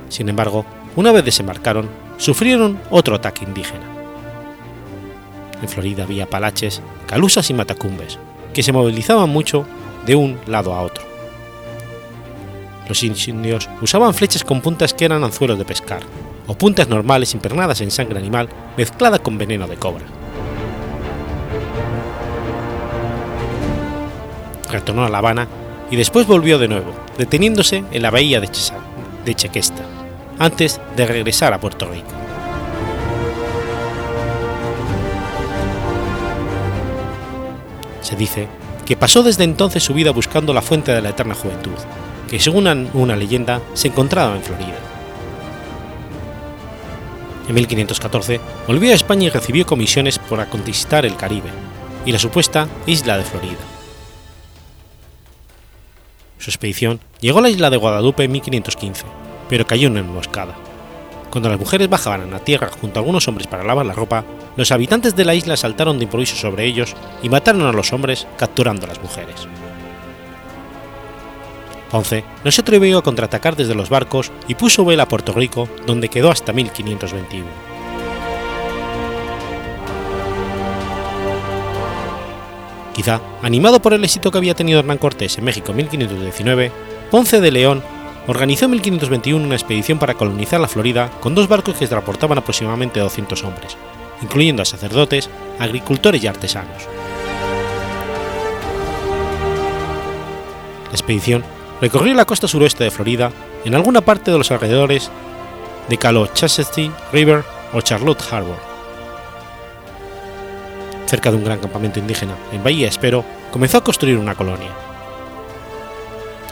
Sin 0.10 0.28
embargo, 0.28 0.66
una 0.98 1.14
vez 1.14 1.24
desembarcaron, 1.24 1.88
sufrieron 2.18 2.78
otro 2.92 3.16
ataque 3.16 3.46
indígena. 3.46 3.86
En 5.62 5.70
Florida 5.70 6.04
había 6.04 6.30
palaches, 6.30 6.82
calusas 7.08 7.50
y 7.50 7.54
matacumbes, 7.54 8.20
que 8.54 8.62
se 8.62 8.74
movilizaban 8.74 9.30
mucho 9.30 9.66
de 10.06 10.16
un 10.16 10.38
lado 10.48 10.74
a 10.74 10.82
otro. 10.82 11.06
Los 12.90 13.02
indios 13.04 13.70
usaban 13.82 14.14
flechas 14.14 14.44
con 14.44 14.60
puntas 14.60 14.94
que 14.94 15.06
eran 15.06 15.24
anzuelos 15.24 15.58
de 15.58 15.64
pescar, 15.64 16.02
o 16.46 16.56
puntas 16.56 16.90
normales 16.90 17.34
impregnadas 17.34 17.80
en 17.80 17.90
sangre 17.90 18.20
animal 18.20 18.50
mezclada 18.76 19.20
con 19.20 19.38
veneno 19.38 19.66
de 19.66 19.78
cobra. 19.78 20.23
retornó 24.74 25.06
a 25.06 25.10
La 25.10 25.20
Habana 25.20 25.48
y 25.90 25.96
después 25.96 26.28
volvió 26.28 26.58
de 26.58 26.68
nuevo, 26.68 26.94
deteniéndose 27.18 27.84
en 27.92 28.02
la 28.02 28.12
bahía 28.12 28.42
de, 28.42 28.50
de 29.26 29.36
Chequesta, 29.36 29.84
antes 30.40 30.82
de 30.96 31.06
regresar 31.06 31.54
a 31.54 31.60
Puerto 31.60 31.88
Rico. 31.90 32.08
Se 38.02 38.16
dice 38.16 38.48
que 38.86 38.98
pasó 38.98 39.24
desde 39.24 39.44
entonces 39.44 39.82
su 39.82 39.94
vida 39.94 40.12
buscando 40.12 40.54
la 40.54 40.62
fuente 40.62 40.92
de 40.92 41.02
la 41.02 41.10
eterna 41.10 41.36
juventud, 41.36 41.72
que 42.30 42.40
según 42.40 42.68
una, 42.94 43.16
leyenda 43.16 43.62
se 43.74 43.88
encontraba 43.88 44.36
en 44.36 44.44
Florida. 44.44 44.78
En 47.48 47.56
1514 47.56 48.40
volvió 48.68 48.92
a 48.92 48.96
España 48.96 49.28
y 49.28 49.30
recibió 49.30 49.66
comisiones 49.66 50.20
por 50.20 50.46
conquistar 50.48 51.06
el 51.06 51.16
Caribe 51.16 51.50
y 52.06 52.12
la 52.12 52.20
supuesta 52.20 52.68
isla 52.86 53.18
de 53.18 53.24
Florida. 53.24 53.73
Su 56.44 56.50
expedición 56.50 57.00
llegó 57.22 57.40
a 57.40 57.44
la 57.44 57.50
isla 57.50 57.70
de 57.70 57.78
Guadalupe 57.78 58.26
en 58.26 58.34
1515, 58.34 59.06
pero 59.48 59.66
cayó 59.66 59.88
en 59.88 59.94
una 59.94 60.02
emboscada. 60.02 60.54
Cuando 61.30 61.48
las 61.48 61.58
mujeres 61.58 61.88
bajaban 61.88 62.24
a 62.24 62.26
la 62.26 62.40
tierra 62.40 62.70
junto 62.82 63.00
a 63.00 63.02
algunos 63.02 63.30
hombres 63.30 63.48
para 63.48 63.64
lavar 63.64 63.86
la 63.86 63.94
ropa, 63.94 64.26
los 64.58 64.70
habitantes 64.74 65.16
de 65.16 65.24
la 65.24 65.36
isla 65.36 65.56
saltaron 65.56 66.00
de 66.00 66.04
improviso 66.04 66.36
sobre 66.36 66.66
ellos 66.66 66.98
y 67.22 67.30
mataron 67.30 67.62
a 67.62 67.72
los 67.72 67.94
hombres 67.94 68.28
capturando 68.36 68.86
a 68.86 68.90
las 68.90 69.02
mujeres. 69.02 69.48
Ponce 71.90 72.26
no 72.44 72.52
se 72.52 72.60
atrevió 72.60 72.98
a 72.98 73.04
contraatacar 73.04 73.56
desde 73.56 73.74
los 73.74 73.88
barcos 73.88 74.30
y 74.50 74.56
puso 74.56 74.84
vela 74.84 75.04
a 75.04 75.08
Puerto 75.08 75.32
Rico, 75.32 75.70
donde 75.88 76.10
quedó 76.10 76.30
hasta 76.30 76.52
1521. 76.52 77.73
Quizá, 82.94 83.22
animado 83.42 83.82
por 83.82 83.94
el 83.94 84.04
éxito 84.04 84.32
que 84.32 84.38
había 84.38 84.54
tenido 84.54 84.80
Hernán 84.80 85.00
Cortés 85.00 85.38
en 85.38 85.44
México 85.44 85.72
en 85.72 85.78
1519, 85.78 86.72
Ponce 87.10 87.42
de 87.42 87.52
León 87.52 87.84
organizó 88.28 88.66
en 88.66 88.72
1521 88.72 89.46
una 89.46 89.56
expedición 89.56 90.00
para 90.00 90.14
colonizar 90.14 90.60
la 90.60 90.68
Florida 90.68 91.10
con 91.20 91.36
dos 91.36 91.48
barcos 91.48 91.76
que 91.76 91.88
transportaban 91.88 92.38
aproximadamente 92.38 93.00
200 93.00 93.44
hombres, 93.44 93.76
incluyendo 94.22 94.62
a 94.62 94.66
sacerdotes, 94.66 95.30
agricultores 95.60 96.24
y 96.24 96.28
artesanos. 96.28 96.84
La 100.86 100.92
expedición 100.94 101.44
recorrió 101.82 102.14
la 102.14 102.26
costa 102.26 102.48
suroeste 102.48 102.84
de 102.84 102.92
Florida 102.92 103.32
en 103.66 103.74
alguna 103.74 104.02
parte 104.02 104.32
de 104.32 104.38
los 104.38 104.52
alrededores 104.52 105.10
de 105.90 105.98
Caloosahatchee 105.98 106.92
River 107.12 107.44
o 107.74 107.82
Charlotte 107.82 108.24
Harbor. 108.32 108.73
Cerca 111.14 111.30
de 111.30 111.38
un 111.38 111.44
gran 111.44 111.60
campamento 111.60 112.00
indígena 112.00 112.34
en 112.52 112.64
Bahía 112.64 112.88
Espero, 112.88 113.24
comenzó 113.52 113.78
a 113.78 113.84
construir 113.84 114.18
una 114.18 114.34
colonia. 114.34 114.72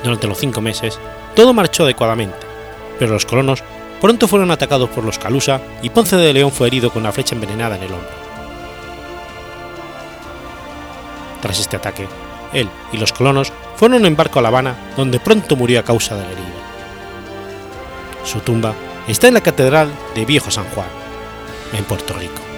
Durante 0.03 0.27
los 0.27 0.37
cinco 0.37 0.61
meses, 0.61 0.99
todo 1.35 1.51
marchó 1.51 1.81
adecuadamente, 1.81 2.37
pero 2.99 3.11
los 3.11 3.25
colonos 3.25 3.63
pronto 3.99 4.27
fueron 4.27 4.51
atacados 4.51 4.87
por 4.91 5.03
los 5.03 5.17
Calusa 5.17 5.61
y 5.81 5.89
Ponce 5.89 6.15
de 6.15 6.31
León 6.31 6.51
fue 6.51 6.67
herido 6.67 6.91
con 6.91 7.01
una 7.01 7.11
flecha 7.11 7.33
envenenada 7.33 7.75
en 7.75 7.81
el 7.81 7.91
hombro. 7.91 8.11
Tras 11.41 11.59
este 11.59 11.77
ataque, 11.77 12.07
él 12.53 12.69
y 12.93 12.97
los 12.97 13.13
colonos 13.13 13.51
fueron 13.77 14.05
en 14.05 14.15
barco 14.15 14.37
a 14.37 14.43
La 14.43 14.49
Habana, 14.49 14.75
donde 14.95 15.19
pronto 15.19 15.55
murió 15.55 15.79
a 15.79 15.83
causa 15.83 16.13
de 16.13 16.21
la 16.21 16.31
herida. 16.33 16.45
Su 18.25 18.41
tumba 18.41 18.75
está 19.07 19.27
en 19.27 19.33
la 19.33 19.41
Catedral 19.41 19.91
de 20.13 20.23
Viejo 20.23 20.51
San 20.51 20.65
Juan, 20.65 20.89
en 21.75 21.83
Puerto 21.83 22.13
Rico. 22.13 22.50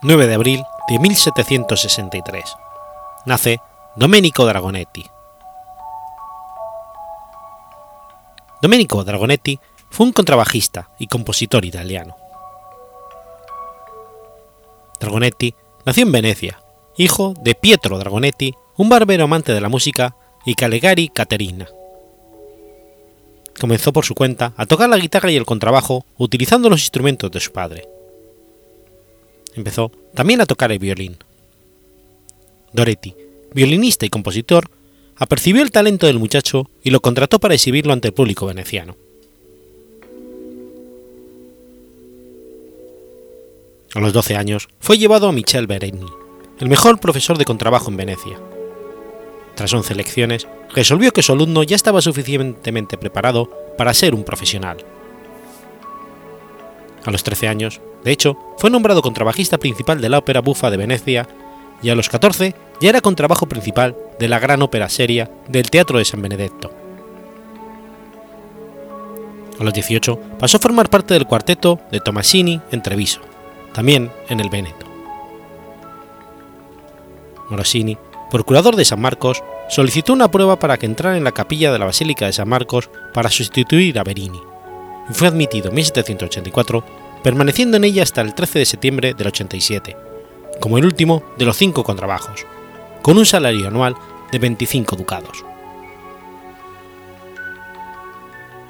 9 0.00 0.28
de 0.28 0.34
abril 0.34 0.64
de 0.86 0.98
1763. 1.00 2.44
Nace 3.26 3.60
Domenico 3.96 4.46
Dragonetti. 4.46 5.04
Domenico 8.62 9.02
Dragonetti 9.02 9.58
fue 9.90 10.06
un 10.06 10.12
contrabajista 10.12 10.88
y 11.00 11.08
compositor 11.08 11.64
italiano. 11.64 12.16
Dragonetti 15.00 15.52
nació 15.84 16.04
en 16.04 16.12
Venecia, 16.12 16.60
hijo 16.96 17.34
de 17.40 17.56
Pietro 17.56 17.98
Dragonetti, 17.98 18.54
un 18.76 18.88
barbero 18.88 19.24
amante 19.24 19.52
de 19.52 19.60
la 19.60 19.68
música, 19.68 20.14
y 20.46 20.54
Calegari 20.54 21.08
Caterina. 21.08 21.66
Comenzó 23.60 23.92
por 23.92 24.04
su 24.04 24.14
cuenta 24.14 24.52
a 24.56 24.64
tocar 24.64 24.88
la 24.88 24.96
guitarra 24.96 25.32
y 25.32 25.36
el 25.36 25.44
contrabajo 25.44 26.06
utilizando 26.16 26.70
los 26.70 26.82
instrumentos 26.82 27.32
de 27.32 27.40
su 27.40 27.50
padre 27.50 27.97
empezó 29.58 29.92
también 30.14 30.40
a 30.40 30.46
tocar 30.46 30.72
el 30.72 30.78
violín. 30.78 31.16
Doretti, 32.72 33.14
violinista 33.52 34.06
y 34.06 34.08
compositor, 34.08 34.70
apercibió 35.16 35.62
el 35.62 35.70
talento 35.70 36.06
del 36.06 36.18
muchacho 36.18 36.70
y 36.82 36.90
lo 36.90 37.00
contrató 37.00 37.38
para 37.38 37.54
exhibirlo 37.54 37.92
ante 37.92 38.08
el 38.08 38.14
público 38.14 38.46
veneciano. 38.46 38.96
A 43.94 44.00
los 44.00 44.12
12 44.12 44.36
años 44.36 44.68
fue 44.80 44.98
llevado 44.98 45.28
a 45.28 45.32
Michel 45.32 45.66
Bereni, 45.66 46.06
el 46.60 46.68
mejor 46.68 47.00
profesor 47.00 47.38
de 47.38 47.44
contrabajo 47.44 47.90
en 47.90 47.96
Venecia. 47.96 48.38
Tras 49.54 49.72
11 49.72 49.94
lecciones, 49.94 50.46
resolvió 50.74 51.10
que 51.12 51.22
su 51.22 51.32
alumno 51.32 51.62
ya 51.62 51.74
estaba 51.74 52.00
suficientemente 52.00 52.98
preparado 52.98 53.50
para 53.76 53.94
ser 53.94 54.14
un 54.14 54.24
profesional. 54.24 54.76
A 57.04 57.10
los 57.10 57.24
13 57.24 57.48
años, 57.48 57.80
de 58.04 58.12
hecho, 58.12 58.36
fue 58.58 58.70
nombrado 58.70 59.02
contrabajista 59.02 59.58
principal 59.58 60.00
de 60.00 60.08
la 60.08 60.18
Ópera 60.18 60.40
Bufa 60.40 60.70
de 60.70 60.76
Venecia 60.76 61.28
y 61.82 61.90
a 61.90 61.94
los 61.94 62.08
14 62.08 62.54
ya 62.80 62.88
era 62.88 63.00
contrabajo 63.00 63.46
principal 63.46 63.96
de 64.18 64.28
la 64.28 64.38
gran 64.38 64.62
ópera 64.62 64.88
seria 64.88 65.30
del 65.48 65.70
Teatro 65.70 65.98
de 65.98 66.04
San 66.04 66.22
Benedetto. 66.22 66.70
A 69.58 69.64
los 69.64 69.74
18 69.74 70.18
pasó 70.38 70.56
a 70.56 70.60
formar 70.60 70.88
parte 70.88 71.14
del 71.14 71.26
cuarteto 71.26 71.80
de 71.90 72.00
Tomasini 72.00 72.60
en 72.70 72.82
Treviso, 72.82 73.20
también 73.72 74.12
en 74.28 74.38
el 74.38 74.48
Veneto. 74.48 74.86
Morosini, 77.50 77.98
procurador 78.30 78.76
de 78.76 78.84
San 78.84 79.00
Marcos, 79.00 79.42
solicitó 79.68 80.12
una 80.12 80.30
prueba 80.30 80.58
para 80.58 80.76
que 80.76 80.86
entrara 80.86 81.16
en 81.16 81.24
la 81.24 81.32
capilla 81.32 81.72
de 81.72 81.78
la 81.78 81.86
Basílica 81.86 82.26
de 82.26 82.32
San 82.32 82.48
Marcos 82.48 82.90
para 83.14 83.30
sustituir 83.30 83.98
a 83.98 84.04
Berini, 84.04 84.40
y 85.10 85.14
fue 85.14 85.26
admitido 85.26 85.70
en 85.70 85.76
1784 85.76 86.84
permaneciendo 87.22 87.76
en 87.76 87.84
ella 87.84 88.02
hasta 88.02 88.20
el 88.20 88.34
13 88.34 88.60
de 88.60 88.64
septiembre 88.64 89.14
del 89.14 89.26
87, 89.26 89.96
como 90.60 90.78
el 90.78 90.84
último 90.84 91.22
de 91.38 91.44
los 91.44 91.56
cinco 91.56 91.84
contrabajos, 91.84 92.46
con 93.02 93.18
un 93.18 93.26
salario 93.26 93.68
anual 93.68 93.94
de 94.32 94.38
25 94.38 94.96
ducados. 94.96 95.44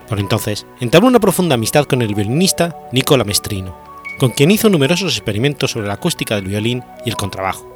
Por 0.08 0.20
entonces, 0.20 0.66
entabló 0.80 1.08
una 1.08 1.20
profunda 1.20 1.54
amistad 1.54 1.84
con 1.84 2.00
el 2.00 2.14
violinista 2.14 2.76
Nicola 2.92 3.24
Mestrino, 3.24 3.76
con 4.18 4.30
quien 4.30 4.50
hizo 4.50 4.70
numerosos 4.70 5.16
experimentos 5.16 5.72
sobre 5.72 5.86
la 5.86 5.94
acústica 5.94 6.34
del 6.34 6.46
violín 6.46 6.82
y 7.04 7.10
el 7.10 7.16
contrabajo. 7.16 7.68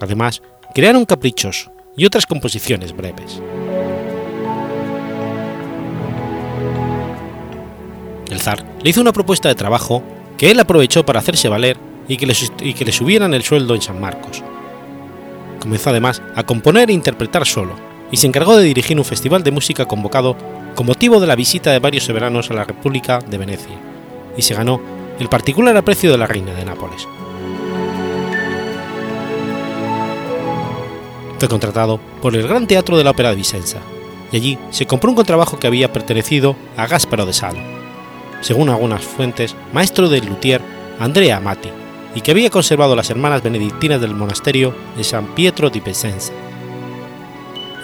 Además, 0.00 0.42
crearon 0.74 1.04
caprichos 1.04 1.70
y 1.96 2.06
otras 2.06 2.26
composiciones 2.26 2.96
breves. 2.96 3.42
El 8.30 8.40
zar 8.40 8.64
le 8.82 8.90
hizo 8.90 9.00
una 9.00 9.12
propuesta 9.12 9.48
de 9.48 9.54
trabajo 9.54 10.02
que 10.36 10.50
él 10.50 10.60
aprovechó 10.60 11.04
para 11.04 11.20
hacerse 11.20 11.48
valer 11.48 11.78
y 12.08 12.16
que, 12.16 12.26
le, 12.26 12.92
subieran 12.92 13.34
el 13.34 13.42
sueldo 13.42 13.74
en 13.74 13.82
San 13.82 14.00
Marcos. 14.00 14.42
Comenzó 15.60 15.90
además 15.90 16.22
a 16.34 16.44
componer 16.44 16.90
e 16.90 16.94
interpretar 16.94 17.46
solo, 17.46 17.74
y 18.10 18.16
se 18.16 18.26
encargó 18.26 18.56
de 18.56 18.64
dirigir 18.64 18.96
un 18.96 19.04
festival 19.04 19.42
de 19.42 19.50
música 19.50 19.84
convocado 19.84 20.36
con 20.74 20.86
motivo 20.86 21.20
de 21.20 21.26
la 21.26 21.36
visita 21.36 21.70
de 21.70 21.80
varios 21.80 22.04
soberanos 22.04 22.50
a 22.50 22.54
la 22.54 22.64
República 22.64 23.18
de 23.18 23.36
Venecia, 23.36 23.76
y 24.36 24.42
se 24.42 24.54
ganó 24.54 24.80
el 25.18 25.28
particular 25.28 25.76
aprecio 25.76 26.10
de 26.10 26.18
la 26.18 26.26
reina 26.26 26.54
de 26.54 26.64
Nápoles. 26.64 27.06
Fue 31.38 31.48
contratado 31.48 32.00
por 32.22 32.34
el 32.34 32.48
Gran 32.48 32.66
Teatro 32.66 32.96
de 32.96 33.04
la 33.04 33.10
Ópera 33.10 33.30
de 33.30 33.36
Vicenza, 33.36 33.78
y 34.32 34.36
allí 34.36 34.58
se 34.70 34.86
compró 34.86 35.10
un 35.10 35.16
contrabajo 35.16 35.58
que 35.58 35.66
había 35.66 35.92
pertenecido 35.92 36.56
a 36.76 36.86
Gasparo 36.86 37.26
de 37.26 37.32
Salo, 37.34 37.77
según 38.40 38.68
algunas 38.68 39.02
fuentes, 39.02 39.56
maestro 39.72 40.08
del 40.08 40.26
luthier 40.26 40.62
Andrea 40.98 41.38
Amati, 41.38 41.70
y 42.14 42.20
que 42.20 42.30
había 42.30 42.50
conservado 42.50 42.96
las 42.96 43.10
hermanas 43.10 43.42
benedictinas 43.42 44.00
del 44.00 44.14
monasterio 44.14 44.74
de 44.96 45.04
San 45.04 45.34
Pietro 45.34 45.70
di 45.70 45.80
Pesenza. 45.80 46.32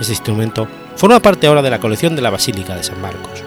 Este 0.00 0.12
instrumento 0.12 0.66
forma 0.96 1.20
parte 1.20 1.46
ahora 1.46 1.62
de 1.62 1.70
la 1.70 1.80
colección 1.80 2.16
de 2.16 2.22
la 2.22 2.30
Basílica 2.30 2.74
de 2.74 2.82
San 2.82 3.00
Marcos. 3.00 3.42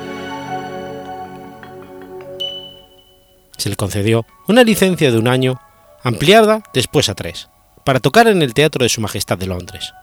Se 3.57 3.69
le 3.69 3.75
concedió 3.75 4.25
una 4.47 4.63
licencia 4.63 5.11
de 5.11 5.17
un 5.17 5.27
año, 5.27 5.59
ampliada 6.03 6.61
después 6.73 7.09
a 7.09 7.15
tres, 7.15 7.49
para 7.83 7.99
tocar 7.99 8.27
en 8.27 8.41
el 8.41 8.53
Teatro 8.53 8.83
de 8.83 8.89
Su 8.89 9.01
Majestad 9.01 9.37
de 9.37 9.47
Londres. 9.47 9.93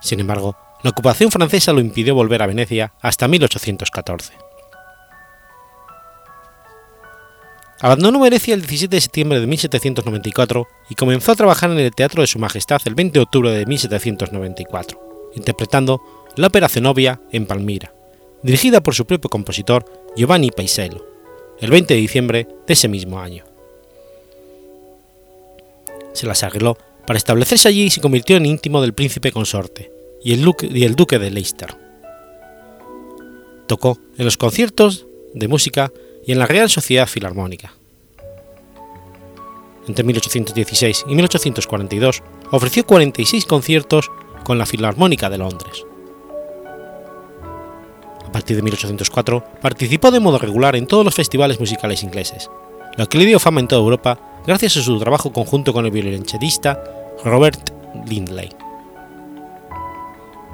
Sin 0.00 0.20
embargo, 0.20 0.56
la 0.82 0.90
ocupación 0.90 1.30
francesa 1.30 1.72
lo 1.72 1.80
impidió 1.80 2.14
volver 2.14 2.42
a 2.42 2.46
Venecia 2.46 2.92
hasta 3.02 3.28
1814. 3.28 4.47
Abandonó 7.80 8.18
Venecia 8.18 8.54
el 8.54 8.62
17 8.62 8.96
de 8.96 9.00
septiembre 9.00 9.40
de 9.40 9.46
1794 9.46 10.66
y 10.90 10.94
comenzó 10.96 11.30
a 11.30 11.36
trabajar 11.36 11.70
en 11.70 11.78
el 11.78 11.94
Teatro 11.94 12.22
de 12.22 12.26
Su 12.26 12.40
Majestad 12.40 12.80
el 12.86 12.96
20 12.96 13.18
de 13.18 13.22
octubre 13.22 13.50
de 13.52 13.66
1794, 13.66 15.30
interpretando 15.36 16.02
la 16.34 16.48
ópera 16.48 16.68
Zenobia 16.68 17.20
en 17.30 17.46
Palmira, 17.46 17.92
dirigida 18.42 18.82
por 18.82 18.96
su 18.96 19.06
propio 19.06 19.30
compositor 19.30 19.84
Giovanni 20.16 20.50
Paisiello, 20.50 21.06
el 21.60 21.70
20 21.70 21.94
de 21.94 22.00
diciembre 22.00 22.48
de 22.66 22.72
ese 22.72 22.88
mismo 22.88 23.20
año. 23.20 23.44
Se 26.14 26.26
las 26.26 26.42
arregló 26.42 26.76
para 27.06 27.16
establecerse 27.16 27.68
allí 27.68 27.84
y 27.84 27.90
se 27.90 28.00
convirtió 28.00 28.36
en 28.36 28.46
íntimo 28.46 28.82
del 28.82 28.92
príncipe 28.92 29.30
consorte 29.30 29.92
y 30.20 30.32
el, 30.32 30.42
duque, 30.42 30.68
y 30.68 30.82
el 30.82 30.96
duque 30.96 31.20
de 31.20 31.30
Leicester. 31.30 31.76
Tocó 33.68 33.98
en 34.16 34.24
los 34.24 34.36
conciertos 34.36 35.06
de 35.32 35.46
música 35.46 35.92
y 36.28 36.32
en 36.32 36.38
la 36.38 36.46
Real 36.46 36.68
Sociedad 36.68 37.06
Filarmónica. 37.06 37.72
Entre 39.86 40.04
1816 40.04 41.06
y 41.08 41.14
1842 41.14 42.22
ofreció 42.50 42.84
46 42.84 43.46
conciertos 43.46 44.10
con 44.44 44.58
la 44.58 44.66
Filarmónica 44.66 45.30
de 45.30 45.38
Londres. 45.38 45.86
A 48.26 48.30
partir 48.30 48.56
de 48.56 48.62
1804 48.62 49.42
participó 49.62 50.10
de 50.10 50.20
modo 50.20 50.36
regular 50.36 50.76
en 50.76 50.86
todos 50.86 51.02
los 51.02 51.14
festivales 51.14 51.58
musicales 51.60 52.02
ingleses, 52.02 52.50
lo 52.98 53.08
que 53.08 53.16
le 53.16 53.24
dio 53.24 53.38
fama 53.38 53.60
en 53.60 53.68
toda 53.68 53.80
Europa 53.80 54.42
gracias 54.46 54.76
a 54.76 54.82
su 54.82 54.98
trabajo 54.98 55.32
conjunto 55.32 55.72
con 55.72 55.86
el 55.86 55.90
violonchelista 55.90 56.78
Robert 57.24 57.70
Lindley. 58.06 58.50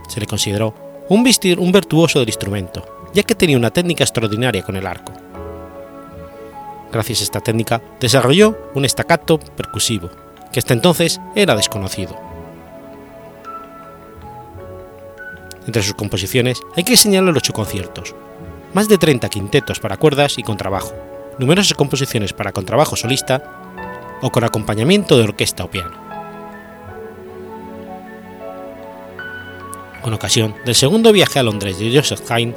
Se 0.08 0.20
le 0.20 0.26
consideró 0.28 0.72
un, 1.08 1.24
virtuoso 1.24 2.20
del 2.20 2.28
instrumento, 2.28 3.10
ya 3.12 3.24
que 3.24 3.34
tenía 3.34 3.56
una 3.56 3.72
técnica 3.72 4.04
extraordinaria 4.04 4.62
con 4.62 4.76
el 4.76 4.86
arco. 4.86 5.23
Gracias 6.94 7.22
a 7.22 7.24
esta 7.24 7.40
técnica, 7.40 7.82
desarrolló 7.98 8.70
un 8.72 8.88
staccato 8.88 9.40
percusivo, 9.40 10.10
que 10.52 10.60
hasta 10.60 10.74
entonces 10.74 11.20
era 11.34 11.56
desconocido. 11.56 12.16
Entre 15.66 15.82
sus 15.82 15.94
composiciones 15.94 16.60
hay 16.76 16.84
que 16.84 16.96
señalar 16.96 17.36
ocho 17.36 17.52
conciertos, 17.52 18.14
más 18.74 18.86
de 18.86 18.96
30 18.96 19.28
quintetos 19.28 19.80
para 19.80 19.96
cuerdas 19.96 20.38
y 20.38 20.44
contrabajo, 20.44 20.94
numerosas 21.40 21.74
composiciones 21.74 22.32
para 22.32 22.52
contrabajo 22.52 22.94
solista 22.94 23.42
o 24.22 24.30
con 24.30 24.44
acompañamiento 24.44 25.16
de 25.18 25.24
orquesta 25.24 25.64
o 25.64 25.70
piano. 25.72 25.98
Con 30.00 30.14
ocasión 30.14 30.54
del 30.64 30.76
segundo 30.76 31.10
viaje 31.10 31.40
a 31.40 31.42
Londres 31.42 31.76
de 31.80 31.92
Joseph 31.92 32.30
Haydn, 32.30 32.54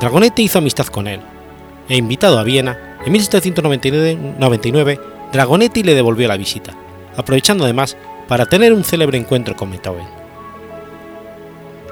Dragonetti 0.00 0.44
hizo 0.44 0.56
amistad 0.56 0.86
con 0.86 1.06
él, 1.06 1.20
e 1.88 1.96
invitado 1.96 2.38
a 2.38 2.44
Viena, 2.44 2.98
en 3.04 3.12
1799, 3.12 5.00
Dragonetti 5.32 5.82
le 5.82 5.94
devolvió 5.94 6.28
la 6.28 6.36
visita, 6.36 6.74
aprovechando 7.16 7.64
además 7.64 7.96
para 8.28 8.46
tener 8.46 8.72
un 8.72 8.84
célebre 8.84 9.18
encuentro 9.18 9.54
con 9.56 9.70
Beethoven. 9.70 10.06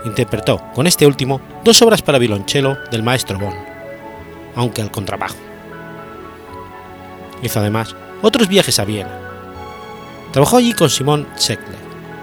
Interpretó 0.05 0.63
con 0.75 0.87
este 0.87 1.07
último 1.07 1.41
dos 1.65 1.83
obras 1.83 2.03
para 2.03 2.19
violonchelo 2.19 2.79
del 2.91 3.03
maestro 3.03 3.39
Bonn, 3.39 3.55
aunque 4.57 4.81
al 4.81 4.91
contrabajo. 4.91 5.37
Hizo 7.43 7.61
además 7.61 7.95
otros 8.23 8.49
viajes 8.49 8.79
a 8.79 8.85
Viena. 8.85 9.19
Trabajó 10.33 10.57
allí 10.57 10.73
con 10.73 10.89
Simón 10.89 11.27
Scheckler, 11.37 11.79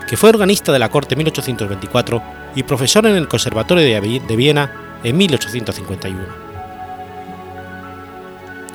que 0.09 0.17
fue 0.17 0.30
organista 0.30 0.72
de 0.72 0.80
la 0.80 0.89
corte 0.89 1.13
en 1.13 1.20
1824 1.20 2.24
y 2.55 2.63
profesor 2.63 3.05
en 3.05 3.15
el 3.15 3.28
Conservatorio 3.28 3.84
de 3.84 4.36
Viena 4.36 4.99
en 5.03 5.15
1851 5.15 6.48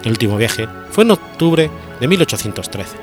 el 0.04 0.12
último 0.12 0.36
viaje 0.36 0.68
fue 0.90 1.04
en 1.04 1.12
octubre 1.12 1.70
de 2.00 2.08
1813. 2.08 2.96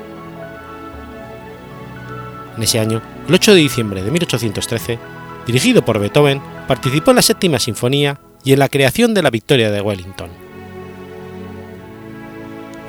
En 2.56 2.62
ese 2.62 2.78
año, 2.78 3.02
el 3.28 3.34
8 3.34 3.54
de 3.54 3.60
diciembre 3.60 4.02
de 4.02 4.10
1813, 4.10 4.98
dirigido 5.46 5.84
por 5.84 5.98
Beethoven, 5.98 6.40
participó 6.68 7.10
en 7.10 7.16
la 7.16 7.22
séptima 7.22 7.58
sinfonía 7.58 8.20
y 8.44 8.52
en 8.52 8.58
la 8.58 8.68
creación 8.68 9.14
de 9.14 9.22
la 9.22 9.30
Victoria 9.30 9.70
de 9.70 9.80
Wellington. 9.80 10.30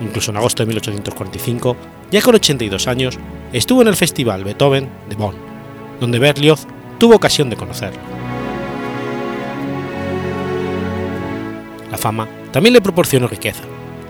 Incluso 0.02 0.32
en 0.32 0.38
agosto 0.38 0.64
de 0.64 0.68
1845, 0.68 1.78
ya 2.12 2.22
con 2.22 2.36
82 2.36 2.88
años, 2.88 3.18
estuvo 3.54 3.82
en 3.82 3.88
el 3.88 3.96
Festival 3.96 4.44
Beethoven 4.44 4.90
de 5.10 5.16
Bonn, 5.16 5.36
donde 6.00 6.20
Berlioz 6.20 6.68
tuvo 7.00 7.16
ocasión 7.16 7.50
de 7.50 7.56
conocerlo. 7.56 8.00
La 11.90 11.98
fama 11.98 12.28
también 12.52 12.74
le 12.74 12.82
proporcionó 12.82 13.28
riqueza, 13.28 13.64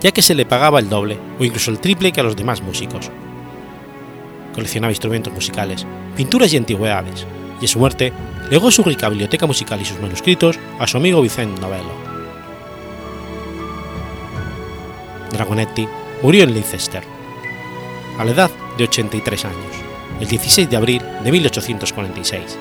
ya 0.04 0.12
que 0.12 0.22
se 0.22 0.36
le 0.36 0.46
pagaba 0.46 0.80
el 0.80 0.90
doble 0.90 1.18
o 1.40 1.46
incluso 1.46 1.72
el 1.72 1.80
triple 1.80 2.12
que 2.12 2.20
a 2.20 2.24
los 2.24 2.36
demás 2.36 2.62
músicos. 2.62 3.10
Coleccionaba 4.54 4.92
instrumentos 4.92 5.34
musicales, 5.34 5.88
pinturas 6.16 6.54
y 6.54 6.58
antigüedades, 6.58 7.26
y 7.62 7.66
a 7.66 7.68
su 7.68 7.80
muerte 7.80 8.12
legó 8.52 8.70
su 8.70 8.84
rica 8.84 9.10
biblioteca 9.10 9.48
musical 9.48 9.82
y 9.82 9.86
sus 9.86 10.00
manuscritos 10.00 10.60
a 10.78 10.86
su 10.86 10.98
amigo 10.98 11.22
Vicente 11.22 11.60
Novello. 11.60 11.94
Dragonetti 15.32 15.88
murió 16.22 16.44
en 16.44 16.54
Leicester, 16.54 17.04
a 18.20 18.26
la 18.26 18.32
edad 18.32 18.52
de 18.78 18.84
83 18.84 19.46
años, 19.46 19.76
el 20.20 20.28
16 20.28 20.70
de 20.70 20.78
abril 20.78 21.02
de 21.24 21.32
1846. 21.32 22.58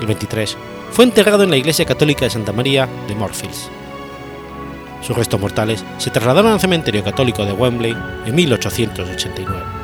El 0.00 0.06
23 0.06 0.56
fue 0.90 1.04
enterrado 1.04 1.44
en 1.44 1.50
la 1.50 1.56
iglesia 1.56 1.86
católica 1.86 2.24
de 2.24 2.30
Santa 2.30 2.52
María 2.52 2.88
de 3.08 3.14
Moorfields, 3.14 3.70
sus 5.04 5.16
restos 5.16 5.40
mortales 5.40 5.84
se 5.98 6.10
trasladaron 6.10 6.52
al 6.52 6.60
cementerio 6.60 7.04
católico 7.04 7.44
de 7.44 7.52
Wembley 7.52 7.96
en 8.24 8.34
1889. 8.34 9.83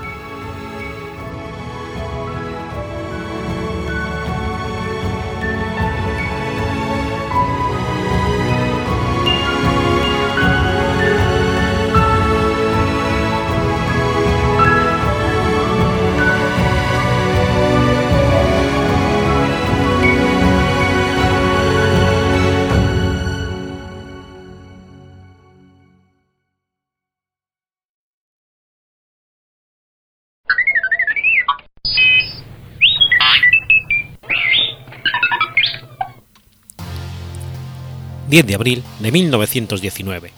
10 38.30 38.46
de 38.46 38.54
abril 38.54 38.84
de 39.00 39.10
1919. 39.10 40.30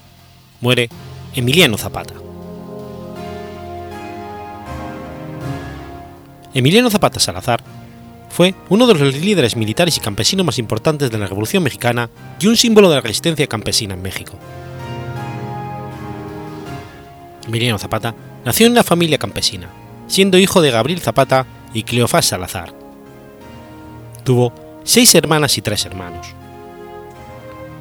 Muere 0.63 0.89
Emiliano 1.35 1.77
Zapata. 1.77 2.15
Emiliano 6.55 6.91
Zapata 6.91 7.21
Salazar 7.21 7.63
fue 8.31 8.55
uno 8.71 8.87
de 8.87 8.95
los 8.95 9.15
líderes 9.15 9.57
militares 9.57 9.99
y 9.99 10.01
campesinos 10.01 10.47
más 10.47 10.59
importantes 10.59 11.11
de 11.11 11.19
la 11.19 11.27
Revolución 11.27 11.63
Mexicana 11.63 12.09
y 12.41 12.47
un 12.47 12.57
símbolo 12.57 12.89
de 12.89 12.97
la 12.97 13.01
resistencia 13.03 13.47
campesina 13.47 13.93
en 13.93 14.01
México. 14.01 14.39
Emiliano 17.47 17.79
Zapata 17.79 18.15
nació 18.45 18.67
en 18.67 18.73
una 18.73 18.85
familia 18.85 19.19
campesina, 19.19 19.69
siendo 20.07 20.39
hijo 20.39 20.63
de 20.63 20.71
Gabriel 20.71 21.01
Zapata 21.01 21.45
y 21.75 21.83
Cleofás 21.83 22.25
Salazar. 22.25 22.73
Tuvo 24.25 24.55
seis 24.83 25.15
hermanas 25.15 25.59
y 25.59 25.63
tres 25.63 25.85
hermanos. 25.85 26.35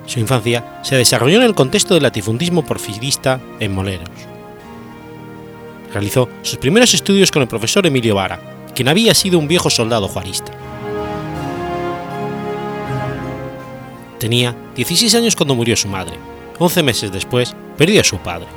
Su 0.05 0.19
infancia 0.19 0.79
se 0.83 0.95
desarrolló 0.95 1.37
en 1.37 1.43
el 1.43 1.55
contexto 1.55 1.93
del 1.93 2.03
latifundismo 2.03 2.65
porfirista 2.65 3.39
en 3.59 3.73
Moleros. 3.73 4.09
Realizó 5.93 6.29
sus 6.41 6.57
primeros 6.57 6.93
estudios 6.93 7.31
con 7.31 7.41
el 7.41 7.47
profesor 7.47 7.85
Emilio 7.85 8.15
Vara, 8.15 8.39
quien 8.73 8.87
había 8.87 9.13
sido 9.13 9.37
un 9.37 9.47
viejo 9.47 9.69
soldado 9.69 10.07
juarista. 10.07 10.51
Tenía 14.19 14.55
16 14.75 15.15
años 15.15 15.35
cuando 15.35 15.55
murió 15.55 15.75
su 15.75 15.87
madre. 15.87 16.13
11 16.59 16.83
meses 16.83 17.11
después, 17.11 17.55
perdió 17.77 18.01
a 18.01 18.03
su 18.03 18.17
padre. 18.19 18.47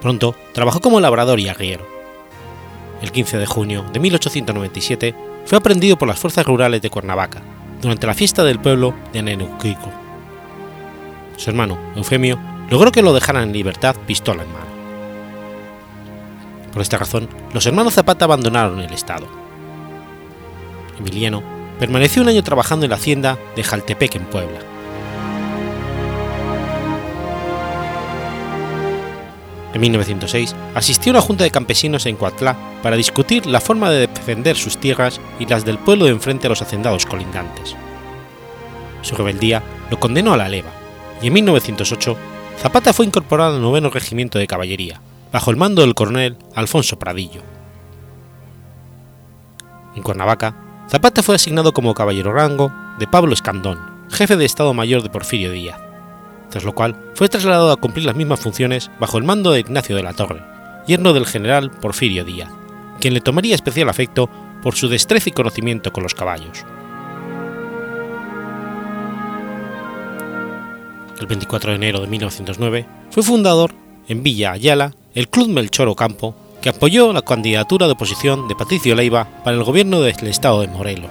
Pronto 0.00 0.34
trabajó 0.52 0.80
como 0.80 1.00
labrador 1.00 1.38
y 1.38 1.48
arriero. 1.48 1.86
El 3.02 3.12
15 3.12 3.38
de 3.38 3.46
junio 3.46 3.84
de 3.92 4.00
1897 4.00 5.14
fue 5.44 5.58
aprendido 5.58 5.98
por 5.98 6.08
las 6.08 6.18
fuerzas 6.18 6.46
rurales 6.46 6.80
de 6.80 6.90
Cuernavaca 6.90 7.42
durante 7.82 8.06
la 8.06 8.14
fiesta 8.14 8.44
del 8.44 8.60
pueblo 8.60 8.94
de 9.12 9.18
Aneneuquico. 9.18 9.92
Su 11.36 11.50
hermano, 11.50 11.78
Eufemio, 11.96 12.38
logró 12.70 12.92
que 12.92 13.02
lo 13.02 13.12
dejaran 13.12 13.48
en 13.48 13.52
libertad 13.52 13.96
pistola 14.06 14.44
en 14.44 14.52
mano. 14.52 14.72
Por 16.72 16.80
esta 16.80 16.96
razón, 16.96 17.28
los 17.52 17.66
hermanos 17.66 17.94
Zapata 17.94 18.24
abandonaron 18.24 18.80
el 18.80 18.92
estado. 18.92 19.26
Emiliano 20.98 21.42
permaneció 21.78 22.22
un 22.22 22.28
año 22.28 22.42
trabajando 22.42 22.86
en 22.86 22.90
la 22.90 22.96
hacienda 22.96 23.36
de 23.56 23.64
Jaltepec 23.64 24.14
en 24.14 24.24
Puebla. 24.24 24.71
En 29.74 29.80
1906 29.80 30.54
asistió 30.74 31.10
a 31.10 31.14
una 31.14 31.22
junta 31.22 31.44
de 31.44 31.50
campesinos 31.50 32.06
en 32.06 32.16
Coatlá 32.16 32.56
para 32.82 32.96
discutir 32.96 33.46
la 33.46 33.60
forma 33.60 33.90
de 33.90 34.06
defender 34.06 34.56
sus 34.56 34.76
tierras 34.76 35.20
y 35.38 35.46
las 35.46 35.64
del 35.64 35.78
pueblo 35.78 36.04
de 36.04 36.10
enfrente 36.10 36.46
a 36.46 36.50
los 36.50 36.60
hacendados 36.60 37.06
colindantes. 37.06 37.74
Su 39.00 39.16
rebeldía 39.16 39.62
lo 39.90 39.98
condenó 39.98 40.34
a 40.34 40.36
la 40.36 40.48
leva, 40.48 40.70
y 41.22 41.28
en 41.28 41.32
1908 41.32 42.16
Zapata 42.58 42.92
fue 42.92 43.06
incorporado 43.06 43.56
al 43.56 43.62
noveno 43.62 43.90
regimiento 43.90 44.38
de 44.38 44.46
caballería, 44.46 45.00
bajo 45.32 45.50
el 45.50 45.56
mando 45.56 45.82
del 45.82 45.94
coronel 45.94 46.36
Alfonso 46.54 46.98
Pradillo. 46.98 47.42
En 49.96 50.02
Cuernavaca, 50.02 50.54
Zapata 50.88 51.22
fue 51.22 51.34
asignado 51.34 51.72
como 51.72 51.94
caballero 51.94 52.32
rango 52.32 52.72
de 52.98 53.06
Pablo 53.06 53.32
Escandón, 53.32 53.80
jefe 54.10 54.36
de 54.36 54.44
Estado 54.44 54.74
Mayor 54.74 55.02
de 55.02 55.08
Porfirio 55.08 55.50
Díaz, 55.50 55.80
lo 56.60 56.74
cual 56.74 56.94
fue 57.14 57.28
trasladado 57.28 57.72
a 57.72 57.76
cumplir 57.76 58.04
las 58.04 58.16
mismas 58.16 58.40
funciones 58.40 58.90
bajo 59.00 59.18
el 59.18 59.24
mando 59.24 59.52
de 59.52 59.60
Ignacio 59.60 59.96
de 59.96 60.02
la 60.02 60.12
Torre, 60.12 60.42
yerno 60.86 61.12
del 61.12 61.26
general 61.26 61.70
Porfirio 61.70 62.24
Díaz, 62.24 62.50
quien 63.00 63.14
le 63.14 63.20
tomaría 63.20 63.54
especial 63.54 63.88
afecto 63.88 64.28
por 64.62 64.74
su 64.74 64.88
destreza 64.88 65.30
y 65.30 65.32
conocimiento 65.32 65.92
con 65.92 66.02
los 66.02 66.14
caballos. 66.14 66.64
El 71.18 71.26
24 71.26 71.70
de 71.70 71.76
enero 71.76 72.00
de 72.00 72.08
1909 72.08 72.86
fue 73.10 73.22
fundador, 73.22 73.72
en 74.08 74.22
Villa 74.22 74.52
Ayala, 74.52 74.92
el 75.14 75.28
Club 75.28 75.48
Melchor 75.48 75.88
Ocampo, 75.88 76.34
que 76.60 76.68
apoyó 76.68 77.12
la 77.12 77.22
candidatura 77.22 77.86
de 77.86 77.92
oposición 77.92 78.48
de 78.48 78.54
Patricio 78.56 78.94
Leiva 78.94 79.28
para 79.44 79.56
el 79.56 79.64
gobierno 79.64 80.00
del 80.00 80.26
estado 80.26 80.60
de 80.60 80.68
Morelos, 80.68 81.10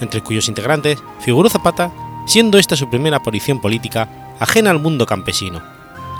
entre 0.00 0.22
cuyos 0.22 0.48
integrantes 0.48 0.98
figuró 1.20 1.48
Zapata, 1.48 1.92
siendo 2.26 2.58
esta 2.58 2.76
su 2.76 2.90
primera 2.90 3.18
aparición 3.18 3.60
política 3.60 4.08
ajena 4.38 4.70
al 4.70 4.80
mundo 4.80 5.06
campesino, 5.06 5.62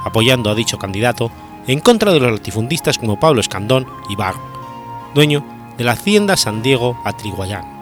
apoyando 0.05 0.51
a 0.51 0.55
dicho 0.55 0.79
candidato 0.79 1.31
en 1.67 1.81
contra 1.81 2.13
de 2.13 2.21
los 2.21 2.33
latifundistas 2.33 2.99
como 2.99 3.21
Pablo 3.21 3.41
Escandón 3.41 3.87
y 4.09 4.17
Bar, 4.17 4.35
dueño 5.15 5.45
de 5.77 5.85
la 5.85 5.93
hacienda 5.93 6.37
San 6.37 6.63
Diego 6.63 6.99
Atriguayán. 7.05 7.77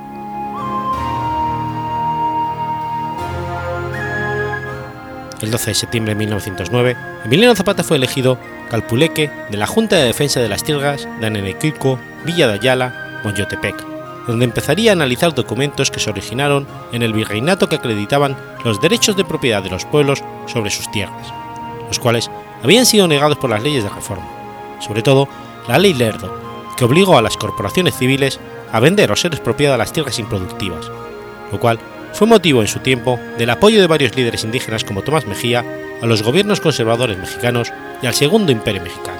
El 5.40 5.50
12 5.50 5.70
de 5.70 5.74
septiembre 5.74 6.14
de 6.14 6.18
1909, 6.20 6.96
Emiliano 7.26 7.54
Zapata 7.54 7.84
fue 7.84 7.98
elegido 7.98 8.38
calpuleque 8.70 9.30
de 9.50 9.56
la 9.58 9.66
Junta 9.66 9.96
de 9.96 10.04
Defensa 10.04 10.40
de 10.40 10.48
las 10.48 10.64
Tierras 10.64 11.06
de 11.20 11.98
Villa 12.24 12.48
de 12.48 12.54
Ayala, 12.54 13.20
Moyotepec, 13.22 13.93
donde 14.26 14.44
empezaría 14.44 14.92
a 14.92 14.94
analizar 14.94 15.34
documentos 15.34 15.90
que 15.90 16.00
se 16.00 16.10
originaron 16.10 16.66
en 16.92 17.02
el 17.02 17.12
virreinato 17.12 17.68
que 17.68 17.76
acreditaban 17.76 18.36
los 18.64 18.80
derechos 18.80 19.16
de 19.16 19.24
propiedad 19.24 19.62
de 19.62 19.70
los 19.70 19.84
pueblos 19.84 20.22
sobre 20.46 20.70
sus 20.70 20.90
tierras, 20.90 21.32
los 21.86 21.98
cuales 21.98 22.30
habían 22.62 22.86
sido 22.86 23.06
negados 23.06 23.38
por 23.38 23.50
las 23.50 23.62
leyes 23.62 23.84
de 23.84 23.90
reforma, 23.90 24.28
sobre 24.80 25.02
todo 25.02 25.28
la 25.68 25.78
ley 25.78 25.94
Lerdo, 25.94 26.34
que 26.76 26.84
obligó 26.84 27.18
a 27.18 27.22
las 27.22 27.36
corporaciones 27.36 27.96
civiles 27.96 28.40
a 28.72 28.80
vender 28.80 29.12
o 29.12 29.16
ser 29.16 29.32
expropiadas 29.32 29.78
las 29.78 29.92
tierras 29.92 30.18
improductivas, 30.18 30.90
lo 31.52 31.60
cual 31.60 31.78
fue 32.12 32.26
motivo 32.26 32.60
en 32.60 32.68
su 32.68 32.78
tiempo 32.78 33.18
del 33.38 33.50
apoyo 33.50 33.80
de 33.80 33.86
varios 33.86 34.14
líderes 34.16 34.44
indígenas 34.44 34.84
como 34.84 35.02
Tomás 35.02 35.26
Mejía 35.26 35.64
a 36.00 36.06
los 36.06 36.22
gobiernos 36.22 36.60
conservadores 36.60 37.18
mexicanos 37.18 37.72
y 38.02 38.06
al 38.06 38.14
Segundo 38.14 38.52
Imperio 38.52 38.82
Mexicano. 38.82 39.18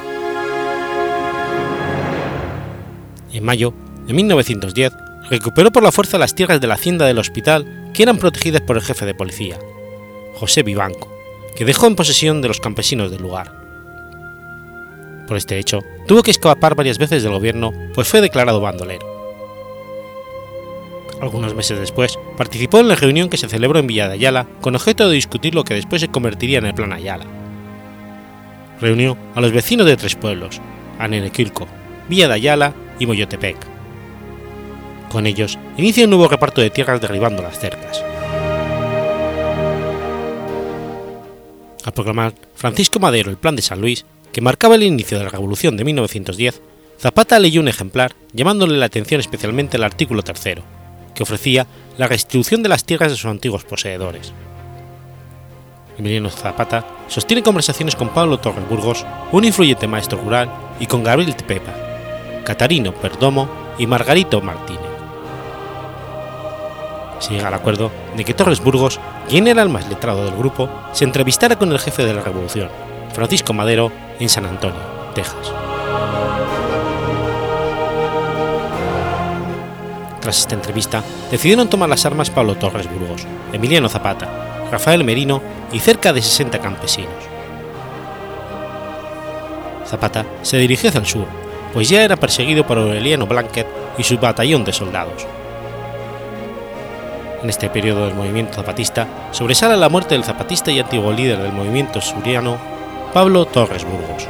En 3.32 3.44
mayo 3.44 3.74
de 4.06 4.12
1910 4.12 4.92
recuperó 5.30 5.72
por 5.72 5.82
la 5.82 5.92
fuerza 5.92 6.18
las 6.18 6.34
tierras 6.34 6.60
de 6.60 6.66
la 6.66 6.74
hacienda 6.74 7.06
del 7.06 7.18
hospital 7.18 7.90
que 7.94 8.02
eran 8.02 8.18
protegidas 8.18 8.60
por 8.60 8.76
el 8.76 8.82
jefe 8.82 9.06
de 9.06 9.14
policía, 9.14 9.58
José 10.34 10.62
Vivanco, 10.62 11.12
que 11.56 11.64
dejó 11.64 11.86
en 11.86 11.96
posesión 11.96 12.42
de 12.42 12.48
los 12.48 12.60
campesinos 12.60 13.10
del 13.10 13.22
lugar. 13.22 13.52
Por 15.26 15.36
este 15.36 15.58
hecho, 15.58 15.80
tuvo 16.06 16.22
que 16.22 16.30
escapar 16.30 16.74
varias 16.74 16.98
veces 16.98 17.22
del 17.22 17.32
gobierno, 17.32 17.72
pues 17.94 18.08
fue 18.08 18.20
declarado 18.20 18.60
bandolero. 18.60 19.14
Algunos 21.20 21.54
meses 21.54 21.78
después, 21.78 22.18
participó 22.36 22.80
en 22.80 22.88
la 22.88 22.96
reunión 22.96 23.30
que 23.30 23.38
se 23.38 23.48
celebró 23.48 23.78
en 23.78 23.86
Villa 23.86 24.08
de 24.08 24.14
Ayala 24.14 24.46
con 24.60 24.74
objeto 24.74 25.08
de 25.08 25.14
discutir 25.14 25.54
lo 25.54 25.64
que 25.64 25.74
después 25.74 26.02
se 26.02 26.08
convertiría 26.08 26.58
en 26.58 26.66
el 26.66 26.74
Plan 26.74 26.92
Ayala. 26.92 27.24
Reunió 28.80 29.16
a 29.34 29.40
los 29.40 29.52
vecinos 29.52 29.86
de 29.86 29.96
tres 29.96 30.16
pueblos, 30.16 30.60
Anenequilco, 30.98 31.66
Villa 32.08 32.28
de 32.28 32.34
Ayala 32.34 32.74
y 32.98 33.06
Moyotepec. 33.06 33.73
Con 35.14 35.28
ellos, 35.28 35.60
inicia 35.76 36.02
un 36.02 36.10
nuevo 36.10 36.26
reparto 36.26 36.60
de 36.60 36.70
tierras 36.70 37.00
derribando 37.00 37.40
las 37.40 37.56
cercas. 37.56 38.02
Al 41.84 41.92
proclamar 41.92 42.34
Francisco 42.56 42.98
Madero 42.98 43.30
el 43.30 43.36
Plan 43.36 43.54
de 43.54 43.62
San 43.62 43.80
Luis, 43.80 44.04
que 44.32 44.40
marcaba 44.40 44.74
el 44.74 44.82
inicio 44.82 45.16
de 45.16 45.22
la 45.22 45.30
Revolución 45.30 45.76
de 45.76 45.84
1910, 45.84 46.60
Zapata 46.98 47.38
leyó 47.38 47.60
un 47.60 47.68
ejemplar 47.68 48.16
llamándole 48.32 48.76
la 48.76 48.86
atención 48.86 49.20
especialmente 49.20 49.76
el 49.76 49.84
artículo 49.84 50.24
tercero, 50.24 50.64
que 51.14 51.22
ofrecía 51.22 51.68
la 51.96 52.08
restitución 52.08 52.64
de 52.64 52.70
las 52.70 52.84
tierras 52.84 53.12
de 53.12 53.16
sus 53.16 53.30
antiguos 53.30 53.62
poseedores. 53.62 54.32
Emiliano 55.96 56.28
Zapata 56.28 56.88
sostiene 57.06 57.44
conversaciones 57.44 57.94
con 57.94 58.08
Pablo 58.08 58.40
Torres 58.40 58.68
Burgos, 58.68 59.06
un 59.30 59.44
influyente 59.44 59.86
maestro 59.86 60.20
rural, 60.20 60.50
y 60.80 60.86
con 60.86 61.04
Gabriel 61.04 61.36
Tepepa, 61.36 62.42
Catarino 62.44 62.92
Perdomo 62.92 63.48
y 63.78 63.86
Margarito 63.86 64.40
Martínez. 64.40 64.93
Se 67.24 67.32
llega 67.32 67.48
al 67.48 67.54
acuerdo 67.54 67.90
de 68.18 68.22
que 68.22 68.34
Torres 68.34 68.60
Burgos, 68.60 69.00
quien 69.30 69.48
era 69.48 69.62
el 69.62 69.70
más 69.70 69.88
letrado 69.88 70.26
del 70.26 70.36
grupo, 70.36 70.68
se 70.92 71.04
entrevistara 71.04 71.56
con 71.56 71.72
el 71.72 71.78
jefe 71.78 72.04
de 72.04 72.12
la 72.12 72.20
revolución, 72.20 72.68
Francisco 73.14 73.54
Madero, 73.54 73.90
en 74.20 74.28
San 74.28 74.44
Antonio, 74.44 74.78
Texas. 75.14 75.50
Tras 80.20 80.38
esta 80.38 80.54
entrevista, 80.54 81.02
decidieron 81.30 81.68
tomar 81.68 81.88
las 81.88 82.04
armas 82.04 82.28
Pablo 82.28 82.56
Torres 82.56 82.90
Burgos, 82.92 83.26
Emiliano 83.54 83.88
Zapata, 83.88 84.28
Rafael 84.70 85.02
Merino 85.02 85.40
y 85.72 85.78
cerca 85.78 86.12
de 86.12 86.20
60 86.20 86.58
campesinos. 86.58 87.24
Zapata 89.86 90.26
se 90.42 90.58
dirigió 90.58 90.90
hacia 90.90 91.00
el 91.00 91.06
sur, 91.06 91.24
pues 91.72 91.88
ya 91.88 92.04
era 92.04 92.16
perseguido 92.16 92.66
por 92.66 92.76
Aureliano 92.76 93.26
Blanquet 93.26 93.66
y 93.96 94.02
su 94.02 94.18
batallón 94.18 94.66
de 94.66 94.74
soldados. 94.74 95.26
En 97.44 97.50
este 97.50 97.68
periodo 97.68 98.06
del 98.06 98.14
movimiento 98.14 98.54
zapatista 98.54 99.06
sobresale 99.30 99.76
la 99.76 99.90
muerte 99.90 100.14
del 100.14 100.24
zapatista 100.24 100.72
y 100.72 100.80
antiguo 100.80 101.12
líder 101.12 101.42
del 101.42 101.52
movimiento 101.52 102.00
suriano, 102.00 102.56
Pablo 103.12 103.44
Torres 103.44 103.84
Burgos. 103.84 104.26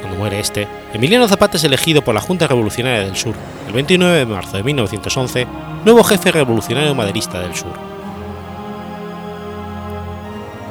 Cuando 0.00 0.16
muere 0.16 0.38
este, 0.38 0.68
Emiliano 0.94 1.26
Zapata 1.26 1.56
es 1.56 1.64
elegido 1.64 2.02
por 2.02 2.14
la 2.14 2.20
Junta 2.20 2.46
Revolucionaria 2.46 3.00
del 3.00 3.16
Sur, 3.16 3.34
el 3.66 3.72
29 3.72 4.18
de 4.18 4.26
marzo 4.26 4.56
de 4.56 4.62
1911, 4.62 5.48
nuevo 5.84 6.04
jefe 6.04 6.30
revolucionario 6.30 6.94
maderista 6.94 7.40
del 7.40 7.56
Sur. 7.56 7.72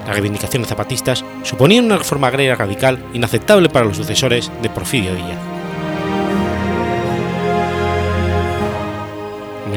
Las 0.05 0.15
reivindicaciones 0.15 0.69
zapatistas 0.69 1.25
suponían 1.43 1.83
una 1.83 1.97
reforma 1.97 2.27
agraria 2.27 2.55
radical 2.55 2.97
inaceptable 3.13 3.67
para 3.67 3.85
los 3.85 3.97
sucesores 3.97 4.49
de 4.61 4.69
Porfirio 4.69 5.13
Díaz. 5.13 5.56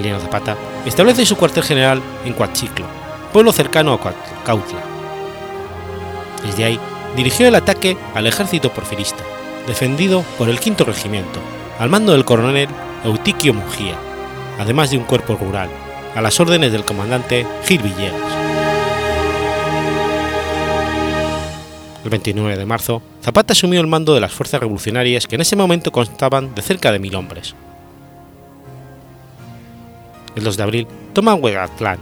Emiliano 0.00 0.22
Zapata 0.22 0.56
establece 0.86 1.26
su 1.26 1.36
cuartel 1.36 1.62
general 1.62 2.00
en 2.24 2.32
Coatchiclo, 2.32 2.86
pueblo 3.34 3.52
cercano 3.52 3.92
a 3.92 4.00
Cautla. 4.44 4.80
Desde 6.42 6.64
ahí 6.64 6.80
dirigió 7.16 7.46
el 7.46 7.54
ataque 7.54 7.98
al 8.14 8.26
ejército 8.26 8.72
porfirista, 8.72 9.22
defendido 9.66 10.24
por 10.38 10.48
el 10.48 10.58
quinto 10.58 10.84
regimiento, 10.84 11.38
al 11.78 11.90
mando 11.90 12.12
del 12.12 12.24
coronel 12.24 12.68
Eutiquio 13.04 13.52
Mujía, 13.52 13.96
además 14.58 14.90
de 14.90 14.96
un 14.96 15.04
cuerpo 15.04 15.36
rural, 15.36 15.68
a 16.14 16.22
las 16.22 16.40
órdenes 16.40 16.72
del 16.72 16.84
comandante 16.86 17.46
Gil 17.66 17.82
Villegas. 17.82 18.32
El 22.02 22.08
29 22.08 22.56
de 22.56 22.64
marzo, 22.64 23.02
Zapata 23.22 23.52
asumió 23.52 23.82
el 23.82 23.86
mando 23.86 24.14
de 24.14 24.20
las 24.20 24.32
fuerzas 24.32 24.60
revolucionarias 24.60 25.26
que 25.26 25.34
en 25.34 25.42
ese 25.42 25.56
momento 25.56 25.92
constaban 25.92 26.54
de 26.54 26.62
cerca 26.62 26.90
de 26.90 26.98
mil 26.98 27.14
hombres. 27.14 27.54
El 30.36 30.44
2 30.44 30.56
de 30.56 30.62
abril 30.62 30.86
toma 31.12 31.34
Huegatlán, 31.34 31.98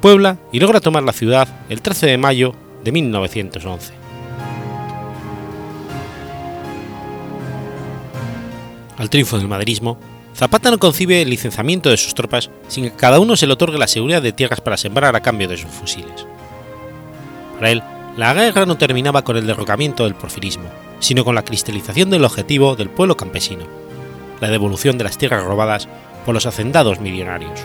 Puebla 0.00 0.38
y 0.52 0.60
logra 0.60 0.80
tomar 0.80 1.02
la 1.02 1.12
ciudad 1.12 1.48
el 1.68 1.82
13 1.82 2.06
de 2.06 2.18
mayo 2.18 2.54
de 2.84 2.92
1911. 2.92 3.92
Al 8.96 9.08
triunfo 9.08 9.38
del 9.38 9.48
maderismo, 9.48 9.98
Zapata 10.34 10.70
no 10.70 10.78
concibe 10.78 11.22
el 11.22 11.30
licenciamiento 11.30 11.90
de 11.90 11.96
sus 11.96 12.14
tropas 12.14 12.50
sin 12.68 12.84
que 12.84 12.92
cada 12.92 13.18
uno 13.18 13.36
se 13.36 13.46
le 13.46 13.54
otorgue 13.54 13.78
la 13.78 13.86
seguridad 13.86 14.22
de 14.22 14.32
tierras 14.32 14.60
para 14.60 14.76
sembrar 14.76 15.16
a 15.16 15.20
cambio 15.20 15.48
de 15.48 15.56
sus 15.56 15.70
fusiles. 15.70 16.26
Para 17.56 17.70
él, 17.70 17.82
la 18.16 18.34
guerra 18.34 18.66
no 18.66 18.76
terminaba 18.76 19.22
con 19.22 19.36
el 19.36 19.46
derrocamiento 19.46 20.04
del 20.04 20.14
porfirismo, 20.14 20.68
sino 20.98 21.24
con 21.24 21.34
la 21.34 21.44
cristalización 21.44 22.10
del 22.10 22.24
objetivo 22.24 22.76
del 22.76 22.90
pueblo 22.90 23.16
campesino, 23.16 23.64
la 24.40 24.48
devolución 24.48 24.98
de 24.98 25.04
las 25.04 25.18
tierras 25.18 25.44
robadas 25.44 25.88
los 26.32 26.46
hacendados 26.46 27.00
millonarios. 27.00 27.60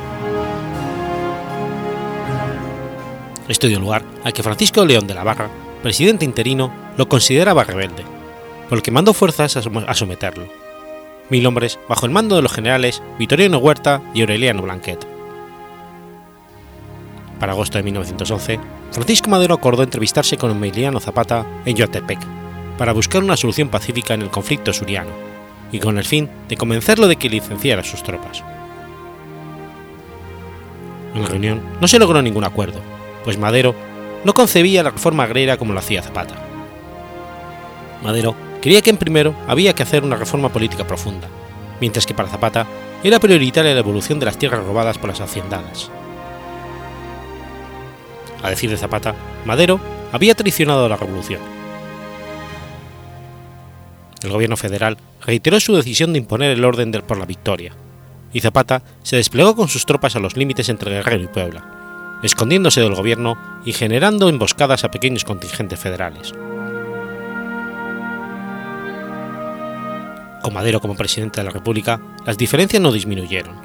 Esto 3.48 3.68
dio 3.68 3.80
lugar 3.80 4.04
a 4.24 4.32
que 4.32 4.42
Francisco 4.42 4.86
León 4.86 5.06
de 5.06 5.14
la 5.14 5.24
Barra, 5.24 5.50
presidente 5.84 6.26
interino, 6.26 6.72
lo 6.98 7.08
consideraba 7.08 7.64
rebelde, 7.64 8.04
por 8.68 8.80
lo 8.80 8.82
que 8.82 8.92
mandó 8.92 9.14
fuerzas 9.14 9.56
a 9.56 9.94
someterlo. 9.94 10.48
Mil 11.30 11.46
hombres 11.46 11.80
bajo 11.88 12.06
el 12.06 12.12
mando 12.12 12.36
de 12.36 12.42
los 12.42 12.54
generales 12.54 13.04
Vitoriano 13.20 13.60
Huerta 13.60 14.02
y 14.14 14.22
Aureliano 14.22 14.64
Blanquet. 14.64 15.06
Para 17.40 17.52
agosto 17.52 17.78
de 17.78 17.84
1911, 17.84 18.60
Francisco 18.92 19.30
Madero 19.30 19.54
acordó 19.54 19.84
entrevistarse 19.84 20.38
con 20.38 20.52
Emiliano 20.52 21.00
Zapata 21.00 21.46
en 21.66 21.76
Yoatepec 21.76 22.20
para 22.78 22.94
buscar 22.94 23.24
una 23.24 23.38
solución 23.38 23.70
pacífica 23.70 24.14
en 24.14 24.22
el 24.22 24.30
conflicto 24.30 24.74
suriano 24.74 25.12
y 25.72 25.80
con 25.80 25.98
el 25.98 26.06
fin 26.06 26.30
de 26.48 26.58
convencerlo 26.58 27.08
de 27.08 27.18
que 27.18 27.30
licenciara 27.30 27.84
sus 27.84 28.04
tropas. 28.04 28.44
En 31.16 31.22
la 31.22 31.28
reunión 31.30 31.62
no 31.80 31.88
se 31.88 31.98
logró 31.98 32.22
ningún 32.22 32.44
acuerdo, 32.44 32.82
pues 33.24 33.38
Madero 33.38 33.74
no 34.26 34.34
concebía 34.34 34.84
la 34.84 34.92
reforma 34.92 35.24
agraria 35.24 35.58
como 35.58 35.72
lo 35.72 35.80
hacía 35.80 36.04
Zapata. 36.04 36.36
Madero 38.04 38.36
quería 38.62 38.82
que 38.82 38.90
en 38.90 38.98
primero 38.98 39.34
había 39.48 39.74
que 39.74 39.84
hacer 39.84 40.04
una 40.04 40.18
reforma 40.18 40.50
política 40.50 40.86
profunda, 40.86 41.30
mientras 41.80 42.06
que 42.06 42.14
para 42.14 42.28
Zapata 42.28 42.68
era 43.02 43.20
prioritaria 43.20 43.74
la 43.74 43.80
evolución 43.80 44.20
de 44.20 44.26
las 44.26 44.38
tierras 44.38 44.66
robadas 44.66 44.98
por 44.98 45.10
las 45.10 45.22
haciendadas. 45.22 45.90
A 48.44 48.50
decir 48.50 48.70
de 48.70 48.78
Zapata, 48.78 49.16
Madero 49.46 49.80
había 50.12 50.36
traicionado 50.36 50.86
a 50.86 50.90
la 50.90 50.98
revolución. 50.98 51.40
El 54.22 54.32
gobierno 54.32 54.58
federal 54.58 54.98
reiteró 55.26 55.62
su 55.62 55.76
decisión 55.76 56.12
de 56.12 56.20
imponer 56.20 56.52
el 56.52 56.66
orden 56.66 56.92
del 56.92 57.04
por 57.04 57.18
la 57.18 57.26
victoria, 57.26 57.72
y 58.36 58.42
Zapata 58.42 58.82
se 59.02 59.16
desplegó 59.16 59.56
con 59.56 59.70
sus 59.70 59.86
tropas 59.86 60.18
a 60.18 60.20
los 60.20 60.36
límites 60.36 60.68
entre 60.68 60.92
Guerrero 60.92 61.24
y 61.24 61.28
Puebla, 61.28 62.20
escondiéndose 62.22 62.82
del 62.82 62.94
gobierno 62.94 63.38
y 63.64 63.72
generando 63.72 64.28
emboscadas 64.28 64.84
a 64.84 64.92
pequeños 64.92 65.24
contingentes 65.24 65.80
federales. 65.80 66.34
Con 70.44 70.54
Madero 70.54 70.82
como 70.82 70.98
presidente 70.98 71.40
de 71.40 71.46
la 71.46 71.54
República, 71.54 72.02
las 72.26 72.38
diferencias 72.38 72.82
no 72.82 72.92
disminuyeron. 72.92 73.56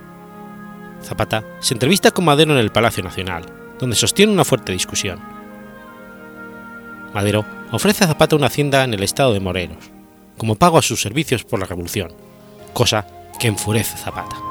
Zapata 1.02 1.42
se 1.58 1.74
entrevista 1.74 2.12
con 2.12 2.24
Madero 2.24 2.52
en 2.52 2.58
el 2.58 2.70
Palacio 2.70 3.02
Nacional, 3.02 3.46
donde 3.80 3.96
sostiene 3.96 4.32
una 4.32 4.44
fuerte 4.44 4.70
discusión. 4.70 5.18
Madero 7.12 7.44
ofrece 7.72 8.04
a 8.04 8.06
Zapata 8.06 8.36
una 8.36 8.46
hacienda 8.46 8.84
en 8.84 8.94
el 8.94 9.02
estado 9.02 9.32
de 9.32 9.40
Morelos, 9.40 9.90
como 10.38 10.54
pago 10.54 10.78
a 10.78 10.82
sus 10.82 11.02
servicios 11.02 11.42
por 11.42 11.58
la 11.58 11.66
revolución, 11.66 12.12
cosa 12.72 13.04
que 13.40 13.48
enfurece 13.48 13.96
Zapata. 13.96 14.49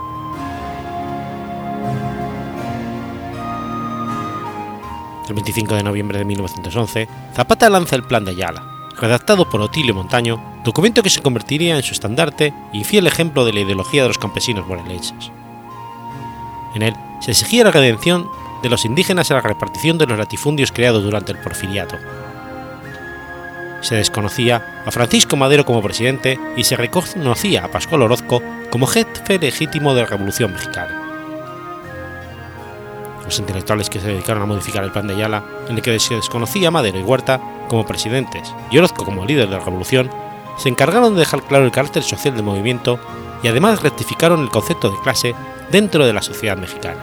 El 5.30 5.36
25 5.36 5.76
de 5.76 5.84
noviembre 5.84 6.18
de 6.18 6.26
1911, 6.26 7.08
Zapata 7.36 7.70
lanza 7.70 7.96
el 7.96 8.04
Plan 8.04 8.26
de 8.26 8.32
Ayala, 8.32 8.64
redactado 9.00 9.48
por 9.48 9.62
Otilio 9.62 9.94
Montaño, 9.94 10.44
documento 10.64 11.04
que 11.04 11.12
se 11.12 11.22
convertiría 11.22 11.78
en 11.78 11.84
su 11.84 11.94
estandarte 11.94 12.52
y 12.74 12.84
fiel 12.84 13.06
ejemplo 13.06 13.46
de 13.46 13.54
la 13.54 13.60
ideología 13.60 14.02
de 14.02 14.08
los 14.08 14.18
campesinos 14.18 14.68
morelenses. 14.68 15.32
En 16.74 16.82
él 16.82 16.96
se 17.22 17.30
exigía 17.30 17.64
la 17.64 17.72
redención 17.72 18.28
de 18.64 18.70
los 18.70 18.86
indígenas 18.86 19.30
en 19.30 19.36
la 19.36 19.42
repartición 19.42 20.00
de 20.00 20.08
los 20.08 20.18
latifundios 20.18 20.72
creados 20.72 21.04
durante 21.04 21.32
el 21.32 21.38
porfiriato. 21.38 21.96
Se 23.82 23.96
desconocía 23.96 24.82
a 24.84 24.90
Francisco 24.90 25.38
Madero 25.38 25.64
como 25.64 25.84
presidente 25.84 26.40
y 26.58 26.64
se 26.64 26.76
reconocía 26.76 27.66
a 27.66 27.72
Pascual 27.72 28.02
Orozco 28.02 28.42
como 28.72 28.88
jefe 28.88 29.38
legítimo 29.38 29.94
de 29.94 30.02
la 30.02 30.08
Revolución 30.08 30.52
Mexicana. 30.54 31.09
Los 33.30 33.38
intelectuales 33.38 33.92
que 33.92 34.00
se 34.00 34.08
dedicaron 34.08 34.42
a 34.42 34.48
modificar 34.48 34.84
el 34.84 34.92
plan 34.92 35.06
de 35.06 35.14
Ayala, 35.14 35.44
en 35.68 35.76
el 35.76 35.84
que 35.84 36.00
se 36.00 36.16
desconocía 36.16 36.72
Madero 36.72 36.98
y 36.98 37.04
Huerta 37.04 37.40
como 37.68 37.86
presidentes 37.86 38.52
y 38.72 38.80
Orozco 38.80 39.06
como 39.06 39.24
líder 39.24 39.48
de 39.48 39.56
la 39.56 39.64
revolución, 39.64 40.10
se 40.58 40.68
encargaron 40.68 41.14
de 41.14 41.20
dejar 41.20 41.44
claro 41.44 41.64
el 41.64 41.72
carácter 41.72 42.02
social 42.02 42.34
del 42.34 42.42
movimiento 42.42 43.00
y 43.44 43.48
además 43.48 43.84
rectificaron 43.84 44.42
el 44.42 44.50
concepto 44.50 44.90
de 44.90 45.00
clase 45.04 45.36
dentro 45.72 46.08
de 46.08 46.14
la 46.14 46.24
sociedad 46.24 46.58
mexicana. 46.58 47.00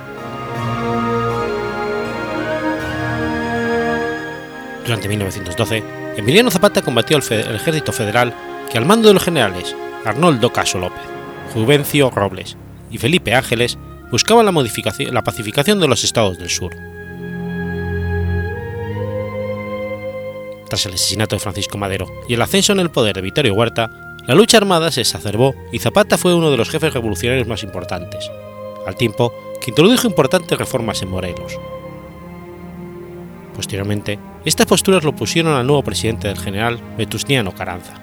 Durante 4.85 5.09
1912, 5.09 5.85
Emiliano 6.17 6.51
Zapata 6.51 6.83
combatió 6.83 7.19
al 7.19 7.55
ejército 7.55 7.93
federal 7.93 8.35
que 8.69 8.79
al 8.79 8.85
mando 8.85 9.07
de 9.07 9.15
los 9.15 9.23
generales 9.23 9.77
Arnoldo 10.05 10.53
Caso 10.53 10.79
López, 10.79 11.05
Juvencio 11.55 12.11
Robles 12.11 12.57
y 12.91 12.99
Felipe 12.99 13.33
Ángeles 13.33 13.79
buscaba 14.11 14.43
la, 14.43 15.23
pacificación 15.23 15.81
de 15.81 15.89
los 15.89 16.05
estados 16.05 16.39
del 16.39 16.51
sur. 16.51 16.77
Tras 20.69 20.87
el 20.87 20.95
asesinato 20.95 21.37
de 21.37 21.41
Francisco 21.41 21.79
Madero 21.79 22.11
y 22.29 22.35
el 22.35 22.43
ascenso 22.43 22.73
en 22.73 22.81
el 22.81 22.91
poder 22.91 23.15
de 23.15 23.23
Vittorio 23.23 23.55
Huerta, 23.55 23.91
la 24.27 24.35
lucha 24.35 24.57
armada 24.57 24.91
se 24.91 25.03
exacerbó 25.03 25.55
y 25.73 25.79
Zapata 25.79 26.19
fue 26.19 26.35
uno 26.35 26.51
de 26.51 26.57
los 26.57 26.71
jefes 26.71 26.93
revolucionarios 26.93 27.47
más 27.47 27.63
importantes, 27.63 28.31
al 28.87 28.97
tiempo 28.97 29.33
que 29.61 29.71
introdujo 29.71 30.09
importantes 30.09 30.59
reformas 30.59 31.03
en 31.03 31.11
Morelos. 31.11 31.59
Posteriormente, 33.55 34.19
estas 34.45 34.67
posturas 34.67 35.05
lo 35.05 35.15
pusieron 35.15 35.55
al 35.55 35.67
nuevo 35.67 35.83
presidente 35.83 36.29
del 36.29 36.39
general 36.39 36.79
Vetustiano 36.99 37.55
Carranza. 37.55 37.95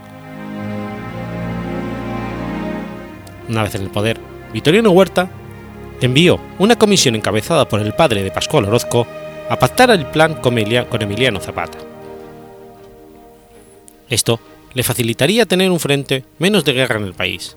Una 3.49 3.63
vez 3.63 3.75
en 3.75 3.84
el 3.84 3.89
poder, 3.89 4.19
Vitoriano 4.53 4.91
Huerta 4.91 5.30
envió 6.05 6.39
una 6.59 6.77
comisión 6.77 7.15
encabezada 7.15 7.67
por 7.67 7.80
el 7.80 7.93
padre 7.93 8.23
de 8.23 8.31
Pascual 8.31 8.65
Orozco 8.65 9.07
a 9.49 9.57
pactar 9.57 9.89
el 9.91 10.05
plan 10.05 10.35
con 10.35 10.57
Emiliano 10.57 11.39
Zapata. 11.39 11.77
Esto 14.09 14.39
le 14.73 14.84
facilitaría 14.84 15.45
tener 15.45 15.71
un 15.71 15.80
frente 15.80 16.25
menos 16.39 16.65
de 16.65 16.73
guerra 16.73 16.97
en 16.97 17.05
el 17.05 17.13
país. 17.13 17.55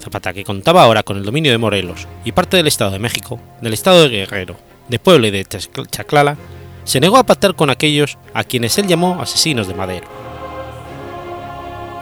Zapata, 0.00 0.32
que 0.32 0.44
contaba 0.44 0.82
ahora 0.82 1.02
con 1.02 1.16
el 1.16 1.24
dominio 1.24 1.50
de 1.50 1.58
Morelos 1.58 2.06
y 2.24 2.32
parte 2.32 2.56
del 2.56 2.66
Estado 2.66 2.92
de 2.92 2.98
México, 2.98 3.40
del 3.60 3.72
Estado 3.72 4.02
de 4.02 4.18
Guerrero 4.18 4.56
de 4.88 4.98
Puebla 4.98 5.26
y 5.28 5.30
de 5.32 5.44
Chaclala, 5.44 6.36
se 6.84 7.00
negó 7.00 7.16
a 7.16 7.26
pactar 7.26 7.56
con 7.56 7.70
aquellos 7.70 8.18
a 8.32 8.44
quienes 8.44 8.78
él 8.78 8.86
llamó 8.86 9.20
asesinos 9.20 9.66
de 9.66 9.74
Madero. 9.74 10.06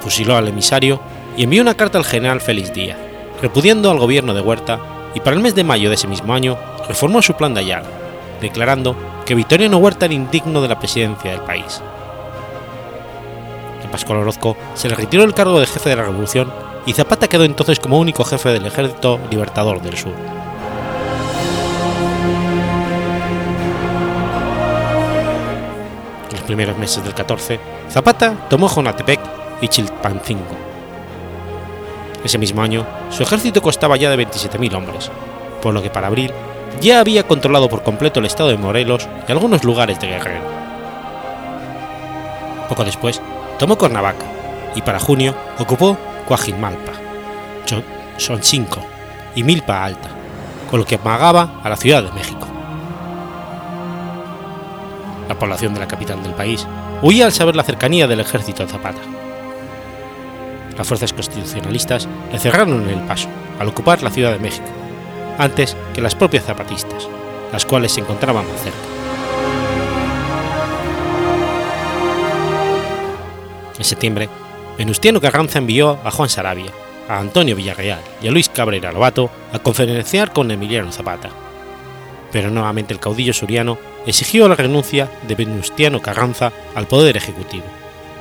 Fusiló 0.00 0.36
al 0.36 0.48
emisario 0.48 1.00
y 1.36 1.44
envió 1.44 1.62
una 1.62 1.74
carta 1.74 1.96
al 1.96 2.04
general 2.04 2.42
Félix 2.42 2.74
Díaz, 2.74 2.98
repudiando 3.44 3.90
al 3.90 3.98
gobierno 3.98 4.32
de 4.32 4.40
Huerta 4.40 4.80
y 5.14 5.20
para 5.20 5.36
el 5.36 5.42
mes 5.42 5.54
de 5.54 5.64
mayo 5.64 5.90
de 5.90 5.96
ese 5.96 6.08
mismo 6.08 6.32
año 6.32 6.56
reformó 6.88 7.20
su 7.20 7.34
plan 7.34 7.52
de 7.52 7.60
Ayala, 7.60 7.90
declarando 8.40 8.96
que 9.26 9.34
Victoriano 9.34 9.76
Huerta 9.76 10.06
era 10.06 10.14
indigno 10.14 10.62
de 10.62 10.68
la 10.68 10.78
presidencia 10.78 11.30
del 11.30 11.42
país. 11.42 11.82
A 13.86 13.90
Pascual 13.90 14.20
Orozco 14.20 14.56
se 14.72 14.88
le 14.88 14.94
retiró 14.94 15.24
el 15.24 15.34
cargo 15.34 15.60
de 15.60 15.66
jefe 15.66 15.90
de 15.90 15.96
la 15.96 16.04
revolución 16.04 16.50
y 16.86 16.94
Zapata 16.94 17.28
quedó 17.28 17.44
entonces 17.44 17.80
como 17.80 17.98
único 17.98 18.24
jefe 18.24 18.48
del 18.48 18.64
ejército 18.64 19.20
libertador 19.30 19.82
del 19.82 19.98
sur. 19.98 20.14
primeros 26.44 26.76
meses 26.76 27.02
del 27.02 27.14
14, 27.14 27.58
Zapata 27.90 28.48
tomó 28.50 28.68
Jonatepec 28.68 29.18
y 29.62 29.68
Chilpancingo. 29.68 30.73
Ese 32.24 32.38
mismo 32.38 32.62
año, 32.62 32.86
su 33.10 33.22
ejército 33.22 33.60
costaba 33.60 33.96
ya 33.96 34.10
de 34.10 34.26
27.000 34.26 34.74
hombres, 34.74 35.10
por 35.60 35.74
lo 35.74 35.82
que 35.82 35.90
para 35.90 36.06
abril 36.06 36.32
ya 36.80 37.00
había 37.00 37.26
controlado 37.26 37.68
por 37.68 37.82
completo 37.82 38.20
el 38.20 38.26
estado 38.26 38.48
de 38.48 38.56
Morelos 38.56 39.06
y 39.28 39.32
algunos 39.32 39.62
lugares 39.62 40.00
de 40.00 40.08
Guerrero. 40.08 40.42
Poco 42.68 42.84
después, 42.84 43.20
tomó 43.58 43.76
Cuernavaca 43.76 44.24
y 44.74 44.82
para 44.82 44.98
junio 44.98 45.34
ocupó 45.58 45.98
Coajimalpa, 46.26 46.92
Soncinco 48.16 48.80
y 49.34 49.42
Milpa 49.42 49.84
Alta, 49.84 50.08
con 50.70 50.80
lo 50.80 50.86
que 50.86 50.94
amagaba 50.96 51.60
a 51.62 51.68
la 51.68 51.76
Ciudad 51.76 52.02
de 52.02 52.12
México. 52.12 52.46
La 55.28 55.38
población 55.38 55.74
de 55.74 55.80
la 55.80 55.88
capital 55.88 56.22
del 56.22 56.32
país 56.32 56.66
huía 57.02 57.26
al 57.26 57.32
saber 57.32 57.54
la 57.54 57.62
cercanía 57.62 58.06
del 58.06 58.20
ejército 58.20 58.64
de 58.64 58.72
Zapata. 58.72 59.13
Las 60.76 60.86
fuerzas 60.88 61.12
constitucionalistas 61.12 62.08
le 62.32 62.38
cerraron 62.38 62.88
el 62.88 63.00
paso 63.00 63.28
al 63.58 63.68
ocupar 63.68 64.02
la 64.02 64.10
Ciudad 64.10 64.32
de 64.32 64.38
México, 64.38 64.66
antes 65.38 65.76
que 65.94 66.00
las 66.00 66.14
propias 66.14 66.44
zapatistas, 66.44 67.08
las 67.52 67.64
cuales 67.64 67.92
se 67.92 68.00
encontraban 68.00 68.46
más 68.46 68.62
cerca. 68.62 68.78
En 73.78 73.84
septiembre, 73.84 74.28
Venustiano 74.78 75.20
Carranza 75.20 75.58
envió 75.58 75.98
a 76.04 76.10
Juan 76.10 76.28
Sarabia, 76.28 76.70
a 77.08 77.18
Antonio 77.18 77.54
Villarreal 77.54 78.00
y 78.22 78.28
a 78.28 78.30
Luis 78.30 78.48
Cabrera 78.48 78.92
Lobato 78.92 79.30
a 79.52 79.58
conferenciar 79.58 80.32
con 80.32 80.50
Emiliano 80.50 80.90
Zapata. 80.90 81.30
Pero 82.32 82.50
nuevamente 82.50 82.92
el 82.92 83.00
caudillo 83.00 83.32
suriano 83.32 83.78
exigió 84.06 84.48
la 84.48 84.56
renuncia 84.56 85.08
de 85.28 85.34
Venustiano 85.34 86.00
Carranza 86.00 86.50
al 86.74 86.86
poder 86.86 87.16
ejecutivo 87.16 87.64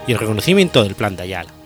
y 0.05 0.11
el 0.11 0.19
reconocimiento 0.19 0.83
del 0.83 0.95
plan 0.95 1.15
de 1.15 1.23
Ayala. 1.23 1.62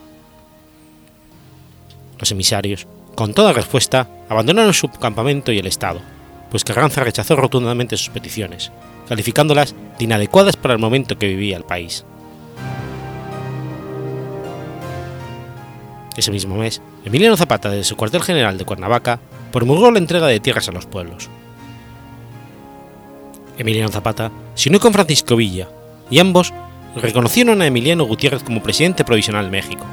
Los 2.19 2.31
emisarios, 2.31 2.87
con 3.15 3.33
toda 3.33 3.53
respuesta, 3.53 4.07
abandonaron 4.29 4.73
su 4.73 4.89
campamento 4.89 5.51
y 5.51 5.59
el 5.59 5.67
Estado, 5.67 6.01
pues 6.49 6.63
Carranza 6.63 7.03
rechazó 7.03 7.35
rotundamente 7.35 7.97
sus 7.97 8.09
peticiones, 8.09 8.71
calificándolas 9.07 9.75
de 9.97 10.05
inadecuadas 10.05 10.55
para 10.55 10.73
el 10.73 10.79
momento 10.79 11.17
que 11.17 11.27
vivía 11.27 11.57
el 11.57 11.63
país. 11.63 12.05
Ese 16.15 16.31
mismo 16.31 16.55
mes, 16.55 16.81
Emiliano 17.05 17.37
Zapata, 17.37 17.69
desde 17.69 17.83
su 17.83 17.95
cuartel 17.95 18.23
general 18.23 18.57
de 18.57 18.65
Cuernavaca, 18.65 19.19
promulgó 19.51 19.91
la 19.91 19.99
entrega 19.99 20.25
de 20.27 20.39
tierras 20.39 20.67
a 20.67 20.71
los 20.71 20.87
pueblos. 20.87 21.29
Emiliano 23.59 23.89
Zapata 23.89 24.31
se 24.55 24.69
unió 24.69 24.79
con 24.79 24.93
Francisco 24.93 25.35
Villa, 25.35 25.67
y 26.09 26.19
ambos 26.19 26.53
reconocieron 26.95 27.61
a 27.61 27.67
Emiliano 27.67 28.05
Gutiérrez 28.05 28.41
como 28.41 28.63
presidente 28.63 29.03
provisional 29.03 29.45
de 29.45 29.51
México, 29.51 29.85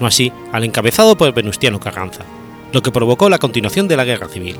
no 0.00 0.06
así 0.06 0.32
al 0.52 0.64
encabezado 0.64 1.16
por 1.16 1.32
Venustiano 1.32 1.80
Carranza, 1.80 2.24
lo 2.72 2.82
que 2.82 2.92
provocó 2.92 3.28
la 3.28 3.38
continuación 3.38 3.88
de 3.88 3.96
la 3.96 4.04
guerra 4.04 4.28
civil. 4.28 4.56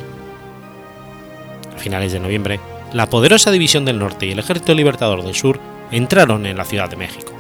A 1.75 1.79
finales 1.79 2.13
de 2.13 2.21
noviembre, 2.21 2.61
la 2.93 3.07
poderosa 3.09 3.51
División 3.51 3.85
del 3.85 3.99
Norte 3.99 4.27
y 4.27 4.33
el 4.33 4.39
Ejército 4.39 4.75
Libertador 4.75 5.23
del 5.23 5.35
Sur 5.35 5.61
entraron 5.91 6.47
en 6.47 6.57
la 6.57 6.65
Ciudad 6.65 6.89
de 6.89 6.97
México. 6.97 7.33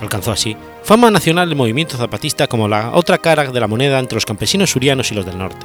Alcanzó 0.00 0.32
así 0.32 0.56
fama 0.84 1.10
nacional 1.10 1.48
el 1.48 1.56
movimiento 1.56 1.96
zapatista 1.96 2.46
como 2.46 2.68
la 2.68 2.90
otra 2.92 3.16
cara 3.16 3.50
de 3.50 3.60
la 3.60 3.66
moneda 3.66 3.98
entre 3.98 4.16
los 4.16 4.26
campesinos 4.26 4.70
surianos 4.70 5.10
y 5.10 5.14
los 5.14 5.24
del 5.24 5.38
norte. 5.38 5.64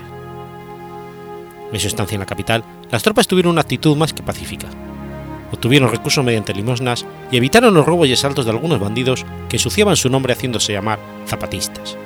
En 1.73 1.79
su 1.79 1.87
estancia 1.87 2.15
en 2.15 2.21
la 2.21 2.25
capital, 2.25 2.63
las 2.89 3.03
tropas 3.03 3.27
tuvieron 3.27 3.51
una 3.51 3.61
actitud 3.61 3.95
más 3.97 4.13
que 4.13 4.23
pacífica. 4.23 4.67
Obtuvieron 5.51 5.91
recursos 5.91 6.23
mediante 6.23 6.53
limosnas 6.53 7.05
y 7.31 7.37
evitaron 7.37 7.73
los 7.73 7.85
robos 7.85 8.07
y 8.07 8.13
asaltos 8.13 8.45
de 8.45 8.51
algunos 8.51 8.79
bandidos 8.79 9.25
que 9.49 9.57
ensuciaban 9.57 9.95
su 9.95 10.09
nombre 10.09 10.33
haciéndose 10.33 10.73
llamar 10.73 10.99
zapatistas. 11.27 11.97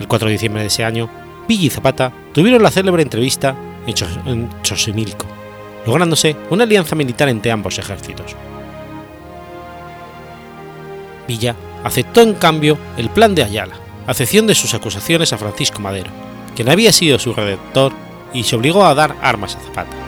El 0.00 0.08
4 0.08 0.28
de 0.28 0.32
diciembre 0.32 0.62
de 0.62 0.68
ese 0.68 0.84
año, 0.84 1.08
Villa 1.46 1.66
y 1.66 1.70
Zapata 1.70 2.12
tuvieron 2.32 2.62
la 2.62 2.70
célebre 2.70 3.02
entrevista 3.02 3.54
en 3.86 4.48
Chosimilco, 4.62 5.26
lográndose 5.86 6.36
una 6.50 6.64
alianza 6.64 6.96
militar 6.96 7.28
entre 7.28 7.52
ambos 7.52 7.78
ejércitos. 7.78 8.34
Villa 11.28 11.54
aceptó 11.84 12.22
en 12.22 12.34
cambio 12.34 12.78
el 12.96 13.10
plan 13.10 13.34
de 13.34 13.44
Ayala, 13.44 13.74
a 14.06 14.12
excepción 14.12 14.46
de 14.46 14.54
sus 14.54 14.74
acusaciones 14.74 15.32
a 15.32 15.38
Francisco 15.38 15.80
Madero, 15.80 16.10
quien 16.56 16.68
había 16.68 16.92
sido 16.92 17.18
su 17.18 17.32
redactor 17.32 17.92
y 18.32 18.44
se 18.44 18.56
obligó 18.56 18.84
a 18.84 18.94
dar 18.94 19.16
armas 19.20 19.56
a 19.56 19.60
Zapata. 19.60 20.01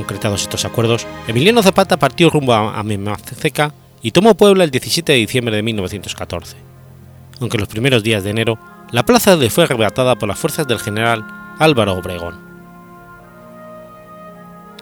Concretados 0.00 0.40
estos 0.40 0.64
acuerdos, 0.64 1.06
Emiliano 1.28 1.62
Zapata 1.62 1.98
partió 1.98 2.30
rumbo 2.30 2.54
a 2.54 2.82
Memaceca 2.82 3.74
y 4.00 4.12
tomó 4.12 4.34
Puebla 4.34 4.64
el 4.64 4.70
17 4.70 5.12
de 5.12 5.18
diciembre 5.18 5.54
de 5.54 5.62
1914. 5.62 6.56
Aunque 7.38 7.58
en 7.58 7.60
los 7.60 7.68
primeros 7.68 8.02
días 8.02 8.24
de 8.24 8.30
enero, 8.30 8.58
la 8.92 9.04
plaza 9.04 9.36
le 9.36 9.50
fue 9.50 9.64
arrebatada 9.64 10.16
por 10.16 10.26
las 10.26 10.38
fuerzas 10.38 10.66
del 10.66 10.78
general 10.78 11.22
Álvaro 11.58 11.92
Obregón. 11.92 12.40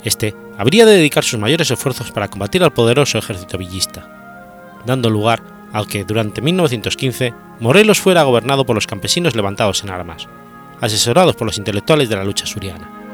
Este 0.05 0.37
habría 0.57 0.87
de 0.87 0.95
dedicar 0.95 1.25
sus 1.25 1.41
mayores 1.41 1.69
esfuerzos 1.69 2.13
para 2.13 2.29
combatir 2.29 2.63
al 2.63 2.73
poderoso 2.73 3.19
ejército 3.19 3.59
villista, 3.59 4.79
dando 4.87 5.11
lugar 5.11 5.43
al 5.73 5.89
que 5.89 6.05
durante 6.05 6.41
1915 6.43 7.35
Morelos 7.59 7.99
fuera 7.99 8.23
gobernado 8.23 8.65
por 8.65 8.77
los 8.77 8.87
campesinos 8.87 9.35
levantados 9.35 9.83
en 9.83 9.91
armas, 9.91 10.29
asesorados 10.81 11.35
por 11.35 11.49
los 11.49 11.59
intelectuales 11.59 12.09
de 12.09 12.15
la 12.15 12.23
lucha 12.23 12.47
suriana. 12.47 13.08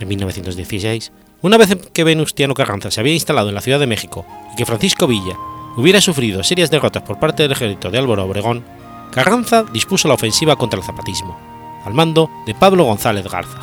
En 0.00 0.08
1916, 0.08 1.12
una 1.42 1.56
vez 1.56 1.76
que 1.92 2.04
Venustiano 2.04 2.54
Carranza 2.54 2.90
se 2.90 3.00
había 3.00 3.14
instalado 3.14 3.48
en 3.48 3.54
la 3.54 3.60
Ciudad 3.60 3.78
de 3.78 3.86
México 3.86 4.26
y 4.52 4.56
que 4.56 4.66
Francisco 4.66 5.06
Villa 5.06 5.36
hubiera 5.76 6.00
sufrido 6.00 6.42
serias 6.42 6.70
derrotas 6.70 7.02
por 7.02 7.18
parte 7.18 7.42
del 7.42 7.52
ejército 7.52 7.90
de 7.90 7.98
Álvaro 7.98 8.24
Obregón, 8.24 8.64
Carranza 9.12 9.62
dispuso 9.62 10.08
la 10.08 10.14
ofensiva 10.14 10.56
contra 10.56 10.78
el 10.78 10.86
zapatismo, 10.86 11.38
al 11.84 11.94
mando 11.94 12.30
de 12.46 12.54
Pablo 12.54 12.84
González 12.84 13.26
Garza. 13.28 13.60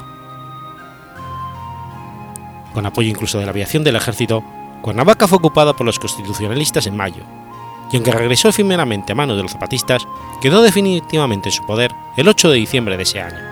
Con 2.73 2.85
apoyo 2.85 3.09
incluso 3.09 3.37
de 3.37 3.45
la 3.45 3.51
aviación 3.51 3.83
del 3.83 3.97
ejército, 3.97 4.43
Cuernavaca 4.81 5.27
fue 5.27 5.39
ocupada 5.39 5.73
por 5.73 5.85
los 5.85 5.99
constitucionalistas 5.99 6.87
en 6.87 6.95
mayo, 6.95 7.23
y 7.91 7.97
aunque 7.97 8.11
regresó 8.11 8.47
efímeramente 8.47 9.11
a 9.11 9.15
manos 9.15 9.35
de 9.35 9.43
los 9.43 9.51
zapatistas, 9.51 10.07
quedó 10.41 10.61
definitivamente 10.61 11.49
en 11.49 11.53
su 11.53 11.65
poder 11.65 11.91
el 12.15 12.27
8 12.27 12.49
de 12.49 12.55
diciembre 12.55 12.95
de 12.95 13.03
ese 13.03 13.21
año. 13.21 13.50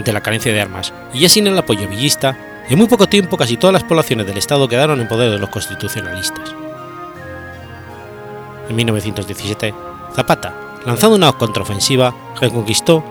Ante 0.00 0.14
la 0.14 0.22
carencia 0.22 0.50
de 0.50 0.62
armas 0.62 0.94
y 1.12 1.18
ya 1.18 1.28
sin 1.28 1.46
el 1.46 1.58
apoyo 1.58 1.86
villista, 1.86 2.34
en 2.70 2.78
muy 2.78 2.88
poco 2.88 3.06
tiempo 3.06 3.36
casi 3.36 3.58
todas 3.58 3.74
las 3.74 3.84
poblaciones 3.84 4.26
del 4.26 4.38
Estado 4.38 4.66
quedaron 4.66 4.98
en 4.98 5.06
poder 5.06 5.30
de 5.30 5.38
los 5.38 5.50
constitucionalistas. 5.50 6.54
En 8.70 8.76
1917, 8.76 9.74
Zapata, 10.16 10.54
lanzando 10.86 11.16
una 11.16 11.30
contraofensiva, 11.32 12.14
reconquistó 12.40 13.04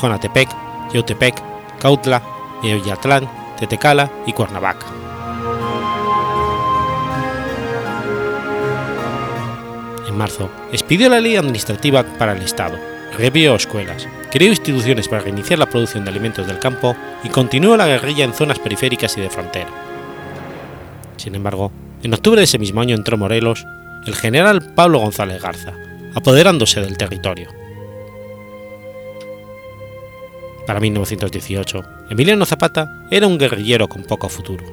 Jonatepec, 0.00 0.48
Yautepec, 0.94 1.42
Cautla, 1.80 2.22
Villatlán, 2.62 3.28
Tetecala 3.58 4.08
y 4.24 4.32
Cuernavaca. 4.32 4.86
En 10.06 10.16
marzo, 10.16 10.48
expidió 10.70 11.08
la 11.08 11.18
ley 11.18 11.34
administrativa 11.34 12.04
para 12.04 12.34
el 12.34 12.42
Estado, 12.42 12.78
revió 13.18 13.56
escuelas, 13.56 14.06
creó 14.36 14.50
instituciones 14.50 15.08
para 15.08 15.22
reiniciar 15.22 15.58
la 15.58 15.64
producción 15.64 16.04
de 16.04 16.10
alimentos 16.10 16.46
del 16.46 16.58
campo 16.58 16.94
y 17.24 17.30
continuó 17.30 17.74
la 17.74 17.86
guerrilla 17.86 18.22
en 18.22 18.34
zonas 18.34 18.58
periféricas 18.58 19.16
y 19.16 19.22
de 19.22 19.30
frontera. 19.30 19.70
Sin 21.16 21.34
embargo, 21.34 21.72
en 22.02 22.12
octubre 22.12 22.40
de 22.40 22.44
ese 22.44 22.58
mismo 22.58 22.82
año 22.82 22.94
entró 22.94 23.16
Morelos 23.16 23.66
el 24.06 24.14
general 24.14 24.74
Pablo 24.74 24.98
González 24.98 25.40
Garza, 25.40 25.72
apoderándose 26.14 26.82
del 26.82 26.98
territorio. 26.98 27.48
Para 30.66 30.80
1918, 30.80 31.84
Emiliano 32.10 32.44
Zapata 32.44 33.06
era 33.10 33.26
un 33.26 33.38
guerrillero 33.38 33.88
con 33.88 34.02
poco 34.02 34.28
futuro. 34.28 34.66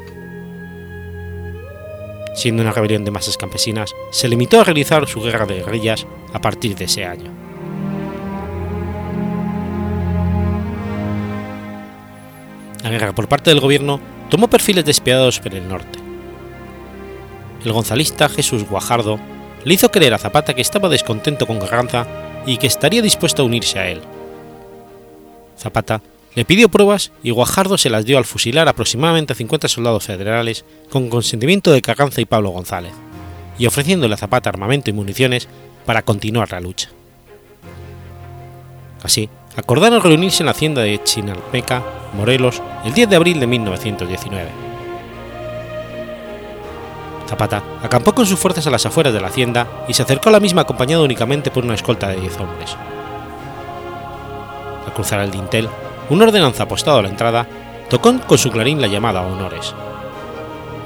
Siendo 2.36 2.64
una 2.64 2.74
rebelión 2.74 3.06
de 3.06 3.12
masas 3.12 3.38
campesinas, 3.38 3.94
se 4.12 4.28
limitó 4.28 4.60
a 4.60 4.66
realizar 4.66 5.08
su 5.08 5.22
guerra 5.22 5.46
de 5.46 5.64
guerrillas 5.64 6.06
a 6.34 6.42
partir 6.42 6.76
de 6.76 6.84
ese 6.84 7.06
año. 7.06 7.43
La 12.84 12.90
guerra 12.90 13.16
por 13.16 13.30
parte 13.30 13.50
del 13.50 13.62
gobierno 13.62 14.00
tomó 14.30 14.50
perfiles 14.50 14.84
despiadados 14.84 15.40
por 15.40 15.56
el 15.56 15.68
norte. 15.68 16.00
El 17.64 17.72
gonzalista 17.72 18.28
Jesús 18.28 18.68
Guajardo 18.68 19.20
le 19.64 19.74
hizo 19.74 19.90
creer 19.90 20.14
a 20.14 20.18
Zapata 20.18 20.54
que 20.54 20.62
estaba 20.62 20.90
descontento 20.90 21.48
con 21.48 21.60
Carranza 21.60 22.06
y 22.46 22.58
que 22.58 22.68
estaría 22.68 23.02
dispuesto 23.02 23.42
a 23.42 23.46
unirse 23.46 23.80
a 23.80 23.88
él. 23.88 24.02
Zapata 25.58 26.02
le 26.36 26.44
pidió 26.44 26.68
pruebas 26.68 27.12
y 27.24 27.32
Guajardo 27.32 27.78
se 27.78 27.90
las 27.90 28.04
dio 28.04 28.18
al 28.18 28.26
fusilar 28.26 28.68
aproximadamente 28.68 29.32
a 29.32 29.36
50 29.36 29.70
soldados 29.70 30.04
federales 30.04 30.66
con 30.90 31.10
consentimiento 31.10 31.72
de 31.72 31.82
Carranza 31.82 32.20
y 32.20 32.26
Pablo 32.26 32.50
González, 32.50 32.92
y 33.58 33.66
ofreciéndole 33.66 34.16
a 34.16 34.18
Zapata 34.18 34.50
armamento 34.50 34.90
y 34.90 34.94
municiones 34.94 35.48
para 35.86 36.02
continuar 36.02 36.52
la 36.52 36.60
lucha. 36.60 36.90
Así, 39.04 39.30
acordaron 39.56 40.02
reunirse 40.02 40.42
en 40.42 40.48
la 40.48 40.52
hacienda 40.52 40.82
de 40.82 41.02
Chinalmeca, 41.04 41.84
Morelos, 42.14 42.62
el 42.86 42.94
10 42.94 43.10
de 43.10 43.16
abril 43.16 43.40
de 43.40 43.48
1919. 43.48 44.50
Zapata 47.28 47.64
acampó 47.82 48.14
con 48.14 48.26
sus 48.26 48.40
fuerzas 48.40 48.68
a 48.68 48.72
las 48.72 48.86
afueras 48.86 49.14
de 49.14 49.22
la 49.22 49.28
hacienda 49.28 49.68
y 49.88 49.94
se 49.94 50.04
acercó 50.04 50.30
a 50.30 50.34
la 50.34 50.40
misma 50.40 50.64
acompañado 50.64 51.04
únicamente 51.04 51.52
por 51.52 51.64
una 51.64 51.76
escolta 51.76 52.10
de 52.10 52.20
10 52.20 52.40
hombres. 52.40 52.76
Al 54.86 54.94
cruzar 54.94 55.22
el 55.22 55.32
dintel, 55.32 55.70
un 56.10 56.22
ordenanza 56.22 56.64
apostado 56.64 57.00
a 57.00 57.02
la 57.02 57.10
entrada 57.10 57.48
tocó 57.90 58.14
con 58.28 58.38
su 58.38 58.52
clarín 58.52 58.82
la 58.82 58.88
llamada 58.88 59.22
a 59.22 59.26
honores. 59.26 59.74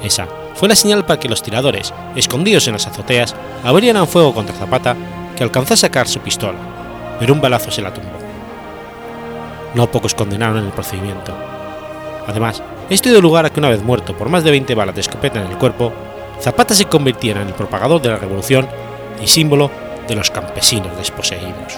Esa 0.03 0.27
fue 0.55 0.69
la 0.69 0.75
señal 0.75 1.05
para 1.05 1.19
que 1.19 1.29
los 1.29 1.41
tiradores, 1.41 1.93
escondidos 2.15 2.67
en 2.67 2.73
las 2.73 2.87
azoteas, 2.87 3.35
abrieran 3.63 4.07
fuego 4.07 4.33
contra 4.33 4.55
Zapata, 4.55 4.95
que 5.35 5.43
alcanzó 5.43 5.73
a 5.73 5.77
sacar 5.77 6.07
su 6.07 6.19
pistola, 6.19 6.57
pero 7.19 7.33
un 7.33 7.41
balazo 7.41 7.71
se 7.71 7.81
la 7.81 7.93
tumbó. 7.93 8.26
No 9.77 9.91
pocos 9.91 10.15
condenaron 10.15 10.65
el 10.65 10.71
procedimiento. 10.71 11.37
Además, 12.25 12.63
esto 12.89 13.09
dio 13.09 13.21
lugar 13.21 13.45
a 13.45 13.51
que 13.51 13.59
una 13.59 13.69
vez 13.69 13.83
muerto 13.83 14.17
por 14.17 14.27
más 14.27 14.43
de 14.43 14.49
20 14.49 14.73
balas 14.73 14.95
de 14.95 15.01
escopeta 15.01 15.39
en 15.39 15.51
el 15.51 15.57
cuerpo, 15.59 15.93
Zapata 16.41 16.73
se 16.73 16.85
convirtiera 16.85 17.43
en 17.43 17.49
el 17.49 17.53
propagador 17.53 18.01
de 18.01 18.09
la 18.09 18.17
revolución 18.17 18.67
y 19.21 19.27
símbolo 19.27 19.69
de 20.07 20.15
los 20.15 20.31
campesinos 20.31 20.97
desposeídos. 20.97 21.77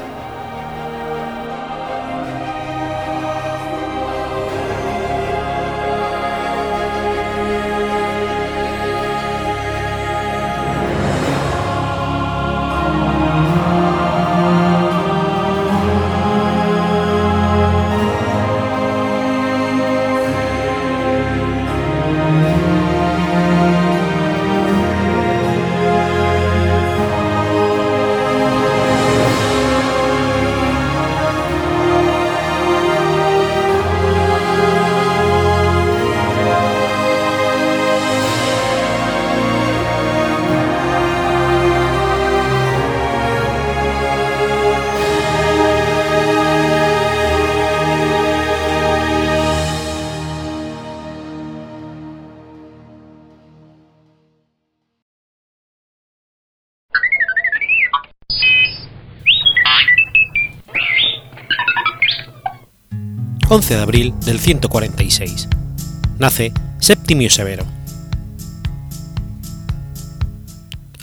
11 63.70 63.76
de 63.76 63.82
abril 63.84 64.14
del 64.26 64.40
146. 64.40 65.48
Nace 66.18 66.52
Septimio 66.80 67.30
Severo. 67.30 67.66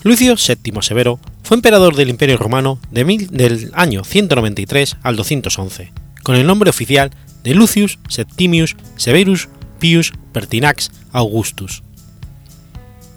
Lucio 0.02 0.34
VII 0.34 0.82
Severo 0.82 1.20
fue 1.44 1.56
emperador 1.56 1.94
del 1.94 2.09
Imperio 2.09 2.36
Romano 2.38 2.80
de 2.90 3.05
del 3.30 3.70
año 3.72 4.02
193 4.02 4.97
al 5.05 5.14
211, 5.14 5.93
con 6.24 6.34
el 6.34 6.44
nombre 6.44 6.70
oficial 6.70 7.12
de 7.44 7.55
Lucius 7.55 8.01
Septimius 8.09 8.74
Severus 8.97 9.48
Pius 9.78 10.12
Pertinax 10.32 10.90
Augustus. 11.12 11.84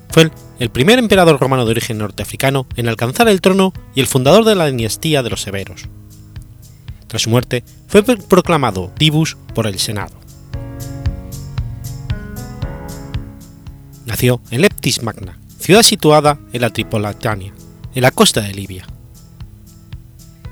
Fue 0.10 0.30
el 0.60 0.70
primer 0.70 1.00
emperador 1.00 1.40
romano 1.40 1.66
de 1.66 1.72
origen 1.72 1.98
norteafricano 1.98 2.68
en 2.76 2.88
alcanzar 2.88 3.28
el 3.28 3.42
trono 3.42 3.74
y 3.96 4.02
el 4.02 4.08
fundador 4.08 4.46
de 4.46 4.54
la 4.54 4.68
dinastía 4.68 5.24
de 5.24 5.32
los 5.32 5.42
Severos. 5.42 5.90
Tras 7.10 7.24
su 7.24 7.32
muerte, 7.32 7.64
fue 7.88 8.04
proclamado 8.04 8.92
divus 8.98 9.36
por 9.56 9.66
el 9.66 9.80
Senado. 9.80 10.16
Nació 14.06 14.40
en 14.52 14.62
Leptis 14.62 15.02
Magna, 15.02 15.40
ciudad 15.58 15.82
situada 15.82 16.40
en 16.54 16.62
la 16.62 16.70
Tripolitania, 16.70 17.52
en 17.96 18.02
la 18.04 18.12
costa 18.12 18.42
de 18.42 18.54
Libia. 18.54 18.86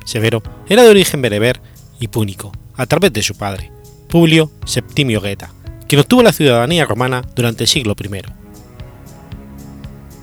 Severo 0.03 0.41
era 0.67 0.81
de 0.81 0.89
origen 0.89 1.21
bereber 1.21 1.61
y 1.99 2.07
púnico, 2.07 2.51
a 2.75 2.87
través 2.87 3.13
de 3.13 3.21
su 3.21 3.35
padre, 3.35 3.71
Publio 4.09 4.51
Septimio 4.65 5.21
Geta, 5.21 5.51
quien 5.87 6.01
obtuvo 6.01 6.23
la 6.23 6.33
ciudadanía 6.33 6.85
romana 6.85 7.21
durante 7.35 7.65
el 7.65 7.67
siglo 7.67 7.95
I. 7.99 8.21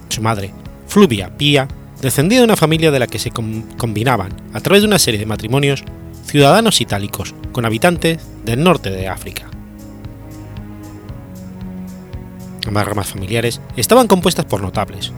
Su 0.09 0.21
madre, 0.21 0.53
Fluvia 0.89 1.37
Pía, 1.37 1.69
descendía 2.03 2.39
de 2.39 2.45
una 2.45 2.57
familia 2.57 2.91
de 2.91 2.99
la 2.99 3.07
que 3.07 3.21
se 3.21 3.31
combinaban, 3.31 4.33
a 4.53 4.61
través 4.61 4.83
de 4.83 4.89
una 4.89 4.99
serie 4.99 5.21
de 5.21 5.27
matrimonios, 5.27 5.85
ciudadanos 6.25 6.81
itálicos 6.81 7.35
con 7.53 7.65
habitantes 7.65 8.19
del 8.45 8.63
norte 8.63 8.91
de 8.91 9.09
África. 9.09 9.51
Ambas 12.67 12.87
ramas 12.87 13.09
familiares 13.09 13.61
estaban 13.77 14.07
compuestas 14.07 14.45
por 14.45 14.63
notables. 14.63 15.13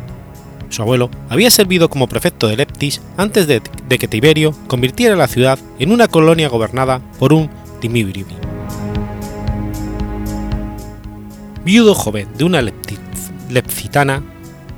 Su 0.69 0.83
abuelo 0.83 1.11
había 1.29 1.51
servido 1.51 1.89
como 1.89 2.09
prefecto 2.09 2.49
de 2.49 2.57
Leptis 2.57 3.01
antes 3.17 3.47
de, 3.47 3.61
que 3.61 4.09
Tiberio 4.09 4.53
convirtiera 4.67 5.15
la 5.15 5.29
ciudad 5.29 5.59
en 5.79 5.93
una 5.93 6.09
colonia 6.09 6.49
gobernada 6.49 7.01
por 7.19 7.33
un 7.33 7.49
Timibribi. 7.81 8.35
Viudo 11.65 11.95
joven 11.95 12.29
de 12.37 12.45
una 12.45 12.63
lepcitana, 13.51 14.23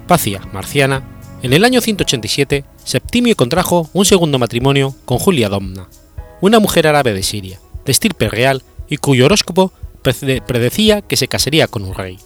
Pacia 0.07 0.41
Marciana, 0.53 1.03
en 1.43 1.53
el 1.53 1.65
año 1.65 1.81
187 1.81 2.65
Septimio 2.89 3.37
contrajo 3.37 3.91
un 3.93 4.07
segundo 4.07 4.39
matrimonio 4.39 4.95
con 5.05 5.19
Julia 5.19 5.51
Domna, 5.51 5.89
una 6.41 6.61
mujer 6.61 6.87
árabe 6.87 7.13
de 7.13 7.23
Siria, 7.23 7.61
de 7.85 7.93
estirpe 7.93 8.29
real 8.29 8.63
y 8.89 8.97
cuyo 8.99 9.27
horóscopo 9.27 9.73
predecía 10.03 11.03
que 11.03 11.17
se 11.17 11.29
casaría 11.29 11.67
con 11.67 11.85
un 11.85 11.95
rey. 11.95 12.19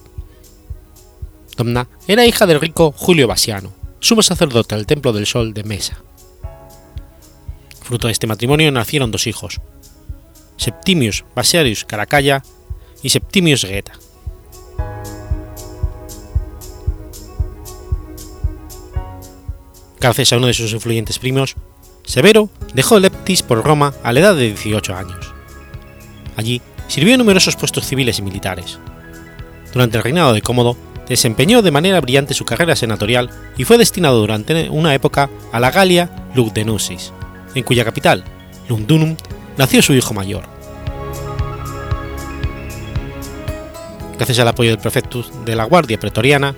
Domna 1.57 1.89
era 2.07 2.27
hija 2.27 2.47
del 2.47 2.61
rico 2.61 2.95
Julio 2.97 3.27
Basiano, 3.27 3.73
sumo 4.01 4.23
sacerdote 4.23 4.75
del 4.75 4.87
Templo 4.87 5.13
del 5.13 5.27
Sol 5.27 5.55
de 5.55 5.65
Mesa. 5.65 6.03
Fruto 7.83 8.07
de 8.07 8.13
este 8.13 8.27
matrimonio 8.27 8.71
nacieron 8.71 9.11
dos 9.11 9.27
hijos, 9.27 9.61
Septimius 10.57 11.25
Basiarius 11.35 11.85
Caracalla 11.85 12.43
y 13.03 13.11
Septimius 13.11 13.63
Geta. 13.63 13.93
Gracias 20.01 20.33
a 20.33 20.37
uno 20.37 20.49
de 20.49 20.55
sus 20.55 20.73
influyentes 20.73 21.19
primos, 21.19 21.55
Severo 22.05 22.49
dejó 22.75 22.99
Leptis 22.99 23.43
por 23.43 23.65
Roma 23.65 23.95
a 24.03 24.13
la 24.13 24.21
edad 24.21 24.35
de 24.35 24.49
18 24.49 24.95
años. 24.95 25.33
Allí 26.37 26.61
sirvió 26.89 27.15
en 27.15 27.19
numerosos 27.19 27.57
puestos 27.57 27.87
civiles 27.87 28.19
y 28.19 28.23
militares. 28.23 28.79
Durante 29.73 29.97
el 29.97 30.03
reinado 30.03 30.33
de 30.33 30.43
Cómodo, 30.43 30.77
desempeñó 31.09 31.63
de 31.63 31.71
manera 31.71 32.01
brillante 32.01 32.35
su 32.35 32.45
carrera 32.45 32.77
senatorial 32.77 33.31
y 33.57 33.65
fue 33.65 33.79
destinado 33.79 34.21
durante 34.21 34.69
una 34.71 34.95
época 34.95 35.31
a 35.53 35.61
la 35.61 35.71
Galia 35.71 36.11
Lugdenusis, 36.35 37.13
en 37.55 37.63
cuya 37.65 37.85
capital, 37.85 38.25
Lundunum, 38.69 39.17
nació 39.57 39.83
su 39.83 39.95
hijo 39.95 40.15
mayor. 40.15 40.45
Gracias 44.17 44.39
al 44.39 44.49
apoyo 44.49 44.71
del 44.71 44.79
prefectus 44.79 45.33
de 45.45 45.57
la 45.57 45.65
Guardia 45.65 45.99
Pretoriana, 45.99 46.55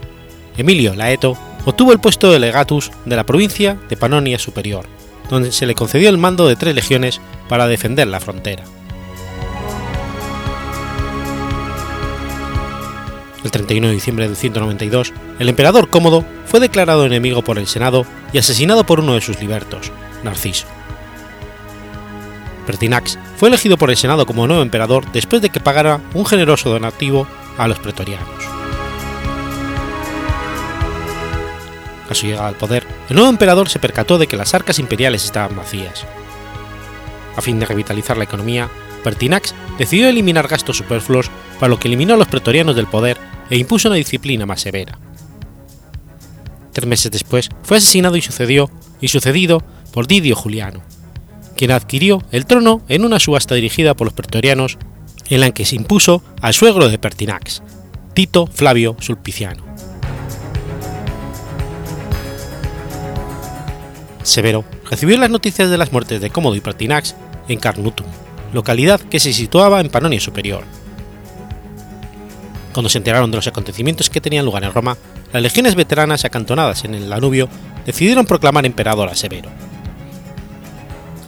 Emilio 0.57 0.95
Laeto 0.95 1.37
obtuvo 1.65 1.93
el 1.93 1.99
puesto 1.99 2.31
de 2.31 2.39
legatus 2.39 2.91
de 3.05 3.17
la 3.17 3.25
provincia 3.25 3.79
de 3.89 3.97
Panonia 3.97 4.39
Superior, 4.39 4.87
donde 5.35 5.53
se 5.53 5.67
le 5.67 5.75
concedió 5.75 6.09
el 6.09 6.19
mando 6.19 6.47
de 6.47 6.57
tres 6.57 6.75
legiones 6.75 7.21
para 7.49 7.67
defender 7.67 8.07
la 8.07 8.21
frontera. 8.21 8.65
El 13.43 13.51
31 13.51 13.89
de 13.89 13.93
diciembre 13.93 14.29
de 14.29 14.37
192, 14.37 15.13
el 15.39 15.49
emperador 15.49 15.91
Cómodo 15.91 16.25
fue 16.47 16.61
declarado 16.61 17.05
enemigo 17.05 17.43
por 17.43 17.59
el 17.59 17.67
Senado 17.67 18.07
y 18.33 18.39
asesinado 18.39 18.85
por 18.87 19.01
uno 19.01 19.15
de 19.15 19.21
sus 19.21 19.39
libertos, 19.41 19.93
Narciso. 20.23 20.67
Pertinax 22.67 23.19
fue 23.37 23.49
elegido 23.49 23.77
por 23.77 23.91
el 23.91 23.97
Senado 23.97 24.25
como 24.25 24.47
nuevo 24.47 24.63
emperador 24.63 25.11
después 25.13 25.43
de 25.43 25.51
que 25.51 25.61
pagara 25.61 26.01
un 26.15 26.25
generoso 26.25 26.71
donativo 26.71 27.27
a 27.59 27.69
los 27.69 27.79
pretorianos. 27.79 28.64
A 32.15 32.17
su 32.17 32.27
llegada 32.29 32.47
al 32.47 32.55
poder, 32.55 32.87
el 33.09 33.17
nuevo 33.17 33.29
emperador 33.29 33.69
se 33.69 33.81
percató 33.81 34.19
de 34.19 34.29
que 34.29 34.37
las 34.37 34.55
arcas 34.55 34.79
imperiales 34.79 35.25
estaban 35.25 35.57
vacías. 35.57 36.07
A 37.37 37.41
fin 37.41 37.59
de 37.59 37.67
revitalizar 37.67 38.17
la 38.17 38.23
economía, 38.23 38.71
Pertinax 39.03 39.53
decidió 39.79 40.09
eliminar 40.09 40.47
gastos 40.47 40.77
superfluos, 40.77 41.29
para 41.59 41.71
lo 41.71 41.81
que 41.81 41.89
eliminó 41.89 42.15
a 42.15 42.17
los 42.17 42.29
pretorianos 42.29 42.77
del 42.77 42.87
poder 42.87 43.19
e 43.51 43.59
impuso 43.59 43.89
una 43.89 43.97
disciplina 43.97 44.47
más 44.47 44.61
severa. 44.61 44.97
Tres 46.73 46.87
meses 46.87 47.11
después 47.11 47.51
fue 47.65 47.79
asesinado 47.79 48.17
y, 48.17 48.23
sucedió, 48.23 48.71
y 49.01 49.09
sucedido 49.09 49.65
por 49.93 50.07
Didio 50.07 50.37
Juliano, 50.37 50.85
quien 51.57 51.73
adquirió 51.73 52.23
el 52.31 52.47
trono 52.47 52.83
en 52.89 53.05
una 53.05 53.19
subasta 53.19 53.57
dirigida 53.57 53.95
por 53.95 54.07
los 54.07 54.15
pretorianos 54.15 54.79
en 55.31 55.41
la 55.41 55.51
que 55.51 55.65
se 55.65 55.75
impuso 55.75 56.23
al 56.41 56.55
suegro 56.55 56.89
de 56.89 56.99
Pertinax, 57.01 57.65
Tito 58.15 58.47
Flavio 58.47 58.97
Sulpiciano. 59.01 59.65
Severo 64.25 64.65
recibió 64.91 65.19
las 65.19 65.31
noticias 65.31 65.71
de 65.71 65.79
las 65.79 65.93
muertes 65.93 66.21
de 66.21 66.31
Cómodo 66.31 66.57
y 66.57 66.61
Pertinax 66.61 67.15
en 67.47 67.61
Carnutum, 67.61 68.07
localidad 68.55 69.01
que 69.01 69.21
se 69.21 69.35
situaba 69.35 69.81
en 69.81 69.91
Panonia 69.91 70.19
Superior. 70.19 70.65
Cuando 72.73 72.89
se 72.89 72.99
enteraron 72.99 73.31
de 73.31 73.37
los 73.37 73.47
acontecimientos 73.47 74.09
que 74.09 74.23
tenían 74.23 74.47
lugar 74.47 74.65
en 74.65 74.73
Roma, 74.73 74.97
las 75.33 75.43
legiones 75.43 75.75
veteranas 75.75 76.25
acantonadas 76.25 76.85
en 76.85 76.95
el 76.95 77.09
Danubio 77.09 77.49
decidieron 77.85 78.25
proclamar 78.25 78.65
emperador 78.65 79.11
a 79.11 79.15
Severo. 79.15 79.51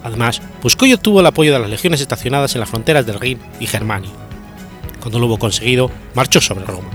Además, 0.03 0.41
buscó 0.63 0.87
obtuvo 0.87 1.21
el 1.21 1.27
apoyo 1.27 1.53
de 1.53 1.59
las 1.59 1.69
legiones 1.69 2.01
estacionadas 2.01 2.55
en 2.55 2.61
las 2.61 2.71
fronteras 2.71 3.05
del 3.05 3.21
Rin 3.21 3.41
y 3.61 3.67
Germania. 3.67 4.11
Cuando 5.01 5.19
lo 5.19 5.27
hubo 5.27 5.39
conseguido, 5.39 5.91
marchó 6.15 6.41
sobre 6.41 6.65
Roma. 6.65 6.89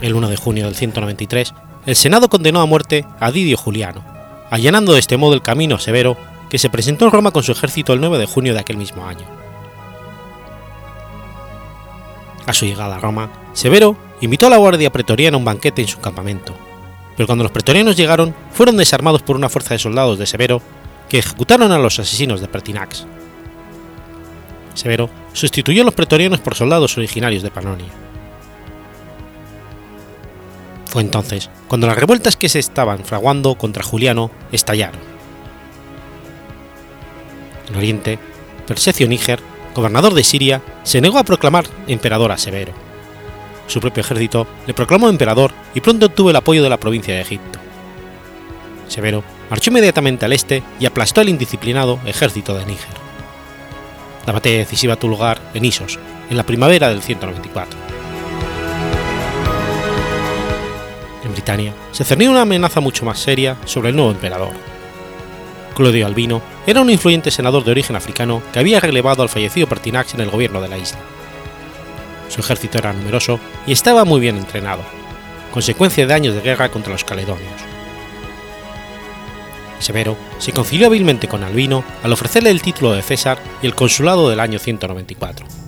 El 0.00 0.14
1 0.14 0.28
de 0.28 0.36
junio 0.36 0.64
del 0.64 0.74
193, 0.74 1.52
el 1.86 1.96
Senado 1.96 2.28
condenó 2.28 2.60
a 2.60 2.66
muerte 2.66 3.04
a 3.20 3.30
Didio 3.30 3.56
Juliano, 3.56 4.04
allanando 4.50 4.92
de 4.92 5.00
este 5.00 5.16
modo 5.16 5.34
el 5.34 5.42
camino 5.42 5.78
severo 5.78 6.16
que 6.48 6.58
se 6.58 6.70
presentó 6.70 7.04
en 7.04 7.10
Roma 7.10 7.30
con 7.30 7.42
su 7.42 7.52
ejército 7.52 7.92
el 7.92 8.00
9 8.00 8.18
de 8.18 8.26
junio 8.26 8.54
de 8.54 8.60
aquel 8.60 8.76
mismo 8.76 9.06
año. 9.06 9.26
A 12.46 12.52
su 12.52 12.66
llegada 12.66 12.96
a 12.96 13.00
Roma, 13.00 13.30
Severo 13.52 13.96
invitó 14.20 14.46
a 14.46 14.50
la 14.50 14.58
guardia 14.58 14.92
pretoriana 14.92 15.36
a 15.36 15.38
un 15.38 15.44
banquete 15.44 15.82
en 15.82 15.88
su 15.88 16.00
campamento, 16.00 16.54
pero 17.16 17.26
cuando 17.26 17.44
los 17.44 17.52
pretorianos 17.52 17.96
llegaron 17.96 18.34
fueron 18.52 18.76
desarmados 18.76 19.22
por 19.22 19.36
una 19.36 19.48
fuerza 19.48 19.74
de 19.74 19.78
soldados 19.78 20.18
de 20.18 20.26
Severo 20.26 20.60
que 21.08 21.18
ejecutaron 21.18 21.72
a 21.72 21.78
los 21.78 21.98
asesinos 21.98 22.40
de 22.40 22.48
Pertinax. 22.48 23.06
Severo 24.74 25.08
sustituyó 25.32 25.82
a 25.82 25.84
los 25.84 25.94
pretorianos 25.94 26.40
por 26.40 26.54
soldados 26.54 26.96
originarios 26.98 27.42
de 27.42 27.50
Panonia. 27.50 27.86
Fue 30.94 31.02
entonces 31.02 31.50
cuando 31.66 31.88
las 31.88 31.98
revueltas 31.98 32.36
que 32.36 32.48
se 32.48 32.60
estaban 32.60 33.04
fraguando 33.04 33.56
contra 33.56 33.82
Juliano 33.82 34.30
estallaron. 34.52 35.00
En 37.68 37.74
Oriente, 37.74 38.16
Persecio 38.64 39.08
Níger, 39.08 39.40
gobernador 39.74 40.14
de 40.14 40.22
Siria, 40.22 40.62
se 40.84 41.00
negó 41.00 41.18
a 41.18 41.24
proclamar 41.24 41.64
emperador 41.88 42.30
a 42.30 42.38
Severo. 42.38 42.72
Su 43.66 43.80
propio 43.80 44.02
ejército 44.02 44.46
le 44.68 44.72
proclamó 44.72 45.08
emperador 45.08 45.50
y 45.74 45.80
pronto 45.80 46.06
obtuvo 46.06 46.30
el 46.30 46.36
apoyo 46.36 46.62
de 46.62 46.70
la 46.70 46.78
provincia 46.78 47.12
de 47.12 47.22
Egipto. 47.22 47.58
Severo 48.86 49.24
marchó 49.50 49.70
inmediatamente 49.70 50.26
al 50.26 50.32
este 50.32 50.62
y 50.78 50.86
aplastó 50.86 51.22
al 51.22 51.28
indisciplinado 51.28 51.98
ejército 52.06 52.54
de 52.54 52.66
Níger. 52.66 52.94
La 54.26 54.32
batalla 54.32 54.58
decisiva 54.58 54.94
tuvo 54.94 55.10
lugar 55.10 55.40
en 55.54 55.64
Isos, 55.64 55.98
en 56.30 56.36
la 56.36 56.46
primavera 56.46 56.88
del 56.88 57.02
194. 57.02 57.83
Britania 61.34 61.74
se 61.90 62.04
cernía 62.04 62.30
una 62.30 62.42
amenaza 62.42 62.80
mucho 62.80 63.04
más 63.04 63.18
seria 63.18 63.56
sobre 63.64 63.90
el 63.90 63.96
nuevo 63.96 64.12
emperador. 64.12 64.52
Claudio 65.74 66.06
Albino 66.06 66.40
era 66.66 66.80
un 66.80 66.90
influyente 66.90 67.30
senador 67.32 67.64
de 67.64 67.72
origen 67.72 67.96
africano 67.96 68.40
que 68.52 68.60
había 68.60 68.78
relevado 68.78 69.22
al 69.22 69.28
fallecido 69.28 69.66
Pertinax 69.66 70.14
en 70.14 70.20
el 70.20 70.30
gobierno 70.30 70.60
de 70.60 70.68
la 70.68 70.78
isla. 70.78 71.00
Su 72.28 72.40
ejército 72.40 72.78
era 72.78 72.92
numeroso 72.92 73.40
y 73.66 73.72
estaba 73.72 74.04
muy 74.04 74.20
bien 74.20 74.36
entrenado, 74.36 74.82
consecuencia 75.52 76.06
de 76.06 76.14
años 76.14 76.34
de 76.34 76.40
guerra 76.40 76.68
contra 76.68 76.92
los 76.92 77.04
caledonios. 77.04 77.52
Severo 79.80 80.16
se 80.38 80.52
concilió 80.52 80.86
hábilmente 80.86 81.28
con 81.28 81.42
Albino 81.42 81.84
al 82.02 82.12
ofrecerle 82.12 82.50
el 82.50 82.62
título 82.62 82.92
de 82.92 83.02
César 83.02 83.38
y 83.60 83.66
el 83.66 83.74
consulado 83.74 84.30
del 84.30 84.40
año 84.40 84.58
194. 84.58 85.63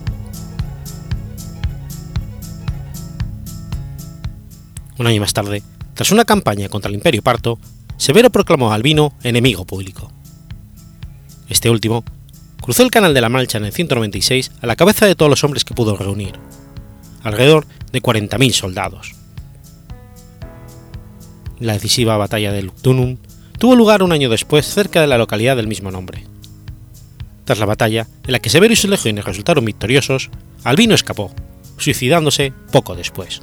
Un 4.99 5.07
año 5.07 5.21
más 5.21 5.35
tarde, 5.35 5.63
tras 5.95 6.11
una 6.11 6.25
campaña 6.25 6.69
contra 6.69 6.89
el 6.89 6.95
Imperio 6.95 7.23
Parto, 7.23 7.59
Severo 7.97 8.31
proclamó 8.31 8.71
a 8.71 8.75
Albino 8.75 9.15
enemigo 9.23 9.65
público. 9.65 10.11
Este 11.49 11.71
último 11.71 12.05
cruzó 12.61 12.83
el 12.83 12.91
Canal 12.91 13.15
de 13.15 13.21
la 13.21 13.29
Mancha 13.29 13.59
en 13.59 13.65
el 13.65 13.73
196 13.73 14.53
a 14.61 14.67
la 14.67 14.77
cabeza 14.77 15.07
de 15.07 15.15
todos 15.15 15.31
los 15.31 15.45
hombres 15.45 15.65
que 15.65 15.75
pudo 15.75 15.97
reunir, 15.97 16.35
alrededor 17.23 17.67
de 17.93 18.03
40.000 18.03 18.53
soldados. 18.53 19.15
La 21.61 21.75
decisiva 21.75 22.17
batalla 22.17 22.53
de 22.53 22.63
Luctunum 22.63 23.17
tuvo 23.59 23.77
lugar 23.77 24.03
un 24.03 24.13
año 24.13 24.29
después 24.29 24.67
cerca 24.67 25.01
de 25.01 25.07
la 25.07 25.19
localidad 25.19 25.57
del 25.57 25.69
mismo 25.69 25.91
nombre. 25.91 26.25
Tras 27.45 27.59
la 27.59 27.67
batalla, 27.67 28.07
en 28.25 28.33
la 28.33 28.41
que 28.41 28.51
Severo 28.51 28.73
y 28.73 28.77
sus 28.77 28.91
legiones 28.91 29.25
resultaron 29.25 29.65
victoriosos, 29.65 30.31
Albino 30.65 30.95
escapó, 30.95 31.33
suicidándose 31.79 32.53
poco 32.73 32.97
después. 32.97 33.41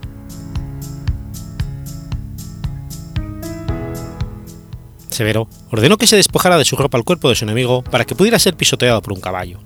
Severo 5.14 5.48
ordenó 5.72 5.98
que 5.98 6.07
se 6.07 6.15
despojara 6.15 6.57
de 6.57 6.65
su 6.65 6.76
ropa 6.76 6.98
el 6.98 7.03
cuerpo 7.03 7.30
de 7.30 7.35
su 7.35 7.45
enemigo 7.45 7.84
para 7.84 8.06
que 8.06 8.15
pudiera 8.15 8.40
ser 8.40 8.56
pisoteado 8.56 9.02
por 9.02 9.14
un 9.14 9.22
caballo. 9.22 9.60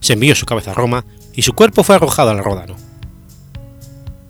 Se 0.00 0.14
envió 0.14 0.34
su 0.34 0.46
cabeza 0.46 0.72
a 0.72 0.74
Roma 0.74 1.04
y 1.34 1.42
su 1.42 1.52
cuerpo 1.52 1.84
fue 1.84 1.96
arrojado 1.96 2.30
al 2.30 2.42
Ródano. 2.42 2.76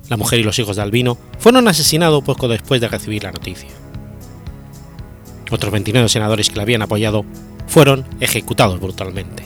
La 0.09 0.17
mujer 0.17 0.39
y 0.39 0.43
los 0.43 0.59
hijos 0.59 0.77
de 0.77 0.83
Albino 0.83 1.19
fueron 1.39 1.67
asesinados 1.69 2.23
poco 2.23 2.49
después 2.49 2.81
de 2.81 2.89
recibir 2.89 3.23
la 3.23 3.33
noticia. 3.33 3.71
Otros 5.51 5.73
29 5.73 6.09
senadores 6.09 6.49
que 6.49 6.57
le 6.57 6.63
habían 6.63 6.83
apoyado 6.83 7.25
fueron 7.67 8.05
ejecutados 8.21 8.81
brutalmente. 8.81 9.45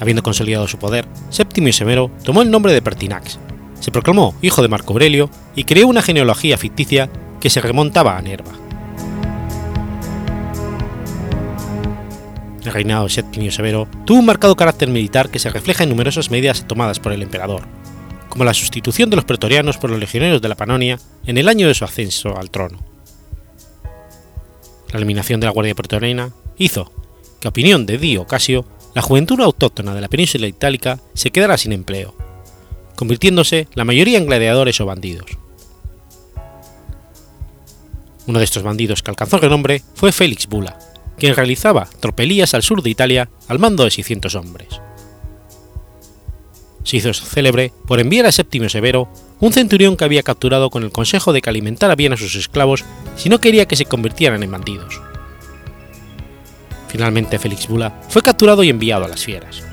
Habiendo 0.00 0.22
consolidado 0.22 0.66
su 0.66 0.78
poder, 0.78 1.06
Séptimo 1.28 1.70
Severo 1.72 2.10
tomó 2.24 2.40
el 2.40 2.50
nombre 2.50 2.72
de 2.72 2.80
Pertinax, 2.80 3.38
se 3.80 3.90
proclamó 3.90 4.34
hijo 4.42 4.62
de 4.62 4.68
Marco 4.68 4.92
Aurelio 4.92 5.30
y 5.56 5.64
creó 5.64 5.88
una 5.88 6.02
genealogía 6.02 6.56
ficticia 6.56 7.10
que 7.40 7.50
se 7.50 7.60
remontaba 7.60 8.16
a 8.16 8.22
Nerva. 8.22 8.52
El 12.62 12.72
reinado 12.72 13.04
de 13.04 13.10
Septimio 13.10 13.50
Severo 13.50 13.88
tuvo 14.04 14.18
un 14.18 14.26
marcado 14.26 14.54
carácter 14.54 14.88
militar 14.90 15.30
que 15.30 15.38
se 15.38 15.48
refleja 15.48 15.82
en 15.82 15.90
numerosas 15.90 16.30
medidas 16.30 16.68
tomadas 16.68 17.00
por 17.00 17.12
el 17.12 17.22
emperador, 17.22 17.62
como 18.28 18.44
la 18.44 18.54
sustitución 18.54 19.08
de 19.08 19.16
los 19.16 19.24
pretorianos 19.24 19.78
por 19.78 19.90
los 19.90 19.98
legionarios 19.98 20.42
de 20.42 20.48
la 20.48 20.56
Panonia 20.56 20.98
en 21.24 21.38
el 21.38 21.48
año 21.48 21.66
de 21.66 21.74
su 21.74 21.84
ascenso 21.84 22.36
al 22.36 22.50
trono. 22.50 22.78
La 24.92 24.98
eliminación 24.98 25.40
de 25.40 25.46
la 25.46 25.52
Guardia 25.52 25.74
Pretoriana 25.74 26.30
hizo 26.58 26.92
que, 27.40 27.48
a 27.48 27.50
opinión 27.50 27.86
de 27.86 27.96
Dio 27.96 28.26
Casio, 28.26 28.66
la 28.94 29.02
juventud 29.02 29.40
autóctona 29.40 29.94
de 29.94 30.00
la 30.02 30.08
península 30.08 30.46
itálica 30.46 31.00
se 31.14 31.30
quedara 31.30 31.56
sin 31.56 31.72
empleo 31.72 32.14
convirtiéndose 33.00 33.66
la 33.72 33.86
mayoría 33.86 34.18
en 34.18 34.26
gladiadores 34.26 34.78
o 34.82 34.84
bandidos. 34.84 35.30
Uno 38.26 38.38
de 38.38 38.44
estos 38.44 38.62
bandidos 38.62 39.02
que 39.02 39.10
alcanzó 39.10 39.38
renombre 39.38 39.82
fue 39.94 40.12
Félix 40.12 40.46
Bula, 40.46 40.78
quien 41.16 41.34
realizaba 41.34 41.88
tropelías 42.00 42.52
al 42.52 42.62
sur 42.62 42.82
de 42.82 42.90
Italia 42.90 43.30
al 43.48 43.58
mando 43.58 43.84
de 43.84 43.90
600 43.90 44.34
hombres. 44.34 44.68
Se 46.84 46.98
hizo 46.98 47.14
célebre 47.14 47.72
por 47.86 48.00
enviar 48.00 48.26
a 48.26 48.32
Séptimo 48.32 48.68
Severo 48.68 49.08
un 49.40 49.54
centurión 49.54 49.96
que 49.96 50.04
había 50.04 50.22
capturado 50.22 50.68
con 50.68 50.82
el 50.82 50.92
consejo 50.92 51.32
de 51.32 51.40
que 51.40 51.48
alimentara 51.48 51.96
bien 51.96 52.12
a 52.12 52.18
sus 52.18 52.34
esclavos 52.34 52.84
si 53.16 53.30
no 53.30 53.40
quería 53.40 53.64
que 53.64 53.76
se 53.76 53.86
convirtieran 53.86 54.42
en 54.42 54.50
bandidos. 54.50 55.00
Finalmente 56.88 57.38
Félix 57.38 57.66
Bula 57.66 57.98
fue 58.10 58.20
capturado 58.20 58.62
y 58.62 58.68
enviado 58.68 59.06
a 59.06 59.08
las 59.08 59.24
fieras. 59.24 59.69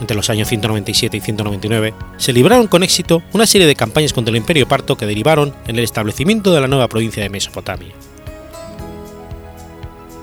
Entre 0.00 0.16
los 0.16 0.30
años 0.30 0.48
197 0.48 1.16
y 1.16 1.20
199, 1.20 1.94
se 2.18 2.32
libraron 2.32 2.66
con 2.66 2.82
éxito 2.82 3.22
una 3.32 3.46
serie 3.46 3.66
de 3.66 3.76
campañas 3.76 4.12
contra 4.12 4.30
el 4.30 4.36
Imperio 4.36 4.68
Parto 4.68 4.96
que 4.96 5.06
derivaron 5.06 5.54
en 5.66 5.76
el 5.76 5.84
establecimiento 5.84 6.52
de 6.52 6.60
la 6.60 6.68
nueva 6.68 6.88
provincia 6.88 7.22
de 7.22 7.30
Mesopotamia. 7.30 7.94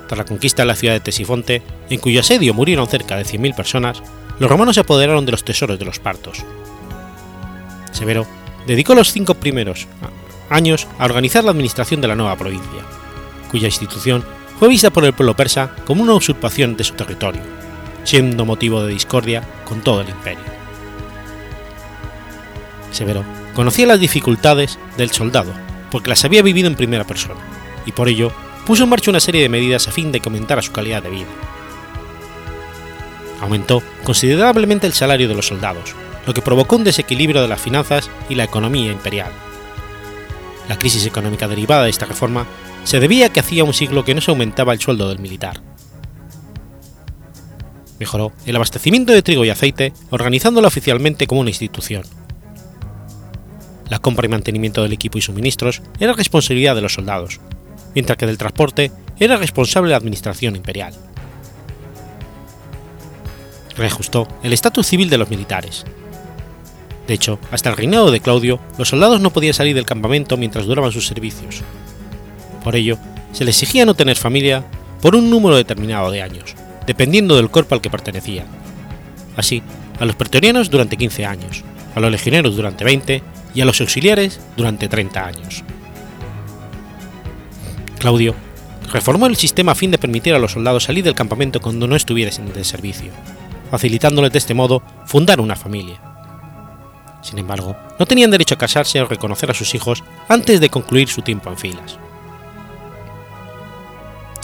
Tras 0.07 0.17
la 0.17 0.25
conquista 0.25 0.61
de 0.63 0.67
la 0.67 0.75
ciudad 0.75 0.93
de 0.93 0.99
Tesifonte, 0.99 1.61
en 1.89 1.99
cuyo 1.99 2.19
asedio 2.19 2.53
murieron 2.53 2.87
cerca 2.87 3.17
de 3.17 3.25
100.000 3.25 3.55
personas, 3.55 4.03
los 4.39 4.49
romanos 4.49 4.75
se 4.75 4.81
apoderaron 4.81 5.25
de 5.25 5.31
los 5.31 5.43
tesoros 5.43 5.79
de 5.79 5.85
los 5.85 5.99
partos. 5.99 6.43
Severo 7.91 8.27
dedicó 8.67 8.95
los 8.95 9.11
cinco 9.11 9.35
primeros 9.35 9.87
años 10.49 10.87
a 10.99 11.05
organizar 11.05 11.43
la 11.43 11.51
administración 11.51 12.01
de 12.01 12.07
la 12.07 12.15
nueva 12.15 12.35
provincia, 12.35 12.83
cuya 13.51 13.67
institución 13.67 14.23
fue 14.59 14.69
vista 14.69 14.91
por 14.91 15.05
el 15.05 15.13
pueblo 15.13 15.35
persa 15.35 15.75
como 15.85 16.03
una 16.03 16.13
usurpación 16.13 16.77
de 16.77 16.83
su 16.83 16.93
territorio, 16.93 17.41
siendo 18.03 18.45
motivo 18.45 18.83
de 18.83 18.93
discordia 18.93 19.43
con 19.65 19.81
todo 19.81 20.01
el 20.01 20.09
imperio. 20.09 20.43
Severo 22.91 23.23
conocía 23.55 23.87
las 23.87 23.99
dificultades 23.99 24.77
del 24.97 25.11
soldado 25.11 25.53
porque 25.91 26.09
las 26.09 26.25
había 26.25 26.41
vivido 26.41 26.67
en 26.67 26.75
primera 26.75 27.03
persona, 27.03 27.39
y 27.85 27.91
por 27.91 28.09
ello 28.09 28.31
puso 28.65 28.83
en 28.83 28.89
marcha 28.89 29.11
una 29.11 29.19
serie 29.19 29.41
de 29.41 29.49
medidas 29.49 29.87
a 29.87 29.91
fin 29.91 30.11
de 30.11 30.19
que 30.19 30.29
aumentara 30.29 30.61
su 30.61 30.71
calidad 30.71 31.03
de 31.03 31.09
vida. 31.09 31.27
Aumentó 33.41 33.83
considerablemente 34.03 34.87
el 34.87 34.93
salario 34.93 35.27
de 35.27 35.35
los 35.35 35.47
soldados, 35.47 35.93
lo 36.25 36.33
que 36.33 36.41
provocó 36.41 36.77
un 36.77 36.83
desequilibrio 36.83 37.41
de 37.41 37.47
las 37.47 37.61
finanzas 37.61 38.09
y 38.29 38.35
la 38.35 38.45
economía 38.45 38.91
imperial. 38.91 39.31
La 40.67 40.79
crisis 40.79 41.05
económica 41.05 41.47
derivada 41.47 41.83
de 41.83 41.89
esta 41.89 42.05
reforma 42.05 42.47
se 42.85 42.99
debía 42.99 43.27
a 43.27 43.29
que 43.29 43.41
hacía 43.41 43.63
un 43.63 43.73
siglo 43.73 44.05
que 44.05 44.15
no 44.15 44.21
se 44.21 44.31
aumentaba 44.31 44.73
el 44.73 44.79
sueldo 44.79 45.09
del 45.09 45.19
militar 45.19 45.61
Mejoró 47.99 48.31
el 48.45 48.55
abastecimiento 48.55 49.13
de 49.13 49.21
trigo 49.21 49.45
y 49.45 49.49
aceite, 49.49 49.93
organizándola 50.09 50.67
oficialmente 50.67 51.27
como 51.27 51.41
una 51.41 51.49
institución. 51.49 52.03
La 53.89 53.99
compra 53.99 54.25
y 54.25 54.29
mantenimiento 54.29 54.81
del 54.81 54.93
equipo 54.93 55.17
y 55.17 55.21
suministros 55.21 55.81
era 55.99 56.13
responsabilidad 56.13 56.75
de 56.75 56.81
los 56.81 56.93
soldados, 56.93 57.39
mientras 57.93 58.17
que 58.17 58.25
del 58.25 58.37
transporte 58.37 58.91
era 59.19 59.37
responsable 59.37 59.91
la 59.91 59.97
administración 59.97 60.55
imperial. 60.55 60.93
Reajustó 63.77 64.27
el 64.43 64.53
estatus 64.53 64.87
civil 64.87 65.09
de 65.09 65.17
los 65.17 65.29
militares. 65.29 65.85
De 67.07 67.13
hecho, 67.13 67.39
hasta 67.51 67.69
el 67.69 67.77
reinado 67.77 68.11
de 68.11 68.21
Claudio, 68.21 68.59
los 68.77 68.89
soldados 68.89 69.19
no 69.19 69.31
podían 69.31 69.53
salir 69.53 69.75
del 69.75 69.85
campamento 69.85 70.37
mientras 70.37 70.65
duraban 70.65 70.91
sus 70.91 71.07
servicios. 71.07 71.61
Por 72.63 72.75
ello, 72.75 72.97
se 73.33 73.43
les 73.43 73.55
exigía 73.55 73.85
no 73.85 73.93
tener 73.93 74.15
familia 74.15 74.63
por 75.01 75.15
un 75.15 75.29
número 75.29 75.57
determinado 75.57 76.11
de 76.11 76.21
años, 76.21 76.55
dependiendo 76.85 77.35
del 77.35 77.49
cuerpo 77.49 77.75
al 77.75 77.81
que 77.81 77.89
pertenecían. 77.89 78.47
Así, 79.35 79.61
a 79.99 80.05
los 80.05 80.15
pretorianos 80.15 80.69
durante 80.69 80.97
15 80.97 81.25
años, 81.25 81.63
a 81.95 81.99
los 81.99 82.11
legioneros 82.11 82.55
durante 82.55 82.83
20 82.83 83.23
y 83.55 83.61
a 83.61 83.65
los 83.65 83.79
auxiliares 83.81 84.39
durante 84.57 84.87
30 84.87 85.25
años. 85.25 85.63
Claudio 87.99 88.35
reformó 88.91 89.27
el 89.27 89.35
sistema 89.35 89.71
a 89.71 89.75
fin 89.75 89.91
de 89.91 89.97
permitir 89.97 90.33
a 90.33 90.39
los 90.39 90.51
soldados 90.51 90.83
salir 90.83 91.03
del 91.03 91.15
campamento 91.15 91.61
cuando 91.61 91.87
no 91.87 91.95
estuviesen 91.95 92.51
de 92.51 92.63
servicio, 92.63 93.11
facilitándoles 93.71 94.31
de 94.31 94.39
este 94.39 94.53
modo 94.53 94.83
fundar 95.05 95.39
una 95.39 95.55
familia. 95.55 95.99
Sin 97.21 97.39
embargo, 97.39 97.75
no 97.97 98.05
tenían 98.05 98.31
derecho 98.31 98.55
a 98.55 98.57
casarse 98.57 99.01
o 99.01 99.07
reconocer 99.07 99.49
a 99.49 99.53
sus 99.53 99.73
hijos 99.73 100.03
antes 100.27 100.59
de 100.59 100.69
concluir 100.69 101.07
su 101.07 101.21
tiempo 101.21 101.49
en 101.49 101.57
filas. 101.57 101.97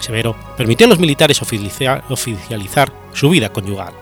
Severo 0.02 0.36
permitió 0.58 0.86
a 0.86 0.90
los 0.90 1.00
militares 1.00 1.42
oficializar 1.42 2.94
su 3.14 3.30
vida 3.30 3.50
conyugal. 3.50 3.94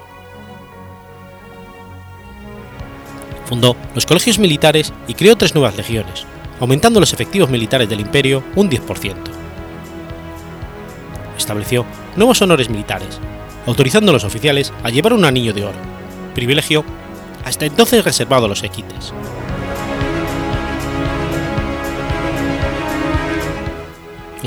Fundó 3.45 3.75
los 3.95 4.05
colegios 4.05 4.39
militares 4.39 4.93
y 5.07 5.13
creó 5.13 5.37
tres 5.37 5.55
nuevas 5.55 5.77
legiones, 5.77 6.25
aumentando 6.59 6.99
los 6.99 7.13
efectivos 7.13 7.49
militares 7.49 7.87
del 7.87 8.01
imperio 8.01 8.43
un 8.55 8.69
10%. 8.69 9.15
Estableció 11.37 11.85
nuevos 12.15 12.41
honores 12.41 12.69
militares, 12.69 13.19
autorizando 13.65 14.11
a 14.11 14.13
los 14.13 14.23
oficiales 14.23 14.73
a 14.83 14.89
llevar 14.89 15.13
un 15.13 15.23
anillo 15.23 15.53
de 15.53 15.63
oro, 15.63 15.77
privilegio 16.35 16.83
hasta 17.45 17.65
entonces 17.65 18.03
reservado 18.03 18.45
a 18.45 18.49
los 18.49 18.63
equites. 18.63 19.13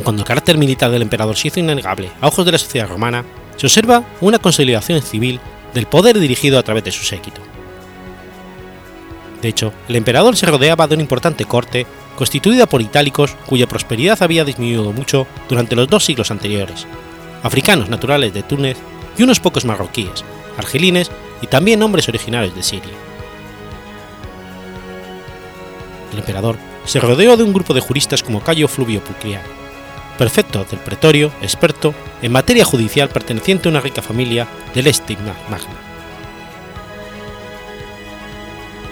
Cuando 0.03 0.23
el 0.23 0.29
carácter 0.29 0.57
militar 0.57 0.91
del 0.91 1.03
emperador 1.03 1.37
se 1.37 1.49
hizo 1.49 1.61
innegable 1.61 2.11
a 2.21 2.29
ojos 2.29 2.47
de 2.47 2.53
la 2.53 2.59
sociedad 2.59 2.89
romana, 2.89 3.25
se 3.57 3.67
observa 3.67 4.05
una 4.21 4.39
consolidación 4.39 5.03
civil 5.03 5.41
del 5.75 5.87
poder 5.87 6.19
dirigido 6.19 6.59
a 6.59 6.63
través 6.63 6.85
de 6.85 6.93
su 6.93 7.05
séquito. 7.05 7.41
De 9.43 9.49
hecho, 9.49 9.73
el 9.89 9.97
emperador 9.97 10.37
se 10.37 10.47
rodeaba 10.47 10.87
de 10.87 10.95
una 10.95 11.03
importante 11.03 11.45
corte 11.45 11.87
constituida 12.17 12.67
por 12.67 12.83
itálicos 12.83 13.35
cuya 13.47 13.67
prosperidad 13.67 14.23
había 14.23 14.45
disminuido 14.45 14.93
mucho 14.93 15.27
durante 15.49 15.77
los 15.77 15.89
dos 15.89 16.05
siglos 16.05 16.31
anteriores, 16.31 16.87
africanos 17.43 17.89
naturales 17.89 18.35
de 18.35 18.43
Túnez 18.43 18.77
y 19.17 19.23
unos 19.23 19.41
pocos 19.41 19.65
marroquíes, 19.65 20.25
argelines 20.59 21.11
y 21.43 21.47
también 21.47 21.83
hombres 21.83 22.09
originarios 22.09 22.55
de 22.55 22.63
Siria. 22.63 22.93
El 26.13 26.19
emperador 26.19 26.57
se 26.85 27.01
rodeó 27.01 27.37
de 27.37 27.45
un 27.45 27.53
grupo 27.53 27.73
de 27.73 27.81
juristas 27.81 28.23
como 28.23 28.43
Cayo 28.43 28.69
Fluvio 28.69 29.03
Pulcriano, 29.03 29.60
prefecto 30.21 30.67
del 30.67 30.81
pretorio, 30.81 31.33
experto 31.41 31.95
en 32.21 32.31
materia 32.31 32.63
judicial 32.63 33.09
perteneciente 33.09 33.67
a 33.67 33.71
una 33.71 33.81
rica 33.81 34.03
familia 34.03 34.47
del 34.75 34.87
Estigma 34.87 35.35
Magna. 35.49 35.81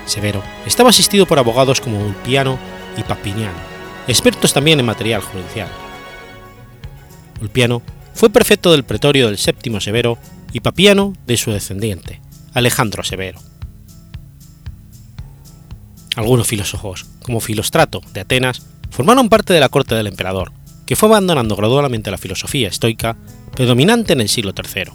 Severo 0.07 0.43
estaba 0.65 0.89
asistido 0.89 1.27
por 1.27 1.39
abogados 1.39 1.83
como 1.83 2.03
Ulpiano 2.03 2.59
y 2.97 3.03
Papiniano, 3.03 3.59
expertos 4.07 4.55
también 4.55 4.81
en 4.81 4.87
material 4.87 5.21
judicial. 5.21 5.69
Ulpiano 7.43 7.83
fue 8.15 8.31
prefecto 8.31 8.73
del 8.73 8.85
pretorio 8.85 9.27
del 9.27 9.37
séptimo 9.37 9.83
Severo 9.83 10.17
y 10.55 10.61
Papiano 10.61 11.13
de 11.27 11.37
su 11.37 11.51
descendiente, 11.51 12.23
Alejandro 12.55 13.05
Severo. 13.05 13.39
Algunos 16.17 16.47
filósofos, 16.47 17.05
como 17.23 17.41
Filostrato 17.41 18.01
de 18.15 18.21
Atenas, 18.23 18.63
formaron 18.89 19.29
parte 19.29 19.53
de 19.53 19.61
la 19.61 19.69
corte 19.69 19.95
del 19.95 20.07
emperador, 20.07 20.53
que 20.89 20.97
fue 20.97 21.11
abandonando 21.11 21.55
gradualmente 21.55 22.11
la 22.11 22.17
filosofía 22.17 22.69
estoica 22.69 23.19
predominante 23.55 24.15
en 24.15 24.23
el 24.23 24.31
siglo 24.31 24.55
III. 24.57 24.91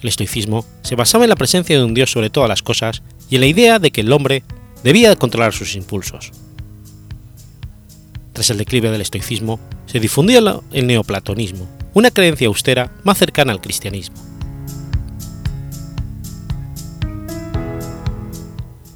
El 0.00 0.08
estoicismo 0.08 0.66
se 0.82 0.96
basaba 0.96 1.24
en 1.24 1.30
la 1.30 1.36
presencia 1.36 1.78
de 1.78 1.84
un 1.84 1.94
dios 1.94 2.10
sobre 2.10 2.28
todas 2.28 2.48
las 2.48 2.64
cosas 2.64 3.04
y 3.30 3.36
en 3.36 3.42
la 3.42 3.46
idea 3.46 3.78
de 3.78 3.92
que 3.92 4.00
el 4.00 4.12
hombre 4.12 4.42
debía 4.82 5.14
controlar 5.14 5.52
sus 5.52 5.76
impulsos. 5.76 6.32
Tras 8.32 8.50
el 8.50 8.58
declive 8.58 8.90
del 8.90 9.02
estoicismo, 9.02 9.60
se 9.86 10.00
difundía 10.00 10.40
el 10.72 10.86
neoplatonismo, 10.88 11.68
una 11.94 12.10
creencia 12.10 12.48
austera 12.48 12.90
más 13.04 13.18
cercana 13.18 13.52
al 13.52 13.60
cristianismo. 13.60 14.16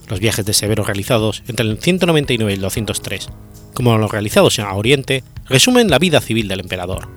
Los 0.09 0.19
viajes 0.19 0.45
de 0.45 0.53
Severo 0.53 0.83
realizados 0.83 1.45
entre 1.47 1.65
el 1.65 1.79
199 1.79 2.51
y 2.51 2.55
el 2.57 2.61
203 2.61 3.29
como 3.77 3.99
los 3.99 4.11
realizados 4.11 4.59
a 4.59 4.73
Oriente, 4.73 5.23
resumen 5.45 5.91
la 5.91 5.99
vida 5.99 6.23
civil 6.23 6.49
del 6.49 6.61
emperador. 6.61 7.09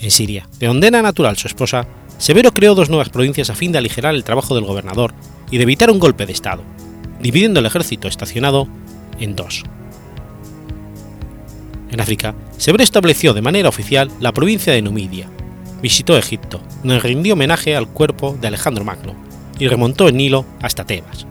En 0.00 0.10
Siria, 0.10 0.48
de 0.58 0.68
donde 0.68 0.86
era 0.86 1.02
natural 1.02 1.36
su 1.36 1.48
esposa, 1.48 1.86
Severo 2.16 2.54
creó 2.54 2.74
dos 2.74 2.88
nuevas 2.88 3.10
provincias 3.10 3.50
a 3.50 3.54
fin 3.54 3.72
de 3.72 3.78
aligerar 3.78 4.14
el 4.14 4.24
trabajo 4.24 4.54
del 4.54 4.64
gobernador 4.64 5.12
y 5.50 5.58
de 5.58 5.64
evitar 5.64 5.90
un 5.90 5.98
golpe 5.98 6.24
de 6.24 6.32
Estado, 6.32 6.62
dividiendo 7.20 7.60
el 7.60 7.66
ejército 7.66 8.08
estacionado 8.08 8.66
en 9.20 9.36
dos. 9.36 9.64
En 11.90 12.00
África, 12.00 12.34
Severo 12.56 12.82
estableció 12.82 13.34
de 13.34 13.42
manera 13.42 13.68
oficial 13.68 14.10
la 14.18 14.32
provincia 14.32 14.72
de 14.72 14.80
Numidia, 14.80 15.28
visitó 15.82 16.16
Egipto, 16.16 16.62
donde 16.82 17.00
rindió 17.00 17.34
homenaje 17.34 17.76
al 17.76 17.88
cuerpo 17.88 18.34
de 18.40 18.48
Alejandro 18.48 18.82
Magno, 18.82 19.14
y 19.58 19.68
remontó 19.68 20.08
el 20.08 20.16
Nilo 20.16 20.46
hasta 20.62 20.86
Tebas. 20.86 21.26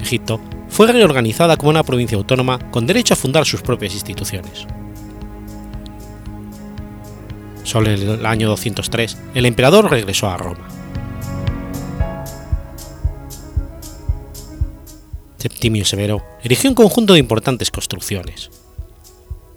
Egipto 0.00 0.40
fue 0.68 0.86
reorganizada 0.90 1.56
como 1.56 1.70
una 1.70 1.82
provincia 1.82 2.16
autónoma 2.16 2.58
con 2.70 2.86
derecho 2.86 3.14
a 3.14 3.16
fundar 3.16 3.46
sus 3.46 3.62
propias 3.62 3.94
instituciones. 3.94 4.66
Solo 7.62 7.90
en 7.90 8.00
el 8.00 8.26
año 8.26 8.48
203, 8.48 9.18
el 9.34 9.46
emperador 9.46 9.90
regresó 9.90 10.28
a 10.28 10.36
Roma. 10.36 10.68
Septimio 15.38 15.84
Severo 15.84 16.22
erigió 16.42 16.70
un 16.70 16.74
conjunto 16.74 17.12
de 17.12 17.18
importantes 17.18 17.70
construcciones. 17.70 18.50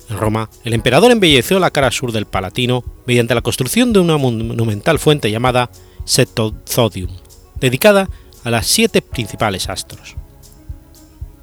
En 0.09 0.17
Roma, 0.17 0.49
el 0.63 0.73
emperador 0.73 1.11
embelleció 1.11 1.59
la 1.59 1.71
cara 1.71 1.91
sur 1.91 2.11
del 2.11 2.25
Palatino 2.25 2.83
mediante 3.05 3.35
la 3.35 3.41
construcción 3.41 3.93
de 3.93 3.99
una 3.99 4.17
monumental 4.17 4.97
fuente 4.97 5.29
llamada 5.29 5.69
Setozodium, 6.05 7.11
dedicada 7.59 8.09
a 8.43 8.49
las 8.49 8.65
siete 8.65 9.03
principales 9.03 9.69
astros. 9.69 10.15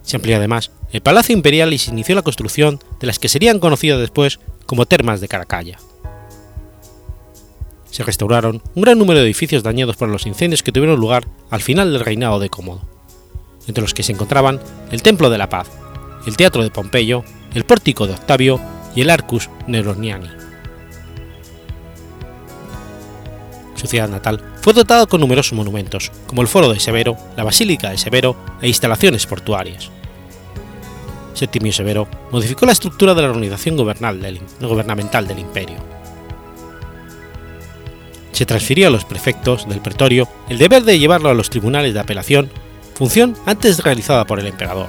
Se 0.06 0.16
amplió 0.16 0.36
además 0.36 0.70
el 0.92 1.02
Palacio 1.02 1.34
Imperial 1.34 1.72
y 1.72 1.78
se 1.78 1.90
inició 1.90 2.14
la 2.14 2.22
construcción 2.22 2.78
de 3.00 3.08
las 3.08 3.18
que 3.18 3.28
serían 3.28 3.58
conocidas 3.58 3.98
después 3.98 4.38
como 4.64 4.86
Termas 4.86 5.20
de 5.20 5.26
Caracalla. 5.26 5.78
Se 7.90 8.04
restauraron 8.04 8.62
un 8.74 8.82
gran 8.82 8.98
número 8.98 9.18
de 9.18 9.26
edificios 9.26 9.64
dañados 9.64 9.96
por 9.96 10.08
los 10.08 10.26
incendios 10.26 10.62
que 10.62 10.70
tuvieron 10.70 11.00
lugar 11.00 11.26
al 11.50 11.60
final 11.60 11.92
del 11.92 12.04
reinado 12.04 12.38
de 12.38 12.48
Cómodo, 12.48 12.82
entre 13.66 13.82
los 13.82 13.94
que 13.94 14.04
se 14.04 14.12
encontraban 14.12 14.60
el 14.92 15.02
Templo 15.02 15.28
de 15.28 15.38
la 15.38 15.48
Paz, 15.48 15.68
el 16.24 16.36
Teatro 16.36 16.62
de 16.62 16.70
Pompeyo, 16.70 17.24
el 17.54 17.64
Pórtico 17.64 18.06
de 18.06 18.14
Octavio 18.14 18.60
y 18.94 19.00
el 19.00 19.10
Arcus 19.10 19.50
Neroniani. 19.66 20.28
Su 23.74 23.88
ciudad 23.88 24.08
natal 24.08 24.42
fue 24.60 24.72
dotada 24.72 25.06
con 25.06 25.20
numerosos 25.20 25.54
monumentos, 25.54 26.12
como 26.28 26.42
el 26.42 26.48
Foro 26.48 26.72
de 26.72 26.78
Severo, 26.78 27.16
la 27.36 27.44
Basílica 27.44 27.90
de 27.90 27.98
Severo 27.98 28.36
e 28.62 28.68
instalaciones 28.68 29.26
portuarias. 29.26 29.90
Septimio 31.36 31.72
Severo 31.72 32.08
modificó 32.30 32.64
la 32.64 32.72
estructura 32.72 33.14
de 33.14 33.22
la 33.22 33.28
organización 33.28 33.76
gubernamental 33.76 35.28
del 35.28 35.38
imperio. 35.38 35.76
Se 38.32 38.46
transfirió 38.46 38.88
a 38.88 38.90
los 38.90 39.04
prefectos 39.04 39.68
del 39.68 39.80
pretorio 39.80 40.28
el 40.48 40.58
deber 40.58 40.82
de 40.84 40.98
llevarlo 40.98 41.28
a 41.28 41.34
los 41.34 41.50
tribunales 41.50 41.94
de 41.94 42.00
apelación, 42.00 42.50
función 42.94 43.36
antes 43.44 43.82
realizada 43.82 44.26
por 44.26 44.40
el 44.40 44.46
emperador. 44.46 44.88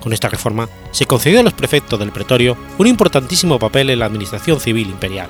Con 0.00 0.12
esta 0.12 0.28
reforma 0.28 0.68
se 0.92 1.06
concedió 1.06 1.40
a 1.40 1.42
los 1.42 1.52
prefectos 1.52 1.98
del 1.98 2.12
pretorio 2.12 2.56
un 2.78 2.86
importantísimo 2.86 3.58
papel 3.58 3.90
en 3.90 3.98
la 3.98 4.06
administración 4.06 4.60
civil 4.60 4.88
imperial. 4.88 5.28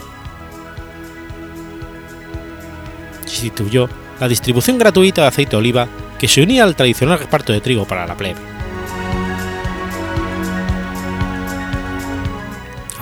Se 3.24 3.34
instituyó 3.34 3.88
la 4.20 4.28
distribución 4.28 4.78
gratuita 4.78 5.22
de 5.22 5.28
aceite 5.28 5.52
de 5.52 5.56
oliva 5.56 5.88
que 6.18 6.28
se 6.28 6.42
unía 6.42 6.64
al 6.64 6.76
tradicional 6.76 7.18
reparto 7.18 7.52
de 7.52 7.60
trigo 7.60 7.84
para 7.84 8.06
la 8.06 8.16
plebe. 8.16 8.55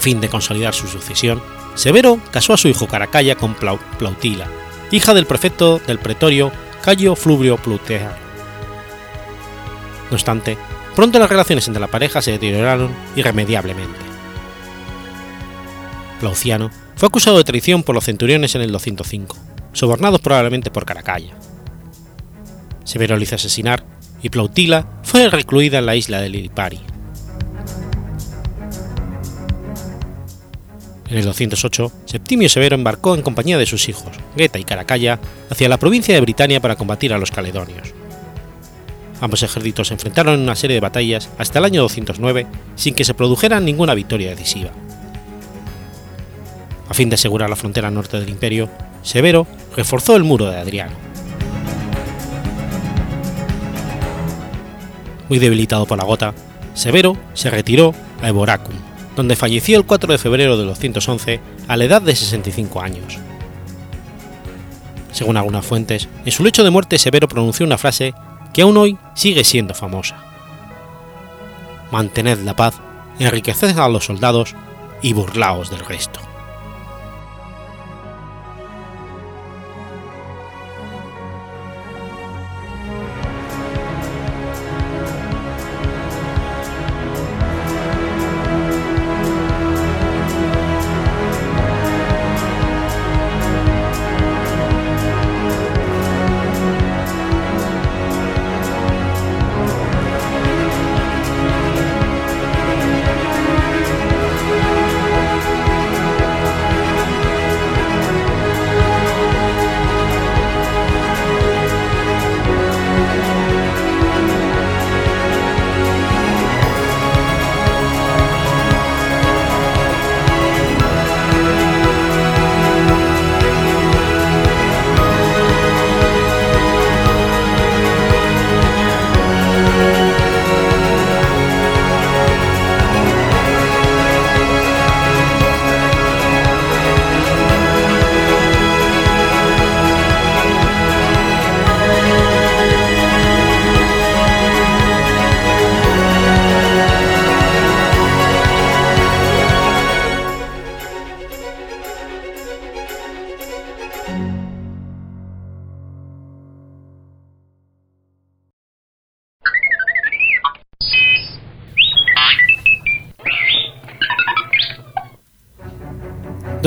Fin 0.04 0.20
de 0.20 0.28
consolidar 0.28 0.74
su 0.74 0.86
sucesión, 0.86 1.42
Severo 1.76 2.20
casó 2.30 2.52
a 2.52 2.58
su 2.58 2.68
hijo 2.68 2.86
Caracalla 2.86 3.36
con 3.36 3.54
Plautila, 3.54 4.46
hija 4.90 5.14
del 5.14 5.24
prefecto 5.24 5.78
del 5.86 5.98
pretorio 5.98 6.52
Cayo 6.82 7.16
Fluvio 7.16 7.56
Plutea. 7.56 8.14
No 10.10 10.14
obstante, 10.14 10.58
pronto 10.94 11.18
las 11.18 11.30
relaciones 11.30 11.66
entre 11.68 11.80
la 11.80 11.86
pareja 11.86 12.20
se 12.20 12.32
deterioraron 12.32 12.90
irremediablemente. 13.16 13.98
Plauciano 16.20 16.70
fue 16.96 17.06
acusado 17.06 17.38
de 17.38 17.44
traición 17.44 17.82
por 17.82 17.94
los 17.94 18.04
centuriones 18.04 18.54
en 18.54 18.60
el 18.60 18.72
205, 18.72 19.38
sobornados 19.72 20.20
probablemente 20.20 20.70
por 20.70 20.84
Caracalla. 20.84 21.32
Severo 22.84 23.16
lo 23.16 23.22
hizo 23.22 23.36
asesinar 23.36 23.86
y 24.22 24.28
Plautila 24.28 24.86
fue 25.02 25.30
recluida 25.30 25.78
en 25.78 25.86
la 25.86 25.96
isla 25.96 26.20
de 26.20 26.28
Lipari. 26.28 26.93
En 31.14 31.18
el 31.18 31.26
208, 31.26 31.92
Septimio 32.06 32.48
Severo 32.48 32.74
embarcó 32.74 33.14
en 33.14 33.22
compañía 33.22 33.56
de 33.56 33.66
sus 33.66 33.88
hijos, 33.88 34.10
Geta 34.36 34.58
y 34.58 34.64
Caracalla, 34.64 35.20
hacia 35.48 35.68
la 35.68 35.76
provincia 35.76 36.12
de 36.12 36.20
Britania 36.20 36.60
para 36.60 36.74
combatir 36.74 37.12
a 37.12 37.18
los 37.18 37.30
caledonios. 37.30 37.94
Ambos 39.20 39.44
ejércitos 39.44 39.86
se 39.86 39.94
enfrentaron 39.94 40.34
en 40.34 40.40
una 40.40 40.56
serie 40.56 40.74
de 40.74 40.80
batallas 40.80 41.30
hasta 41.38 41.60
el 41.60 41.66
año 41.66 41.82
209 41.82 42.48
sin 42.74 42.96
que 42.96 43.04
se 43.04 43.14
produjera 43.14 43.60
ninguna 43.60 43.94
victoria 43.94 44.30
decisiva. 44.30 44.70
A 46.88 46.94
fin 46.94 47.10
de 47.10 47.14
asegurar 47.14 47.48
la 47.48 47.54
frontera 47.54 47.92
norte 47.92 48.18
del 48.18 48.30
imperio, 48.30 48.68
Severo 49.04 49.46
reforzó 49.76 50.16
el 50.16 50.24
muro 50.24 50.50
de 50.50 50.58
Adriano. 50.58 50.96
Muy 55.28 55.38
debilitado 55.38 55.86
por 55.86 55.96
la 55.96 56.02
gota, 56.02 56.34
Severo 56.74 57.16
se 57.34 57.50
retiró 57.50 57.94
a 58.20 58.30
Eboracum, 58.30 58.74
donde 59.16 59.36
falleció 59.36 59.78
el 59.78 59.86
4 59.86 60.12
de 60.12 60.18
febrero 60.18 60.56
de 60.56 60.64
211 60.64 61.40
a 61.68 61.76
la 61.76 61.84
edad 61.84 62.02
de 62.02 62.16
65 62.16 62.80
años. 62.80 63.18
Según 65.12 65.36
algunas 65.36 65.64
fuentes, 65.64 66.08
en 66.24 66.32
su 66.32 66.42
lecho 66.42 66.64
de 66.64 66.70
muerte 66.70 66.98
Severo 66.98 67.28
pronunció 67.28 67.64
una 67.64 67.78
frase 67.78 68.14
que 68.52 68.62
aún 68.62 68.76
hoy 68.76 68.98
sigue 69.14 69.44
siendo 69.44 69.74
famosa. 69.74 70.16
Mantened 71.92 72.40
la 72.40 72.56
paz, 72.56 72.80
enriqueced 73.18 73.78
a 73.78 73.88
los 73.88 74.06
soldados 74.06 74.54
y 75.02 75.12
burlaos 75.12 75.70
del 75.70 75.84
resto. 75.84 76.33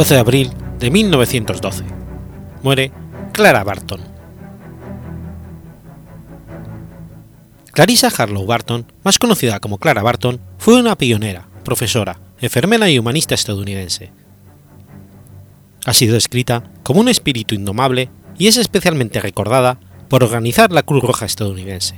12 0.07 0.13
de 0.15 0.21
abril 0.21 0.51
de 0.79 0.89
1912. 0.89 1.83
Muere 2.63 2.93
Clara 3.33 3.65
Barton. 3.65 3.99
Clarissa 7.73 8.07
Harlow 8.17 8.45
Barton, 8.45 8.89
más 9.03 9.19
conocida 9.19 9.59
como 9.59 9.79
Clara 9.79 10.01
Barton, 10.01 10.39
fue 10.59 10.79
una 10.79 10.95
pionera, 10.95 11.49
profesora, 11.65 12.21
enfermera 12.39 12.89
y 12.89 12.97
humanista 12.97 13.35
estadounidense. 13.35 14.13
Ha 15.85 15.93
sido 15.93 16.13
descrita 16.13 16.63
como 16.83 17.01
un 17.01 17.09
espíritu 17.09 17.53
indomable 17.53 18.09
y 18.37 18.47
es 18.47 18.55
especialmente 18.55 19.19
recordada 19.19 19.77
por 20.07 20.23
organizar 20.23 20.71
la 20.71 20.83
Cruz 20.83 21.03
Roja 21.03 21.25
estadounidense. 21.25 21.95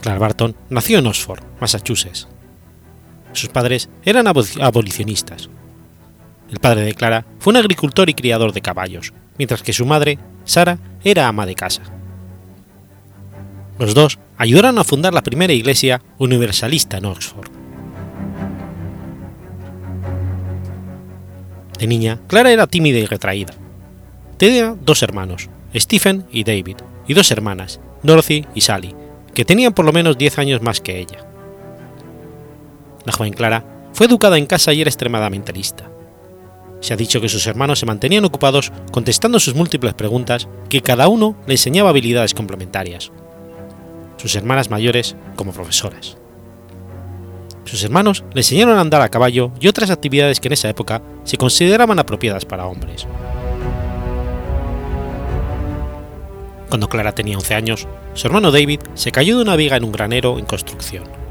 Clara 0.00 0.20
Barton 0.20 0.54
nació 0.70 1.00
en 1.00 1.08
Oxford, 1.08 1.42
Massachusetts. 1.60 2.28
Sus 3.34 3.50
padres 3.50 3.90
eran 4.04 4.26
abolicionistas. 4.26 5.50
El 6.50 6.60
padre 6.60 6.82
de 6.82 6.94
Clara 6.94 7.26
fue 7.40 7.52
un 7.52 7.56
agricultor 7.56 8.08
y 8.08 8.14
criador 8.14 8.52
de 8.52 8.62
caballos, 8.62 9.12
mientras 9.38 9.62
que 9.62 9.72
su 9.72 9.84
madre, 9.84 10.18
Sara, 10.44 10.78
era 11.02 11.26
ama 11.26 11.44
de 11.44 11.56
casa. 11.56 11.82
Los 13.78 13.94
dos 13.94 14.20
ayudaron 14.38 14.78
a 14.78 14.84
fundar 14.84 15.12
la 15.12 15.22
primera 15.22 15.52
iglesia 15.52 16.00
universalista 16.18 16.98
en 16.98 17.06
Oxford. 17.06 17.50
De 21.78 21.86
niña, 21.88 22.20
Clara 22.28 22.52
era 22.52 22.68
tímida 22.68 22.98
y 23.00 23.06
retraída. 23.06 23.52
Tenía 24.36 24.76
dos 24.80 25.02
hermanos, 25.02 25.50
Stephen 25.74 26.24
y 26.30 26.44
David, 26.44 26.76
y 27.08 27.14
dos 27.14 27.32
hermanas, 27.32 27.80
Dorothy 28.04 28.46
y 28.54 28.60
Sally, 28.60 28.94
que 29.34 29.44
tenían 29.44 29.72
por 29.72 29.84
lo 29.84 29.92
menos 29.92 30.16
10 30.16 30.38
años 30.38 30.62
más 30.62 30.80
que 30.80 31.00
ella. 31.00 31.33
La 33.04 33.12
joven 33.12 33.32
Clara 33.32 33.64
fue 33.92 34.06
educada 34.06 34.38
en 34.38 34.46
casa 34.46 34.72
y 34.72 34.80
era 34.80 34.88
extremadamente 34.88 35.52
lista. 35.52 35.90
Se 36.80 36.92
ha 36.92 36.96
dicho 36.96 37.20
que 37.20 37.28
sus 37.28 37.46
hermanos 37.46 37.78
se 37.78 37.86
mantenían 37.86 38.24
ocupados 38.24 38.72
contestando 38.92 39.40
sus 39.40 39.54
múltiples 39.54 39.94
preguntas 39.94 40.48
que 40.68 40.82
cada 40.82 41.08
uno 41.08 41.36
le 41.46 41.54
enseñaba 41.54 41.90
habilidades 41.90 42.34
complementarias. 42.34 43.10
Sus 44.16 44.34
hermanas 44.34 44.70
mayores 44.70 45.16
como 45.36 45.52
profesoras. 45.52 46.18
Sus 47.64 47.82
hermanos 47.84 48.24
le 48.34 48.40
enseñaron 48.40 48.76
a 48.76 48.80
andar 48.80 49.00
a 49.00 49.08
caballo 49.08 49.52
y 49.60 49.68
otras 49.68 49.90
actividades 49.90 50.40
que 50.40 50.48
en 50.48 50.52
esa 50.52 50.68
época 50.68 51.02
se 51.24 51.38
consideraban 51.38 51.98
apropiadas 51.98 52.44
para 52.44 52.66
hombres. 52.66 53.06
Cuando 56.68 56.88
Clara 56.88 57.14
tenía 57.14 57.38
11 57.38 57.54
años, 57.54 57.88
su 58.14 58.26
hermano 58.26 58.50
David 58.50 58.80
se 58.94 59.12
cayó 59.12 59.36
de 59.36 59.42
una 59.42 59.56
viga 59.56 59.76
en 59.76 59.84
un 59.84 59.92
granero 59.92 60.38
en 60.38 60.44
construcción 60.44 61.23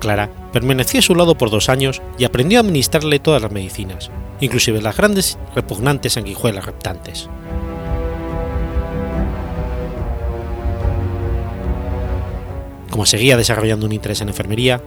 Clara 0.00 0.30
permaneció 0.52 0.98
a 0.98 1.02
su 1.02 1.14
lado 1.14 1.36
por 1.36 1.50
dos 1.50 1.68
años 1.68 2.02
y 2.18 2.24
aprendió 2.24 2.58
a 2.58 2.62
administrarle 2.62 3.20
todas 3.20 3.40
las 3.40 3.52
medicinas, 3.52 4.10
inclusive 4.40 4.82
las 4.82 4.96
grandes 4.96 5.38
repugnantes 5.54 6.14
sanguijuelas 6.14 6.64
reptantes. 6.64 7.28
Como 12.90 13.06
seguía 13.06 13.36
desarrollando 13.36 13.86
un 13.86 13.92
interés 13.92 14.20
en 14.20 14.28
enfermería, 14.28 14.82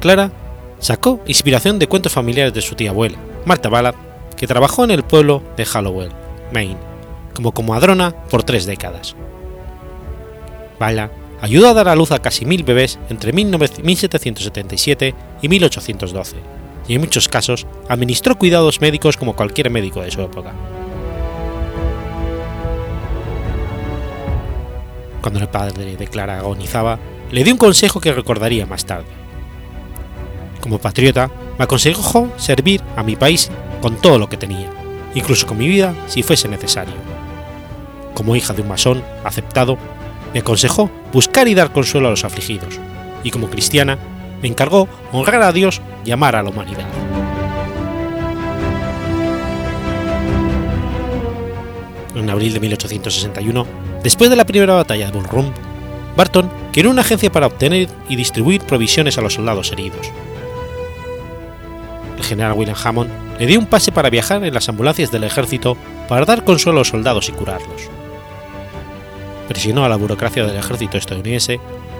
Clara 0.00 0.30
sacó 0.78 1.20
inspiración 1.26 1.78
de 1.78 1.86
cuentos 1.86 2.12
familiares 2.12 2.52
de 2.52 2.60
su 2.60 2.74
tía 2.74 2.90
abuela, 2.90 3.18
Marta 3.46 3.70
Ballard, 3.70 3.96
que 4.36 4.46
trabajó 4.46 4.84
en 4.84 4.90
el 4.90 5.02
pueblo 5.02 5.42
de 5.56 5.64
Hallowell, 5.64 6.12
Maine, 6.52 6.76
como 7.34 7.52
comadrona 7.52 8.14
por 8.26 8.42
tres 8.42 8.66
décadas. 8.66 9.16
Ballard 10.78 11.19
ayudó 11.40 11.68
a 11.68 11.74
dar 11.74 11.88
a 11.88 11.96
luz 11.96 12.12
a 12.12 12.20
casi 12.20 12.44
mil 12.44 12.64
bebés 12.64 12.98
entre 13.08 13.32
1777 13.32 15.14
y 15.42 15.48
1812, 15.48 16.36
y 16.88 16.94
en 16.94 17.00
muchos 17.00 17.28
casos 17.28 17.66
administró 17.88 18.36
cuidados 18.36 18.80
médicos 18.80 19.16
como 19.16 19.36
cualquier 19.36 19.70
médico 19.70 20.02
de 20.02 20.10
su 20.10 20.20
época. 20.20 20.52
Cuando 25.20 25.40
el 25.40 25.48
padre 25.48 25.96
de 25.96 26.06
Clara 26.08 26.38
agonizaba, 26.38 26.98
le 27.30 27.44
dio 27.44 27.52
un 27.52 27.58
consejo 27.58 28.00
que 28.00 28.12
recordaría 28.12 28.66
más 28.66 28.86
tarde. 28.86 29.06
Como 30.60 30.78
patriota, 30.78 31.30
me 31.58 31.64
aconsejó 31.64 32.28
servir 32.36 32.82
a 32.96 33.02
mi 33.02 33.16
país 33.16 33.50
con 33.80 33.96
todo 33.96 34.18
lo 34.18 34.28
que 34.28 34.36
tenía, 34.36 34.68
incluso 35.14 35.46
con 35.46 35.58
mi 35.58 35.68
vida 35.68 35.94
si 36.06 36.22
fuese 36.22 36.48
necesario. 36.48 36.94
Como 38.14 38.34
hija 38.34 38.52
de 38.52 38.62
un 38.62 38.68
masón 38.68 39.02
aceptado, 39.24 39.78
me 40.32 40.40
aconsejó 40.40 40.90
buscar 41.12 41.48
y 41.48 41.54
dar 41.54 41.72
consuelo 41.72 42.08
a 42.08 42.10
los 42.10 42.24
afligidos, 42.24 42.78
y 43.24 43.30
como 43.30 43.50
cristiana, 43.50 43.98
me 44.42 44.48
encargó 44.48 44.88
honrar 45.12 45.42
a 45.42 45.52
Dios 45.52 45.80
y 46.04 46.10
amar 46.10 46.36
a 46.36 46.42
la 46.42 46.50
humanidad. 46.50 46.86
En 52.14 52.28
abril 52.28 52.52
de 52.52 52.60
1861, 52.60 53.66
después 54.02 54.30
de 54.30 54.36
la 54.36 54.44
primera 54.44 54.74
batalla 54.74 55.06
de 55.06 55.12
Bull 55.12 55.28
Run, 55.28 55.52
Barton 56.16 56.50
creó 56.72 56.90
una 56.90 57.02
agencia 57.02 57.30
para 57.30 57.46
obtener 57.46 57.88
y 58.08 58.16
distribuir 58.16 58.62
provisiones 58.62 59.16
a 59.16 59.22
los 59.22 59.34
soldados 59.34 59.72
heridos. 59.72 60.10
El 62.18 62.24
general 62.24 62.52
William 62.52 62.76
Hammond 62.82 63.10
le 63.38 63.46
dio 63.46 63.58
un 63.58 63.66
pase 63.66 63.92
para 63.92 64.10
viajar 64.10 64.44
en 64.44 64.52
las 64.52 64.68
ambulancias 64.68 65.10
del 65.10 65.24
ejército 65.24 65.76
para 66.08 66.26
dar 66.26 66.44
consuelo 66.44 66.78
a 66.78 66.80
los 66.80 66.88
soldados 66.88 67.28
y 67.28 67.32
curarlos. 67.32 67.99
Presionó 69.50 69.84
a 69.84 69.88
la 69.88 69.96
burocracia 69.96 70.46
del 70.46 70.56
ejército 70.56 70.96
estadounidense, 70.96 71.58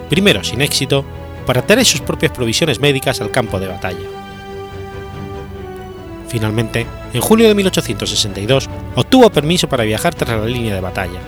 primero 0.09 0.45
sin 0.45 0.61
éxito, 0.61 1.05
para 1.47 1.67
traer 1.67 1.85
sus 1.85 2.01
propias 2.01 2.31
provisiones 2.31 2.79
médicas 2.79 3.21
al 3.21 3.33
campo 3.33 3.59
de 3.59 3.67
batalla. 3.67 4.07
Finalmente, 6.29 6.87
en 7.13 7.21
julio 7.21 7.49
de 7.49 7.57
1862, 7.57 8.71
obtuvo 8.95 9.31
permiso 9.31 9.69
para 9.69 9.83
viajar 9.83 10.15
tras 10.15 10.41
la 10.41 10.47
línea 10.47 10.77
de 10.77 10.81
batalla, 10.81 11.19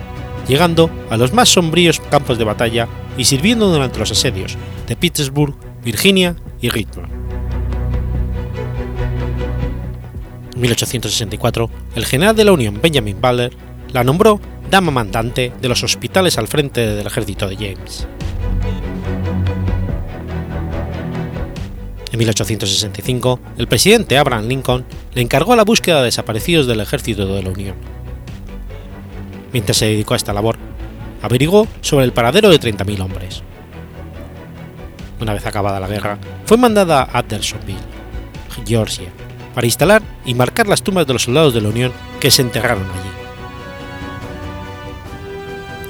llegando 0.47 0.89
a 1.09 1.17
los 1.17 1.33
más 1.33 1.49
sombríos 1.49 1.99
campos 1.99 2.37
de 2.37 2.45
batalla 2.45 2.87
y 3.17 3.25
sirviendo 3.25 3.67
durante 3.67 3.99
los 3.99 4.11
asedios 4.11 4.55
de 4.87 4.95
Pittsburgh, 4.95 5.55
Virginia 5.83 6.37
y 6.61 6.69
Richmond. 6.69 7.11
En 10.55 10.61
1864, 10.61 11.69
el 11.95 12.05
general 12.05 12.33
de 12.33 12.45
la 12.45 12.53
Unión 12.53 12.79
Benjamin 12.81 13.19
Butler 13.19 13.51
la 13.91 14.05
nombró 14.05 14.39
dama 14.73 14.89
mandante 14.89 15.53
de 15.61 15.69
los 15.69 15.83
hospitales 15.83 16.39
al 16.39 16.47
frente 16.47 16.81
del 16.95 17.05
ejército 17.05 17.47
de 17.47 17.55
James. 17.57 18.07
En 22.11 22.17
1865, 22.17 23.39
el 23.59 23.67
presidente 23.67 24.17
Abraham 24.17 24.47
Lincoln 24.47 24.83
le 25.13 25.21
encargó 25.21 25.55
la 25.55 25.63
búsqueda 25.63 25.99
de 25.99 26.05
desaparecidos 26.05 26.65
del 26.65 26.79
ejército 26.79 27.27
de 27.27 27.43
la 27.43 27.51
Unión. 27.51 27.75
Mientras 29.51 29.77
se 29.77 29.85
dedicó 29.85 30.15
a 30.15 30.17
esta 30.17 30.33
labor, 30.33 30.57
averiguó 31.21 31.67
sobre 31.81 32.05
el 32.05 32.11
paradero 32.11 32.49
de 32.49 32.59
30.000 32.59 32.99
hombres. 32.99 33.43
Una 35.21 35.35
vez 35.35 35.45
acabada 35.45 35.79
la 35.79 35.87
guerra, 35.87 36.17
fue 36.45 36.57
mandada 36.57 37.03
a 37.03 37.19
Andersonville, 37.19 37.77
Georgia, 38.65 39.09
para 39.53 39.67
instalar 39.67 40.01
y 40.25 40.33
marcar 40.33 40.67
las 40.67 40.81
tumbas 40.81 41.05
de 41.05 41.13
los 41.13 41.21
soldados 41.21 41.53
de 41.53 41.61
la 41.61 41.69
Unión 41.69 41.91
que 42.19 42.31
se 42.31 42.41
enterraron 42.41 42.85
allí. 42.89 43.22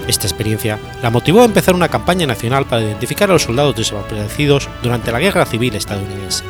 Esta 0.08 0.28
experiencia 0.28 0.80
la 1.02 1.10
motivó 1.10 1.42
a 1.42 1.46
empezar 1.46 1.76
una 1.76 1.88
campaña 1.88 2.28
nacional 2.28 2.66
para 2.66 2.82
identificar 2.82 3.30
a 3.30 3.34
los 3.34 3.44
soldados 3.44 3.76
desaparecidos 3.76 4.68
durante 4.82 5.12
la 5.12 5.20
Guerra 5.20 5.46
Civil 5.46 5.76
estadounidense. 5.76 6.44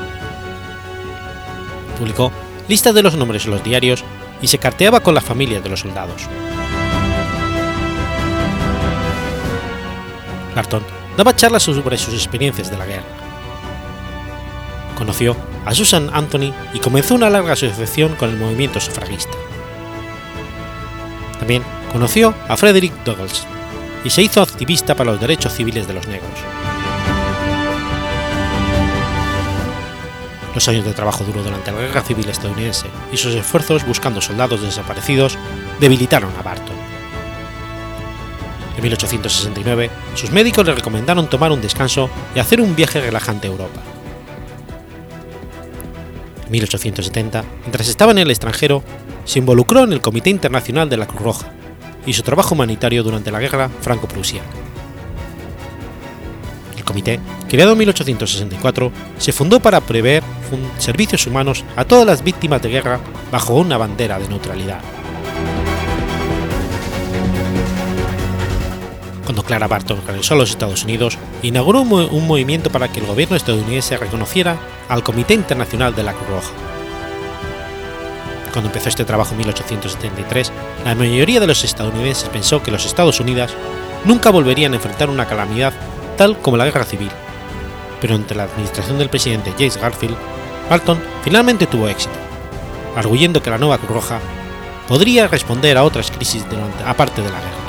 Publicó 2.00 2.32
listas 2.68 2.96
de 2.96 3.04
los 3.04 3.16
nombres 3.16 3.46
en 3.46 3.52
los 3.52 3.64
diarios 3.64 4.04
y 4.42 4.48
se 4.48 4.58
carteaba 4.58 5.02
con 5.02 5.14
las 5.14 5.24
familias 5.24 5.64
de 5.64 5.70
los 5.70 5.82
soldados. 5.82 6.28
Barton 10.56 10.84
daba 11.16 11.36
charlas 11.36 11.64
sobre 11.64 11.98
sus 11.98 12.14
experiencias 12.14 12.72
de 12.72 12.78
la 12.78 12.86
guerra. 12.86 13.04
Conoció 14.98 15.36
a 15.66 15.74
Susan 15.74 16.10
Anthony 16.12 16.54
y 16.74 16.80
comenzó 16.80 17.16
una 17.16 17.30
larga 17.30 17.54
asociación 17.54 18.16
con 18.16 18.30
el 18.30 18.38
movimiento 18.38 18.80
sufragista. 18.80 19.38
También 21.40 21.64
conoció 21.94 22.34
a 22.48 22.58
Frederick 22.58 22.92
Douglass 23.06 23.46
y 24.04 24.10
se 24.10 24.24
hizo 24.24 24.42
activista 24.42 24.96
para 24.96 25.12
los 25.12 25.22
derechos 25.22 25.54
civiles 25.54 25.88
de 25.88 25.94
los 25.94 26.08
negros. 26.08 26.32
Los 30.56 30.68
años 30.68 30.86
de 30.86 30.94
trabajo 30.94 31.24
duro 31.24 31.44
durante 31.44 31.72
la 31.72 31.82
Guerra 31.82 32.02
Civil 32.02 32.28
estadounidense 32.28 32.88
y 33.12 33.18
sus 33.18 33.36
esfuerzos 33.36 33.86
buscando 33.86 34.22
soldados 34.22 34.62
desaparecidos 34.62 35.38
debilitaron 35.80 36.32
a 36.38 36.42
Barton. 36.42 36.76
En 38.76 38.84
1869, 38.84 39.90
sus 40.16 40.32
médicos 40.32 40.66
le 40.66 40.74
recomendaron 40.74 41.30
tomar 41.30 41.52
un 41.52 41.62
descanso 41.62 42.10
y 42.36 42.40
hacer 42.40 42.60
un 42.60 42.76
viaje 42.76 43.02
relajante 43.02 43.48
a 43.48 43.52
Europa. 43.52 43.82
En 46.46 46.52
1870, 46.52 47.44
mientras 47.62 47.88
estaba 47.88 48.12
en 48.12 48.18
el 48.18 48.32
extranjero, 48.32 48.84
se 49.26 49.40
involucró 49.40 49.84
en 49.84 49.94
el 49.94 50.02
Comité 50.02 50.32
Internacional 50.32 50.90
de 50.90 50.98
la 50.98 51.08
Cruz 51.08 51.22
Roja 51.22 51.54
y 52.06 52.14
su 52.14 52.24
trabajo 52.24 52.56
humanitario 52.56 53.04
durante 53.04 53.32
la 53.32 53.40
Guerra 53.40 53.70
Franco-Prusiana. 53.82 54.48
El 56.78 56.84
comité, 56.84 57.20
creado 57.48 57.74
en 57.74 57.78
1864, 57.80 58.92
se 59.18 59.32
fundó 59.32 59.60
para 59.60 59.82
prever 59.82 60.24
servicios 60.78 61.26
humanos 61.28 61.64
a 61.76 61.86
todas 61.86 62.06
las 62.06 62.24
víctimas 62.24 62.62
de 62.62 62.70
guerra 62.70 63.00
bajo 63.32 63.56
una 63.56 63.78
bandera 63.78 64.20
de 64.20 64.28
neutralidad. 64.28 64.80
Cuando 69.24 69.44
Clara 69.44 69.68
Barton 69.68 70.02
regresó 70.06 70.34
a 70.34 70.38
los 70.38 70.50
Estados 70.50 70.84
Unidos, 70.84 71.18
inauguró 71.42 71.82
un 71.82 72.28
movimiento 72.28 72.70
para 72.70 72.92
que 72.92 73.00
el 73.00 73.06
gobierno 73.06 73.36
estadounidense 73.36 73.98
reconociera 73.98 74.58
al 74.90 75.04
Comité 75.04 75.34
Internacional 75.34 75.96
de 75.96 76.04
la 76.04 76.14
Cruz 76.14 76.28
Roja 76.30 76.74
cuando 78.54 78.70
empezó 78.70 78.88
este 78.88 79.04
trabajo 79.04 79.32
en 79.32 79.40
1873, 79.40 80.52
la 80.86 80.96
mayoría 80.96 81.40
de 81.40 81.48
los 81.48 81.64
estadounidenses 81.64 82.30
pensó 82.30 82.62
que 82.62 82.72
los 82.72 82.86
Estados 82.86 83.20
Unidos 83.20 83.52
nunca 84.06 84.30
volverían 84.30 84.74
a 84.74 84.76
enfrentar 84.76 85.10
una 85.10 85.28
calamidad 85.28 85.74
tal 86.18 86.38
como 86.38 86.56
la 86.56 86.66
guerra 86.66 86.86
civil. 86.86 87.10
Pero 88.00 88.16
entre 88.16 88.38
la 88.38 88.44
administración 88.44 89.00
del 89.00 89.10
presidente 89.10 89.54
James 89.58 89.78
Garfield, 89.78 90.16
Barton 90.70 91.02
finalmente 91.24 91.66
tuvo 91.66 91.88
éxito, 91.88 92.14
arguyendo 92.96 93.42
que 93.42 93.50
la 93.50 93.58
nueva 93.58 93.80
Cruz 93.80 93.92
Roja 93.92 94.20
podría 94.88 95.28
responder 95.28 95.78
a 95.78 95.84
otras 95.84 96.12
crisis 96.12 96.48
durante, 96.48 96.84
aparte 96.84 97.22
de 97.22 97.30
la 97.30 97.40
guerra. 97.40 97.64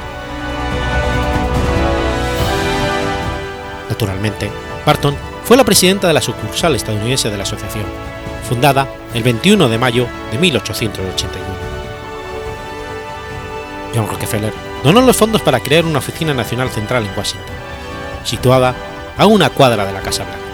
Naturalmente, 3.89 4.51
Barton 4.85 5.17
fue 5.45 5.57
la 5.57 5.65
presidenta 5.65 6.09
de 6.09 6.15
la 6.15 6.21
sucursal 6.21 6.75
estadounidense 6.75 7.31
de 7.31 7.37
la 7.37 7.45
asociación 7.45 7.85
fundada 8.49 8.87
el 9.15 9.23
21 9.23 9.69
de 9.69 9.79
mayo 9.79 10.09
de 10.31 10.39
1881. 10.39 11.45
John 13.95 14.09
Rockefeller 14.09 14.53
donó 14.83 15.01
los 15.01 15.17
fondos 15.17 15.41
para 15.41 15.61
crear 15.61 15.85
una 15.85 16.01
oficina 16.01 16.35
nacional 16.35 16.69
central 16.71 17.07
en 17.07 17.17
Washington, 17.17 17.55
situada 18.25 18.75
a 19.17 19.27
una 19.27 19.51
cuadra 19.51 19.87
de 19.87 19.93
la 19.93 20.01
Casa 20.01 20.25
Blanca. 20.25 20.54